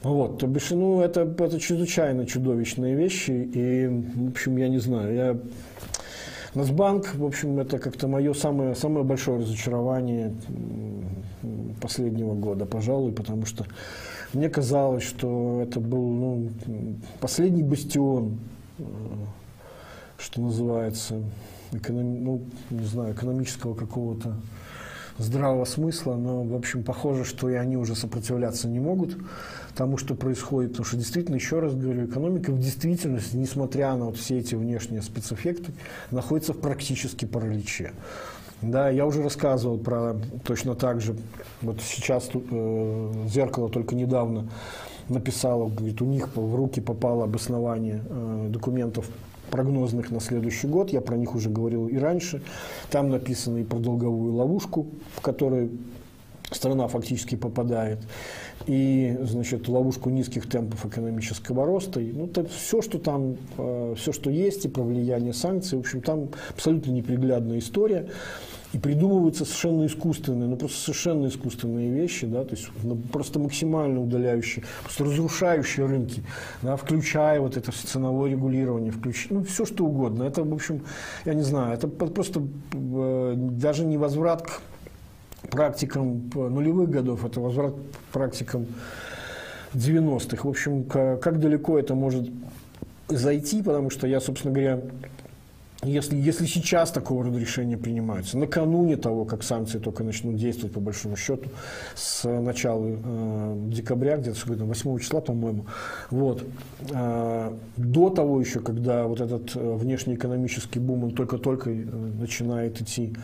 Вот, 0.03 0.39
то 0.39 0.47
бишь, 0.47 0.71
ну, 0.71 1.01
это, 1.01 1.21
это 1.21 1.59
чрезвычайно 1.59 2.25
чудовищные 2.25 2.95
вещи, 2.95 3.31
и, 3.31 3.87
в 3.87 4.29
общем, 4.29 4.57
я 4.57 4.67
не 4.67 4.79
знаю, 4.79 5.13
я... 5.13 5.37
Нацбанк, 6.53 7.15
в 7.15 7.23
общем, 7.23 7.59
это 7.59 7.79
как-то 7.79 8.07
мое 8.07 8.33
самое, 8.33 8.75
самое 8.75 9.05
большое 9.05 9.39
разочарование 9.39 10.33
последнего 11.79 12.33
года, 12.33 12.65
пожалуй, 12.65 13.13
потому 13.13 13.45
что 13.45 13.65
мне 14.33 14.49
казалось, 14.49 15.03
что 15.03 15.61
это 15.61 15.79
был 15.79 16.09
ну, 16.09 16.49
последний 17.19 17.63
бастион, 17.63 18.39
э, 18.79 18.83
что 20.17 20.41
называется, 20.41 21.21
эконом, 21.71 22.23
ну, 22.23 22.41
не 22.69 22.85
знаю, 22.85 23.13
экономического 23.13 23.73
какого-то 23.73 24.35
здравого 25.21 25.65
смысла, 25.65 26.15
но, 26.15 26.43
в 26.43 26.55
общем, 26.55 26.83
похоже, 26.83 27.23
что 27.23 27.49
и 27.49 27.53
они 27.53 27.77
уже 27.77 27.95
сопротивляться 27.95 28.67
не 28.67 28.79
могут 28.79 29.17
тому, 29.75 29.97
что 29.97 30.15
происходит, 30.15 30.71
потому 30.71 30.85
что 30.85 30.97
действительно, 30.97 31.35
еще 31.35 31.59
раз 31.59 31.73
говорю, 31.73 32.05
экономика 32.05 32.51
в 32.51 32.59
действительности, 32.59 33.35
несмотря 33.35 33.95
на 33.95 34.05
вот 34.05 34.17
все 34.17 34.39
эти 34.39 34.55
внешние 34.55 35.01
спецэффекты, 35.01 35.71
находится 36.11 36.53
в 36.53 36.59
практически 36.59 37.25
параличе. 37.25 37.93
Да, 38.61 38.89
я 38.89 39.07
уже 39.07 39.23
рассказывал 39.23 39.79
про 39.79 40.15
точно 40.43 40.75
так 40.75 41.01
же, 41.01 41.15
вот 41.61 41.81
сейчас 41.81 42.29
э, 42.33 43.11
зеркало 43.27 43.69
только 43.69 43.95
недавно 43.95 44.49
написало, 45.09 45.67
говорит, 45.67 46.01
у 46.01 46.05
них 46.05 46.29
в 46.35 46.55
руки 46.55 46.79
попало 46.79 47.23
обоснование 47.23 48.03
э, 48.07 48.47
документов 48.49 49.09
прогнозных 49.51 50.09
на 50.09 50.19
следующий 50.19 50.67
год, 50.67 50.91
я 50.91 51.01
про 51.01 51.15
них 51.17 51.35
уже 51.35 51.49
говорил 51.49 51.87
и 51.87 51.97
раньше, 51.97 52.41
там 52.89 53.09
написано 53.09 53.57
и 53.57 53.63
про 53.63 53.77
долговую 53.77 54.33
ловушку, 54.33 54.87
в 55.15 55.21
которой 55.21 55.69
страна 56.51 56.87
фактически 56.87 57.35
попадает, 57.35 57.99
и, 58.67 59.17
значит, 59.21 59.67
ловушку 59.67 60.09
низких 60.09 60.49
темпов 60.49 60.85
экономического 60.85 61.65
роста. 61.65 61.99
Ну, 61.99 62.25
это 62.25 62.45
все, 62.45 62.81
что 62.81 62.99
там, 62.99 63.37
э, 63.57 63.95
все, 63.97 64.11
что 64.11 64.29
есть, 64.29 64.65
и 64.65 64.69
про 64.69 64.83
влияние 64.83 65.33
санкций, 65.33 65.77
в 65.77 65.81
общем, 65.81 66.01
там 66.01 66.29
абсолютно 66.49 66.91
неприглядная 66.91 67.59
история. 67.59 68.09
И 68.73 68.77
придумываются 68.77 69.43
совершенно 69.43 69.85
искусственные, 69.85 70.47
ну 70.47 70.55
просто 70.55 70.77
совершенно 70.77 71.27
искусственные 71.27 71.91
вещи, 71.91 72.25
да, 72.25 72.45
то 72.45 72.55
есть 72.55 72.69
ну, 72.83 72.95
просто 72.95 73.37
максимально 73.37 73.99
удаляющие, 73.99 74.63
просто 74.83 75.03
разрушающие 75.03 75.85
рынки, 75.85 76.23
да, 76.61 76.77
включая 76.77 77.41
вот 77.41 77.57
это 77.57 77.71
ценовое 77.71 78.31
регулирование, 78.31 78.91
включая, 78.93 79.37
ну 79.37 79.43
все 79.43 79.65
что 79.65 79.85
угодно. 79.85 80.23
Это, 80.23 80.43
в 80.43 80.53
общем, 80.53 80.83
я 81.25 81.33
не 81.33 81.43
знаю, 81.43 81.73
это 81.73 81.87
просто 81.87 82.43
э, 82.71 83.33
даже 83.35 83.83
не 83.83 83.97
возврат 83.97 84.43
к 84.43 84.61
практикам 85.49 86.29
нулевых 86.33 86.89
годов, 86.89 87.25
это 87.25 87.41
возврат 87.41 87.73
к 87.73 88.13
практикам 88.13 88.67
90-х. 89.73 90.43
В 90.43 90.49
общем, 90.49 90.83
как 90.85 91.39
далеко 91.39 91.77
это 91.77 91.95
может 91.95 92.29
зайти, 93.09 93.61
потому 93.61 93.89
что 93.89 94.07
я, 94.07 94.19
собственно 94.19 94.53
говоря, 94.53 94.81
если, 95.83 96.15
если 96.15 96.45
сейчас 96.45 96.91
такого 96.91 97.23
рода 97.23 97.39
решения 97.39 97.77
принимаются, 97.77 98.37
накануне 98.37 98.97
того, 98.97 99.25
как 99.25 99.41
санкции 99.41 99.79
только 99.79 100.03
начнут 100.03 100.35
действовать, 100.35 100.73
по 100.73 100.79
большому 100.79 101.15
счету, 101.15 101.49
с 101.95 102.27
начала 102.27 102.85
э, 102.87 103.55
декабря, 103.67 104.17
где-то 104.17 104.39
8 104.45 104.99
числа, 104.99 105.21
по-моему, 105.21 105.65
вот, 106.11 106.43
э, 106.91 107.53
до 107.77 108.09
того 108.11 108.39
еще, 108.39 108.59
когда 108.59 109.05
вот 109.05 109.21
этот 109.21 109.55
э, 109.55 109.75
внешнеэкономический 109.75 110.79
бум, 110.79 111.05
он 111.05 111.11
только-только 111.11 111.71
э, 111.71 111.73
начинает 111.73 112.79
идти, 112.79 113.15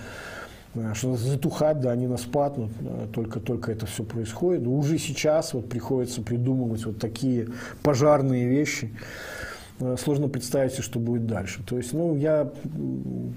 э, 0.74 0.94
что 0.96 1.16
затухать, 1.16 1.80
да, 1.80 1.96
не 1.96 2.08
на 2.08 2.18
спад, 2.18 2.58
но 2.58 2.70
только-только 3.14 3.72
это 3.72 3.86
все 3.86 4.04
происходит. 4.04 4.64
Но 4.64 4.72
уже 4.72 4.98
сейчас 4.98 5.54
вот 5.54 5.70
приходится 5.70 6.24
придумывать 6.24 6.86
вот 6.88 6.98
такие 6.98 7.50
пожарные 7.84 8.48
вещи, 8.48 8.92
Э, 8.92 9.36
сложно 9.98 10.28
представить 10.28 10.74
что 10.84 11.00
будет 11.00 11.28
дальше. 11.28 11.64
То 11.64 11.78
есть, 11.78 11.94
ну, 11.94 12.16
я, 12.16 12.50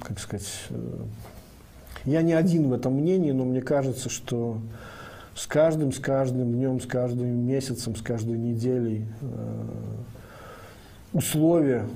как 0.02 0.18
сказать, 0.18 0.48
э, 0.70 1.04
я 2.04 2.22
не 2.22 2.32
один 2.32 2.68
в 2.68 2.72
этом 2.72 2.94
мнении, 2.94 3.32
но 3.32 3.44
мне 3.44 3.60
кажется, 3.60 4.08
что 4.08 4.58
с 5.34 5.46
каждым, 5.46 5.92
с 5.92 5.98
каждым 5.98 6.52
днем, 6.52 6.80
с 6.80 6.86
каждым 6.86 7.28
месяцем, 7.28 7.94
с 7.96 8.02
каждой 8.02 8.38
неделей 8.38 9.04
э, 9.20 9.64
условия, 11.12 11.86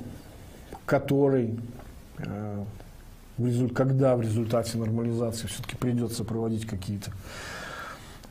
который, 0.86 1.58
в 2.18 3.46
результ, 3.46 3.74
когда 3.74 4.16
в 4.16 4.20
результате 4.20 4.76
нормализации 4.78 5.46
все-таки 5.46 5.76
придется 5.76 6.24
проводить 6.24 6.66
какие-то 6.66 7.10
Э, 7.10 7.53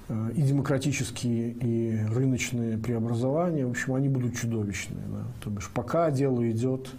и 0.09 0.41
демократические, 0.41 1.51
и 1.51 2.05
рыночные 2.13 2.77
преобразования, 2.77 3.65
в 3.65 3.71
общем, 3.71 3.95
они 3.95 4.09
будут 4.09 4.35
чудовищные. 4.35 5.03
Да? 5.07 5.23
То 5.41 5.49
бишь, 5.49 5.69
пока 5.73 6.11
дело 6.11 6.49
идет 6.51 6.89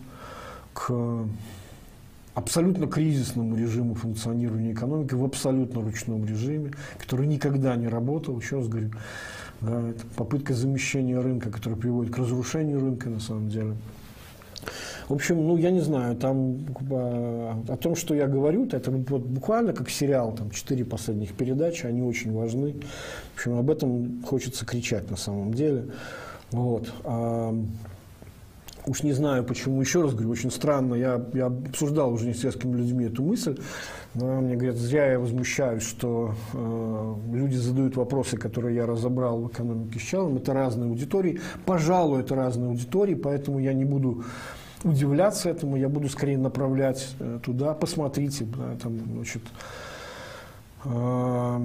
к 0.72 1.26
абсолютно 2.34 2.86
кризисному 2.86 3.56
режиму 3.56 3.94
функционирования 3.94 4.72
экономики, 4.72 5.14
в 5.14 5.24
абсолютно 5.24 5.82
ручном 5.82 6.24
режиме, 6.24 6.72
который 6.98 7.26
никогда 7.26 7.76
не 7.76 7.88
работал, 7.88 8.38
еще 8.38 8.56
раз 8.56 8.68
говорю, 8.68 8.90
да, 9.60 9.90
это 9.90 10.04
попытка 10.16 10.54
замещения 10.54 11.20
рынка, 11.20 11.50
которая 11.50 11.78
приводит 11.78 12.12
к 12.12 12.18
разрушению 12.18 12.80
рынка 12.80 13.08
на 13.08 13.20
самом 13.20 13.48
деле. 13.48 13.74
В 15.08 15.12
общем, 15.12 15.46
ну, 15.46 15.56
я 15.56 15.70
не 15.70 15.80
знаю, 15.80 16.16
там 16.16 16.64
о 17.68 17.76
том, 17.76 17.94
что 17.94 18.14
я 18.14 18.26
говорю, 18.26 18.66
это 18.70 18.90
вот 18.90 19.22
буквально 19.22 19.72
как 19.72 19.90
сериал, 19.90 20.32
там, 20.32 20.50
четыре 20.50 20.84
последних 20.84 21.34
передачи, 21.34 21.86
они 21.86 22.02
очень 22.02 22.32
важны. 22.32 22.76
В 23.34 23.36
общем, 23.36 23.58
об 23.58 23.70
этом 23.70 24.22
хочется 24.22 24.64
кричать 24.64 25.10
на 25.10 25.16
самом 25.16 25.52
деле. 25.52 25.90
Вот. 26.52 26.90
А, 27.04 27.54
уж 28.86 29.02
не 29.02 29.12
знаю, 29.12 29.44
почему, 29.44 29.80
еще 29.80 30.02
раз 30.02 30.12
говорю, 30.12 30.30
очень 30.30 30.50
странно, 30.50 30.94
я, 30.94 31.22
я 31.34 31.46
обсуждал 31.46 32.12
уже 32.12 32.32
с 32.32 32.42
несколькими 32.42 32.76
людьми 32.76 33.04
эту 33.06 33.22
мысль, 33.22 33.58
но 34.14 34.40
мне 34.40 34.56
говорят, 34.56 34.76
зря 34.76 35.12
я 35.12 35.18
возмущаюсь, 35.18 35.82
что 35.82 36.34
э, 36.52 37.14
люди 37.32 37.56
задают 37.56 37.96
вопросы, 37.96 38.36
которые 38.36 38.76
я 38.76 38.86
разобрал 38.86 39.40
в 39.40 39.48
экономике 39.48 39.98
с 39.98 40.02
Чалом, 40.02 40.36
это 40.36 40.52
разные 40.52 40.88
аудитории, 40.88 41.40
пожалуй, 41.66 42.20
это 42.20 42.34
разные 42.34 42.68
аудитории, 42.68 43.14
поэтому 43.14 43.58
я 43.58 43.72
не 43.72 43.84
буду 43.84 44.24
удивляться 44.84 45.48
этому, 45.48 45.76
я 45.76 45.88
буду 45.88 46.08
скорее 46.08 46.38
направлять 46.38 47.14
э, 47.18 47.40
туда. 47.42 47.74
Посмотрите, 47.74 48.44
да, 48.44 48.76
там, 48.80 49.00
значит, 49.00 49.42
э, 50.84 51.60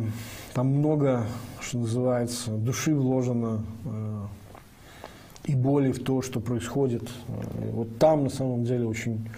там 0.54 0.68
много, 0.68 1.26
что 1.60 1.78
называется, 1.80 2.52
души 2.52 2.96
вложено 2.96 3.62
э, 3.86 4.22
и 5.46 5.56
боли 5.56 5.92
в 5.92 6.04
то, 6.04 6.22
что 6.22 6.40
происходит. 6.40 7.04
Э, 7.28 7.72
вот 7.74 8.00
там 8.00 8.24
на 8.24 8.30
самом 8.30 8.64
деле 8.64 8.88
очень, 8.88 9.30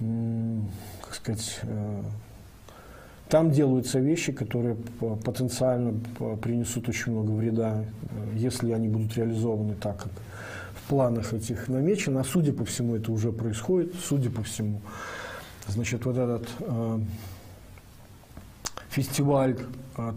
э, 0.00 0.58
как 1.00 1.14
сказать, 1.14 1.60
э, 1.62 2.02
там 3.28 3.50
делаются 3.50 4.00
вещи, 4.00 4.32
которые 4.32 4.76
потенциально 5.24 5.94
принесут 6.42 6.88
очень 6.88 7.12
много 7.12 7.30
вреда, 7.30 7.84
э, 7.84 8.36
если 8.36 8.72
они 8.72 8.88
будут 8.88 9.16
реализованы 9.16 9.74
так, 9.74 9.96
как 9.96 10.12
планах 10.84 11.32
этих 11.32 11.68
намечено, 11.68 12.20
а 12.20 12.24
судя 12.24 12.52
по 12.52 12.64
всему 12.64 12.96
это 12.96 13.12
уже 13.12 13.32
происходит, 13.32 13.94
судя 14.02 14.30
по 14.30 14.42
всему. 14.42 14.80
Значит, 15.66 16.04
вот 16.04 16.16
этот 16.16 16.48
э, 16.60 16.98
фестиваль 18.90 19.56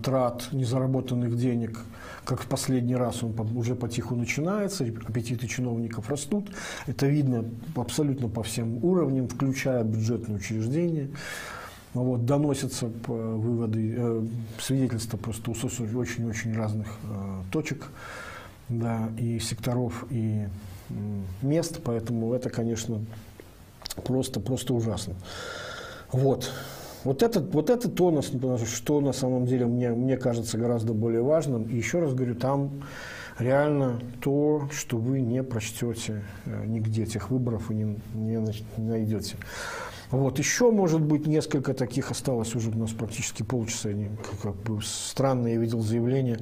трат 0.04 0.50
незаработанных 0.52 1.38
денег, 1.38 1.80
как 2.26 2.42
в 2.42 2.48
последний 2.48 2.96
раз 2.96 3.24
он 3.24 3.36
уже 3.56 3.76
потиху 3.76 4.16
начинается, 4.16 4.84
аппетиты 4.84 5.48
чиновников 5.48 6.10
растут. 6.10 6.50
Это 6.88 7.08
видно 7.08 7.46
абсолютно 7.76 8.28
по 8.28 8.44
всем 8.44 8.84
уровням, 8.84 9.28
включая 9.28 9.84
бюджетные 9.84 10.38
учреждения. 10.38 11.10
Вот, 11.94 12.26
доносятся 12.26 12.92
выводы, 13.08 13.96
э, 13.98 14.28
свидетельства 14.60 15.18
просто 15.18 15.52
очень-очень 15.52 16.56
разных 16.56 16.88
э, 17.04 17.42
точек 17.52 17.88
да, 18.70 19.10
и 19.18 19.40
секторов, 19.40 20.06
и 20.10 20.48
мест, 21.42 21.80
поэтому 21.84 22.34
это, 22.34 22.50
конечно, 22.50 23.02
просто, 24.04 24.40
просто 24.40 24.74
ужасно. 24.74 25.16
Вот. 26.12 26.52
Вот 27.04 27.24
это, 27.24 27.40
вот 27.40 27.70
это 27.70 27.90
то, 27.90 28.22
что 28.66 29.02
на 29.02 29.14
самом 29.14 29.46
деле 29.46 29.66
мне, 29.66 29.90
мне 29.92 30.18
кажется 30.18 30.58
гораздо 30.58 30.94
более 30.94 31.22
важным. 31.22 31.64
И 31.64 31.76
еще 31.76 32.00
раз 32.00 32.14
говорю, 32.14 32.36
там 32.36 32.84
реально 33.40 34.02
то, 34.22 34.68
что 34.72 34.98
вы 34.98 35.22
не 35.22 35.44
прочтете 35.44 36.24
э, 36.46 36.66
нигде 36.66 37.04
этих 37.04 37.30
выборов 37.30 37.70
и 37.72 37.76
не, 37.76 37.98
не, 38.14 38.54
найдете. 38.78 39.38
Вот, 40.10 40.40
еще, 40.40 40.72
может 40.72 41.02
быть, 41.02 41.28
несколько 41.28 41.74
таких 41.74 42.12
осталось 42.12 42.56
уже 42.56 42.72
у 42.72 42.78
нас 42.78 42.92
практически 42.92 43.44
полчаса. 43.44 43.90
Они, 43.90 44.10
как 44.42 44.56
бы 44.56 44.82
странно, 44.82 45.48
я 45.48 45.58
видел 45.58 45.82
заявление. 45.82 46.40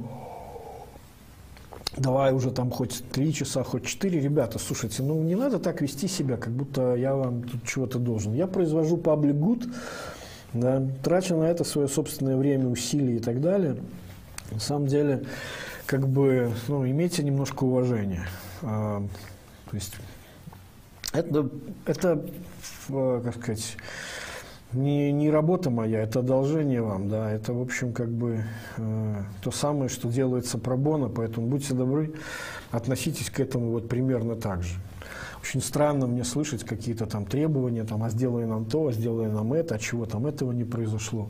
Давай 1.97 2.33
уже 2.33 2.51
там 2.51 2.71
хоть 2.71 3.03
три 3.11 3.33
часа, 3.33 3.63
хоть 3.63 3.85
четыре. 3.85 4.19
Ребята, 4.19 4.59
слушайте, 4.59 5.01
ну 5.01 5.21
не 5.21 5.35
надо 5.35 5.59
так 5.59 5.81
вести 5.81 6.07
себя, 6.07 6.35
как 6.35 6.51
будто 6.51 6.95
я 6.95 7.15
вам 7.15 7.43
тут 7.43 7.63
чего-то 7.63 7.99
должен. 7.99 8.33
Я 8.33 8.47
произвожу 8.47 8.97
public 8.97 9.33
good, 9.33 9.73
да, 10.53 10.85
трачу 11.03 11.37
на 11.37 11.45
это 11.45 11.63
свое 11.63 11.87
собственное 11.87 12.35
время, 12.35 12.67
усилия 12.67 13.15
и 13.15 13.19
так 13.19 13.39
далее. 13.39 13.77
На 14.51 14.59
самом 14.59 14.87
деле, 14.87 15.25
как 15.85 16.07
бы, 16.07 16.51
ну, 16.67 16.85
имейте 16.85 17.23
немножко 17.23 17.63
уважения. 17.63 18.27
А, 18.61 19.01
то 19.69 19.75
есть, 19.75 19.93
это, 21.13 21.49
это 21.85 22.25
как 23.23 23.35
сказать, 23.35 23.77
не, 24.75 25.11
не 25.11 25.29
работа 25.29 25.69
моя, 25.69 26.01
это 26.01 26.19
одолжение 26.19 26.81
вам, 26.81 27.09
да, 27.09 27.31
это, 27.31 27.53
в 27.53 27.61
общем, 27.61 27.93
как 27.93 28.09
бы 28.09 28.43
э, 28.77 29.15
то 29.41 29.51
самое, 29.51 29.89
что 29.89 30.09
делается 30.09 30.57
пробона, 30.57 31.09
поэтому 31.09 31.47
будьте 31.47 31.73
добры, 31.73 32.13
относитесь 32.71 33.29
к 33.29 33.39
этому 33.39 33.71
вот 33.71 33.89
примерно 33.89 34.35
так 34.35 34.63
же. 34.63 34.75
Очень 35.41 35.61
странно 35.61 36.07
мне 36.07 36.23
слышать 36.23 36.63
какие-то 36.63 37.05
там 37.05 37.25
требования, 37.25 37.83
там, 37.83 38.03
а 38.03 38.09
сделай 38.09 38.45
нам 38.45 38.65
то, 38.65 38.87
а 38.87 38.91
сделай 38.91 39.27
нам 39.27 39.53
это, 39.53 39.75
а 39.75 39.79
чего 39.79 40.05
там 40.05 40.25
этого 40.25 40.51
не 40.51 40.63
произошло. 40.63 41.29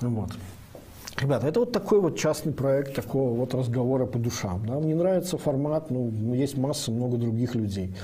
Вот. 0.00 0.30
Ребята, 1.20 1.48
это 1.48 1.60
вот 1.60 1.72
такой 1.72 2.00
вот 2.00 2.16
частный 2.16 2.52
проект 2.52 2.94
такого 2.94 3.36
вот 3.36 3.52
разговора 3.54 4.06
по 4.06 4.18
душам. 4.18 4.64
Да? 4.66 4.78
Мне 4.78 4.94
нравится 4.94 5.36
формат, 5.36 5.90
ну, 5.90 6.12
есть 6.34 6.56
масса, 6.56 6.92
много 6.92 7.16
других 7.16 7.54
людей. 7.54 7.94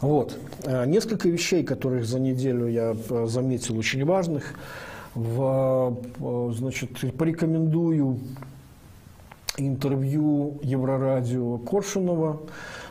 Вот. 0.00 0.36
Э, 0.64 0.86
несколько 0.86 1.28
вещей, 1.28 1.62
которых 1.62 2.06
за 2.06 2.18
неделю 2.18 2.66
я 2.66 2.96
э, 3.08 3.26
заметил 3.26 3.78
очень 3.78 4.04
важных. 4.04 4.54
В, 5.14 5.96
э, 6.20 6.52
значит, 6.54 6.90
порекомендую 7.16 8.18
интервью 9.56 10.58
Еврорадио 10.62 11.58
Коршунова, 11.58 12.40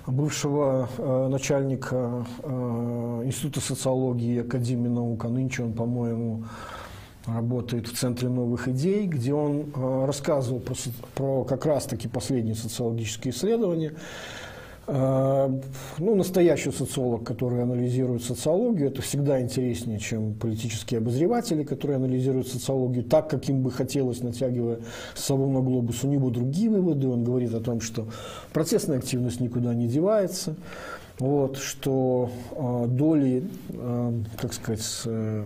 бывшего 0.05 0.89
э, 0.97 1.27
начальника 1.29 2.25
э, 2.43 3.21
Института 3.25 3.61
социологии 3.61 4.41
Академии 4.41 4.89
наук, 4.89 5.25
а 5.25 5.29
нынче 5.29 5.63
он, 5.63 5.73
по-моему, 5.73 6.43
работает 7.25 7.87
в 7.87 7.97
Центре 7.97 8.29
новых 8.29 8.67
идей, 8.67 9.07
где 9.07 9.33
он 9.33 9.71
э, 9.75 10.05
рассказывал 10.05 10.59
про, 10.59 10.75
про 11.15 11.43
как 11.43 11.65
раз-таки 11.65 12.07
последние 12.07 12.55
социологические 12.55 13.33
исследования, 13.33 13.93
ну, 14.91 16.15
настоящий 16.15 16.71
социолог, 16.71 17.23
который 17.23 17.61
анализирует 17.61 18.23
социологию, 18.23 18.87
это 18.87 19.01
всегда 19.01 19.39
интереснее, 19.39 19.99
чем 19.99 20.33
политические 20.33 20.97
обозреватели, 20.97 21.63
которые 21.63 21.97
анализируют 21.97 22.47
социологию 22.47 23.03
так, 23.03 23.29
как 23.29 23.47
им 23.49 23.61
бы 23.61 23.71
хотелось, 23.71 24.21
натягивая 24.21 24.79
с 25.13 25.23
собой 25.23 25.49
на 25.49 25.61
глобус. 25.61 26.03
У 26.03 26.07
него 26.07 26.29
другие 26.29 26.69
выводы. 26.69 27.07
Он 27.07 27.23
говорит 27.23 27.53
о 27.53 27.59
том, 27.59 27.81
что 27.81 28.07
процессная 28.51 28.97
активность 28.97 29.39
никуда 29.39 29.73
не 29.73 29.87
девается, 29.87 30.55
вот, 31.19 31.57
что 31.57 32.31
э, 32.51 32.85
доли, 32.87 33.43
э, 33.69 34.13
как 34.37 34.53
сказать, 34.53 35.01
э, 35.05 35.43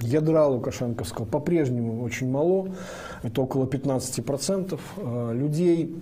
ядра 0.00 0.46
Лукашенковского 0.46 1.24
по-прежнему 1.24 2.02
очень 2.02 2.30
мало, 2.30 2.68
это 3.22 3.42
около 3.42 3.66
15% 3.66 4.78
э, 4.96 5.30
людей 5.34 5.96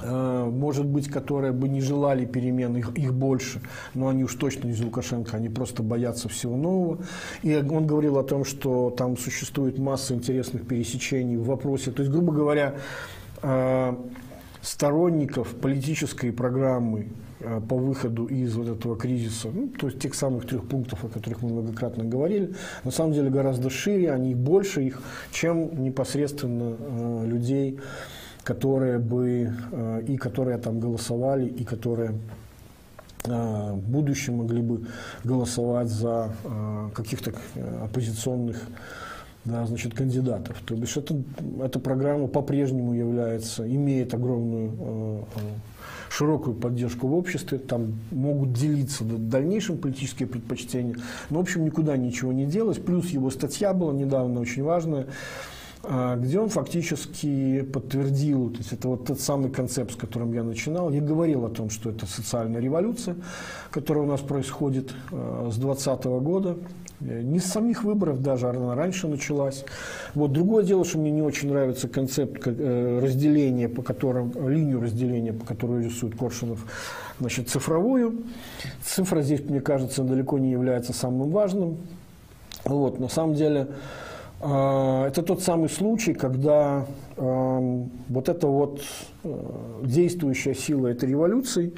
может 0.00 0.86
быть, 0.86 1.08
которые 1.08 1.52
бы 1.52 1.68
не 1.68 1.80
желали 1.80 2.24
перемен, 2.24 2.76
их, 2.76 2.96
их 2.96 3.12
больше, 3.12 3.60
но 3.94 4.08
они 4.08 4.24
уж 4.24 4.34
точно 4.34 4.66
не 4.66 4.72
из 4.72 4.80
Лукашенко, 4.80 5.36
они 5.36 5.48
просто 5.48 5.82
боятся 5.82 6.28
всего 6.28 6.56
нового. 6.56 6.98
И 7.42 7.54
он 7.54 7.86
говорил 7.86 8.18
о 8.18 8.24
том, 8.24 8.44
что 8.44 8.90
там 8.90 9.16
существует 9.16 9.78
масса 9.78 10.14
интересных 10.14 10.66
пересечений 10.66 11.36
в 11.36 11.44
вопросе. 11.44 11.90
То 11.90 12.02
есть, 12.02 12.10
грубо 12.10 12.32
говоря, 12.32 12.74
э, 13.42 13.94
сторонников 14.62 15.54
политической 15.56 16.32
программы 16.32 17.08
э, 17.40 17.60
по 17.68 17.76
выходу 17.76 18.26
из 18.26 18.54
вот 18.54 18.68
этого 18.68 18.96
кризиса, 18.96 19.48
ну, 19.52 19.68
то 19.68 19.88
есть 19.88 19.98
тех 19.98 20.14
самых 20.14 20.46
трех 20.46 20.66
пунктов, 20.66 21.04
о 21.04 21.08
которых 21.08 21.42
мы 21.42 21.50
многократно 21.50 22.04
говорили, 22.04 22.54
на 22.84 22.92
самом 22.92 23.12
деле 23.12 23.28
гораздо 23.28 23.70
шире, 23.70 24.12
они 24.12 24.34
больше 24.34 24.84
их, 24.84 25.02
чем 25.32 25.82
непосредственно 25.82 26.76
э, 26.78 27.26
людей, 27.26 27.80
которые 28.44 28.98
бы 28.98 29.52
э, 29.72 30.02
и 30.08 30.16
которые 30.16 30.58
там 30.58 30.80
голосовали, 30.80 31.46
и 31.46 31.64
которые 31.64 32.14
э, 33.24 33.72
в 33.72 33.88
будущем 33.88 34.36
могли 34.38 34.62
бы 34.62 34.86
голосовать 35.24 35.88
за 35.88 36.32
э, 36.44 36.90
каких-то 36.94 37.32
оппозиционных 37.82 38.60
да, 39.44 39.66
значит, 39.66 39.94
кандидатов. 39.94 40.56
То 40.64 40.74
бишь 40.74 40.96
это, 40.96 41.16
эта 41.62 41.80
программа 41.80 42.28
по-прежнему 42.28 42.94
является, 42.94 43.66
имеет 43.66 44.14
огромную 44.14 45.26
широкую 46.12 46.54
поддержку 46.54 47.08
в 47.08 47.14
обществе, 47.14 47.58
там 47.58 47.94
могут 48.10 48.52
делиться 48.52 49.02
дальнейшим 49.02 49.78
политические 49.78 50.28
предпочтения, 50.28 50.96
но, 51.30 51.38
в 51.38 51.40
общем, 51.42 51.64
никуда 51.64 51.96
ничего 51.96 52.32
не 52.32 52.44
делать. 52.44 52.84
Плюс 52.84 53.08
его 53.08 53.30
статья 53.30 53.72
была 53.72 53.92
недавно 53.94 54.40
очень 54.40 54.62
важная, 54.62 55.06
где 55.82 56.38
он 56.38 56.48
фактически 56.48 57.62
подтвердил, 57.62 58.50
то 58.50 58.58
есть 58.58 58.72
это 58.72 58.86
вот 58.86 59.06
тот 59.06 59.20
самый 59.20 59.50
концепт, 59.50 59.92
с 59.92 59.96
которым 59.96 60.32
я 60.32 60.44
начинал. 60.44 60.90
Я 60.90 61.00
говорил 61.00 61.44
о 61.44 61.48
том, 61.48 61.70
что 61.70 61.90
это 61.90 62.06
социальная 62.06 62.60
революция, 62.60 63.16
которая 63.72 64.04
у 64.04 64.06
нас 64.06 64.20
происходит 64.20 64.92
а, 65.10 65.48
с 65.50 65.56
2020 65.56 66.04
года. 66.22 66.56
Не 67.00 67.40
с 67.40 67.46
самих 67.46 67.82
выборов 67.82 68.22
даже, 68.22 68.48
она 68.48 68.76
раньше 68.76 69.08
началась. 69.08 69.64
Вот. 70.14 70.32
Другое 70.32 70.62
дело, 70.62 70.84
что 70.84 70.98
мне 70.98 71.10
не 71.10 71.22
очень 71.22 71.48
нравится 71.48 71.88
концепт 71.88 72.42
э, 72.46 73.00
разделения, 73.02 73.68
по 73.68 73.82
которым, 73.82 74.32
линию 74.48 74.80
разделения, 74.80 75.32
по 75.32 75.44
которой 75.44 75.84
рисует 75.84 76.16
Коршунов, 76.16 76.64
значит, 77.18 77.48
цифровую. 77.48 78.22
Цифра 78.84 79.22
здесь, 79.22 79.40
мне 79.40 79.60
кажется, 79.60 80.04
далеко 80.04 80.38
не 80.38 80.52
является 80.52 80.92
самым 80.92 81.30
важным. 81.30 81.78
Вот. 82.64 83.00
На 83.00 83.08
самом 83.08 83.34
деле, 83.34 83.66
а, 83.66 83.74
это 84.42 85.22
тот 85.24 85.42
самый 85.42 85.68
случай, 85.68 86.14
когда 86.14 86.84
вот 87.16 88.28
эта 88.28 88.46
вот 88.46 88.82
э, 89.22 89.80
действующая 89.84 90.54
сила 90.54 90.88
этой 90.88 91.08
революции, 91.08 91.72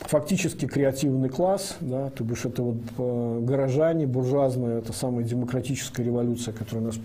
фактически 0.00 0.66
креативный 0.66 1.28
класс, 1.28 1.76
да, 1.80 2.10
то 2.10 2.24
бишь 2.24 2.44
это 2.44 2.62
вот 2.62 2.76
э, 2.98 3.38
горожане, 3.42 4.06
буржуазная, 4.06 4.78
это 4.78 4.92
самая 4.92 5.24
демократическая 5.24 6.02
революция, 6.02 6.52
которая 6.52 6.84
у 6.84 6.86
нас 6.88 6.98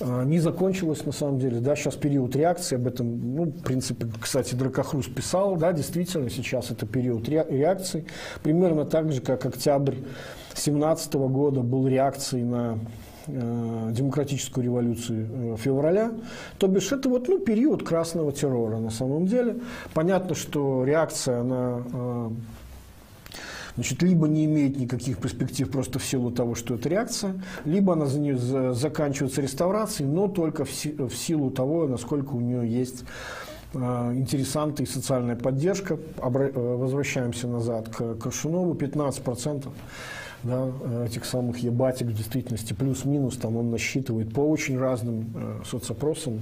э, 0.00 0.24
не 0.24 0.38
закончилась 0.38 1.04
на 1.06 1.12
самом 1.12 1.38
деле, 1.38 1.60
да, 1.60 1.74
сейчас 1.76 1.94
период 1.94 2.36
реакции, 2.36 2.76
об 2.76 2.86
этом, 2.86 3.34
ну, 3.34 3.44
в 3.44 3.62
принципе, 3.62 4.06
кстати, 4.20 4.54
Дракохрус 4.54 5.06
писал, 5.06 5.56
да, 5.56 5.72
действительно, 5.72 6.28
сейчас 6.28 6.70
это 6.70 6.86
период 6.86 7.28
реакции, 7.28 8.04
примерно 8.42 8.84
так 8.84 9.12
же, 9.12 9.20
как 9.20 9.46
октябрь 9.46 9.94
2017 10.48 11.14
года 11.14 11.60
был 11.60 11.86
реакцией 11.86 12.44
на 12.44 12.78
демократическую 13.28 14.64
революцию 14.64 15.54
э, 15.54 15.56
февраля. 15.58 16.12
То 16.58 16.66
бишь 16.66 16.92
это 16.92 17.08
вот 17.08 17.28
ну, 17.28 17.38
период 17.38 17.82
красного 17.82 18.32
террора 18.32 18.78
на 18.78 18.90
самом 18.90 19.26
деле. 19.26 19.56
Понятно, 19.94 20.34
что 20.34 20.84
реакция 20.84 21.42
на 21.42 21.82
э, 21.92 22.30
значит, 23.74 24.02
либо 24.02 24.26
не 24.28 24.46
имеет 24.46 24.78
никаких 24.78 25.18
перспектив 25.18 25.70
просто 25.70 25.98
в 25.98 26.04
силу 26.04 26.30
того, 26.30 26.54
что 26.54 26.74
это 26.74 26.88
реакция, 26.88 27.34
либо 27.64 27.92
она 27.92 28.06
за 28.06 28.18
нее 28.18 28.38
заканчивается 28.74 29.42
реставрацией, 29.42 30.08
но 30.08 30.28
только 30.28 30.64
в, 30.64 30.70
си, 30.70 30.92
в 30.92 31.14
силу 31.14 31.50
того, 31.50 31.86
насколько 31.86 32.32
у 32.32 32.40
нее 32.40 32.68
есть 32.68 33.04
интересанты 33.74 34.84
и 34.84 34.86
социальная 34.86 35.36
поддержка. 35.36 35.98
Возвращаемся 36.16 37.48
назад 37.48 37.90
к 37.90 38.14
Коршунову. 38.14 38.72
15% 38.72 39.68
да, 40.42 40.70
этих 41.04 41.24
самых 41.24 41.58
ебатик 41.58 42.06
в 42.08 42.14
действительности 42.14 42.72
плюс-минус 42.72 43.36
там 43.36 43.56
он 43.56 43.70
насчитывает 43.70 44.32
по 44.32 44.40
очень 44.40 44.78
разным 44.78 45.62
соцопросам 45.64 46.40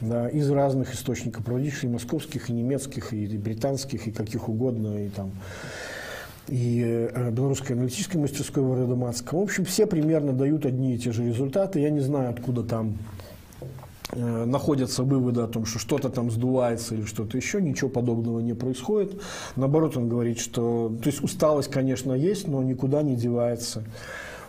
да, 0.00 0.28
из 0.28 0.50
разных 0.50 0.94
источников, 0.94 1.44
проводивших 1.44 1.84
и 1.84 1.88
московских, 1.88 2.50
и 2.50 2.52
немецких, 2.52 3.12
и 3.12 3.26
британских, 3.38 4.06
и 4.06 4.12
каких 4.12 4.48
угодно, 4.48 5.06
и 5.06 5.08
там 5.08 5.30
и 6.48 7.08
э, 7.10 7.30
белорусской 7.30 7.74
аналитической 7.74 8.18
мастерской 8.18 8.62
в 8.62 8.78
Родоматском. 8.78 9.40
В 9.40 9.42
общем, 9.42 9.64
все 9.64 9.86
примерно 9.86 10.32
дают 10.32 10.66
одни 10.66 10.94
и 10.94 10.98
те 10.98 11.12
же 11.12 11.24
результаты. 11.24 11.80
Я 11.80 11.90
не 11.90 12.00
знаю, 12.00 12.30
откуда 12.30 12.62
там 12.62 12.88
э, 12.90 13.13
находятся 14.12 15.02
выводы 15.02 15.40
о 15.40 15.46
том, 15.46 15.64
что 15.64 15.78
что-то 15.78 16.08
там 16.10 16.30
сдувается 16.30 16.94
или 16.94 17.04
что-то 17.04 17.36
еще, 17.36 17.60
ничего 17.60 17.88
подобного 17.88 18.40
не 18.40 18.54
происходит. 18.54 19.20
Наоборот, 19.56 19.96
он 19.96 20.08
говорит, 20.08 20.38
что 20.38 20.92
то 21.02 21.08
есть 21.08 21.22
усталость, 21.22 21.70
конечно, 21.70 22.12
есть, 22.12 22.46
но 22.46 22.62
никуда 22.62 23.02
не 23.02 23.16
девается. 23.16 23.84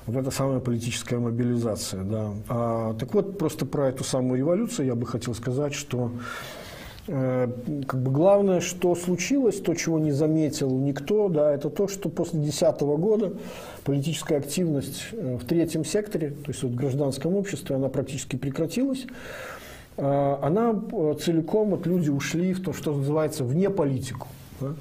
Вот 0.06 0.16
это 0.18 0.30
самая 0.30 0.60
политическая 0.60 1.18
мобилизация. 1.18 2.04
Да. 2.04 2.32
А, 2.48 2.94
так 2.94 3.14
вот, 3.14 3.40
просто 3.40 3.66
про 3.66 3.90
эту 3.90 4.04
самую 4.04 4.38
революцию 4.38 4.86
я 4.86 4.96
бы 4.96 5.06
хотел 5.08 5.34
сказать, 5.34 5.74
что 5.74 6.12
э, 6.12 6.65
как 7.08 8.02
бы 8.02 8.12
главное, 8.12 8.62
что 8.62 8.96
случилось, 8.96 9.62
то, 9.62 9.76
чего 9.76 10.00
не 10.00 10.12
заметил 10.12 10.72
никто, 10.80 11.30
да, 11.30 11.54
это 11.54 11.70
то, 11.70 11.88
что 11.88 12.10
после 12.10 12.40
2010 12.40 12.82
года 12.82 13.34
политическая 13.84 14.38
активность 14.38 15.04
э, 15.12 15.38
в 15.38 15.46
третьем 15.46 15.86
секторе, 15.86 16.32
то 16.32 16.52
есть 16.52 16.64
вот 16.64 16.72
в 16.72 16.76
гражданском 16.76 17.36
обществе, 17.36 17.76
она 17.76 17.90
практически 17.90 18.36
прекратилась. 18.36 19.06
Э, 19.98 20.38
она 20.42 20.74
э, 20.92 21.16
целиком, 21.22 21.70
вот 21.70 21.86
люди 21.86 22.10
ушли 22.10 22.54
в 22.54 22.64
то, 22.64 22.74
что 22.74 22.96
называется, 22.96 23.44
вне 23.44 23.70
политику. 23.70 24.28
Да. 24.60 24.74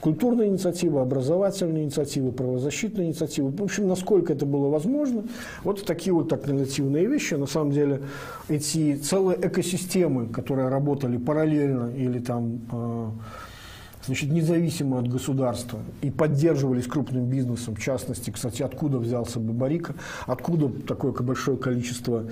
Культурные 0.00 0.48
инициативы, 0.48 1.00
образовательные 1.00 1.84
инициативы, 1.84 2.30
правозащитные 2.30 3.08
инициативы. 3.08 3.50
В 3.50 3.62
общем, 3.62 3.88
насколько 3.88 4.32
это 4.32 4.46
было 4.46 4.68
возможно. 4.68 5.24
Вот 5.64 5.84
такие 5.84 6.12
вот 6.12 6.32
альтернативные 6.32 7.06
вещи. 7.06 7.34
На 7.34 7.46
самом 7.46 7.72
деле, 7.72 8.02
эти 8.48 8.96
целые 8.96 9.38
экосистемы, 9.40 10.28
которые 10.28 10.68
работали 10.68 11.16
параллельно 11.16 11.92
или 11.96 12.20
там 12.20 12.60
э, 12.70 13.10
значит, 14.06 14.30
независимо 14.30 15.00
от 15.00 15.08
государства 15.08 15.80
и 16.00 16.10
поддерживались 16.10 16.86
крупным 16.86 17.26
бизнесом, 17.26 17.74
в 17.74 17.80
частности, 17.80 18.30
кстати, 18.30 18.62
откуда 18.62 18.98
взялся 18.98 19.40
Бабарика, 19.40 19.94
откуда 20.26 20.68
такое 20.86 21.12
большое 21.12 21.56
количество 21.56 22.24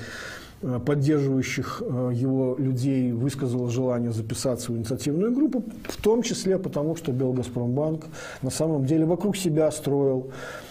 поддерживающих 0.60 1.82
э, 1.84 2.12
его 2.14 2.56
людей 2.58 3.12
высказало 3.12 3.70
желание 3.70 4.12
записаться 4.12 4.72
в 4.72 4.76
инициативную 4.76 5.32
группу, 5.32 5.64
в 5.84 6.02
том 6.02 6.22
числе 6.22 6.58
потому, 6.58 6.96
что 6.96 7.12
Белгазпромбанк 7.12 8.06
на 8.42 8.50
самом 8.50 8.86
деле 8.86 9.04
вокруг 9.04 9.36
себя 9.36 9.70
строил 9.70 10.30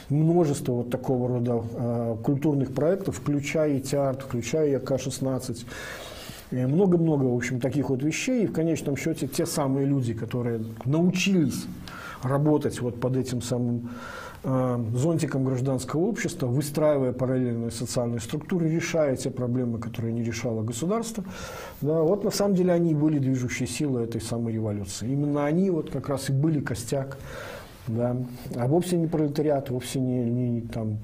множество 0.10 0.74
вот 0.74 0.90
такого 0.90 1.28
рода 1.28 1.64
э, 1.74 2.18
культурных 2.24 2.74
проектов, 2.74 3.18
включая 3.18 3.78
и 3.78 3.82
театр, 3.82 4.24
включая 4.28 4.70
и 4.70 4.74
АК-16, 4.74 5.66
много-много, 6.52 7.24
в 7.24 7.36
общем, 7.36 7.60
таких 7.60 7.90
вот 7.90 8.02
вещей. 8.02 8.44
И 8.44 8.48
в 8.48 8.53
конечном 8.53 8.98
счете 8.98 9.28
те 9.28 9.45
самые 9.45 9.86
люди, 9.86 10.14
которые 10.14 10.64
научились 10.86 11.66
работать 12.24 12.82
вот 12.82 12.99
под 12.99 13.18
этим 13.18 13.41
самым 13.41 13.90
Э, 13.90 14.24
зонтиком 14.46 15.44
гражданского 15.44 16.02
общества, 16.02 16.46
выстраивая 16.46 17.14
параллельные 17.14 17.72
социальные 17.72 18.20
структуры, 18.20 18.70
решая 18.70 19.16
те 19.16 19.32
проблемы, 19.32 19.80
которые 19.80 20.14
не 20.14 20.24
решало 20.24 20.62
государство. 20.62 21.24
Да, 21.82 22.02
вот 22.02 22.24
на 22.24 22.30
самом 22.30 22.54
деле 22.54 22.72
они 22.72 22.94
были 22.94 23.18
движущей 23.18 23.66
силой 23.66 24.04
этой 24.04 24.22
самой 24.22 24.54
революции. 24.54 25.10
Именно 25.10 25.46
они 25.46 25.72
вот 25.72 25.90
как 25.90 26.10
раз 26.10 26.30
и 26.30 26.34
были 26.34 26.60
костяк, 26.60 27.18
да, 27.88 28.16
а 28.56 28.68
вовсе 28.68 28.98
не 28.98 29.08
пролетариат, 29.08 29.72
вовсе 29.72 30.00
не, 30.00 30.24
не 30.26 30.62
там, 30.62 31.00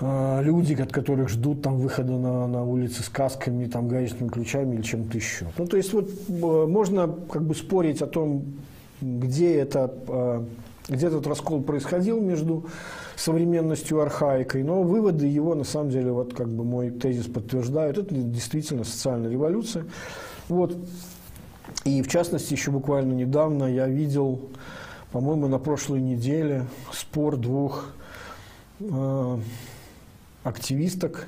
э, 0.00 0.42
люди, 0.42 0.74
от 0.74 0.92
которых 0.92 1.28
ждут 1.28 1.62
там 1.62 1.78
выхода 1.78 2.14
на, 2.14 2.48
на 2.48 2.64
улицы 2.64 3.04
с 3.04 3.08
касками, 3.08 3.66
там, 3.66 3.86
гаечными 3.86 4.28
ключами 4.28 4.74
или 4.74 4.82
чем-то 4.82 5.16
еще. 5.16 5.46
Ну, 5.56 5.66
то 5.66 5.76
есть 5.76 5.92
вот 5.92 6.08
э, 6.28 6.66
можно 6.66 7.14
как 7.30 7.44
бы 7.44 7.54
спорить 7.54 8.02
о 8.02 8.08
том, 8.08 8.44
где 9.00 9.54
это 9.54 10.44
где 10.88 11.06
этот 11.06 11.26
раскол 11.26 11.62
происходил 11.62 12.20
между 12.20 12.66
современностью 13.16 13.98
и 13.98 14.02
архаикой, 14.02 14.62
но 14.62 14.82
выводы 14.82 15.26
его, 15.26 15.54
на 15.54 15.64
самом 15.64 15.90
деле, 15.90 16.12
вот 16.12 16.34
как 16.34 16.48
бы 16.48 16.64
мой 16.64 16.90
тезис 16.90 17.26
подтверждают, 17.26 17.98
это 17.98 18.14
действительно 18.14 18.84
социальная 18.84 19.30
революция. 19.30 19.86
Вот. 20.48 20.76
И 21.84 22.02
в 22.02 22.08
частности, 22.08 22.52
еще 22.52 22.70
буквально 22.70 23.14
недавно 23.14 23.64
я 23.64 23.88
видел, 23.88 24.50
по-моему, 25.10 25.48
на 25.48 25.58
прошлой 25.58 26.00
неделе 26.00 26.66
спор 26.92 27.36
двух 27.36 27.86
э, 28.80 29.38
активисток, 30.42 31.26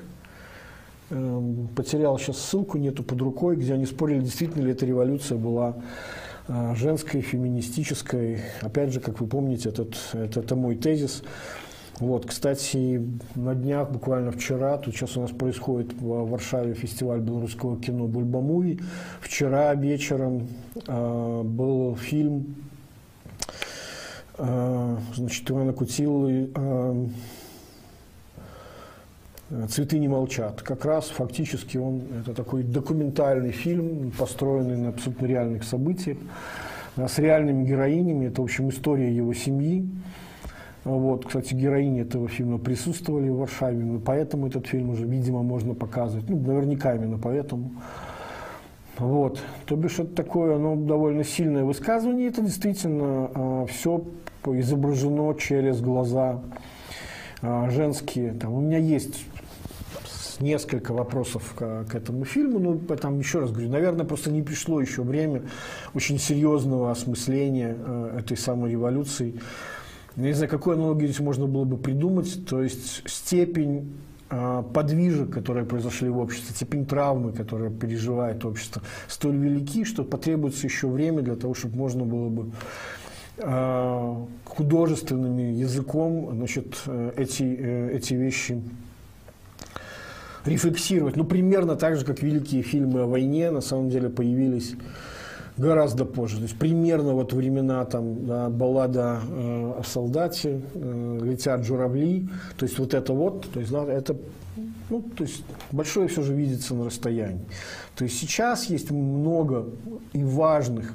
э, 1.09 1.41
потерял 1.75 2.19
сейчас 2.19 2.37
ссылку, 2.37 2.77
нету 2.77 3.03
под 3.03 3.19
рукой, 3.21 3.55
где 3.55 3.73
они 3.73 3.87
спорили, 3.87 4.21
действительно 4.21 4.63
ли 4.63 4.71
эта 4.71 4.85
революция 4.85 5.39
была 5.39 5.77
женской, 6.47 7.21
феминистической. 7.21 8.41
Опять 8.61 8.93
же, 8.93 8.99
как 8.99 9.19
вы 9.19 9.27
помните, 9.27 9.69
этот, 9.69 9.95
это, 10.13 10.39
это 10.39 10.55
мой 10.55 10.75
тезис. 10.75 11.23
Вот, 11.99 12.27
кстати, 12.27 13.01
на 13.33 13.55
днях, 13.55 13.89
буквально 13.89 14.31
вчера, 14.31 14.77
тут 14.77 14.95
сейчас 14.95 15.17
у 15.17 15.21
нас 15.21 15.31
происходит 15.31 15.93
в 15.93 16.29
Варшаве 16.29 16.75
фестиваль 16.75 17.21
белорусского 17.21 17.81
кино 17.81 18.05
«Бульбамуви». 18.05 18.79
Вчера 19.19 19.73
вечером 19.73 20.47
э, 20.85 21.41
был 21.43 21.95
фильм 21.95 22.55
э, 24.37 24.97
значит, 25.15 25.49
Ивана 25.49 25.73
Кутилы 25.73 26.51
э, 26.53 27.07
«Цветы 29.69 29.99
не 29.99 30.07
молчат». 30.07 30.61
Как 30.61 30.83
раз 30.85 31.05
фактически 31.05 31.77
он, 31.77 32.01
это 32.21 32.33
такой 32.33 32.63
документальный 32.63 33.51
фильм, 33.51 34.11
построенный 34.17 34.77
на 34.77 34.89
абсолютно 34.89 35.25
реальных 35.25 35.63
событиях, 35.63 36.17
с 36.97 37.17
реальными 37.17 37.63
героинями. 37.65 38.25
Это, 38.27 38.41
в 38.41 38.45
общем, 38.45 38.69
история 38.69 39.15
его 39.15 39.33
семьи. 39.33 39.87
Вот, 40.83 41.25
кстати, 41.25 41.53
героини 41.53 42.01
этого 42.01 42.29
фильма 42.29 42.59
присутствовали 42.59 43.29
в 43.29 43.37
Варшаве, 43.37 43.81
именно 43.81 43.99
поэтому 43.99 44.47
этот 44.47 44.67
фильм 44.67 44.91
уже, 44.91 45.05
видимо, 45.05 45.43
можно 45.43 45.75
показывать. 45.75 46.29
Ну, 46.29 46.39
наверняка 46.39 46.95
именно 46.95 47.17
поэтому. 47.17 47.71
Вот. 48.97 49.39
То 49.65 49.75
бишь, 49.75 49.99
это 49.99 50.15
такое 50.15 50.57
ну, 50.57 50.75
довольно 50.75 51.23
сильное 51.23 51.63
высказывание. 51.63 52.29
Это 52.29 52.41
действительно 52.41 53.29
э, 53.33 53.65
все 53.69 54.03
изображено 54.45 55.33
через 55.35 55.81
глаза 55.81 56.41
э, 57.41 57.69
женские. 57.69 58.33
Там, 58.33 58.53
у 58.53 58.61
меня 58.61 58.77
есть 58.77 59.25
несколько 60.39 60.93
вопросов 60.93 61.53
к, 61.55 61.85
к 61.85 61.95
этому 61.95 62.25
фильму. 62.25 62.59
Ну, 62.59 62.79
там 62.95 63.19
еще 63.19 63.39
раз 63.39 63.51
говорю, 63.51 63.69
наверное, 63.69 64.05
просто 64.05 64.31
не 64.31 64.41
пришло 64.41 64.79
еще 64.81 65.01
время 65.01 65.43
очень 65.93 66.19
серьезного 66.19 66.91
осмысления 66.91 67.75
э, 67.77 68.19
этой 68.19 68.37
самой 68.37 68.71
революции. 68.71 69.39
Я 70.15 70.23
не 70.23 70.33
знаю, 70.33 70.49
какую 70.49 70.75
аналогию 70.75 71.07
здесь 71.09 71.19
можно 71.19 71.45
было 71.45 71.63
бы 71.63 71.77
придумать. 71.77 72.45
То 72.47 72.63
есть 72.63 73.03
степень 73.07 73.93
э, 74.29 74.63
подвижек, 74.73 75.31
которые 75.31 75.65
произошли 75.65 76.09
в 76.09 76.17
обществе, 76.17 76.55
степень 76.55 76.85
травмы, 76.85 77.33
которую 77.33 77.71
переживает 77.71 78.43
общество, 78.45 78.81
столь 79.07 79.37
велики, 79.37 79.85
что 79.85 80.03
потребуется 80.03 80.65
еще 80.65 80.87
время 80.87 81.21
для 81.21 81.35
того, 81.35 81.53
чтобы 81.53 81.77
можно 81.77 82.03
было 82.03 82.29
бы 82.29 82.51
э, 83.37 84.15
художественным 84.45 85.37
языком 85.37 86.29
значит, 86.33 86.81
э, 86.87 87.11
эти, 87.17 87.43
эти 87.43 88.15
вещи 88.15 88.61
рефлексировать. 90.47 91.15
Ну, 91.15 91.23
примерно 91.23 91.75
так 91.75 91.97
же, 91.97 92.05
как 92.05 92.21
великие 92.21 92.61
фильмы 92.61 93.01
о 93.01 93.07
войне, 93.07 93.51
на 93.51 93.61
самом 93.61 93.89
деле, 93.89 94.09
появились 94.09 94.75
гораздо 95.57 96.05
позже. 96.05 96.37
То 96.37 96.43
есть 96.43 96.57
примерно 96.57 97.13
вот 97.13 97.33
времена 97.33 97.83
там 97.85 98.25
да, 98.25 98.49
баллада 98.49 99.19
э, 99.27 99.73
о 99.79 99.83
солдате, 99.83 100.61
э, 100.73 101.19
летят 101.23 101.65
журавли, 101.65 102.29
то 102.57 102.65
есть 102.65 102.77
вот 102.79 102.93
это 102.93 103.13
вот, 103.13 103.49
то 103.51 103.59
есть 103.59 103.71
да, 103.71 103.83
это 103.85 104.15
ну, 104.89 105.01
то 105.01 105.23
есть 105.23 105.43
большое 105.71 106.07
все 106.07 106.21
же 106.21 106.33
видится 106.33 106.73
на 106.73 106.85
расстоянии. 106.85 107.45
То 107.95 108.05
есть 108.05 108.19
сейчас 108.19 108.65
есть 108.65 108.89
много 108.91 109.65
и 110.13 110.23
важных 110.23 110.93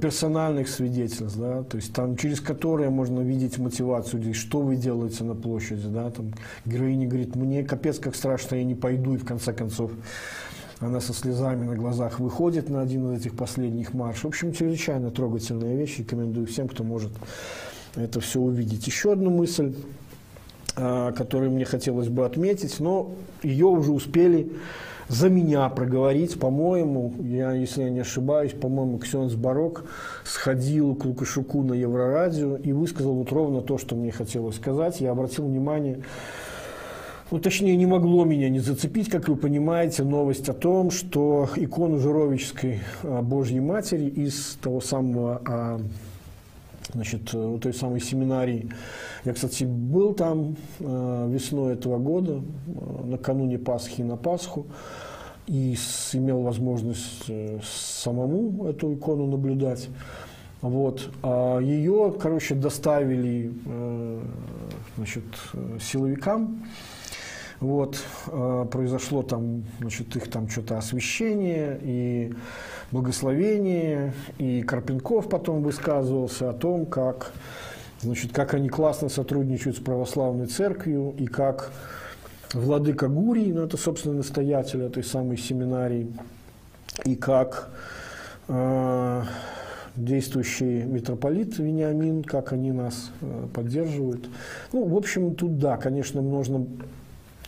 персональных 0.00 0.68
свидетельств, 0.68 1.36
да, 1.36 1.64
то 1.64 1.76
есть 1.76 1.92
там 1.92 2.16
через 2.16 2.40
которые 2.40 2.90
можно 2.90 3.20
видеть 3.20 3.58
мотивацию 3.58 4.20
людей, 4.20 4.34
что 4.34 4.60
вы 4.60 4.76
делаете 4.76 5.24
на 5.24 5.34
площади, 5.34 5.88
да, 5.88 6.10
там 6.10 6.32
героиня 6.64 7.08
говорит, 7.08 7.34
мне 7.34 7.64
капец 7.64 7.98
как 7.98 8.14
страшно, 8.14 8.54
я 8.54 8.64
не 8.64 8.76
пойду, 8.76 9.14
и 9.14 9.18
в 9.18 9.24
конце 9.24 9.52
концов 9.52 9.90
она 10.78 11.00
со 11.00 11.12
слезами 11.12 11.64
на 11.64 11.74
глазах 11.74 12.20
выходит 12.20 12.68
на 12.68 12.82
один 12.82 13.12
из 13.12 13.20
этих 13.20 13.36
последних 13.36 13.94
маршей. 13.94 14.22
В 14.22 14.26
общем, 14.26 14.52
чрезвычайно 14.52 15.10
трогательная 15.10 15.76
вещь, 15.76 15.98
рекомендую 15.98 16.46
всем, 16.46 16.68
кто 16.68 16.84
может 16.84 17.12
это 17.96 18.20
все 18.20 18.40
увидеть. 18.40 18.86
Еще 18.86 19.12
одну 19.12 19.30
мысль, 19.30 19.74
э, 20.76 21.12
которую 21.16 21.50
мне 21.50 21.64
хотелось 21.64 22.08
бы 22.08 22.24
отметить, 22.24 22.80
но 22.80 23.12
ее 23.42 23.66
уже 23.66 23.92
успели 23.92 24.52
за 25.12 25.28
меня 25.28 25.68
проговорить. 25.68 26.40
По-моему, 26.40 27.12
я, 27.20 27.52
если 27.52 27.82
я 27.82 27.90
не 27.90 28.00
ошибаюсь, 28.00 28.52
по-моему, 28.52 28.98
Ксенс 28.98 29.34
Барок 29.34 29.84
сходил 30.24 30.94
к 30.94 31.04
Лукашуку 31.04 31.62
на 31.62 31.74
Еврорадио 31.74 32.56
и 32.56 32.72
высказал 32.72 33.14
вот 33.14 33.30
ровно 33.30 33.60
то, 33.60 33.76
что 33.76 33.94
мне 33.94 34.10
хотелось 34.10 34.56
сказать. 34.56 35.00
Я 35.00 35.10
обратил 35.10 35.46
внимание, 35.46 36.02
ну, 37.30 37.38
точнее, 37.38 37.76
не 37.76 37.86
могло 37.86 38.24
меня 38.24 38.48
не 38.48 38.60
зацепить, 38.60 39.10
как 39.10 39.28
вы 39.28 39.36
понимаете, 39.36 40.02
новость 40.02 40.48
о 40.48 40.54
том, 40.54 40.90
что 40.90 41.48
икону 41.56 41.98
Жировической 41.98 42.80
а, 43.02 43.20
Божьей 43.20 43.60
Матери 43.60 44.06
из 44.06 44.58
того 44.62 44.80
самого 44.80 45.42
а, 45.44 45.80
значит, 46.94 47.30
э, 47.32 47.58
той 47.60 47.72
самой 47.72 48.00
семинарии. 48.00 48.68
Я, 49.24 49.32
кстати, 49.32 49.64
был 49.64 50.14
там 50.14 50.56
э, 50.80 51.28
весной 51.30 51.74
этого 51.74 51.98
года, 51.98 52.42
э, 52.42 53.04
накануне 53.04 53.58
Пасхи 53.58 54.02
на 54.02 54.16
Пасху, 54.16 54.66
и 55.46 55.74
имел 56.12 56.42
возможность 56.42 57.30
самому 57.64 58.66
эту 58.66 58.94
икону 58.94 59.26
наблюдать. 59.26 59.88
Вот. 60.60 61.10
А 61.24 61.58
ее, 61.58 62.14
короче, 62.20 62.54
доставили 62.54 63.52
значит, 64.96 65.24
силовикам. 65.80 66.64
Вот. 67.62 67.96
Э, 68.26 68.66
произошло 68.68 69.22
там, 69.22 69.62
значит, 69.78 70.16
их 70.16 70.28
там 70.28 70.48
что-то 70.48 70.78
освещение 70.78 71.78
и 71.80 72.34
благословение, 72.90 74.14
и 74.38 74.62
Карпенков 74.62 75.28
потом 75.28 75.62
высказывался 75.62 76.50
о 76.50 76.54
том, 76.54 76.86
как, 76.86 77.32
значит, 78.00 78.32
как 78.32 78.54
они 78.54 78.68
классно 78.68 79.08
сотрудничают 79.08 79.76
с 79.76 79.80
православной 79.80 80.46
церковью, 80.46 81.14
и 81.16 81.26
как 81.26 81.70
владыка 82.52 83.06
Гурий, 83.06 83.52
ну 83.52 83.62
это, 83.62 83.76
собственно, 83.76 84.16
настоятель 84.16 84.82
этой 84.82 85.04
самой 85.04 85.38
семинарии, 85.38 86.12
и 87.04 87.14
как 87.14 87.70
э, 88.48 89.22
действующий 89.94 90.82
митрополит 90.82 91.58
Вениамин, 91.58 92.24
как 92.24 92.52
они 92.52 92.72
нас 92.72 93.12
э, 93.20 93.46
поддерживают. 93.54 94.28
Ну, 94.72 94.84
в 94.84 94.96
общем, 94.96 95.36
тут 95.36 95.60
да, 95.60 95.76
конечно, 95.76 96.22
можно 96.22 96.66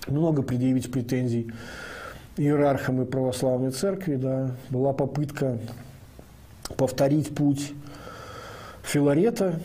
много 0.07 0.43
предъявить 0.43 0.91
претензий 0.91 1.51
иерархам 2.37 3.03
и 3.03 3.05
православной 3.05 3.71
церкви, 3.71 4.17
да, 4.17 4.51
была 4.71 4.93
попытка 4.93 5.59
повторить 6.77 7.35
путь 7.35 7.73
Филарета, 8.83 9.61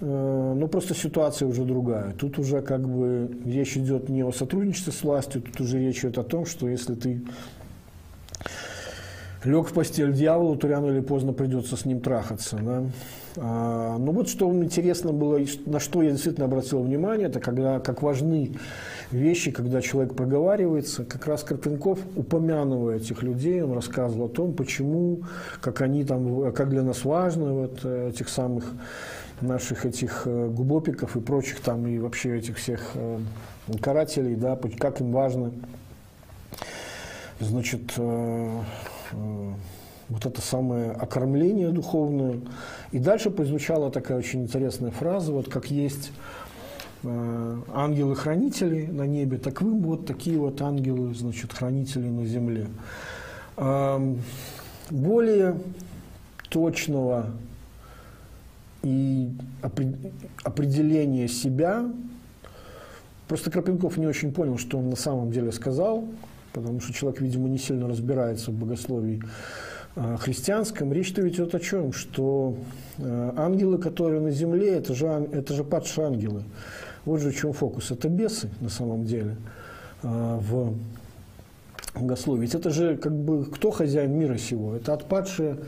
э, 0.00 0.54
но 0.56 0.66
просто 0.68 0.94
ситуация 0.94 1.48
уже 1.48 1.64
другая. 1.64 2.12
Тут 2.12 2.38
уже 2.38 2.60
как 2.60 2.86
бы 2.86 3.30
речь 3.44 3.76
идет 3.76 4.08
не 4.08 4.22
о 4.22 4.32
сотрудничестве 4.32 4.92
с 4.92 5.02
властью, 5.02 5.42
тут 5.42 5.60
уже 5.60 5.78
речь 5.78 6.00
идет 6.00 6.18
о 6.18 6.22
том, 6.22 6.46
что 6.46 6.68
если 6.68 6.94
ты 6.94 7.22
лег 9.44 9.68
в 9.68 9.72
постель 9.72 10.12
дьяволу, 10.12 10.56
то 10.56 10.68
рано 10.68 10.86
или 10.86 11.00
поздно 11.00 11.32
придется 11.32 11.76
с 11.76 11.84
ним 11.84 12.00
трахаться. 12.00 12.56
Да? 12.56 12.84
А, 13.36 13.98
ну 13.98 14.12
вот 14.12 14.28
что 14.28 14.52
интересно 14.52 15.12
было, 15.12 15.40
на 15.66 15.80
что 15.80 16.02
я 16.02 16.10
действительно 16.10 16.46
обратил 16.46 16.82
внимание, 16.82 17.28
это 17.28 17.40
когда, 17.40 17.80
как 17.80 18.02
важны 18.02 18.52
вещи, 19.12 19.50
когда 19.50 19.80
человек 19.80 20.14
проговаривается. 20.14 21.04
Как 21.04 21.26
раз 21.26 21.42
Карпенков, 21.42 21.98
упомянув 22.16 22.90
этих 22.90 23.22
людей, 23.22 23.62
он 23.62 23.72
рассказывал 23.72 24.26
о 24.26 24.28
том, 24.28 24.54
почему, 24.54 25.22
как 25.60 25.80
они 25.80 26.04
там, 26.04 26.52
как 26.52 26.70
для 26.70 26.82
нас 26.82 27.04
важно 27.04 27.52
вот, 27.52 27.80
э, 27.84 28.10
этих 28.10 28.28
самых 28.28 28.64
наших 29.40 29.86
этих 29.86 30.22
э, 30.26 30.48
губопиков 30.48 31.16
и 31.16 31.20
прочих 31.20 31.60
там, 31.60 31.86
и 31.86 31.98
вообще 31.98 32.38
этих 32.38 32.58
всех 32.58 32.92
э, 32.94 33.18
карателей, 33.80 34.36
да, 34.36 34.58
как 34.78 35.00
им 35.00 35.12
важно, 35.12 35.52
значит, 37.40 37.94
вот 40.12 40.26
это 40.26 40.40
самое 40.40 40.90
окормление 40.92 41.70
духовное. 41.70 42.40
И 42.92 42.98
дальше 42.98 43.30
прозвучала 43.30 43.90
такая 43.90 44.18
очень 44.18 44.42
интересная 44.42 44.90
фраза, 44.90 45.32
вот 45.32 45.48
как 45.48 45.70
есть 45.70 46.12
ангелы-хранители 47.04 48.86
на 48.86 49.06
небе, 49.06 49.38
так 49.38 49.60
вы 49.62 49.72
вот 49.72 50.06
такие 50.06 50.38
вот 50.38 50.60
ангелы, 50.62 51.14
значит, 51.14 51.52
хранители 51.52 52.08
на 52.08 52.26
земле. 52.26 52.68
Более 54.90 55.58
точного 56.48 57.26
и 58.82 59.30
определения 60.42 61.28
себя 61.28 61.84
Просто 63.32 63.50
Крапенков 63.50 63.96
не 63.96 64.06
очень 64.06 64.30
понял, 64.30 64.58
что 64.58 64.76
он 64.76 64.90
на 64.90 64.96
самом 64.96 65.30
деле 65.30 65.52
сказал, 65.52 66.04
потому 66.52 66.80
что 66.80 66.92
человек, 66.92 67.22
видимо, 67.22 67.48
не 67.48 67.56
сильно 67.56 67.88
разбирается 67.88 68.50
в 68.50 68.54
богословии 68.54 69.22
э, 69.96 70.16
христианском. 70.18 70.92
Речь-то 70.92 71.26
идет 71.26 71.54
о 71.54 71.58
чем? 71.58 71.94
Что 71.94 72.54
э, 72.98 73.32
ангелы, 73.36 73.78
которые 73.78 74.20
на 74.20 74.32
земле, 74.32 74.74
это 74.74 74.94
же, 74.94 75.06
это 75.06 75.54
же 75.54 75.64
падшие 75.64 76.08
ангелы. 76.08 76.42
Вот 77.04 77.20
же 77.20 77.30
в 77.30 77.36
чем 77.36 77.52
фокус. 77.52 77.90
Это 77.90 78.08
бесы 78.08 78.48
на 78.60 78.68
самом 78.68 79.04
деле 79.04 79.36
а, 80.02 80.38
в 80.38 80.74
богословии. 81.94 82.42
Ведь 82.42 82.54
это 82.54 82.70
же 82.70 82.96
как 82.96 83.12
бы 83.12 83.44
кто 83.46 83.70
хозяин 83.70 84.12
мира 84.18 84.36
сего? 84.38 84.74
Это 84.74 84.94
отпадшие 84.94 85.58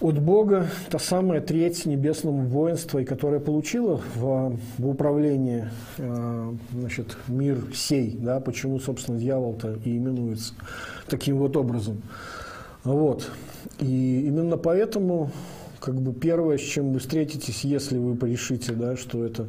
от 0.00 0.18
Бога 0.18 0.68
та 0.90 0.98
самая 0.98 1.40
треть 1.40 1.86
небесному 1.86 2.46
воинства, 2.46 2.98
и 2.98 3.04
которая 3.04 3.40
получила 3.40 4.00
в, 4.14 4.58
в 4.78 4.88
управление 4.88 5.70
э, 5.96 6.52
значит, 6.72 7.16
мир 7.28 7.58
сей, 7.74 8.16
да, 8.20 8.40
почему, 8.40 8.78
собственно, 8.78 9.18
дьявол-то 9.18 9.78
и 9.84 9.96
именуется 9.96 10.52
таким 11.08 11.38
вот 11.38 11.56
образом. 11.56 12.02
Вот. 12.84 13.30
И 13.80 14.26
именно 14.26 14.58
поэтому 14.58 15.30
как 15.80 15.94
бы 15.94 16.12
первое, 16.12 16.58
с 16.58 16.62
чем 16.62 16.92
вы 16.92 16.98
встретитесь, 16.98 17.64
если 17.64 17.96
вы 17.96 18.16
порешите, 18.16 18.72
да, 18.72 18.96
что 18.96 19.24
это 19.24 19.46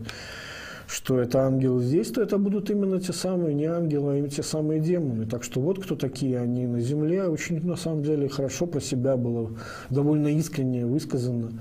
что 0.87 1.19
это 1.19 1.41
ангелы 1.41 1.83
здесь, 1.83 2.09
то 2.11 2.21
это 2.21 2.37
будут 2.37 2.69
именно 2.69 2.99
те 2.99 3.11
самые, 3.11 3.53
не 3.53 3.65
ангелы, 3.65 4.13
а 4.13 4.15
именно 4.17 4.29
те 4.29 4.41
самые 4.41 4.79
демоны. 4.79 5.25
Так 5.25 5.43
что 5.43 5.59
вот 5.59 5.83
кто 5.83 5.95
такие 5.95 6.39
они 6.39 6.65
на 6.65 6.79
земле. 6.79 7.27
Очень, 7.27 7.63
на 7.65 7.75
самом 7.75 8.03
деле, 8.03 8.29
хорошо 8.29 8.65
про 8.67 8.79
себя 8.79 9.17
было 9.17 9.51
довольно 9.89 10.27
искренне 10.27 10.85
высказано. 10.85 11.51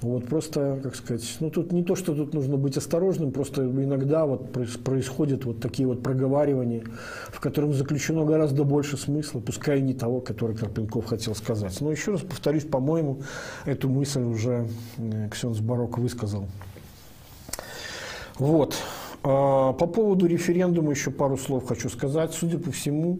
Вот 0.00 0.24
просто, 0.26 0.80
как 0.82 0.96
сказать, 0.96 1.36
ну 1.40 1.50
тут 1.50 1.72
не 1.72 1.84
то, 1.84 1.94
что 1.94 2.14
тут 2.14 2.32
нужно 2.32 2.56
быть 2.56 2.74
осторожным, 2.78 3.32
просто 3.32 3.64
иногда 3.64 4.24
вот 4.24 4.50
происходят 4.50 5.44
вот 5.44 5.60
такие 5.60 5.86
вот 5.86 6.02
проговаривания, 6.02 6.84
в 7.28 7.38
котором 7.38 7.74
заключено 7.74 8.24
гораздо 8.24 8.64
больше 8.64 8.96
смысла, 8.96 9.40
пускай 9.40 9.82
не 9.82 9.92
того, 9.92 10.22
который 10.22 10.56
Карпенков 10.56 11.04
хотел 11.04 11.34
сказать. 11.34 11.78
Но 11.82 11.90
еще 11.90 12.12
раз 12.12 12.22
повторюсь, 12.22 12.64
по-моему, 12.64 13.20
эту 13.66 13.90
мысль 13.90 14.22
уже 14.22 14.68
э, 14.96 15.28
Ксенс 15.28 15.58
Барок 15.58 15.98
высказал. 15.98 16.46
Вот. 18.38 18.76
А, 19.22 19.72
по 19.72 19.86
поводу 19.86 20.26
референдума 20.26 20.90
еще 20.90 21.10
пару 21.10 21.36
слов 21.36 21.66
хочу 21.66 21.88
сказать. 21.88 22.32
Судя 22.32 22.58
по 22.58 22.70
всему, 22.70 23.18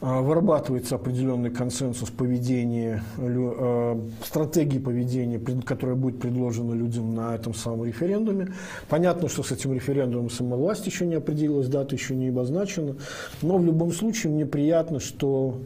а, 0.00 0.20
вырабатывается 0.20 0.94
определенный 0.94 1.50
консенсус 1.50 2.10
поведения, 2.10 3.02
а, 3.18 4.00
стратегии 4.24 4.78
поведения, 4.78 5.40
которая 5.64 5.96
будет 5.96 6.20
предложена 6.20 6.74
людям 6.74 7.14
на 7.14 7.34
этом 7.34 7.54
самом 7.54 7.84
референдуме. 7.86 8.52
Понятно, 8.88 9.28
что 9.28 9.42
с 9.42 9.50
этим 9.50 9.72
референдумом 9.72 10.30
сама 10.30 10.56
власть 10.56 10.86
еще 10.86 11.06
не 11.06 11.14
определилась, 11.14 11.68
дата 11.68 11.94
еще 11.94 12.14
не 12.14 12.28
обозначена, 12.28 12.96
но 13.42 13.58
в 13.58 13.64
любом 13.64 13.92
случае 13.92 14.32
мне 14.32 14.46
приятно, 14.46 15.00
что 15.00 15.58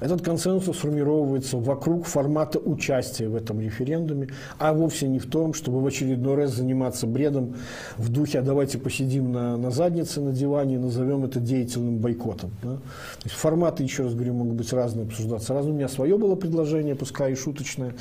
этот 0.00 0.22
консенсус 0.22 0.78
формировывается 0.78 1.56
вокруг 1.56 2.06
формата 2.06 2.58
участия 2.58 3.28
в 3.28 3.34
этом 3.34 3.60
референдуме, 3.60 4.28
а 4.58 4.72
вовсе 4.72 5.08
не 5.08 5.18
в 5.18 5.26
том, 5.26 5.54
чтобы 5.54 5.80
в 5.80 5.86
очередной 5.86 6.36
раз 6.36 6.52
заниматься 6.52 7.06
бредом 7.06 7.56
в 7.96 8.08
духе 8.10 8.38
«а 8.38 8.42
давайте 8.42 8.78
посидим 8.78 9.32
на, 9.32 9.56
на 9.56 9.70
заднице 9.70 10.20
на 10.20 10.32
диване 10.32 10.76
и 10.76 10.78
назовем 10.78 11.24
это 11.24 11.40
деятельным 11.40 11.98
бойкотом». 11.98 12.50
Да? 12.62 12.76
То 12.76 13.24
есть 13.24 13.36
форматы, 13.36 13.82
еще 13.82 14.04
раз 14.04 14.14
говорю, 14.14 14.34
могут 14.34 14.54
быть 14.54 14.72
разные, 14.72 15.06
обсуждаться. 15.06 15.54
Раз 15.54 15.66
у 15.66 15.72
меня 15.72 15.88
свое 15.88 16.16
было 16.16 16.34
предложение, 16.34 16.94
пускай 16.94 17.32
и 17.32 17.34
шуточное. 17.34 17.94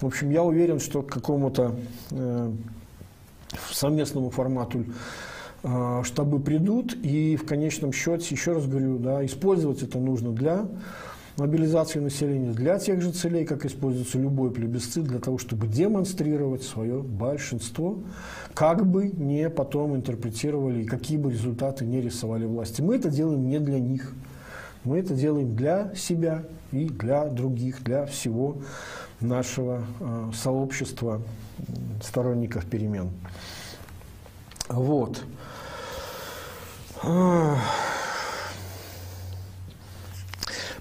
В 0.00 0.06
общем, 0.06 0.30
я 0.30 0.42
уверен, 0.42 0.80
что 0.80 1.02
к 1.02 1.10
какому-то 1.10 1.74
э, 2.10 2.52
совместному 3.70 4.30
формату 4.30 4.84
э, 5.62 6.02
штабы 6.04 6.40
придут, 6.40 6.94
и 6.94 7.36
в 7.36 7.46
конечном 7.46 7.92
счете, 7.92 8.34
еще 8.34 8.52
раз 8.52 8.66
говорю, 8.66 8.98
да, 8.98 9.24
использовать 9.24 9.82
это 9.82 9.98
нужно 9.98 10.32
для 10.32 10.66
мобилизацию 11.38 12.02
населения 12.02 12.52
для 12.52 12.78
тех 12.78 13.00
же 13.00 13.12
целей, 13.12 13.44
как 13.44 13.64
используется 13.64 14.18
любой 14.18 14.50
плебисцит, 14.50 15.04
для 15.04 15.20
того, 15.20 15.38
чтобы 15.38 15.68
демонстрировать 15.68 16.64
свое 16.64 17.00
большинство, 17.00 17.98
как 18.54 18.86
бы 18.86 19.08
не 19.08 19.48
потом 19.48 19.94
интерпретировали 19.94 20.82
и 20.82 20.86
какие 20.86 21.16
бы 21.16 21.30
результаты 21.30 21.84
не 21.84 22.00
рисовали 22.00 22.44
власти. 22.44 22.82
Мы 22.82 22.96
это 22.96 23.08
делаем 23.08 23.48
не 23.48 23.60
для 23.60 23.78
них. 23.78 24.12
Мы 24.84 24.98
это 24.98 25.14
делаем 25.14 25.54
для 25.54 25.94
себя 25.94 26.44
и 26.72 26.86
для 26.88 27.26
других, 27.26 27.82
для 27.84 28.06
всего 28.06 28.58
нашего 29.20 29.84
э, 30.00 30.30
сообщества 30.34 31.20
сторонников 32.02 32.66
перемен. 32.66 33.10
Вот. 34.68 35.22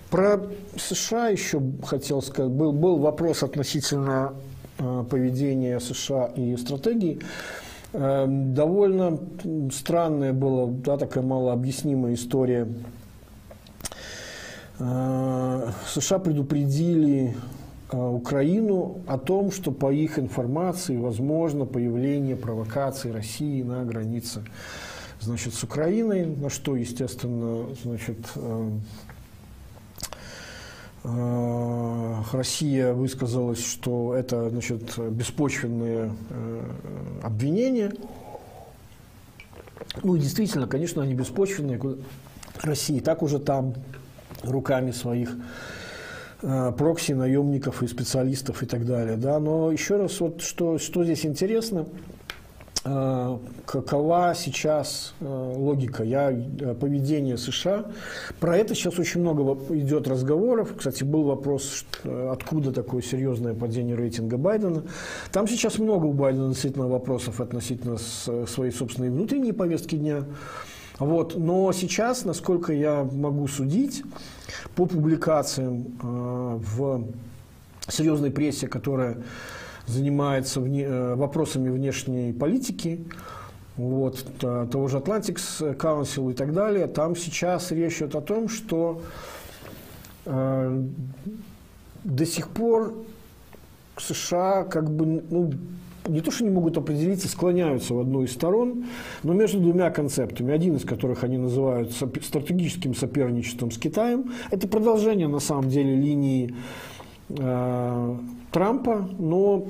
Про 0.10 0.42
США 0.78 1.30
еще 1.30 1.62
хотел 1.84 2.22
сказать. 2.22 2.52
Был, 2.52 2.72
был 2.72 2.98
вопрос 2.98 3.44
относительно 3.44 4.34
э, 4.80 5.06
поведения 5.10 5.80
США 5.80 6.28
и 6.28 6.56
стратегии. 6.56 7.20
Э, 7.92 8.26
довольно 8.28 9.20
странная 9.72 10.32
была, 10.32 10.68
да, 10.68 10.98
такая 10.98 11.24
малообъяснимая 11.24 12.14
история. 12.14 12.70
Э, 14.80 15.72
США 15.88 16.20
предупредили 16.20 17.36
э, 17.92 17.98
Украину 17.98 19.02
о 19.08 19.18
том, 19.18 19.52
что 19.52 19.72
по 19.72 19.92
их 19.92 20.20
информации 20.20 20.96
возможно 20.96 21.66
появление 21.66 22.38
провокаций 22.38 23.12
России 23.12 23.62
на 23.62 23.84
границе 23.84 24.44
значит, 25.20 25.54
с 25.54 25.64
Украиной, 25.64 26.26
на 26.26 26.50
что, 26.50 26.76
естественно, 26.76 27.66
значит, 27.84 28.18
Россия 32.34 32.94
высказалась, 32.94 33.66
что 33.66 34.14
это 34.14 34.50
значит, 34.50 34.98
беспочвенные 34.98 36.12
э, 36.30 36.64
обвинения. 37.24 37.94
Ну 40.04 40.18
действительно, 40.18 40.68
конечно, 40.68 41.02
они 41.02 41.14
беспочвенные. 41.14 41.80
Россия 42.62 43.02
так 43.02 43.24
уже 43.24 43.40
там 43.40 43.74
руками 44.44 44.92
своих 44.92 45.34
э, 46.42 46.74
прокси, 46.78 47.14
наемников 47.14 47.84
и 47.84 47.88
специалистов 47.88 48.62
и 48.64 48.66
так 48.66 48.86
далее. 48.86 49.16
Да? 49.16 49.40
Но 49.40 49.72
еще 49.72 49.96
раз, 49.96 50.20
вот 50.20 50.42
что, 50.42 50.78
что 50.78 51.06
здесь 51.06 51.26
интересно– 51.26 51.88
Э, 51.98 52.17
какова 52.84 54.34
сейчас 54.36 55.14
э, 55.20 55.26
логика 55.26 56.04
я, 56.04 56.32
э, 56.32 56.74
поведения 56.74 57.38
США. 57.38 57.86
Про 58.40 58.58
это 58.58 58.76
сейчас 58.76 58.98
очень 59.00 59.22
много 59.22 59.58
идет 59.76 60.08
разговоров. 60.08 60.74
Кстати, 60.78 61.04
был 61.04 61.24
вопрос, 61.24 61.86
откуда 62.04 62.72
такое 62.72 63.02
серьезное 63.02 63.54
падение 63.54 63.96
рейтинга 63.96 64.38
Байдена. 64.38 64.84
Там 65.32 65.48
сейчас 65.48 65.80
много 65.80 66.06
у 66.06 66.14
Байдена 66.14 66.50
действительно 66.50 66.88
вопросов 66.88 67.42
относительно 67.42 67.98
своей 67.98 68.72
собственной 68.72 69.10
внутренней 69.10 69.52
повестки 69.52 69.96
дня. 69.96 70.24
Вот. 71.00 71.36
Но 71.38 71.72
сейчас, 71.74 72.26
насколько 72.26 72.74
я 72.74 73.04
могу 73.04 73.48
судить, 73.48 74.04
по 74.76 74.86
публикациям 74.86 75.98
в 76.02 77.04
серьезной 77.90 78.32
прессе, 78.32 78.68
которая 78.68 79.18
занимается 79.88 80.60
вне, 80.62 80.84
э, 80.84 81.16
вопросами 81.16 81.70
внешней 81.70 82.34
политики, 82.34 83.06
вот, 83.78 84.24
того 84.40 84.88
же 84.88 84.98
Atlantic 84.98 85.38
Council 85.78 86.32
и 86.32 86.34
так 86.34 86.54
далее, 86.54 86.88
там 86.88 87.16
сейчас 87.16 87.72
речь 87.72 87.98
идет 87.98 88.16
о 88.16 88.22
том, 88.22 88.50
что 88.50 89.02
э, 90.26 90.84
до 92.04 92.26
сих 92.26 92.50
пор 92.50 92.94
США 93.98 94.64
как 94.64 94.90
бы, 94.90 95.24
ну, 95.30 95.52
не 96.08 96.22
то, 96.22 96.32
что 96.32 96.44
не 96.44 96.50
могут 96.50 96.78
определиться, 96.78 97.28
склоняются 97.28 97.94
в 97.94 98.00
одну 98.00 98.24
из 98.24 98.34
сторон, 98.34 98.86
но 99.24 99.34
между 99.34 99.60
двумя 99.60 99.90
концептами, 99.92 100.54
один 100.54 100.76
из 100.76 100.84
которых 100.84 101.24
они 101.24 101.38
называют 101.38 101.92
стратегическим 101.92 102.96
соперничеством 102.96 103.72
с 103.72 103.78
Китаем, 103.78 104.32
это 104.52 104.68
продолжение 104.68 105.28
на 105.28 105.40
самом 105.40 105.70
деле 105.70 105.96
линии 105.96 106.56
Трампа, 107.30 109.10
но 109.20 109.68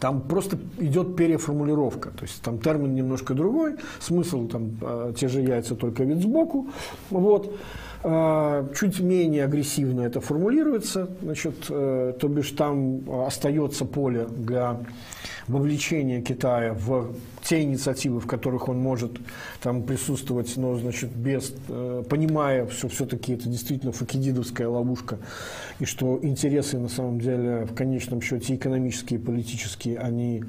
там 0.00 0.20
просто 0.20 0.58
идет 0.78 1.16
переформулировка, 1.16 2.10
то 2.10 2.22
есть 2.22 2.42
там 2.42 2.58
термин 2.58 2.94
немножко 2.94 3.34
другой, 3.34 3.76
смысл 4.00 4.46
там 4.46 4.76
а, 4.82 5.12
те 5.12 5.28
же 5.28 5.40
яйца, 5.40 5.74
только 5.74 6.04
вид 6.04 6.18
сбоку, 6.18 6.68
вот. 7.10 7.54
А, 8.02 8.68
чуть 8.78 9.00
менее 9.00 9.44
агрессивно 9.44 10.02
это 10.02 10.20
формулируется, 10.20 11.08
значит, 11.22 11.66
э, 11.70 12.12
то 12.20 12.28
бишь 12.28 12.50
там 12.50 13.00
остается 13.26 13.84
поле 13.84 14.26
для 14.26 14.78
вовлечения 15.48 16.20
Китая 16.20 16.74
в 16.74 17.12
те 17.42 17.62
инициативы, 17.62 18.20
в 18.20 18.26
которых 18.26 18.68
он 18.68 18.78
может 18.78 19.12
там 19.62 19.82
присутствовать, 19.82 20.56
но 20.56 20.76
значит 20.76 21.10
без 21.10 21.54
э, 21.68 22.02
понимая, 22.08 22.68
что 22.68 22.88
все-таки 22.88 23.34
это 23.34 23.48
действительно 23.48 23.92
факидидовская 23.92 24.68
ловушка 24.68 25.18
и 25.78 25.84
что 25.84 26.18
интересы 26.22 26.78
на 26.78 26.88
самом 26.88 27.20
деле 27.20 27.66
в 27.70 27.74
конечном 27.74 28.20
счете 28.20 28.54
экономические 28.56 29.20
политические 29.20 29.98
они 29.98 30.44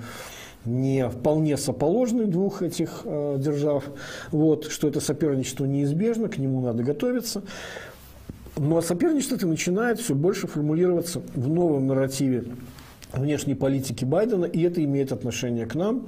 не 0.65 1.07
вполне 1.09 1.55
соположны 1.55 2.25
двух 2.25 2.61
этих 2.61 3.01
э, 3.05 3.37
держав, 3.39 3.85
вот, 4.31 4.65
что 4.65 4.87
это 4.87 4.99
соперничество 4.99 5.65
неизбежно, 5.65 6.27
к 6.29 6.37
нему 6.37 6.61
надо 6.61 6.83
готовиться. 6.83 7.43
Но 8.57 8.81
соперничество 8.81 9.47
начинает 9.47 9.99
все 9.99 10.15
больше 10.15 10.47
формулироваться 10.47 11.21
в 11.35 11.47
новом 11.47 11.85
нарративе 11.85 12.45
внешней 13.19 13.56
политики 13.56 14.06
Байдена, 14.06 14.45
и 14.45 14.61
это 14.61 14.84
имеет 14.84 15.11
отношение 15.11 15.65
к 15.65 15.76
нам. 15.76 16.07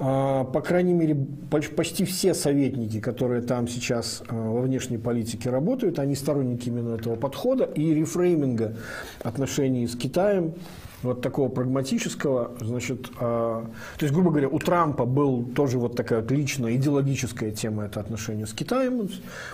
А, 0.00 0.44
по 0.44 0.60
крайней 0.60 0.94
мере, 0.94 1.16
почти 1.50 2.04
все 2.04 2.32
советники, 2.32 3.00
которые 3.00 3.42
там 3.42 3.66
сейчас 3.66 4.22
а, 4.28 4.34
во 4.34 4.60
внешней 4.60 4.98
политике 4.98 5.50
работают, 5.50 5.98
они 5.98 6.14
сторонники 6.14 6.68
именно 6.68 6.94
этого 6.94 7.16
подхода 7.16 7.64
и 7.64 7.94
рефрейминга 7.94 8.76
отношений 9.22 9.86
с 9.86 9.96
Китаем 9.96 10.54
вот 11.02 11.20
такого 11.20 11.48
прагматического, 11.48 12.52
значит, 12.60 13.08
э, 13.20 13.20
то 13.20 13.68
есть, 14.00 14.12
грубо 14.12 14.30
говоря, 14.30 14.48
у 14.48 14.58
Трампа 14.58 15.04
был 15.04 15.44
тоже 15.44 15.78
вот 15.78 15.96
такая 15.96 16.20
вот 16.20 16.30
личная 16.30 16.74
идеологическая 16.74 17.50
тема, 17.52 17.84
это 17.84 18.00
отношение 18.00 18.46
с 18.46 18.52
Китаем. 18.52 19.08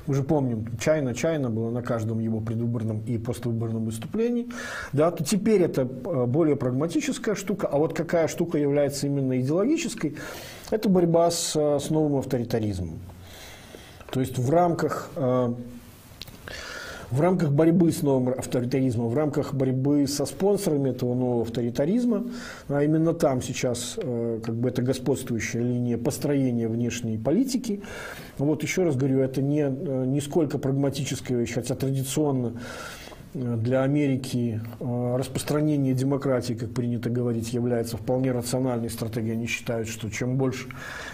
Мы 0.07 0.15
же 0.15 0.23
помним, 0.23 0.67
Чайна 0.79 1.51
было 1.51 1.71
на 1.71 1.83
каждом 1.83 2.19
его 2.19 2.41
предвыборном 2.41 3.01
и 3.07 3.19
поствыборном 3.19 3.85
выступлении. 3.85 4.49
Да, 4.93 5.11
то 5.11 5.23
теперь 5.23 5.63
это 5.63 5.83
а, 5.83 6.27
более 6.27 6.57
прагматическая 6.57 7.35
штука, 7.35 7.67
а 7.67 7.79
вот 7.79 7.93
какая 7.95 8.29
штука 8.29 8.59
является 8.59 9.07
именно 9.07 9.39
идеологической, 9.41 10.17
это 10.71 10.89
борьба 10.89 11.31
с, 11.31 11.55
с 11.55 11.91
новым 11.91 12.17
авторитаризмом. 12.17 13.01
То 14.11 14.21
есть 14.21 14.39
в 14.39 14.49
рамках 14.51 15.11
э, 15.17 15.55
в 17.15 17.21
рамках 17.21 17.53
борьбы 17.53 17.93
с 17.93 18.03
новым 18.03 18.35
авторитаризмом, 18.37 19.09
в 19.09 19.15
рамках 19.15 19.55
борьбы 19.55 20.07
со 20.09 20.27
спонсорами 20.27 20.91
этого 20.91 21.15
нового 21.15 21.43
авторитаризма, 21.43 22.25
а 22.69 22.83
именно 22.83 23.15
там 23.15 23.41
сейчас 23.41 23.95
э, 23.97 24.41
как 24.45 24.57
бы 24.57 24.69
это 24.69 24.83
господствующая 24.83 25.63
линия 25.63 25.97
построения 25.97 26.67
внешней 26.67 27.17
политики. 27.17 27.83
Вот 28.37 28.65
еще 28.65 28.83
раз 28.83 28.97
говорю, 28.97 29.21
это 29.21 29.43
не, 29.43 29.61
э, 29.61 30.05
не 30.07 30.21
сколько 30.21 30.59
прагматическая 30.59 31.39
вещь, 31.39 31.53
хотя 31.53 31.77
традиционно 31.77 32.55
для 33.35 33.83
Америки 33.83 34.61
э, 34.79 35.17
распространение 35.19 35.93
демократии, 35.93 36.55
как 36.55 36.73
принято 36.73 37.11
говорить, 37.11 37.53
является 37.53 37.97
вполне 37.97 38.31
рациональной 38.31 38.89
стратегией. 38.89 39.33
Они 39.33 39.47
считают, 39.47 39.89
что 39.89 40.09
чем 40.09 40.37
больше 40.37 40.69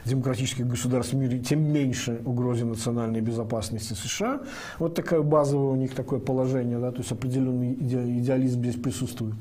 демократических 0.05 0.67
государств 0.69 1.15
в 1.15 1.17
мире, 1.17 1.39
тем 1.39 1.73
меньше 1.73 2.21
угрозы 2.27 2.67
национальной 2.67 3.23
безопасности 3.23 3.95
США. 3.95 4.43
Вот 4.79 4.95
такое 4.95 5.23
базовое 5.23 5.73
у 5.73 5.77
них 5.77 5.95
такое 5.95 6.21
положение, 6.21 6.79
да, 6.79 6.93
то 6.93 6.99
есть 6.99 7.11
определенный 7.11 7.73
идеализм 7.73 8.61
здесь 8.61 8.77
присутствует. 8.77 9.35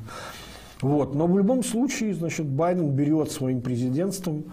Вот. 0.82 1.14
Но 1.14 1.28
в 1.28 1.38
любом 1.38 1.64
случае, 1.64 2.14
значит, 2.14 2.46
Байден 2.46 2.92
берет 2.92 3.32
своим 3.32 3.62
президентством 3.62 4.46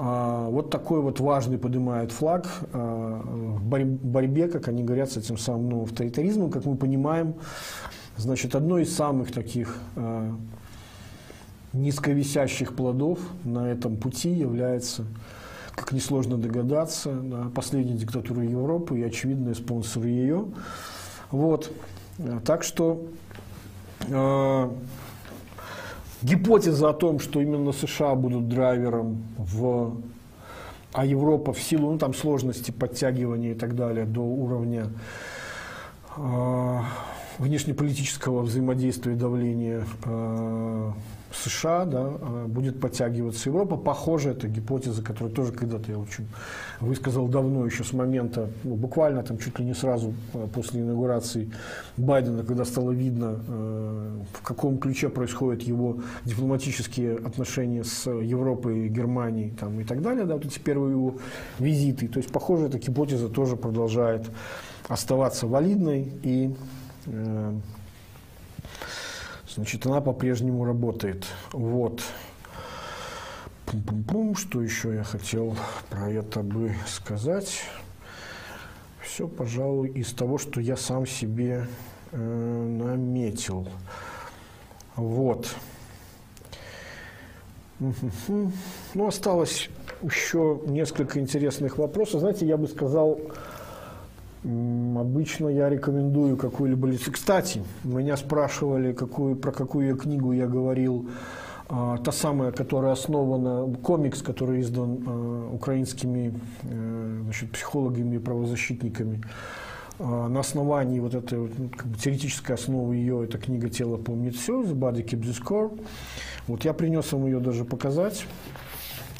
вот 0.00 0.70
такой 0.70 1.00
вот 1.00 1.18
важный 1.18 1.58
поднимает 1.58 2.12
флаг 2.12 2.46
а, 2.72 3.20
в 3.24 3.64
борьбе, 3.64 4.46
как 4.46 4.68
они 4.68 4.84
говорят, 4.84 5.10
с 5.10 5.16
этим 5.16 5.36
самым 5.36 5.68
ну, 5.70 5.82
авторитаризмом, 5.82 6.50
как 6.50 6.64
мы 6.66 6.76
понимаем, 6.76 7.34
значит, 8.16 8.54
одной 8.54 8.82
из 8.82 8.94
самых 8.94 9.32
таких 9.32 9.78
а, 9.96 10.32
низковисящих 11.72 12.76
плодов 12.76 13.18
на 13.42 13.68
этом 13.70 13.96
пути 13.96 14.30
является, 14.30 15.04
как 15.74 15.90
несложно 15.90 16.38
догадаться, 16.38 17.50
последняя 17.54 17.96
диктатура 17.96 18.44
Европы 18.44 19.00
и 19.00 19.02
очевидные 19.02 19.56
спонсоры 19.56 20.08
ее. 20.08 20.44
Вот. 21.32 21.72
Так 22.44 22.62
что 22.62 23.04
Гипотеза 26.22 26.90
о 26.90 26.92
том, 26.92 27.20
что 27.20 27.40
именно 27.40 27.72
США 27.72 28.14
будут 28.14 28.48
драйвером 28.48 29.22
в 29.36 29.96
а 30.92 31.04
Европа 31.04 31.52
в 31.52 31.60
силу 31.60 31.92
ну, 31.92 31.98
там, 31.98 32.14
сложности 32.14 32.70
подтягивания 32.70 33.52
и 33.52 33.54
так 33.54 33.76
далее 33.76 34.06
до 34.06 34.20
уровня 34.20 34.88
э, 36.16 36.78
внешнеполитического 37.38 38.42
взаимодействия 38.42 39.12
и 39.12 39.16
давления 39.16 39.84
э, 40.04 40.92
США, 41.32 41.84
да, 41.84 41.98
а, 42.00 42.46
будет 42.46 42.80
подтягиваться 42.80 43.48
Европа. 43.48 43.76
Похоже, 43.76 44.30
это 44.30 44.48
гипотеза, 44.48 45.02
которую 45.02 45.34
тоже 45.34 45.52
когда-то 45.52 45.90
я 45.92 45.98
очень 45.98 46.26
высказал 46.80 47.28
давно, 47.28 47.66
еще 47.66 47.84
с 47.84 47.92
момента, 47.92 48.50
ну, 48.64 48.74
буквально 48.74 49.22
там 49.22 49.38
чуть 49.38 49.58
ли 49.58 49.64
не 49.64 49.74
сразу 49.74 50.14
а, 50.34 50.46
после 50.48 50.80
инаугурации 50.80 51.50
Байдена, 51.96 52.44
когда 52.44 52.64
стало 52.64 52.92
видно, 52.92 53.40
э, 53.46 54.18
в 54.32 54.42
каком 54.42 54.78
ключе 54.78 55.08
происходят 55.08 55.62
его 55.62 55.98
дипломатические 56.24 57.16
отношения 57.16 57.84
с 57.84 58.08
Европой, 58.10 58.88
Германией 58.88 59.50
там, 59.50 59.80
и 59.80 59.84
так 59.84 60.02
далее, 60.02 60.24
да, 60.24 60.34
вот 60.34 60.44
эти 60.44 60.58
первые 60.58 60.92
его 60.92 61.16
визиты. 61.58 62.08
То 62.08 62.18
есть, 62.18 62.30
похоже, 62.32 62.66
эта 62.66 62.78
гипотеза 62.78 63.28
тоже 63.28 63.56
продолжает 63.56 64.26
оставаться 64.88 65.46
валидной 65.46 66.12
и 66.22 66.54
Э, 67.10 67.52
значит, 69.58 69.86
она 69.86 70.00
по-прежнему 70.00 70.64
работает. 70.64 71.26
Вот. 71.52 72.00
Пум-пум-пум. 73.66 74.36
Что 74.36 74.62
еще 74.62 74.94
я 74.94 75.02
хотел 75.02 75.56
про 75.90 76.08
это 76.10 76.44
бы 76.44 76.72
сказать? 76.86 77.64
Все, 79.02 79.26
пожалуй, 79.26 79.88
из 79.88 80.12
того, 80.12 80.38
что 80.38 80.60
я 80.60 80.76
сам 80.76 81.06
себе 81.06 81.66
э, 82.12 82.16
наметил. 82.16 83.66
Вот. 84.94 85.52
Ну, 87.80 89.06
осталось 89.06 89.70
еще 90.02 90.60
несколько 90.66 91.18
интересных 91.18 91.78
вопросов. 91.78 92.20
Знаете, 92.20 92.46
я 92.46 92.56
бы 92.56 92.68
сказал, 92.68 93.20
обычно 94.44 95.48
я 95.48 95.68
рекомендую 95.68 96.36
какую-либо 96.36 96.88
лицо. 96.88 97.10
Кстати, 97.10 97.62
меня 97.84 98.16
спрашивали, 98.16 98.92
какую, 98.92 99.36
про 99.36 99.52
какую 99.52 99.96
книгу 99.96 100.32
я 100.32 100.46
говорил. 100.46 101.08
А, 101.70 101.98
та 101.98 102.12
самая, 102.12 102.50
которая 102.50 102.92
основана, 102.92 103.74
комикс, 103.82 104.22
который 104.22 104.62
издан 104.62 105.04
а, 105.06 105.50
украинскими 105.52 106.32
а, 106.62 107.20
значит, 107.24 107.50
психологами 107.52 108.16
и 108.16 108.18
правозащитниками. 108.18 109.22
А, 109.98 110.28
на 110.28 110.40
основании 110.40 111.00
вот 111.00 111.14
этой 111.14 111.38
ну, 111.38 111.68
как 111.76 111.86
бы, 111.86 111.98
теоретической 111.98 112.54
основы 112.54 112.96
ее, 112.96 113.24
эта 113.24 113.36
книга 113.36 113.68
«Тело 113.68 113.96
помнит 113.96 114.36
все», 114.36 114.62
«The 114.62 114.72
Body 114.72 115.04
Keeps 115.04 115.24
the 115.24 115.44
Score». 115.44 115.78
Вот 116.46 116.64
я 116.64 116.72
принес 116.72 117.12
вам 117.12 117.26
ее 117.26 117.40
даже 117.40 117.64
показать, 117.64 118.24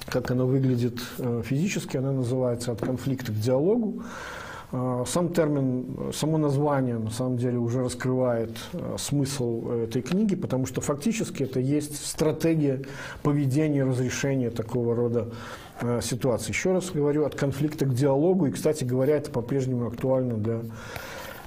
как 0.07 0.31
она 0.31 0.45
выглядит 0.45 1.01
э, 1.19 1.43
физически. 1.45 1.99
Она 1.99 2.13
называется 2.13 2.73
«От 2.73 2.81
конфликта 2.81 3.33
к 3.33 3.35
диалогу». 3.35 4.05
А, 4.71 5.05
сам 5.07 5.31
термин, 5.31 6.13
само 6.13 6.37
название 6.37 6.99
на 6.99 7.11
самом 7.11 7.39
деле 7.39 7.57
уже 7.57 7.83
раскрывает 7.83 8.51
э, 8.75 8.97
смысл 8.99 9.71
этой 9.71 10.03
книги, 10.03 10.37
потому 10.37 10.67
что 10.67 10.83
фактически 10.83 11.45
это 11.45 11.59
есть 11.59 12.05
стратегия 12.07 12.83
поведения, 13.23 13.85
разрешения 13.85 14.51
такого 14.51 14.95
рода 14.95 15.29
э, 15.81 16.01
ситуаций. 16.03 16.51
Еще 16.51 16.73
раз 16.73 16.91
говорю, 16.91 17.25
от 17.25 17.35
конфликта 17.35 17.87
к 17.87 17.95
диалогу, 17.95 18.47
и, 18.47 18.51
кстати 18.51 18.85
говоря, 18.85 19.17
это 19.17 19.31
по-прежнему 19.31 19.87
актуально 19.87 20.35
для 20.35 20.61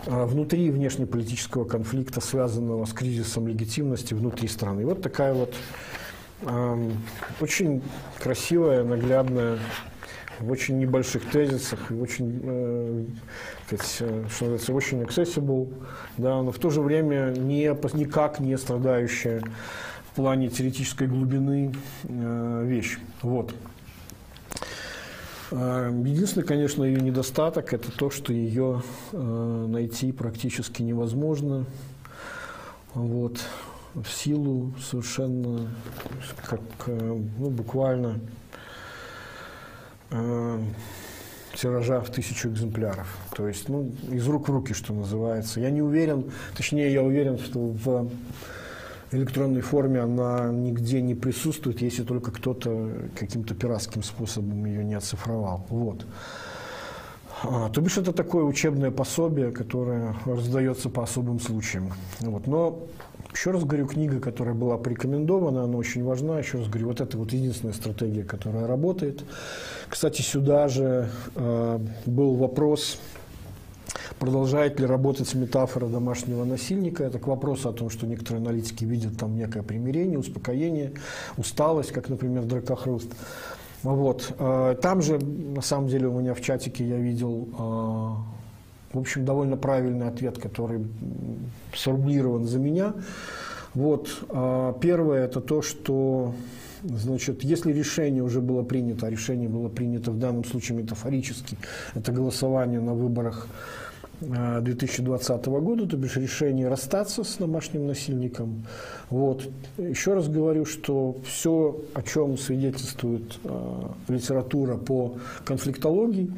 внутри 0.07 0.72
внешнеполитического 0.72 1.64
конфликта, 1.64 2.22
связанного 2.22 2.85
с 2.85 2.91
кризисом 2.91 3.48
легитимности 3.48 4.15
внутри 4.15 4.48
страны. 4.48 4.81
И 4.81 4.84
вот 4.84 5.03
такая 5.03 5.35
вот 5.35 5.53
очень 7.39 7.84
красивая, 8.18 8.84
наглядная, 8.84 9.60
в 10.41 10.51
очень 10.51 10.80
небольших 10.80 11.30
тезисах, 11.30 11.91
и 11.91 11.93
очень, 11.93 12.39
э, 12.43 13.05
сказать, 13.68 13.97
э, 13.99 14.26
что 14.30 14.45
называется, 14.45 14.73
очень 14.73 15.01
accessible, 15.03 15.73
да, 16.18 16.41
но 16.41 16.51
в 16.51 16.59
то 16.59 16.69
же 16.69 16.81
время 16.81 17.34
не, 17.38 17.65
никак 17.93 18.39
не 18.39 18.57
страдающая 18.57 19.41
в 20.11 20.15
плане 20.15 20.49
теоретической 20.49 21.07
глубины 21.07 21.73
э, 22.03 22.63
вещь. 22.65 22.97
Вот. 23.22 23.53
А, 25.51 25.89
единственный, 25.89 26.43
конечно, 26.43 26.84
ее 26.84 27.01
недостаток– 27.01 27.73
это 27.76 27.91
то, 27.91 28.09
что 28.09 28.34
ее 28.34 28.81
э, 29.11 29.65
найти 29.69 30.11
практически 30.11 30.81
невозможно. 30.81 31.65
Вот, 32.93 33.39
в 33.93 34.07
силу 34.09 34.73
совершенно, 34.80 35.69
как, 36.43 36.61
э, 36.88 37.19
ну, 37.38 37.49
буквально 37.49 38.07
э, 38.07 38.19
тиража 41.53 42.01
в 42.01 42.09
тысячу 42.09 42.49
экземпляров. 42.49 43.17
То 43.35 43.47
есть, 43.47 43.69
ну, 43.69 43.91
из 44.09 44.27
рук 44.27 44.49
в 44.49 44.51
руки, 44.51 44.73
что 44.73 44.93
называется. 44.93 45.59
Я 45.59 45.69
не 45.69 45.81
уверен, 45.81 46.31
точнее, 46.55 46.91
я 46.91 47.03
уверен, 47.03 47.38
что 47.39 47.59
в 47.59 48.09
электронной 49.11 49.61
форме 49.61 49.99
она 49.99 50.49
нигде 50.51 51.01
не 51.01 51.15
присутствует, 51.15 51.81
если 51.81 52.03
только 52.03 52.31
кто-то 52.31 53.09
каким-то 53.17 53.53
пиратским 53.55 54.03
способом 54.03 54.65
ее 54.65 54.83
не 54.83 54.95
оцифровал. 54.95 55.65
Вот. 55.69 56.05
А, 57.43 57.69
то 57.69 57.81
бишь 57.81 57.97
это 57.97 58.13
такое 58.13 58.43
учебное 58.43 58.91
пособие, 58.91 59.51
которое 59.51 60.15
раздается 60.26 60.89
по 60.89 61.03
особым 61.03 61.39
случаям. 61.39 61.91
Вот. 62.19 62.47
Но 62.47 62.88
еще 63.34 63.51
раз 63.51 63.63
говорю, 63.63 63.88
книга, 63.88 64.19
которая 64.19 64.53
была 64.53 64.77
порекомендована, 64.77 65.63
она 65.63 65.77
очень 65.77 66.03
важна. 66.03 66.39
Еще 66.39 66.59
раз 66.59 66.68
говорю, 66.68 66.88
вот 66.88 67.01
это 67.01 67.18
вот 67.18 67.31
единственная 67.34 67.73
стратегия, 67.73 68.23
которая 68.23 68.68
работает. 68.68 69.23
Кстати, 69.89 70.22
сюда 70.22 70.68
же 70.68 71.09
э, 71.35 71.80
был 72.05 72.35
вопрос 72.35 72.97
Продолжает 74.22 74.80
ли 74.80 74.85
работать 74.85 75.34
метафора 75.34 75.88
домашнего 75.88 76.43
насильника? 76.45 77.03
Это 77.03 77.18
к 77.18 77.26
вопросу 77.26 77.69
о 77.69 77.73
том, 77.73 77.89
что 77.89 78.05
некоторые 78.05 78.41
аналитики 78.41 78.85
видят 78.85 79.18
там 79.18 79.35
некое 79.35 79.63
примирение, 79.63 80.19
успокоение, 80.19 80.93
усталость, 81.38 81.91
как, 81.91 82.07
например, 82.07 82.43
дракохруст. 82.43 83.09
Вот. 83.83 84.33
Э, 84.37 84.75
там 84.81 85.01
же, 85.01 85.17
на 85.19 85.61
самом 85.61 85.87
деле, 85.87 86.07
у 86.07 86.19
меня 86.19 86.33
в 86.33 86.41
чатике 86.41 86.87
я 86.87 86.97
видел, 86.97 87.49
э, 87.51 88.95
в 88.95 88.99
общем, 88.99 89.25
довольно 89.25 89.57
правильный 89.57 90.07
ответ, 90.07 90.37
который 90.37 90.85
сформулирован 91.73 92.45
за 92.45 92.59
меня. 92.59 92.93
Вот. 93.73 94.23
Э, 94.29 94.73
первое– 94.79 95.25
это 95.25 95.41
то, 95.41 95.61
что 95.61 96.33
Значит, 96.83 97.43
если 97.43 97.71
решение 97.71 98.23
уже 98.23 98.41
было 98.41 98.63
принято, 98.63 99.05
а 99.05 99.09
решение 99.09 99.47
было 99.47 99.69
принято 99.69 100.09
в 100.09 100.17
данном 100.17 100.43
случае 100.43 100.79
метафорически, 100.79 101.57
это 101.93 102.11
голосование 102.11 102.79
на 102.79 102.95
выборах 102.95 103.47
2020 104.22 105.45
года, 105.45 105.88
то 105.88 105.98
бишь 105.98 106.15
решение 106.15 106.68
расстаться 106.68 107.23
с 107.23 107.38
домашним 107.38 107.88
насильником. 107.88 108.65
Вот. 109.10 109.49
Еще 109.77 110.14
раз 110.14 110.27
говорю, 110.27 110.65
что 110.65 111.18
все, 111.26 111.81
о 111.93 112.03
чем 112.03 112.38
свидетельствует 112.38 113.39
э, 113.43 113.81
литература 114.07 114.77
по 114.77 115.15
конфликтологии, 115.43 116.31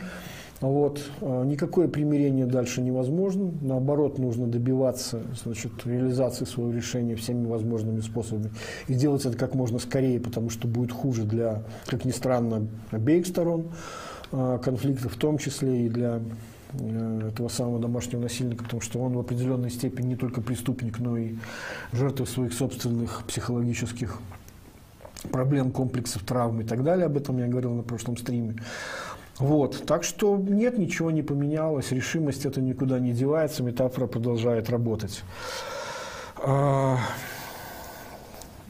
вот. 0.61 1.01
Э, 1.19 1.43
никакое 1.45 1.89
примирение 1.89 2.45
дальше 2.45 2.81
невозможно. 2.81 3.51
Наоборот, 3.61 4.17
нужно 4.17 4.47
добиваться 4.47 5.21
значит, 5.43 5.73
реализации 5.83 6.45
своего 6.45 6.71
решения 6.71 7.17
всеми 7.17 7.45
возможными 7.45 7.99
способами. 7.99 8.49
И 8.87 8.93
делать 8.93 9.25
это 9.25 9.37
как 9.37 9.55
можно 9.55 9.77
скорее, 9.77 10.21
потому 10.21 10.49
что 10.49 10.69
будет 10.69 10.93
хуже 10.93 11.23
для, 11.23 11.63
как 11.87 12.05
ни 12.05 12.11
странно, 12.11 12.69
обеих 12.91 13.27
сторон 13.27 13.71
э, 14.31 14.59
конфликта, 14.63 15.09
в 15.09 15.17
том 15.17 15.37
числе 15.37 15.85
и 15.85 15.89
для 15.89 16.21
Э, 16.21 16.52
этого 16.73 17.47
самого 17.49 17.79
домашнего 17.79 18.21
насильника, 18.21 18.63
потому 18.63 18.81
что 18.81 18.99
он 18.99 19.13
в 19.13 19.19
определенной 19.19 19.69
степени 19.69 20.07
не 20.07 20.15
только 20.15 20.41
преступник, 20.41 20.99
но 20.99 21.17
и 21.17 21.35
жертва 21.91 22.25
своих 22.25 22.53
собственных 22.53 23.23
психологических 23.27 24.19
проблем, 25.31 25.71
комплексов, 25.71 26.23
травм 26.23 26.61
и 26.61 26.63
так 26.63 26.83
далее. 26.83 27.05
Об 27.05 27.17
этом 27.17 27.37
я 27.37 27.47
говорил 27.47 27.73
на 27.73 27.83
прошлом 27.83 28.17
стриме. 28.17 28.55
Вот. 29.39 29.85
Так 29.85 30.03
что 30.03 30.37
нет, 30.37 30.77
ничего 30.77 31.11
не 31.11 31.23
поменялось, 31.23 31.91
решимость 31.91 32.45
это 32.45 32.61
никуда 32.61 32.99
не 32.99 33.13
девается, 33.13 33.63
метафора 33.63 34.05
продолжает 34.05 34.69
работать. 34.69 35.23
А, 36.37 36.97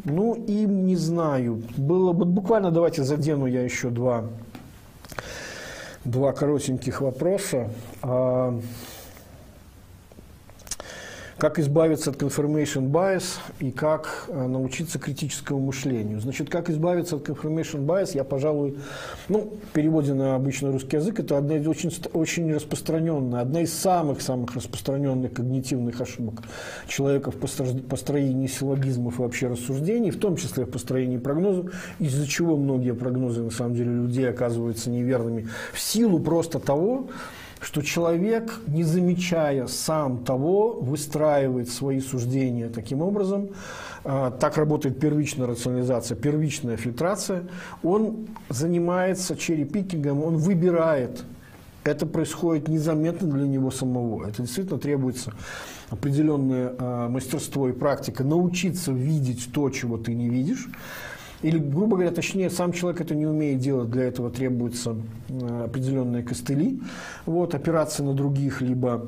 ну 0.05 0.35
и 0.35 0.65
не 0.65 0.95
знаю, 0.95 1.63
было 1.75 2.13
бы 2.13 2.25
буквально 2.25 2.71
давайте 2.71 3.03
задену 3.03 3.45
я 3.45 3.61
еще 3.63 3.89
два 3.89 4.25
два 6.05 6.31
коротеньких 6.33 7.01
вопроса. 7.01 7.69
Как 11.43 11.59
избавиться 11.59 12.11
от 12.11 12.15
confirmation 12.15 12.89
bias 12.89 13.35
и 13.59 13.69
как 13.69 14.27
э, 14.29 14.47
научиться 14.47 14.97
критическому 14.97 15.59
мышлению. 15.59 16.21
Значит, 16.21 16.49
как 16.49 16.69
избавиться 16.69 17.17
от 17.17 17.27
confirmation 17.27 17.85
bias, 17.85 18.11
я, 18.13 18.23
пожалуй, 18.23 18.77
ну, 19.27 19.51
в 19.69 19.73
переводе 19.73 20.13
на 20.13 20.35
обычный 20.35 20.71
русский 20.71 20.95
язык, 20.95 21.19
это 21.19 21.37
одна 21.37 21.57
из 21.57 21.67
очень, 21.67 21.91
очень 22.13 22.53
распространенная, 22.53 23.41
одна 23.41 23.59
из 23.59 23.73
самых-самых 23.73 24.55
распространенных 24.55 25.33
когнитивных 25.33 25.99
ошибок 25.99 26.43
человека 26.87 27.29
в 27.29 27.35
построении 27.35 28.47
силлогизмов 28.47 29.19
и 29.19 29.23
вообще 29.23 29.47
рассуждений, 29.47 30.11
в 30.11 30.19
том 30.19 30.37
числе 30.37 30.63
в 30.63 30.69
построении 30.69 31.17
прогнозов, 31.17 31.73
из-за 31.99 32.25
чего 32.25 32.55
многие 32.55 32.93
прогнозы, 32.93 33.41
на 33.41 33.51
самом 33.51 33.75
деле, 33.75 33.91
людей 33.91 34.29
оказываются 34.29 34.89
неверными 34.89 35.49
в 35.73 35.79
силу 35.81 36.21
просто 36.21 36.59
того, 36.59 37.09
что 37.63 37.81
человек, 37.81 38.59
не 38.67 38.83
замечая 38.83 39.67
сам 39.67 40.23
того, 40.23 40.73
выстраивает 40.73 41.69
свои 41.69 42.01
суждения 42.01 42.69
таким 42.69 43.01
образом, 43.01 43.49
а, 44.03 44.31
так 44.31 44.57
работает 44.57 44.99
первичная 44.99 45.47
рационализация, 45.47 46.17
первичная 46.17 46.75
фильтрация, 46.75 47.43
он 47.81 48.27
занимается 48.49 49.37
черепикингом, 49.37 50.23
он 50.23 50.37
выбирает. 50.37 51.23
Это 51.85 52.05
происходит 52.05 52.67
незаметно 52.67 53.27
для 53.29 53.47
него 53.47 53.71
самого. 53.71 54.25
Это 54.27 54.41
действительно 54.41 54.79
требуется 54.79 55.33
определенное 55.89 56.73
а, 56.77 57.09
мастерство 57.09 57.69
и 57.69 57.71
практика, 57.71 58.23
научиться 58.23 58.91
видеть 58.91 59.49
то, 59.53 59.69
чего 59.69 59.97
ты 59.97 60.13
не 60.13 60.27
видишь. 60.27 60.67
Или, 61.43 61.57
грубо 61.57 61.97
говоря, 61.97 62.11
точнее, 62.11 62.49
сам 62.49 62.71
человек 62.71 63.01
это 63.01 63.13
не 63.13 63.27
умеет 63.27 63.59
делать, 63.59 63.91
для 63.91 64.05
этого 64.05 64.31
требуются 64.31 64.95
э, 65.29 65.65
определенные 65.65 66.23
костыли, 66.23 66.79
вот, 67.25 67.53
опираться 67.53 68.01
на 68.01 68.13
других, 68.13 68.61
либо 68.61 69.07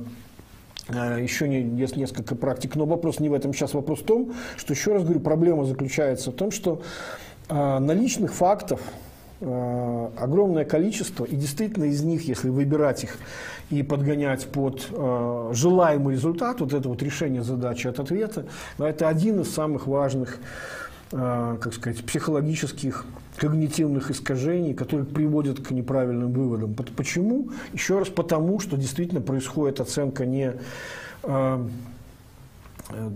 э, 0.89 1.19
еще 1.21 1.49
есть 1.49 1.95
несколько 1.95 2.35
практик, 2.35 2.75
но 2.75 2.85
вопрос 2.85 3.21
не 3.21 3.29
в 3.29 3.33
этом. 3.33 3.53
Сейчас 3.53 3.73
вопрос 3.73 4.01
в 4.01 4.05
том, 4.05 4.33
что, 4.57 4.73
еще 4.73 4.93
раз 4.93 5.03
говорю, 5.03 5.21
проблема 5.21 5.63
заключается 5.63 6.31
в 6.31 6.35
том, 6.35 6.51
что 6.51 6.81
э, 7.49 7.79
наличных 7.79 8.33
фактов 8.33 8.81
огромное 9.41 10.63
количество, 10.63 11.25
и 11.25 11.35
действительно 11.35 11.83
из 11.83 12.01
них, 12.01 12.25
если 12.25 12.47
выбирать 12.47 13.03
их 13.03 13.17
и 13.69 13.83
подгонять 13.83 14.47
под 14.47 14.87
э, 14.91 15.49
желаемый 15.53 16.15
результат, 16.15 16.61
вот 16.61 16.73
это 16.73 16.87
вот 16.87 17.03
решение 17.03 17.43
задачи 17.43 17.87
от 17.87 17.99
ответа, 17.99 18.45
это 18.77 19.09
один 19.09 19.41
из 19.41 19.53
самых 19.53 19.87
важных 19.87 20.39
как 21.15 21.73
сказать, 21.73 22.03
психологических 22.05 23.05
когнитивных 23.37 24.11
искажений, 24.11 24.73
которые 24.73 25.05
приводят 25.05 25.65
к 25.65 25.71
неправильным 25.71 26.33
выводам. 26.33 26.73
Почему? 26.73 27.51
Еще 27.71 27.99
раз 27.99 28.09
потому, 28.09 28.59
что 28.59 28.75
действительно 28.75 29.21
происходит 29.21 29.79
оценка 29.79 30.25
не 30.25 30.53
э, 31.23 31.67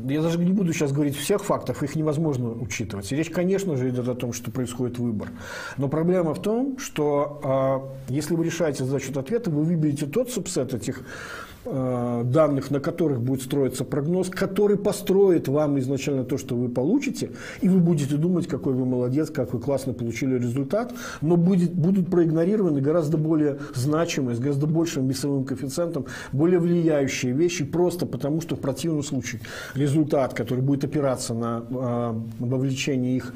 я 0.05 0.21
даже 0.21 0.39
не 0.39 0.53
буду 0.53 0.73
сейчас 0.73 0.91
говорить 0.93 1.15
всех 1.15 1.43
фактов, 1.43 1.83
их 1.83 1.95
невозможно 1.95 2.49
учитывать. 2.49 3.11
Речь, 3.11 3.29
конечно 3.29 3.75
же, 3.75 3.89
идет 3.89 4.07
о 4.07 4.15
том, 4.15 4.33
что 4.33 4.49
происходит 4.49 4.97
выбор. 4.97 5.29
Но 5.77 5.89
проблема 5.89 6.33
в 6.33 6.41
том, 6.41 6.79
что 6.79 7.91
э, 8.07 8.13
если 8.13 8.35
вы 8.35 8.45
решаете 8.45 8.85
задачу 8.85 9.11
ответа, 9.19 9.51
вы 9.51 9.63
выберете 9.63 10.05
тот 10.05 10.31
субсет 10.31 10.73
этих 10.73 11.03
Э, 11.03 11.48
данных, 11.65 12.71
на 12.71 12.79
которых 12.79 13.21
будет 13.21 13.41
строиться 13.41 13.83
прогноз, 13.83 14.29
который 14.29 14.77
построит 14.77 15.47
вам 15.47 15.77
изначально 15.79 16.23
то, 16.23 16.37
что 16.37 16.55
вы 16.55 16.69
получите, 16.69 17.31
и 17.61 17.69
вы 17.69 17.79
будете 17.79 18.15
думать, 18.15 18.47
какой 18.47 18.73
вы 18.73 18.85
молодец, 18.85 19.29
как 19.29 19.53
вы 19.53 19.59
классно 19.59 19.93
получили 19.93 20.35
результат, 20.35 20.93
но 21.21 21.35
будет, 21.35 21.73
будут 21.73 22.09
проигнорированы 22.09 22.81
гораздо 22.81 23.17
более 23.17 23.59
значимые, 23.75 24.35
с 24.35 24.39
гораздо 24.39 24.67
большим 24.67 25.07
весовым 25.07 25.43
коэффициентом, 25.43 26.05
более 26.31 26.59
влияющие 26.59 27.33
вещи, 27.33 27.65
просто 27.65 28.05
потому 28.05 28.41
что 28.41 28.55
в 28.55 28.59
противном 28.59 29.03
случае 29.03 29.41
результат, 29.75 30.33
который 30.33 30.63
будет 30.63 30.83
опираться 30.83 31.33
на 31.33 31.63
э, 31.69 32.13
вовлечение 32.39 33.17
их 33.17 33.33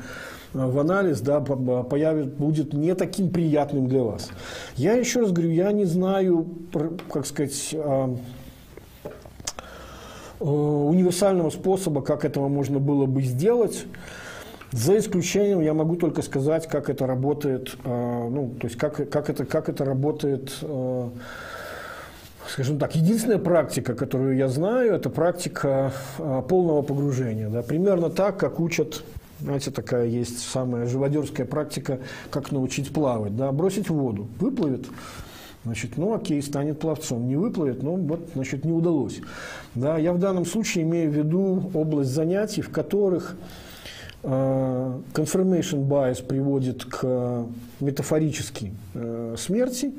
в 0.54 0.80
анализ, 0.80 1.22
да, 1.22 1.40
появит, 1.40 2.34
будет 2.36 2.74
не 2.74 2.94
таким 2.94 3.32
приятным 3.32 3.88
для 3.88 4.04
вас. 4.04 4.30
Я 4.76 4.94
еще 4.94 5.22
раз 5.22 5.32
говорю, 5.32 5.52
я 5.52 5.72
не 5.72 5.86
знаю, 5.86 6.48
как 7.12 7.26
сказать, 7.26 7.74
а, 7.74 8.16
э, 10.40 10.46
универсального 10.46 11.50
способа, 11.50 12.02
как 12.02 12.24
этого 12.24 12.48
можно 12.50 12.80
было 12.80 13.06
бы 13.06 13.24
сделать. 13.24 13.86
За 14.72 14.98
исключением 14.98 15.62
я 15.62 15.74
могу 15.74 15.96
только 15.96 16.22
сказать, 16.22 16.68
как 16.68 16.90
это 16.90 17.08
работает, 17.08 17.76
э, 17.84 18.30
ну, 18.30 18.54
то 18.60 18.68
есть 18.68 18.78
как, 18.78 19.10
как, 19.10 19.30
это, 19.30 19.46
как 19.46 19.70
это 19.70 19.86
работает, 19.86 20.56
э, 20.62 21.10
скажем 22.48 22.78
так, 22.78 22.96
единственная 22.96 23.40
практика, 23.40 23.96
которую 23.96 24.36
я 24.36 24.50
знаю, 24.50 24.94
это 24.94 25.10
практика 25.10 25.92
полного 26.18 26.84
погружения. 26.84 27.50
Да, 27.50 27.64
примерно 27.64 28.10
так, 28.10 28.38
как 28.38 28.60
учат 28.60 29.04
знаете, 29.44 29.72
такая 29.72 30.08
есть 30.08 30.40
самая 30.40 30.88
живодерская 30.88 31.46
практика, 31.46 32.00
как 32.32 32.52
научить 32.52 32.94
плавать. 32.94 33.36
Да? 33.36 33.52
Бросить 33.52 33.90
в 33.90 33.94
воду, 33.94 34.28
выплывет, 34.40 34.88
значит, 35.66 35.98
ну 35.98 36.14
окей, 36.14 36.42
станет 36.42 36.80
пловцом. 36.80 37.28
Не 37.28 37.36
выплывет, 37.36 37.84
ну 37.84 37.98
вот, 37.98 38.30
значит, 38.36 38.64
не 38.64 38.72
удалось. 38.72 39.20
Да? 39.76 39.98
Я 39.98 40.14
в 40.14 40.20
данном 40.20 40.46
случае 40.46 40.86
имею 40.86 41.12
в 41.12 41.14
виду 41.14 41.72
область 41.74 42.12
занятий, 42.12 42.62
в 42.62 42.70
которых 42.70 43.36
э, 44.24 45.00
confirmation 45.14 45.88
bias 45.88 46.26
приводит 46.26 46.86
к 46.86 47.46
метафорической 47.82 48.72
э, 48.94 49.36
смерти, 49.38 49.94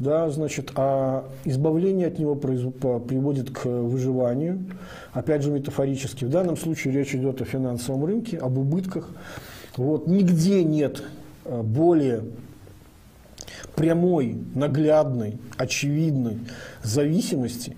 да, 0.00 0.30
значит, 0.30 0.72
а 0.76 1.28
избавление 1.44 2.08
от 2.08 2.18
него 2.18 2.34
приводит 2.34 3.50
к 3.50 3.66
выживанию, 3.66 4.64
опять 5.12 5.42
же 5.42 5.50
метафорически. 5.50 6.24
В 6.24 6.30
данном 6.30 6.56
случае 6.56 6.94
речь 6.94 7.14
идет 7.14 7.42
о 7.42 7.44
финансовом 7.44 8.06
рынке, 8.06 8.38
об 8.38 8.56
убытках. 8.56 9.10
Вот, 9.76 10.06
нигде 10.06 10.64
нет 10.64 11.02
э, 11.44 11.60
более 11.62 12.22
прямой, 13.76 14.38
наглядной, 14.54 15.38
очевидной 15.58 16.38
зависимости. 16.82 17.76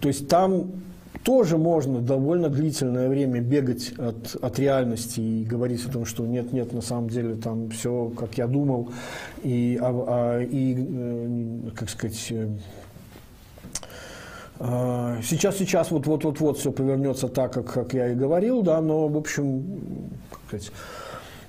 То 0.00 0.08
есть 0.08 0.26
там 0.28 0.70
тоже 1.24 1.56
можно 1.56 2.00
довольно 2.00 2.50
длительное 2.50 3.08
время 3.08 3.40
бегать 3.40 3.92
от, 3.98 4.36
от 4.40 4.58
реальности 4.58 5.20
и 5.20 5.44
говорить 5.44 5.84
о 5.86 5.90
том, 5.90 6.04
что 6.04 6.26
нет, 6.26 6.52
нет, 6.52 6.72
на 6.72 6.82
самом 6.82 7.08
деле 7.08 7.34
там 7.34 7.70
все, 7.70 8.12
как 8.16 8.36
я 8.36 8.46
думал, 8.46 8.92
и, 9.42 9.78
а, 9.80 10.04
а, 10.06 10.42
и 10.42 10.76
э, 10.76 11.70
как 11.74 11.88
сказать, 11.88 12.26
э, 12.30 12.48
а, 14.60 15.18
Сейчас, 15.22 15.56
сейчас, 15.56 15.90
вот, 15.90 16.06
вот, 16.06 16.24
вот, 16.24 16.40
вот 16.40 16.58
все 16.58 16.70
повернется 16.70 17.28
так, 17.28 17.52
как, 17.54 17.72
как 17.72 17.94
я 17.94 18.12
и 18.12 18.14
говорил, 18.14 18.62
да, 18.62 18.80
но, 18.82 19.08
в 19.08 19.16
общем, 19.16 19.80
как 20.30 20.40
сказать, 20.46 20.72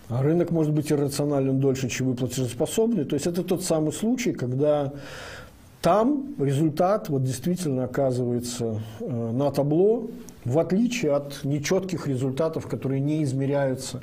рынок 0.09 0.51
может 0.51 0.73
быть 0.73 0.91
иррационален 0.91 1.59
дольше, 1.59 1.89
чем 1.89 2.07
вы 2.07 2.15
платежеспособны. 2.15 3.05
То 3.05 3.15
есть 3.15 3.27
это 3.27 3.43
тот 3.43 3.63
самый 3.63 3.91
случай, 3.91 4.31
когда 4.31 4.93
там 5.85 6.33
результат 6.39 7.09
вот 7.09 7.23
действительно 7.23 7.83
оказывается 7.83 8.81
э, 8.99 9.31
на 9.31 9.51
табло, 9.51 10.07
в 10.43 10.57
отличие 10.57 11.11
от 11.11 11.43
нечетких 11.43 12.07
результатов, 12.07 12.65
которые 12.65 13.01
не 13.01 13.23
измеряются 13.23 14.01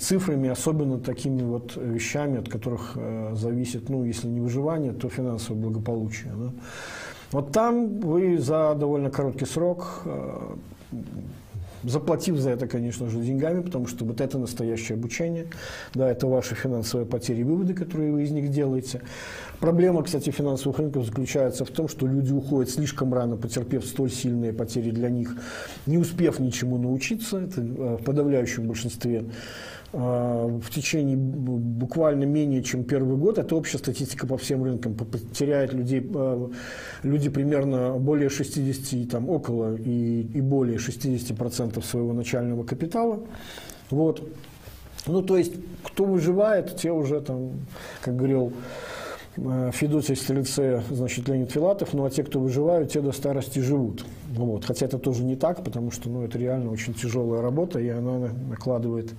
цифрами, 0.00 0.48
особенно 0.48 1.00
такими 1.00 1.42
вот 1.42 1.74
вещами, 1.74 2.38
от 2.38 2.48
которых 2.48 2.92
э, 2.94 3.32
зависит, 3.34 3.88
ну, 3.88 4.04
если 4.04 4.28
не 4.28 4.38
выживание, 4.38 4.92
то 4.92 5.08
финансовое 5.08 5.60
благополучие. 5.60 6.32
Да? 6.36 6.52
Вот 7.32 7.50
там 7.50 7.98
вы 7.98 8.38
за 8.38 8.76
довольно 8.76 9.10
короткий 9.10 9.46
срок 9.46 10.02
э, 10.04 10.54
заплатив 11.84 12.38
за 12.38 12.50
это, 12.50 12.66
конечно 12.66 13.08
же, 13.08 13.18
деньгами, 13.18 13.62
потому 13.62 13.86
что 13.86 14.04
вот 14.04 14.20
это 14.20 14.38
настоящее 14.38 14.96
обучение, 14.96 15.46
да, 15.94 16.10
это 16.10 16.26
ваши 16.26 16.54
финансовые 16.54 17.06
потери 17.06 17.40
и 17.40 17.44
выводы, 17.44 17.74
которые 17.74 18.12
вы 18.12 18.22
из 18.24 18.30
них 18.30 18.50
делаете. 18.50 19.02
Проблема, 19.60 20.02
кстати, 20.02 20.30
финансовых 20.30 20.78
рынков 20.78 21.06
заключается 21.06 21.64
в 21.64 21.70
том, 21.70 21.88
что 21.88 22.06
люди 22.06 22.32
уходят 22.32 22.70
слишком 22.70 23.14
рано, 23.14 23.36
потерпев 23.36 23.84
столь 23.84 24.10
сильные 24.10 24.52
потери 24.52 24.90
для 24.90 25.08
них, 25.08 25.36
не 25.86 25.98
успев 25.98 26.38
ничему 26.40 26.78
научиться, 26.78 27.38
это 27.40 27.60
э, 27.60 27.96
в 28.00 28.04
подавляющем 28.04 28.66
большинстве 28.66 29.24
в 29.92 30.70
течение 30.70 31.16
буквально 31.16 32.24
менее 32.24 32.62
чем 32.62 32.84
первый 32.84 33.16
год, 33.18 33.38
это 33.38 33.54
общая 33.54 33.78
статистика 33.78 34.26
по 34.26 34.38
всем 34.38 34.64
рынкам, 34.64 34.94
потеряет 34.94 35.74
людей, 35.74 36.10
э, 36.14 36.48
люди 37.02 37.28
примерно 37.28 37.98
более 37.98 38.30
60, 38.30 39.10
там, 39.10 39.28
около 39.28 39.76
и, 39.76 40.22
и 40.22 40.40
более 40.40 40.78
60% 40.78 41.82
своего 41.84 42.12
начального 42.14 42.64
капитала. 42.64 43.20
Вот. 43.90 44.26
Ну, 45.06 45.20
то 45.20 45.36
есть, 45.36 45.54
кто 45.82 46.04
выживает, 46.04 46.76
те 46.76 46.90
уже 46.90 47.20
там, 47.20 47.50
как 48.00 48.16
говорил 48.16 48.52
Э, 49.36 49.70
Федоций 49.72 50.16
Стрельце, 50.16 50.82
значит, 50.90 51.28
Леонид 51.28 51.50
Филатов, 51.50 51.94
ну 51.94 52.04
а 52.04 52.10
те, 52.10 52.22
кто 52.22 52.38
выживают, 52.38 52.90
те 52.92 53.00
до 53.00 53.12
старости 53.12 53.60
живут. 53.60 54.04
Вот. 54.34 54.64
Хотя 54.64 54.86
это 54.86 54.98
тоже 54.98 55.24
не 55.24 55.36
так, 55.36 55.64
потому 55.64 55.90
что 55.90 56.10
ну, 56.10 56.22
это 56.24 56.38
реально 56.38 56.70
очень 56.70 56.94
тяжелая 56.94 57.40
работа, 57.40 57.78
и 57.78 57.88
она 57.88 58.30
накладывает 58.48 59.12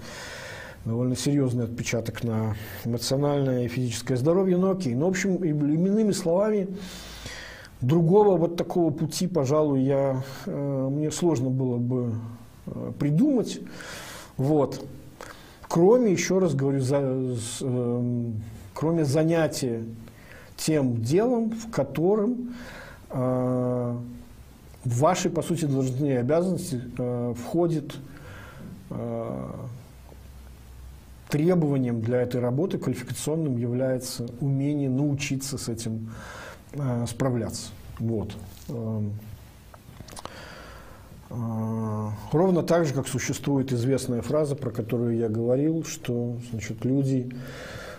довольно 0.86 1.16
серьезный 1.16 1.66
отпечаток 1.66 2.24
на 2.24 2.56
эмоциональное 2.84 3.66
и 3.66 3.68
физическое 3.68 4.18
здоровье, 4.18 4.58
но 4.58 4.72
окей. 4.72 4.96
Ну, 4.96 5.06
в 5.06 5.10
общем, 5.10 5.38
именными 5.38 6.12
словами, 6.12 6.68
другого 7.82 8.38
вот 8.38 8.58
такого 8.58 8.92
пути, 8.92 9.28
пожалуй, 9.28 9.82
я, 9.82 10.24
э, 10.46 10.90
мне 10.92 11.12
сложно 11.12 11.50
было 11.50 11.78
бы 11.78 12.14
э, 12.66 12.92
придумать. 13.00 13.62
Вот. 14.38 14.86
Кроме, 15.68 16.12
еще 16.12 16.40
раз 16.40 16.54
говорю, 16.54 16.82
за, 16.82 17.00
э, 17.02 18.32
кроме 18.74 19.06
занятия 19.06 19.84
тем 20.58 21.02
делом, 21.02 21.52
в 21.52 21.72
котором 21.72 22.56
э, 23.10 23.96
в 24.84 25.00
ваши, 25.00 25.30
по 25.30 25.42
сути, 25.42 25.66
должностные 25.66 26.20
обязанности 26.20 26.82
э, 26.98 27.34
входит 27.38 27.96
э, 28.90 29.50
требованием 31.34 32.00
для 32.00 32.22
этой 32.22 32.40
работы 32.40 32.78
квалификационным 32.78 33.58
является 33.58 34.28
умение 34.40 34.88
научиться 34.88 35.58
с 35.58 35.68
этим 35.68 36.12
э, 36.74 37.06
справляться. 37.10 37.72
Вот. 37.98 38.36
Эм, 38.70 39.14
э, 41.32 42.10
ровно 42.32 42.62
так 42.62 42.86
же, 42.86 42.94
как 42.94 43.08
существует 43.08 43.74
известная 43.74 44.22
фраза, 44.22 44.56
про 44.56 44.70
которую 44.70 45.18
я 45.18 45.28
говорил, 45.28 45.84
что 45.84 46.38
значит, 46.52 46.86
люди 46.86 47.34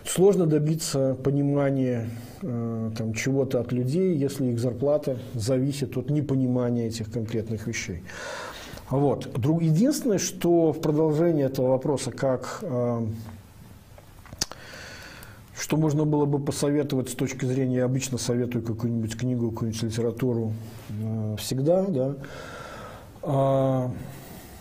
Сложно 0.06 0.46
добиться 0.46 1.16
понимания 1.24 2.10
э, 2.42 2.90
там, 2.96 3.14
чего-то 3.14 3.60
от 3.60 3.72
людей, 3.72 4.14
если 4.14 4.48
их 4.48 4.58
зарплата 4.58 5.18
зависит 5.32 5.96
от 5.96 6.10
непонимания 6.10 6.88
этих 6.88 7.10
конкретных 7.10 7.66
вещей. 7.66 8.02
Вот. 8.90 9.26
Единственное, 9.60 10.18
что 10.18 10.72
в 10.72 10.80
продолжении 10.80 11.44
этого 11.44 11.68
вопроса, 11.68 12.10
как, 12.10 12.58
э, 12.62 13.06
что 15.58 15.76
можно 15.76 16.04
было 16.04 16.26
бы 16.26 16.38
посоветовать 16.38 17.08
с 17.08 17.14
точки 17.14 17.44
зрения, 17.44 17.76
я 17.76 17.84
обычно 17.86 18.18
советую 18.18 18.64
какую-нибудь 18.64 19.16
книгу, 19.16 19.50
какую-нибудь 19.50 19.82
литературу 19.82 20.52
э, 20.90 21.36
всегда, 21.38 21.84
да. 21.84 22.14
А, 23.22 23.90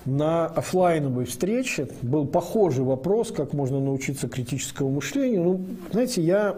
на 0.05 0.45
офлайновой 0.47 1.25
встрече 1.25 1.87
был 2.01 2.25
похожий 2.25 2.83
вопрос, 2.83 3.31
как 3.31 3.53
можно 3.53 3.79
научиться 3.79 4.27
критическому 4.27 4.89
мышлению. 4.89 5.43
Ну, 5.43 5.65
знаете, 5.91 6.21
я 6.21 6.57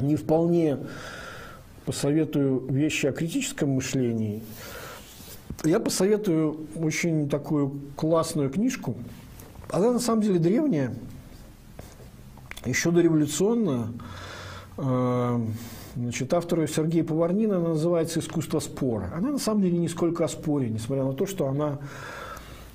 не 0.00 0.16
вполне 0.16 0.78
посоветую 1.84 2.66
вещи 2.68 3.06
о 3.06 3.12
критическом 3.12 3.70
мышлении. 3.70 4.42
Я 5.64 5.80
посоветую 5.80 6.68
очень 6.76 7.28
такую 7.28 7.80
классную 7.96 8.48
книжку. 8.48 8.94
Она 9.70 9.90
на 9.90 9.98
самом 9.98 10.22
деле 10.22 10.38
древняя, 10.38 10.94
еще 12.64 12.92
дореволюционная. 12.92 13.88
Э, 14.76 15.40
значит, 15.96 16.32
автор 16.32 16.60
ее 16.60 16.68
Сергей 16.68 17.02
Поварнин, 17.02 17.52
она 17.52 17.70
называется 17.70 18.20
«Искусство 18.20 18.60
спора». 18.60 19.10
Она 19.16 19.32
на 19.32 19.38
самом 19.38 19.62
деле 19.62 19.78
нисколько 19.78 20.24
о 20.24 20.28
споре, 20.28 20.68
несмотря 20.68 21.02
на 21.04 21.12
то, 21.12 21.26
что 21.26 21.48
она 21.48 21.78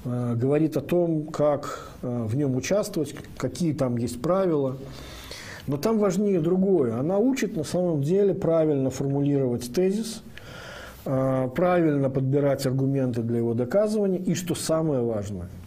э, 0.03 0.35
говорит 0.35 0.75
о 0.75 0.81
том, 0.81 1.27
как 1.27 1.89
э, 2.01 2.25
в 2.25 2.35
нем 2.35 2.53
участвовать, 2.57 3.15
какие 3.37 3.71
там 3.71 3.95
есть 3.95 4.21
правила. 4.21 4.75
Но 5.67 5.77
там 5.77 5.99
важнее 5.99 6.41
другое. 6.41 6.99
Она 6.99 7.17
учит 7.17 7.55
на 7.55 7.63
самом 7.63 8.03
деле 8.03 8.33
правильно 8.33 8.89
формулировать 8.89 9.73
тезис, 9.73 10.21
правильно 11.03 12.09
подбирать 12.09 12.65
аргументы 12.65 13.21
для 13.21 13.37
его 13.37 13.53
доказывания 13.53 14.19
и, 14.19 14.35
что 14.35 14.55
самое 14.55 15.01
важное– 15.01 15.49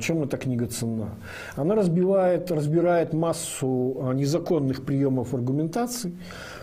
чем 0.00 0.22
эта 0.22 0.36
книга 0.36 0.66
ценна? 0.66 1.10
Она 1.56 1.74
разбивает, 1.74 2.50
разбирает 2.50 3.12
массу 3.12 3.96
а, 4.00 4.12
незаконных 4.12 4.84
приемов 4.84 5.34
аргументации, 5.34 6.12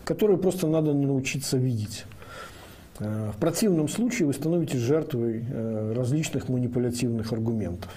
которые 0.04 0.38
просто 0.38 0.68
надо 0.68 0.94
научиться 0.94 1.58
видеть. 1.58 2.06
Э, 3.00 3.32
в 3.36 3.40
противном 3.40 3.88
случае 3.88 4.28
вы 4.28 4.34
становитесь 4.34 4.80
жертвой 4.80 5.44
э, 5.50 5.94
различных 5.96 6.50
манипулятивных 6.50 7.32
аргументов. 7.32 7.92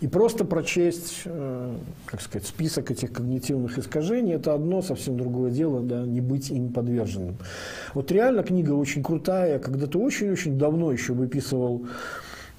И 0.00 0.06
просто 0.06 0.44
прочесть, 0.44 1.22
э, 1.24 1.74
как 2.06 2.20
сказать, 2.20 2.46
список 2.46 2.90
этих 2.90 3.12
когнитивных 3.12 3.78
искажений– 3.78 4.32
это 4.34 4.54
одно 4.54 4.82
совсем 4.82 5.16
другое 5.16 5.50
дело, 5.50 5.80
да, 5.80 6.02
не 6.02 6.20
быть 6.20 6.50
им 6.50 6.72
подверженным. 6.72 7.36
Вот 7.94 8.12
реально 8.12 8.42
книга 8.42 8.72
очень 8.72 9.02
крутая. 9.02 9.58
Когда-то 9.58 9.98
очень-очень 9.98 10.58
давно 10.58 10.92
еще 10.92 11.12
выписывал 11.12 11.86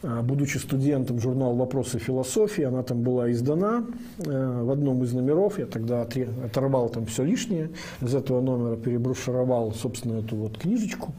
будучи 0.03 0.57
студентом 0.59 1.19
журнал 1.19 1.55
«Вопросы 1.55 1.97
философии», 1.97 2.63
она 2.63 2.83
там 2.83 3.01
была 3.01 3.31
издана 3.31 3.85
в 4.17 4.69
одном 4.69 5.03
из 5.03 5.13
номеров. 5.13 5.57
Я 5.57 5.65
тогда 5.65 6.05
оторвал 6.43 6.89
там 6.89 7.07
все 7.07 7.23
лишнее 7.23 7.71
из 8.01 8.13
этого 8.13 8.39
номера, 8.39 8.75
переброшировал, 8.75 9.73
собственно, 9.73 10.19
эту 10.19 10.35
вот 10.35 10.59
книжечку. 10.59 11.11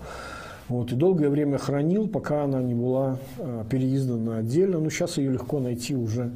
Вот, 0.68 0.90
и 0.90 0.96
долгое 0.96 1.28
время 1.28 1.58
хранил, 1.58 2.08
пока 2.08 2.42
она 2.42 2.60
не 2.60 2.74
была 2.74 3.18
э, 3.38 3.64
переиздана 3.70 4.38
отдельно. 4.38 4.80
Ну, 4.80 4.90
сейчас 4.90 5.16
ее 5.16 5.30
легко 5.30 5.60
найти 5.60 5.94
уже 5.94 6.32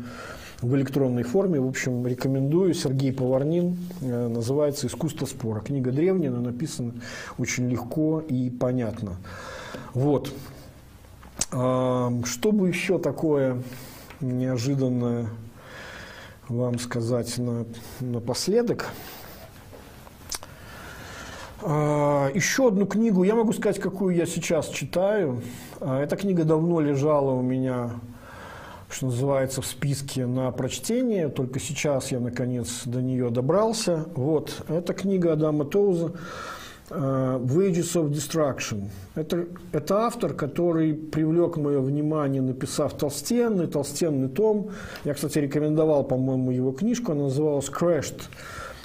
в 0.62 0.74
электронной 0.76 1.24
форме. 1.24 1.58
В 1.58 1.66
общем, 1.66 2.06
рекомендую. 2.06 2.74
Сергей 2.74 3.12
Поварнин. 3.12 3.76
Э, 4.02 4.28
называется 4.28 4.86
«Искусство 4.86 5.26
спора». 5.26 5.60
Книга 5.60 5.90
древняя, 5.90 6.30
но 6.30 6.40
написана 6.40 6.92
очень 7.38 7.68
легко 7.68 8.20
и 8.20 8.50
понятно. 8.50 9.16
Вот. 9.94 10.32
Что 11.48 12.52
бы 12.52 12.68
еще 12.68 13.00
такое 13.00 13.60
неожиданное 14.20 15.26
вам 16.48 16.78
сказать 16.78 17.38
на, 17.38 17.66
напоследок? 18.00 18.86
А, 21.62 22.30
еще 22.34 22.68
одну 22.68 22.86
книгу, 22.86 23.22
я 23.22 23.34
могу 23.34 23.52
сказать, 23.52 23.78
какую 23.78 24.14
я 24.14 24.26
сейчас 24.26 24.68
читаю. 24.68 25.42
А, 25.80 26.02
эта 26.02 26.16
книга 26.16 26.44
давно 26.44 26.80
лежала 26.80 27.32
у 27.32 27.42
меня, 27.42 27.90
что 28.90 29.06
называется, 29.06 29.62
в 29.62 29.66
списке 29.66 30.26
на 30.26 30.50
прочтение, 30.50 31.28
только 31.28 31.60
сейчас 31.60 32.10
я, 32.12 32.20
наконец, 32.20 32.82
до 32.84 33.02
нее 33.02 33.30
добрался. 33.30 34.06
Вот, 34.14 34.64
эта 34.68 34.94
книга 34.94 35.32
Адама 35.32 35.64
Тоуза 35.64 36.14
Э, 36.90 37.38
Wages 37.40 37.94
of 37.94 38.10
Destruction. 38.10 38.88
Это, 39.14 39.46
это 39.72 40.06
автор, 40.06 40.34
который 40.34 40.92
привлек 40.94 41.56
мое 41.56 41.80
внимание, 41.80 42.42
написав 42.42 42.94
толстенный, 42.94 43.68
толстенный 43.68 44.28
том. 44.28 44.70
Я, 45.04 45.14
кстати, 45.14 45.38
рекомендовал, 45.38 46.02
по-моему, 46.02 46.50
его 46.50 46.72
книжку, 46.72 47.12
она 47.12 47.24
называлась 47.24 47.68
«Crashed», 47.68 48.22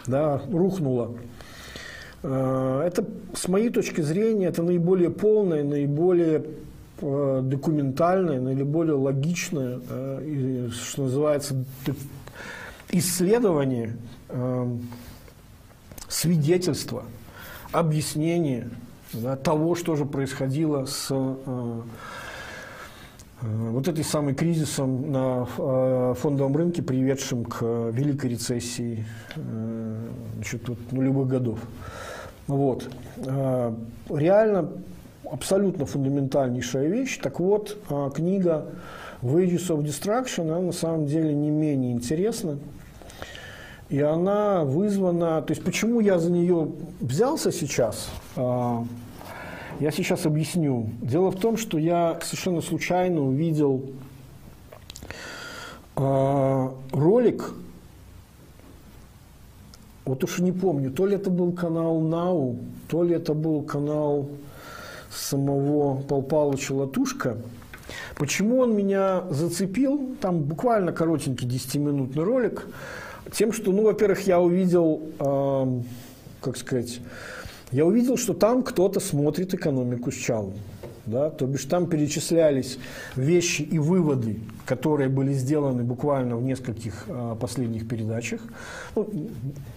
да, 0.05 0.39
«Рухнула». 0.51 1.15
Э, 2.27 2.83
это, 2.85 3.05
с 3.33 3.47
моей 3.47 3.69
точки 3.69 4.01
зрения, 4.01 4.47
это 4.47 4.63
наиболее 4.63 5.09
полное, 5.09 5.63
наиболее 5.63 6.43
э, 7.01 7.41
документальное, 7.43 8.39
наиболее 8.39 8.95
логичное, 8.95 9.79
что 10.71 11.03
называется, 11.03 11.63
исследование, 12.91 13.97
свидетельство– 16.07 17.03
объяснение 17.75 18.69
да, 19.13 19.35
того, 19.35 19.75
что 19.75 19.95
же 19.95 20.05
происходило 20.05 20.85
с 20.85 21.07
э, 21.09 21.35
э, 23.41 23.69
вот 23.71 23.87
этой 23.87 24.03
самой 24.03 24.33
кризисом 24.33 25.11
на 25.11 25.47
э, 25.57 26.13
фондовом 26.17 26.55
рынке, 26.55 26.81
приведшим 26.81 27.45
к 27.45 27.61
великой 27.91 28.31
рецессии 28.31 29.05
э, 29.35 30.09
значит, 30.35 30.91
нулевых 30.91 31.27
годов. 31.27 31.59
Вот. 32.47 32.89
Э, 33.17 33.73
реально 34.09 34.69
абсолютно 35.31 35.85
фундаментальнейшая 35.85 36.87
вещь. 36.87 37.19
Так 37.21 37.39
вот, 37.39 37.77
э, 37.89 38.09
книга 38.13 38.67
Wages 39.21 39.69
of 39.69 39.83
Destruction, 39.83 40.51
она 40.51 40.59
на 40.59 40.71
самом 40.71 41.07
деле 41.07 41.33
не 41.33 41.49
менее 41.49 41.91
интересна. 41.93 42.57
И 43.89 43.99
она 43.99 44.63
вызвана... 44.63 45.41
То 45.41 45.51
есть 45.51 45.63
почему 45.63 45.99
я 45.99 46.19
за 46.19 46.31
нее 46.31 46.69
взялся 46.99 47.51
сейчас? 47.51 48.09
А, 48.35 48.83
я 49.79 49.91
сейчас 49.91 50.25
объясню. 50.25 50.89
Дело 51.01 51.31
в 51.31 51.39
том, 51.39 51.55
что 51.55 51.77
я 51.77 52.19
совершенно 52.23 52.61
случайно 52.61 53.21
увидел 53.21 53.83
ролик, 55.95 57.53
вот 60.05 60.23
уж 60.23 60.39
не 60.39 60.51
помню, 60.51 60.91
то 60.91 61.05
ли 61.05 61.15
это 61.15 61.29
был 61.29 61.51
канал 61.51 61.99
Нау, 61.99 62.57
то 62.87 63.03
ли 63.03 63.15
это 63.15 63.33
был 63.33 63.61
канал 63.63 64.29
самого 65.11 66.01
Пал 66.01 66.21
Палыча 66.21 66.73
Латушка. 66.73 67.37
Почему 68.15 68.59
он 68.59 68.75
меня 68.75 69.23
зацепил? 69.29 70.15
Там 70.21 70.39
буквально 70.39 70.91
коротенький 70.91 71.47
10-минутный 71.47 72.23
ролик– 72.23 72.65
тем, 73.31 73.51
что, 73.51 73.71
ну, 73.71 73.83
во-первых, 73.83 74.27
я 74.27 74.39
увидел, 74.39 75.01
э, 75.19 75.81
как 76.41 76.57
сказать, 76.57 76.99
я 77.71 77.85
увидел, 77.85 78.17
что 78.17 78.33
там 78.33 78.63
кто-то 78.63 78.99
смотрит 78.99 79.53
экономику 79.53 80.11
с 80.11 80.15
чалом. 80.15 80.53
Да, 81.05 81.29
то 81.29 81.45
бишь 81.45 81.65
там 81.65 81.85
перечислялись 81.85 82.79
вещи 83.15 83.61
и 83.61 83.77
выводы, 83.77 84.39
которые 84.65 85.07
были 85.07 85.33
сделаны 85.33 85.83
буквально 85.83 86.35
в 86.35 86.41
нескольких 86.41 87.03
э, 87.07 87.35
последних 87.39 87.87
передачах, 87.87 88.41
ну, 88.95 89.07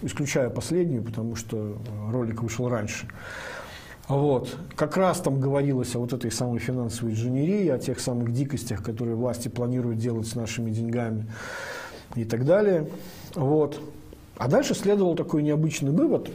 исключая 0.01 0.49
последнюю, 0.49 1.03
потому 1.03 1.35
что 1.35 1.77
ролик 2.11 2.41
вышел 2.41 2.67
раньше. 2.67 3.07
Вот. 4.07 4.57
Как 4.75 4.97
раз 4.97 5.19
там 5.19 5.39
говорилось 5.39 5.95
о 5.95 5.99
вот 5.99 6.13
этой 6.13 6.31
самой 6.31 6.57
финансовой 6.57 7.13
инженерии, 7.13 7.67
о 7.69 7.77
тех 7.77 7.99
самых 7.99 8.33
дикостях, 8.33 8.81
которые 8.83 9.15
власти 9.15 9.49
планируют 9.49 9.99
делать 9.99 10.27
с 10.27 10.33
нашими 10.33 10.71
деньгами 10.71 11.27
и 12.15 12.25
так 12.25 12.43
далее. 12.43 12.87
Вот. 13.35 13.79
А 14.35 14.47
дальше 14.47 14.73
следовал 14.73 15.13
такой 15.13 15.43
необычный 15.43 15.91
вывод, 15.91 16.31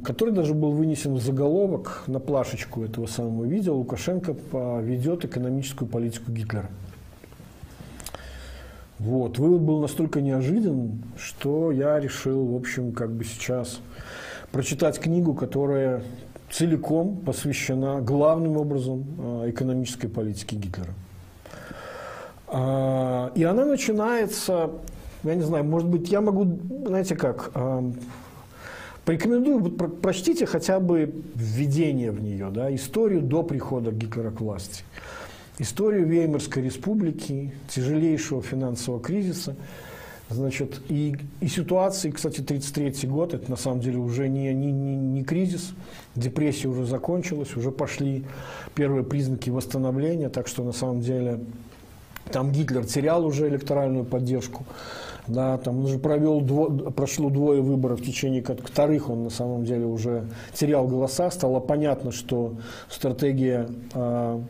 который 0.00 0.32
даже 0.32 0.54
был 0.54 0.70
вынесен 0.72 1.14
в 1.14 1.20
заголовок 1.20 2.04
на 2.06 2.20
плашечку 2.20 2.84
этого 2.84 3.06
самого 3.06 3.44
видео. 3.44 3.76
Лукашенко 3.76 4.34
поведет 4.34 5.24
экономическую 5.24 5.88
политику 5.88 6.32
Гитлера. 6.32 6.70
Вот. 8.98 9.38
Вывод 9.38 9.60
был 9.60 9.80
настолько 9.80 10.20
неожиданным, 10.20 11.02
что 11.16 11.72
я 11.72 11.98
решил, 11.98 12.46
в 12.46 12.56
общем, 12.56 12.92
как 12.92 13.10
бы 13.10 13.24
сейчас 13.24 13.80
прочитать 14.52 14.98
книгу, 14.98 15.34
которая 15.34 16.02
целиком 16.50 17.16
посвящена 17.16 18.00
главным 18.00 18.56
образом 18.56 19.04
а, 19.18 19.50
экономической 19.50 20.08
политике 20.08 20.56
Гитлера. 20.56 20.94
А, 22.46 23.32
и 23.34 23.42
она 23.42 23.64
начинается 23.64 24.70
я 25.24 25.36
не 25.36 25.42
знаю, 25.42 25.64
может 25.64 25.88
быть, 25.88 26.10
я 26.10 26.20
могу, 26.20 26.58
знаете 26.84 27.14
как, 27.14 27.52
э, 27.54 27.92
порекомендую, 29.04 29.70
прочтите 29.72 30.46
хотя 30.46 30.80
бы 30.80 31.12
введение 31.34 32.10
в 32.10 32.22
нее, 32.22 32.50
да, 32.50 32.74
историю 32.74 33.22
до 33.22 33.42
прихода 33.42 33.90
Гитлера 33.90 34.30
к 34.30 34.40
власти, 34.40 34.84
историю 35.58 36.06
Веймарской 36.06 36.62
республики, 36.62 37.52
тяжелейшего 37.68 38.42
финансового 38.42 39.02
кризиса, 39.02 39.56
Значит, 40.32 40.80
и, 40.88 41.14
и 41.40 41.48
ситуации, 41.48 42.10
кстати, 42.10 42.40
1933 42.40 43.08
год, 43.08 43.34
это 43.34 43.50
на 43.50 43.56
самом 43.56 43.80
деле 43.80 43.98
уже 43.98 44.28
не, 44.28 44.52
не, 44.54 44.72
не, 44.72 44.96
не 44.96 45.24
кризис, 45.24 45.74
депрессия 46.14 46.68
уже 46.68 46.86
закончилась, 46.86 47.54
уже 47.56 47.70
пошли 47.70 48.24
первые 48.74 49.04
признаки 49.04 49.50
восстановления, 49.50 50.30
так 50.30 50.48
что 50.48 50.64
на 50.64 50.72
самом 50.72 51.00
деле 51.00 51.40
там 52.30 52.50
Гитлер 52.50 52.84
терял 52.86 53.26
уже 53.26 53.48
электоральную 53.48 54.04
поддержку. 54.04 54.64
Да, 55.28 55.56
там 55.58 55.84
уже 55.84 55.98
провел, 55.98 56.40
дво, 56.40 56.66
прошло 56.90 57.30
двое 57.30 57.62
выборов, 57.62 58.00
в 58.00 58.04
течение 58.04 58.42
вторых 58.42 59.08
он 59.08 59.22
на 59.22 59.30
самом 59.30 59.64
деле 59.64 59.86
уже 59.86 60.26
терял 60.52 60.88
голоса. 60.88 61.30
Стало 61.30 61.60
понятно, 61.60 62.10
что 62.10 62.54
стратегия 62.88 63.68
э, 63.94 64.40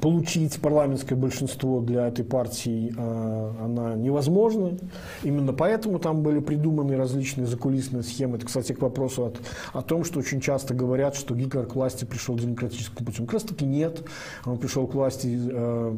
получить 0.00 0.60
парламентское 0.60 1.18
большинство 1.18 1.80
для 1.80 2.06
этой 2.08 2.24
партии 2.24 2.94
э, 2.96 3.52
она 3.64 3.94
невозможна. 3.94 4.78
Именно 5.22 5.52
поэтому 5.52 5.98
там 5.98 6.22
были 6.22 6.38
придуманы 6.38 6.96
различные 6.96 7.46
закулисные 7.46 8.02
схемы. 8.02 8.36
Это, 8.36 8.46
кстати, 8.46 8.72
к 8.72 8.80
вопросу 8.80 9.26
от, 9.26 9.40
о 9.72 9.82
том, 9.82 10.04
что 10.04 10.20
очень 10.20 10.40
часто 10.40 10.72
говорят, 10.72 11.16
что 11.16 11.34
Гитлер 11.34 11.66
к 11.66 11.74
власти 11.74 12.04
пришел 12.04 12.36
демократическим 12.36 13.04
путем. 13.04 13.26
Как 13.26 13.34
раз 13.34 13.42
таки 13.42 13.64
нет. 13.64 14.02
Он 14.44 14.58
пришел 14.58 14.86
к 14.86 14.94
власти 14.94 15.36
э, 15.36 15.96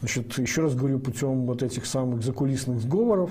Значит, 0.00 0.38
еще 0.38 0.62
раз 0.62 0.74
говорю, 0.74 0.98
путем 0.98 1.46
вот 1.46 1.62
этих 1.62 1.86
самых 1.86 2.22
закулисных 2.22 2.80
сговоров 2.80 3.30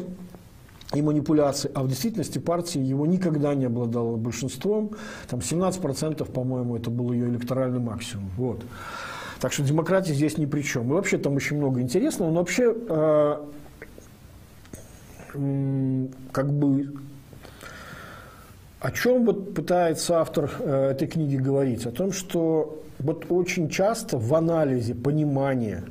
и 0.93 1.01
манипуляций, 1.01 1.71
а 1.73 1.83
в 1.83 1.87
действительности 1.87 2.39
партия 2.39 2.81
его 2.81 3.05
никогда 3.05 3.55
не 3.55 3.65
обладала 3.65 4.15
большинством, 4.17 4.91
там 5.27 5.39
17%, 5.39 6.31
по-моему, 6.31 6.75
это 6.75 6.89
был 6.89 7.11
ее 7.11 7.27
электоральный 7.27 7.79
максимум. 7.79 8.29
Вот. 8.37 8.63
Так 9.39 9.53
что 9.53 9.63
демократия 9.63 10.13
здесь 10.13 10.37
ни 10.37 10.45
при 10.45 10.61
чем. 10.61 10.89
И 10.89 10.93
вообще 10.93 11.17
там 11.17 11.35
очень 11.35 11.57
много 11.57 11.81
интересного, 11.81 12.29
но 12.29 12.39
вообще 12.39 12.75
э, 12.75 13.37
как 16.31 16.51
бы 16.51 16.93
о 18.79 18.91
чем 18.91 19.25
вот 19.25 19.53
пытается 19.53 20.19
автор 20.19 20.51
э, 20.59 20.91
этой 20.91 21.07
книги 21.07 21.35
говорить? 21.35 21.85
О 21.85 21.91
том, 21.91 22.11
что 22.11 22.81
вот 22.99 23.25
очень 23.29 23.69
часто 23.69 24.17
в 24.17 24.33
анализе 24.33 24.95
понимания 24.95 25.83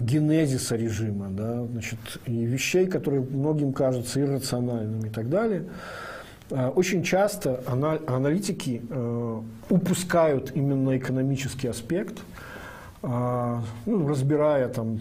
генезиса 0.00 0.76
режима, 0.76 1.28
да, 1.30 1.64
значит, 1.64 1.98
и 2.26 2.44
вещей, 2.44 2.86
которые 2.86 3.22
многим 3.22 3.72
кажутся 3.72 4.20
иррациональными 4.20 5.08
и 5.08 5.10
так 5.10 5.28
далее, 5.28 5.64
э, 6.50 6.68
очень 6.68 7.02
часто 7.02 7.62
аналитики 7.66 8.82
э, 8.88 9.42
упускают 9.70 10.52
именно 10.54 10.96
экономический 10.96 11.68
аспект, 11.68 12.18
э, 13.02 13.60
ну, 13.86 14.08
разбирая 14.08 14.68
там 14.68 14.98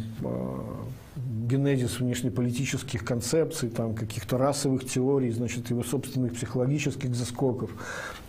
генезис 1.48 2.00
внешнеполитических 2.00 3.06
концепций, 3.06 3.70
там, 3.70 3.94
каких-то 3.94 4.38
расовых 4.38 4.86
теорий, 4.86 5.32
значит, 5.32 5.70
его 5.70 5.84
собственных 5.84 6.34
психологических 6.34 7.14
заскоков, 7.14 7.70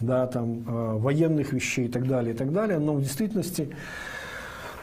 да, 0.00 0.26
там, 0.26 0.98
военных 0.98 1.52
вещей 1.54 1.86
и 1.86 1.88
так 1.88 2.06
далее, 2.06 2.34
и 2.34 2.36
так 2.36 2.52
далее. 2.52 2.78
Но 2.78 2.94
в 2.94 3.00
действительности 3.00 3.70
а, 3.72 4.15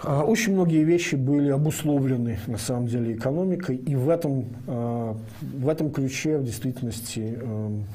очень 0.03 0.53
многие 0.53 0.84
вещи 0.84 1.15
были 1.15 1.49
обусловлены, 1.49 2.39
на 2.47 2.57
самом 2.57 2.88
деле, 2.88 3.15
экономикой, 3.15 3.77
и 3.77 3.95
в 3.95 4.09
этом, 4.09 4.47
а, 4.67 5.17
в 5.41 5.69
этом 5.69 5.91
ключе, 5.91 6.38
в 6.38 6.43
действительности, 6.43 7.38
эм, 7.41 7.85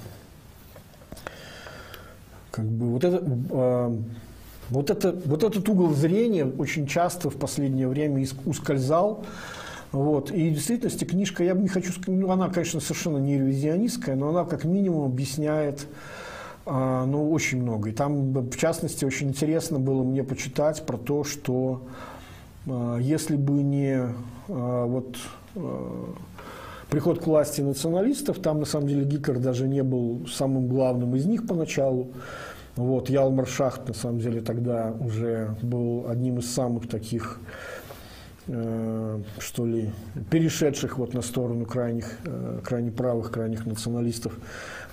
как 2.50 2.64
бы 2.64 2.86
вот 2.92 3.04
это, 3.04 3.22
а, 3.50 3.96
вот, 4.70 4.90
это, 4.90 5.12
вот 5.24 5.44
этот 5.44 5.68
угол 5.68 5.92
зрения 5.92 6.46
очень 6.46 6.86
часто 6.86 7.28
в 7.28 7.36
последнее 7.36 7.88
время 7.88 8.26
ускользал. 8.46 9.24
Вот. 9.92 10.30
И 10.30 10.50
в 10.50 10.54
действительности 10.54 11.04
книжка, 11.04 11.44
я 11.44 11.54
бы 11.54 11.62
не 11.62 11.68
хочу 11.68 11.92
сказать, 11.92 12.08
ну, 12.08 12.30
она, 12.30 12.48
конечно, 12.48 12.80
совершенно 12.80 13.18
не 13.18 13.38
ревизионистская, 13.38 14.16
но 14.16 14.28
она 14.30 14.44
как 14.44 14.64
минимум 14.64 15.04
объясняет 15.04 15.86
а, 15.86 16.17
ну, 16.70 17.30
очень 17.30 17.62
много. 17.62 17.88
И 17.88 17.92
там, 17.92 18.32
в 18.32 18.56
частности, 18.56 19.04
очень 19.04 19.28
интересно 19.28 19.78
было 19.78 20.02
мне 20.02 20.22
почитать 20.22 20.84
про 20.84 20.96
то, 20.96 21.24
что 21.24 21.86
а, 22.66 22.98
если 22.98 23.36
бы 23.36 23.52
не 23.62 24.00
а, 24.48 24.86
вот 24.86 25.16
приход 26.90 27.20
к 27.20 27.26
власти 27.26 27.60
националистов, 27.60 28.38
там 28.38 28.60
на 28.60 28.66
самом 28.66 28.88
деле 28.88 29.04
Гитлер 29.04 29.38
даже 29.38 29.66
не 29.66 29.82
был 29.82 30.26
самым 30.26 30.68
главным 30.68 31.16
из 31.16 31.26
них 31.26 31.46
поначалу. 31.46 32.08
Вот, 32.76 33.10
Ялмар 33.10 33.46
Шахт, 33.48 33.88
на 33.88 33.94
самом 33.94 34.20
деле, 34.20 34.40
тогда 34.40 34.94
уже 35.00 35.56
был 35.62 36.06
одним 36.08 36.38
из 36.38 36.52
самых 36.52 36.88
таких 36.88 37.40
что 38.48 39.66
ли, 39.66 39.90
перешедших 40.30 40.96
вот 40.96 41.12
на 41.12 41.20
сторону 41.20 41.66
крайних, 41.66 42.18
э, 42.24 42.60
крайне 42.64 42.90
правых, 42.90 43.30
крайних 43.30 43.66
националистов, 43.66 44.32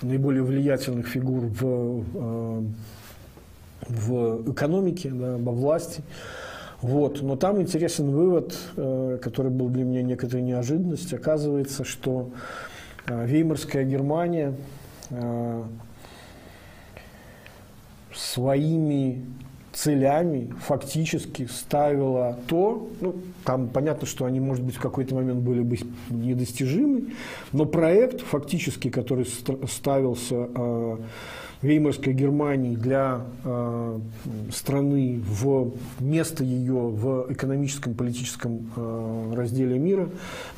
наиболее 0.02 0.42
влиятельных 0.42 1.06
фигур 1.06 1.44
в, 1.46 2.04
э, 2.14 2.62
в 3.88 4.52
экономике, 4.52 5.10
да, 5.10 5.38
во 5.38 5.52
власти. 5.52 6.02
Вот. 6.82 7.22
Но 7.22 7.36
там 7.36 7.62
интересен 7.62 8.10
вывод, 8.10 8.54
который 9.22 9.50
был 9.50 9.70
для 9.70 9.84
меня 9.84 10.02
некоторой 10.02 10.42
неожиданностью. 10.42 11.18
Оказывается, 11.18 11.84
что 11.84 12.30
Веймарская 13.06 13.84
Германия 13.84 14.52
своими 18.14 19.24
целями 19.76 20.54
фактически 20.62 21.46
ставила 21.46 22.38
то, 22.46 22.88
ну, 23.02 23.14
там 23.44 23.68
понятно, 23.68 24.06
что 24.06 24.24
они, 24.24 24.40
может 24.40 24.64
быть, 24.64 24.76
в 24.76 24.80
какой-то 24.80 25.14
момент 25.14 25.40
были 25.40 25.60
бы 25.60 25.76
недостижимы, 26.08 27.12
но 27.52 27.66
проект 27.66 28.22
фактически, 28.22 28.88
который 28.88 29.26
ставился 29.26 30.48
э, 30.54 30.96
Веймарской 31.62 32.12
Германии 32.12 32.76
для 32.76 33.22
э, 33.44 33.98
страны 34.52 35.20
в 35.26 35.72
место 36.00 36.44
ее 36.44 36.74
в 36.74 37.26
экономическом, 37.30 37.94
политическом 37.94 38.70
э, 38.76 39.32
разделе 39.34 39.78
мира, 39.78 40.08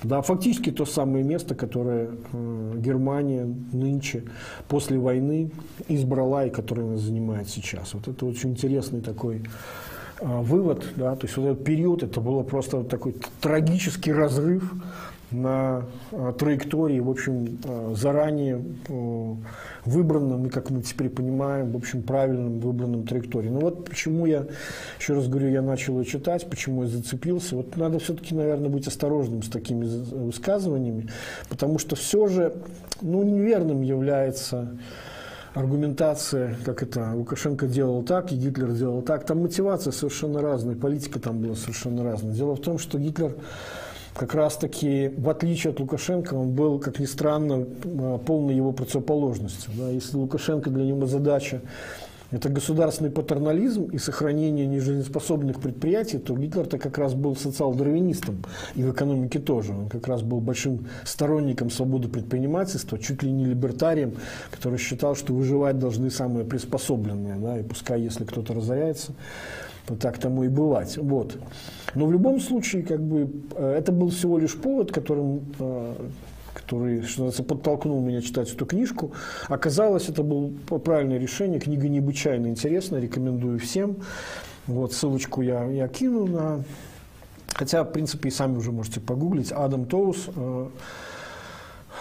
да, 0.03 0.23
фактически 0.23 0.71
то 0.71 0.85
самое 0.85 1.25
место, 1.25 1.55
которое 1.55 2.11
э, 2.33 2.75
Германия 2.79 3.47
нынче 3.73 4.25
после 4.69 4.99
войны 4.99 5.51
избрала 5.87 6.47
и 6.47 6.51
которое 6.51 6.83
она 6.83 6.97
занимает 6.97 7.49
сейчас. 7.49 7.95
Вот 7.95 8.09
это 8.09 8.27
очень 8.27 8.51
интересный 8.51 9.01
такой 9.01 9.43
вывод, 10.21 10.85
да, 10.97 11.15
то 11.15 11.27
есть 11.29 11.37
вот 11.37 11.47
этот 11.47 11.65
период, 11.65 12.03
это 12.03 12.21
было 12.21 12.43
просто 12.43 12.83
такой 12.83 13.15
трагический 13.41 14.13
разрыв 14.13 14.65
на 15.31 15.85
э, 16.11 16.33
траектории, 16.39 17.01
в 17.01 17.11
общем, 17.11 17.59
э, 17.63 17.95
заранее 17.97 18.65
э, 18.89 19.35
выбранном 19.85 20.47
и, 20.47 20.49
как 20.49 20.71
мы 20.71 20.83
теперь 20.83 21.11
понимаем, 21.11 21.73
в 21.73 21.77
общем, 21.77 22.03
правильном 22.03 22.61
выбранном 22.61 23.07
траектории. 23.07 23.49
Ну 23.49 23.61
вот 23.61 23.85
почему 23.85 24.27
я, 24.27 24.47
еще 24.99 25.15
раз 25.15 25.29
говорю, 25.29 25.51
я 25.51 25.61
начал 25.61 25.99
ее 25.99 26.07
читать, 26.07 26.49
почему 26.49 26.85
я 26.85 26.89
зацепился. 26.89 27.57
Вот 27.57 27.77
надо 27.77 27.99
все-таки, 27.99 28.35
наверное, 28.35 28.71
быть 28.71 28.87
осторожным 28.87 29.43
с 29.43 29.49
такими 29.49 29.85
высказываниями, 29.85 31.09
потому 31.49 31.79
что 31.79 31.95
все 31.95 32.27
же, 32.29 32.55
ну, 33.03 33.23
неверным 33.23 33.83
является 33.83 34.79
аргументация, 35.55 36.57
как 36.65 36.83
это 36.83 37.13
Лукашенко 37.15 37.67
делал 37.67 38.03
так, 38.03 38.33
и 38.33 38.37
Гитлер 38.37 38.73
делал 38.73 39.03
так. 39.03 39.27
Там 39.27 39.43
мотивация 39.43 39.93
совершенно 39.93 40.41
разная, 40.41 40.77
политика 40.77 41.21
там 41.21 41.41
была 41.41 41.55
совершенно 41.55 42.03
разная. 42.05 42.35
Дело 42.35 42.55
в 42.55 42.61
том, 42.61 42.79
что 42.79 42.99
Гитлер 42.99 43.35
как 44.19 44.35
раз-таки, 44.35 45.13
в 45.17 45.31
отличие 45.31 45.71
от 45.71 45.81
Лукашенко, 45.81 46.35
он 46.35 46.51
был, 46.51 46.79
как 46.79 46.99
ни 46.99 47.07
странно, 47.07 47.67
а, 47.85 48.19
полной 48.19 48.55
его 48.55 48.73
противоположностью. 48.73 49.71
Да. 49.79 49.89
Если 49.89 50.17
Лукашенко 50.17 50.71
для 50.71 50.85
него 50.85 51.07
задача 51.07 51.61
это 52.31 52.51
государственный 52.51 53.11
патернализм 53.11 53.85
и 53.85 53.97
сохранение 53.97 54.67
нежизнеспособных 54.67 55.61
предприятий, 55.61 56.19
то 56.19 56.37
Гитлер-то 56.37 56.77
как 56.77 56.99
раз 56.99 57.15
был 57.15 57.35
социал-дарвинистом 57.35 58.45
и 58.75 58.83
в 58.83 58.93
экономике 58.93 59.39
тоже. 59.39 59.73
Он 59.73 59.89
как 59.89 60.07
раз 60.09 60.21
был 60.21 60.41
большим 60.41 60.89
сторонником 61.05 61.71
свободы 61.71 62.09
предпринимательства, 62.09 62.99
чуть 62.99 63.23
ли 63.23 63.33
не 63.33 63.47
либертарием, 63.47 64.13
который 64.51 64.79
считал, 64.79 65.15
что 65.17 65.33
выживать 65.33 65.79
должны 65.79 66.11
самые 66.11 66.45
приспособленные. 66.45 67.37
Да, 67.37 67.59
и 67.61 67.63
пускай, 67.63 68.03
если 68.03 68.25
кто-то 68.25 68.53
разоряется, 68.53 69.13
так 69.97 70.19
тому 70.19 70.45
и 70.45 70.49
бывать. 70.49 70.97
Вот. 70.99 71.37
Но 71.95 72.07
в 72.07 72.13
любом 72.13 72.41
случае, 72.41 72.83
как 72.83 73.03
бы, 73.03 73.31
э, 73.55 73.77
это 73.79 73.93
был 73.93 74.11
всего 74.11 74.39
лишь 74.39 74.55
повод, 74.55 74.93
которым 74.93 75.43
э, 75.59 75.95
который, 76.55 77.03
что 77.03 77.23
называется, 77.23 77.45
подтолкнул 77.45 78.01
меня 78.01 78.21
читать 78.21 78.53
эту 78.53 78.67
книжку. 78.67 79.13
Оказалось, 79.49 80.09
это 80.09 80.23
было 80.23 80.51
правильное 80.79 81.19
решение. 81.19 81.61
Книга 81.61 81.89
необычайно 81.89 82.49
интересная, 82.49 83.01
рекомендую 83.01 83.59
всем. 83.59 83.97
Вот, 84.67 84.93
ссылочку 84.93 85.41
я, 85.41 85.65
я 85.65 85.89
кину 85.89 86.27
на... 86.27 86.65
Хотя, 87.55 87.85
в 87.85 87.91
принципе, 87.93 88.29
и 88.29 88.33
сами 88.33 88.57
уже 88.57 88.71
можете 88.71 89.01
погуглить. 89.01 89.51
Адам 89.51 89.87
Тоус, 89.87 90.29
э, 90.37 90.69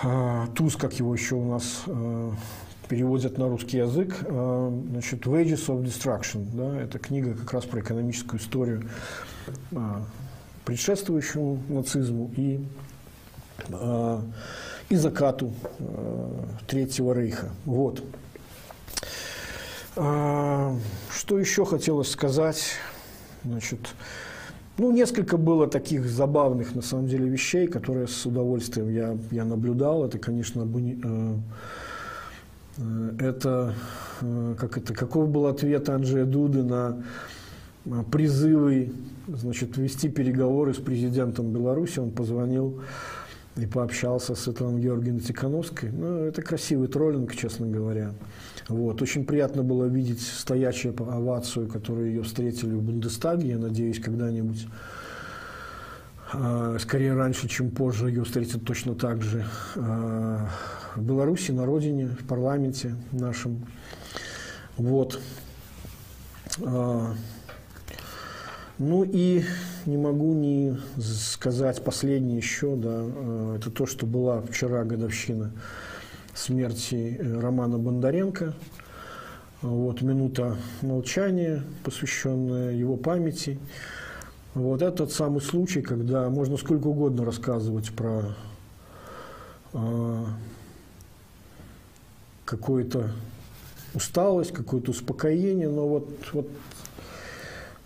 э, 0.04 0.46
Туз, 0.54 0.76
как 0.76 0.94
его 0.94 1.14
еще 1.14 1.36
у 1.36 1.50
нас 1.50 1.84
э, 1.88 2.32
переводят 2.88 3.38
на 3.38 3.48
русский 3.48 3.78
язык, 3.78 4.16
э, 4.22 4.82
значит, 4.92 5.26
Wages 5.26 5.68
of 5.68 5.84
Destruction. 5.84 6.46
Да, 6.54 6.82
это 6.82 7.00
книга 7.00 7.34
как 7.34 7.54
раз 7.54 7.66
про 7.66 7.82
экономическую 7.82 8.40
историю, 8.40 8.84
э, 9.72 9.78
предшествующую 10.66 11.60
нацизму 11.70 12.32
и 12.36 12.64
э, 13.70 14.22
и 14.90 14.96
закату 14.96 15.52
Третьего 16.66 17.12
Рейха. 17.12 17.50
Вот. 17.66 18.02
Что 19.96 21.40
еще 21.40 21.66
хотелось 21.66 22.10
сказать? 22.10 22.76
Значит, 23.44 23.80
ну, 24.78 24.92
несколько 24.92 25.36
было 25.36 25.68
таких 25.68 26.06
забавных, 26.06 26.74
на 26.74 26.82
самом 26.82 27.08
деле, 27.08 27.28
вещей, 27.28 27.68
которые 27.68 28.08
с 28.08 28.26
удовольствием 28.26 28.90
я, 28.90 29.18
я 29.32 29.44
наблюдал. 29.44 30.06
Это, 30.06 30.20
конечно, 30.20 30.66
это, 33.20 33.74
э, 34.22 34.56
как 34.58 34.78
это, 34.78 34.94
каков 34.94 35.30
был 35.30 35.48
ответ 35.48 35.90
Анджея 35.90 36.26
Дуды 36.26 36.64
на 36.64 37.04
призывы 38.12 38.92
значит, 39.28 39.78
вести 39.78 40.10
переговоры 40.10 40.74
с 40.74 40.78
президентом 40.78 41.52
Беларуси. 41.52 42.00
Он 42.00 42.12
позвонил 42.12 42.82
и 43.56 43.66
пообщался 43.66 44.36
с 44.36 44.42
Светланой 44.42 44.82
Георгиевной 44.82 45.22
Тихановской. 45.22 45.90
Ну, 45.92 46.26
это 46.26 46.42
красивый 46.42 46.88
троллинг, 46.88 47.36
честно 47.36 47.68
говоря. 47.68 48.14
Вот. 48.68 49.02
Очень 49.02 49.26
приятно 49.26 49.64
было 49.64 49.86
видеть 49.86 50.22
стоячую 50.22 50.96
овацию, 51.00 51.68
которую 51.68 52.08
ее 52.08 52.24
встретили 52.24 52.74
в 52.74 52.82
Бундестаге. 52.82 53.50
Я 53.50 53.58
надеюсь, 53.58 54.00
когда-нибудь, 54.00 54.68
э, 56.34 56.78
скорее 56.80 57.14
раньше, 57.14 57.48
чем 57.48 57.72
позже, 57.72 58.10
ее 58.10 58.24
встретят 58.24 58.64
точно 58.64 58.94
так 58.94 59.22
же 59.24 59.46
э, 59.76 60.38
в 60.98 61.04
Беларуси, 61.04 61.52
на 61.52 61.66
родине, 61.66 62.08
в 62.08 62.26
парламенте 62.26 62.96
нашем. 63.12 63.66
Вот. 64.78 65.20
Э, 66.60 67.14
ну 68.80 69.04
и 69.04 69.44
не 69.86 69.98
могу 69.98 70.34
не 70.34 70.78
сказать 71.00 71.84
последнее 71.84 72.38
еще, 72.38 72.76
да, 72.76 73.04
э, 73.04 73.58
это 73.60 73.72
то, 73.72 73.86
что 73.86 74.06
была 74.06 74.42
вчера 74.42 74.84
годовщина 74.84 75.52
смерти 76.34 77.18
э, 77.20 77.40
Романа 77.40 77.78
Бондаренко. 77.78 78.54
Вот 79.62 80.02
минута 80.02 80.58
молчания, 80.82 81.64
посвященная 81.84 82.74
его 82.74 82.96
памяти. 82.96 83.60
Вот 84.54 84.82
это 84.82 84.98
тот 84.98 85.12
самый 85.12 85.42
случай, 85.42 85.82
когда 85.82 86.30
можно 86.30 86.58
сколько 86.58 86.88
угодно 86.88 87.26
рассказывать 87.26 87.92
про 87.92 88.36
э, 89.74 90.26
какую-то 92.48 93.12
усталость, 93.94 94.54
какое-то 94.54 94.92
успокоение, 94.92 95.70
но 95.70 95.88
вот, 95.88 96.10
вот 96.34 96.48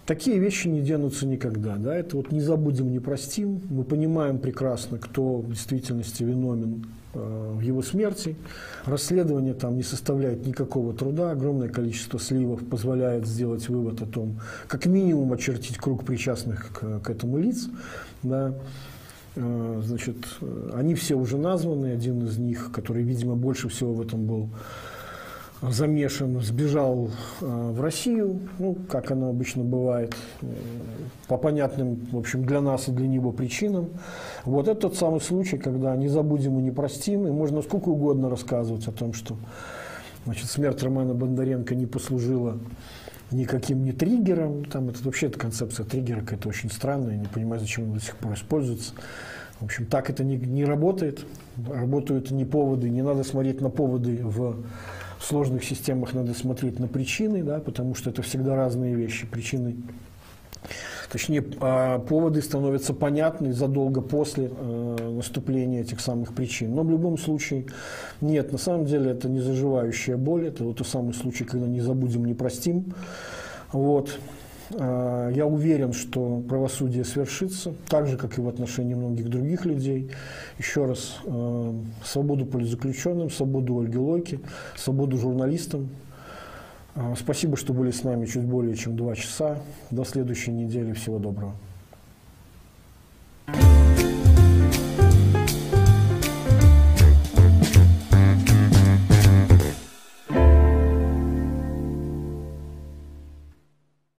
Такие 0.05 0.39
вещи 0.39 0.67
не 0.67 0.81
денутся 0.81 1.25
никогда. 1.25 1.77
Да? 1.77 1.95
Это 1.95 2.17
вот 2.17 2.31
не 2.31 2.41
забудем, 2.41 2.91
не 2.91 2.99
простим. 2.99 3.61
Мы 3.69 3.83
понимаем 3.83 4.39
прекрасно, 4.39 4.97
кто 4.97 5.37
в 5.37 5.47
действительности 5.47 6.23
виновен 6.23 6.85
э, 7.13 7.53
в 7.55 7.61
его 7.61 7.81
смерти. 7.81 8.35
Расследование 8.85 9.53
там 9.53 9.77
не 9.77 9.83
составляет 9.83 10.45
никакого 10.45 10.93
труда. 10.93 11.31
Огромное 11.31 11.69
количество 11.69 12.19
сливов 12.19 12.67
позволяет 12.67 13.27
сделать 13.27 13.69
вывод 13.69 14.01
о 14.01 14.05
том, 14.05 14.41
как 14.67 14.85
минимум 14.87 15.31
очертить 15.33 15.77
круг 15.77 16.03
причастных 16.03 16.73
к, 16.73 16.99
к 16.99 17.09
этому 17.09 17.37
лиц. 17.37 17.69
Да? 18.23 18.55
Э, 19.35 19.81
значит, 19.83 20.17
э, 20.41 20.71
они 20.73 20.95
все 20.95 21.15
уже 21.15 21.37
названы. 21.37 21.93
Один 21.93 22.25
из 22.25 22.37
них, 22.37 22.71
который, 22.73 23.03
видимо, 23.03 23.35
больше 23.35 23.69
всего 23.69 23.93
в 23.93 24.01
этом 24.01 24.25
был 24.25 24.49
замешан, 25.61 26.41
сбежал 26.41 27.11
э, 27.39 27.45
в 27.45 27.79
Россию, 27.81 28.39
ну, 28.57 28.75
как 28.89 29.11
оно 29.11 29.29
обычно 29.29 29.63
бывает, 29.63 30.15
э, 30.41 30.45
по 31.27 31.37
понятным, 31.37 32.07
в 32.11 32.17
общем, 32.17 32.45
для 32.45 32.61
нас 32.61 32.87
и 32.87 32.91
для 32.91 33.07
него 33.07 33.31
причинам. 33.31 33.89
Вот 34.43 34.67
это 34.67 34.81
тот 34.81 34.95
самый 34.95 35.21
случай, 35.21 35.57
когда 35.57 35.95
не 35.95 36.07
забудем 36.07 36.57
и 36.59 36.63
не 36.63 36.71
простим, 36.71 37.27
и 37.27 37.31
можно 37.31 37.61
сколько 37.61 37.89
угодно 37.89 38.29
рассказывать 38.29 38.87
о 38.87 38.91
том, 38.91 39.13
что 39.13 39.37
значит, 40.25 40.49
смерть 40.49 40.81
Романа 40.81 41.13
Бондаренко 41.13 41.75
не 41.75 41.85
послужила 41.85 42.57
никаким 43.31 43.83
не 43.83 43.91
триггером. 43.91 44.65
Там 44.65 44.89
это 44.89 45.03
вообще 45.03 45.27
эта 45.27 45.39
концепция 45.39 45.85
триггера 45.85 46.21
какая-то 46.21 46.49
очень 46.49 46.71
странная, 46.71 47.13
я 47.13 47.17
не 47.17 47.27
понимаю, 47.27 47.59
зачем 47.59 47.85
она 47.85 47.95
до 47.95 48.01
сих 48.01 48.15
пор 48.17 48.33
используется. 48.33 48.93
В 49.59 49.65
общем, 49.65 49.85
так 49.85 50.09
это 50.09 50.23
не, 50.23 50.37
не 50.37 50.65
работает. 50.65 51.25
Работают 51.67 52.31
не 52.31 52.45
поводы, 52.45 52.89
не 52.89 53.01
надо 53.01 53.23
смотреть 53.23 53.61
на 53.61 53.69
поводы 53.69 54.21
в 54.23 54.63
сложных 55.23 55.63
системах 55.63 56.13
надо 56.13 56.33
смотреть 56.33 56.79
на 56.79 56.87
причины, 56.87 57.43
да, 57.43 57.59
потому 57.59 57.95
что 57.95 58.09
это 58.09 58.21
всегда 58.21 58.55
разные 58.55 58.95
вещи. 58.95 59.27
Причины 59.27 59.75
Точнее, 61.11 61.43
а, 61.59 61.99
поводы 61.99 62.41
становятся 62.41 62.93
понятны 62.93 63.51
задолго 63.51 63.99
после 63.99 64.49
э, 64.49 65.11
наступления 65.11 65.81
этих 65.81 65.99
самых 65.99 66.33
причин. 66.33 66.73
Но 66.73 66.83
в 66.83 66.89
любом 66.89 67.17
случае, 67.17 67.65
нет, 68.21 68.53
на 68.53 68.57
самом 68.57 68.85
деле 68.85 69.11
это 69.11 69.27
не 69.27 69.41
заживающая 69.41 70.15
боль, 70.15 70.47
это 70.47 70.63
вот 70.63 70.77
тот 70.77 70.87
самый 70.87 71.13
случай, 71.13 71.43
когда 71.43 71.67
не 71.67 71.81
забудем, 71.81 72.23
не 72.23 72.33
простим. 72.33 72.93
Вот. 73.73 74.17
А, 74.79 75.29
я 75.31 75.45
уверен, 75.45 75.91
что 75.91 76.41
правосудие 76.47 77.03
свершится, 77.03 77.73
так 77.89 78.07
же, 78.07 78.15
как 78.15 78.37
и 78.37 78.41
в 78.41 78.47
отношении 78.47 78.93
многих 78.93 79.27
других 79.27 79.65
людей. 79.65 80.11
Еще 80.59 80.85
раз, 80.85 81.17
а, 81.25 81.75
свободу 82.05 82.45
политзаключенным, 82.45 83.29
свободу 83.29 83.79
Ольги 83.79 83.97
Лойки, 83.97 84.39
свободу 84.77 85.17
журналистам. 85.17 85.89
А, 86.95 87.13
спасибо, 87.17 87.55
что 87.55 87.73
были 87.73 87.91
с 87.91 88.03
нами 88.03 88.25
чуть 88.25 88.43
более 88.43 88.75
чем 88.75 88.95
два 88.95 89.15
часа. 89.15 89.59
До 89.91 90.03
следующей 90.03 90.51
недели. 90.51 90.93
Всего 90.93 91.19
доброго. 91.19 91.53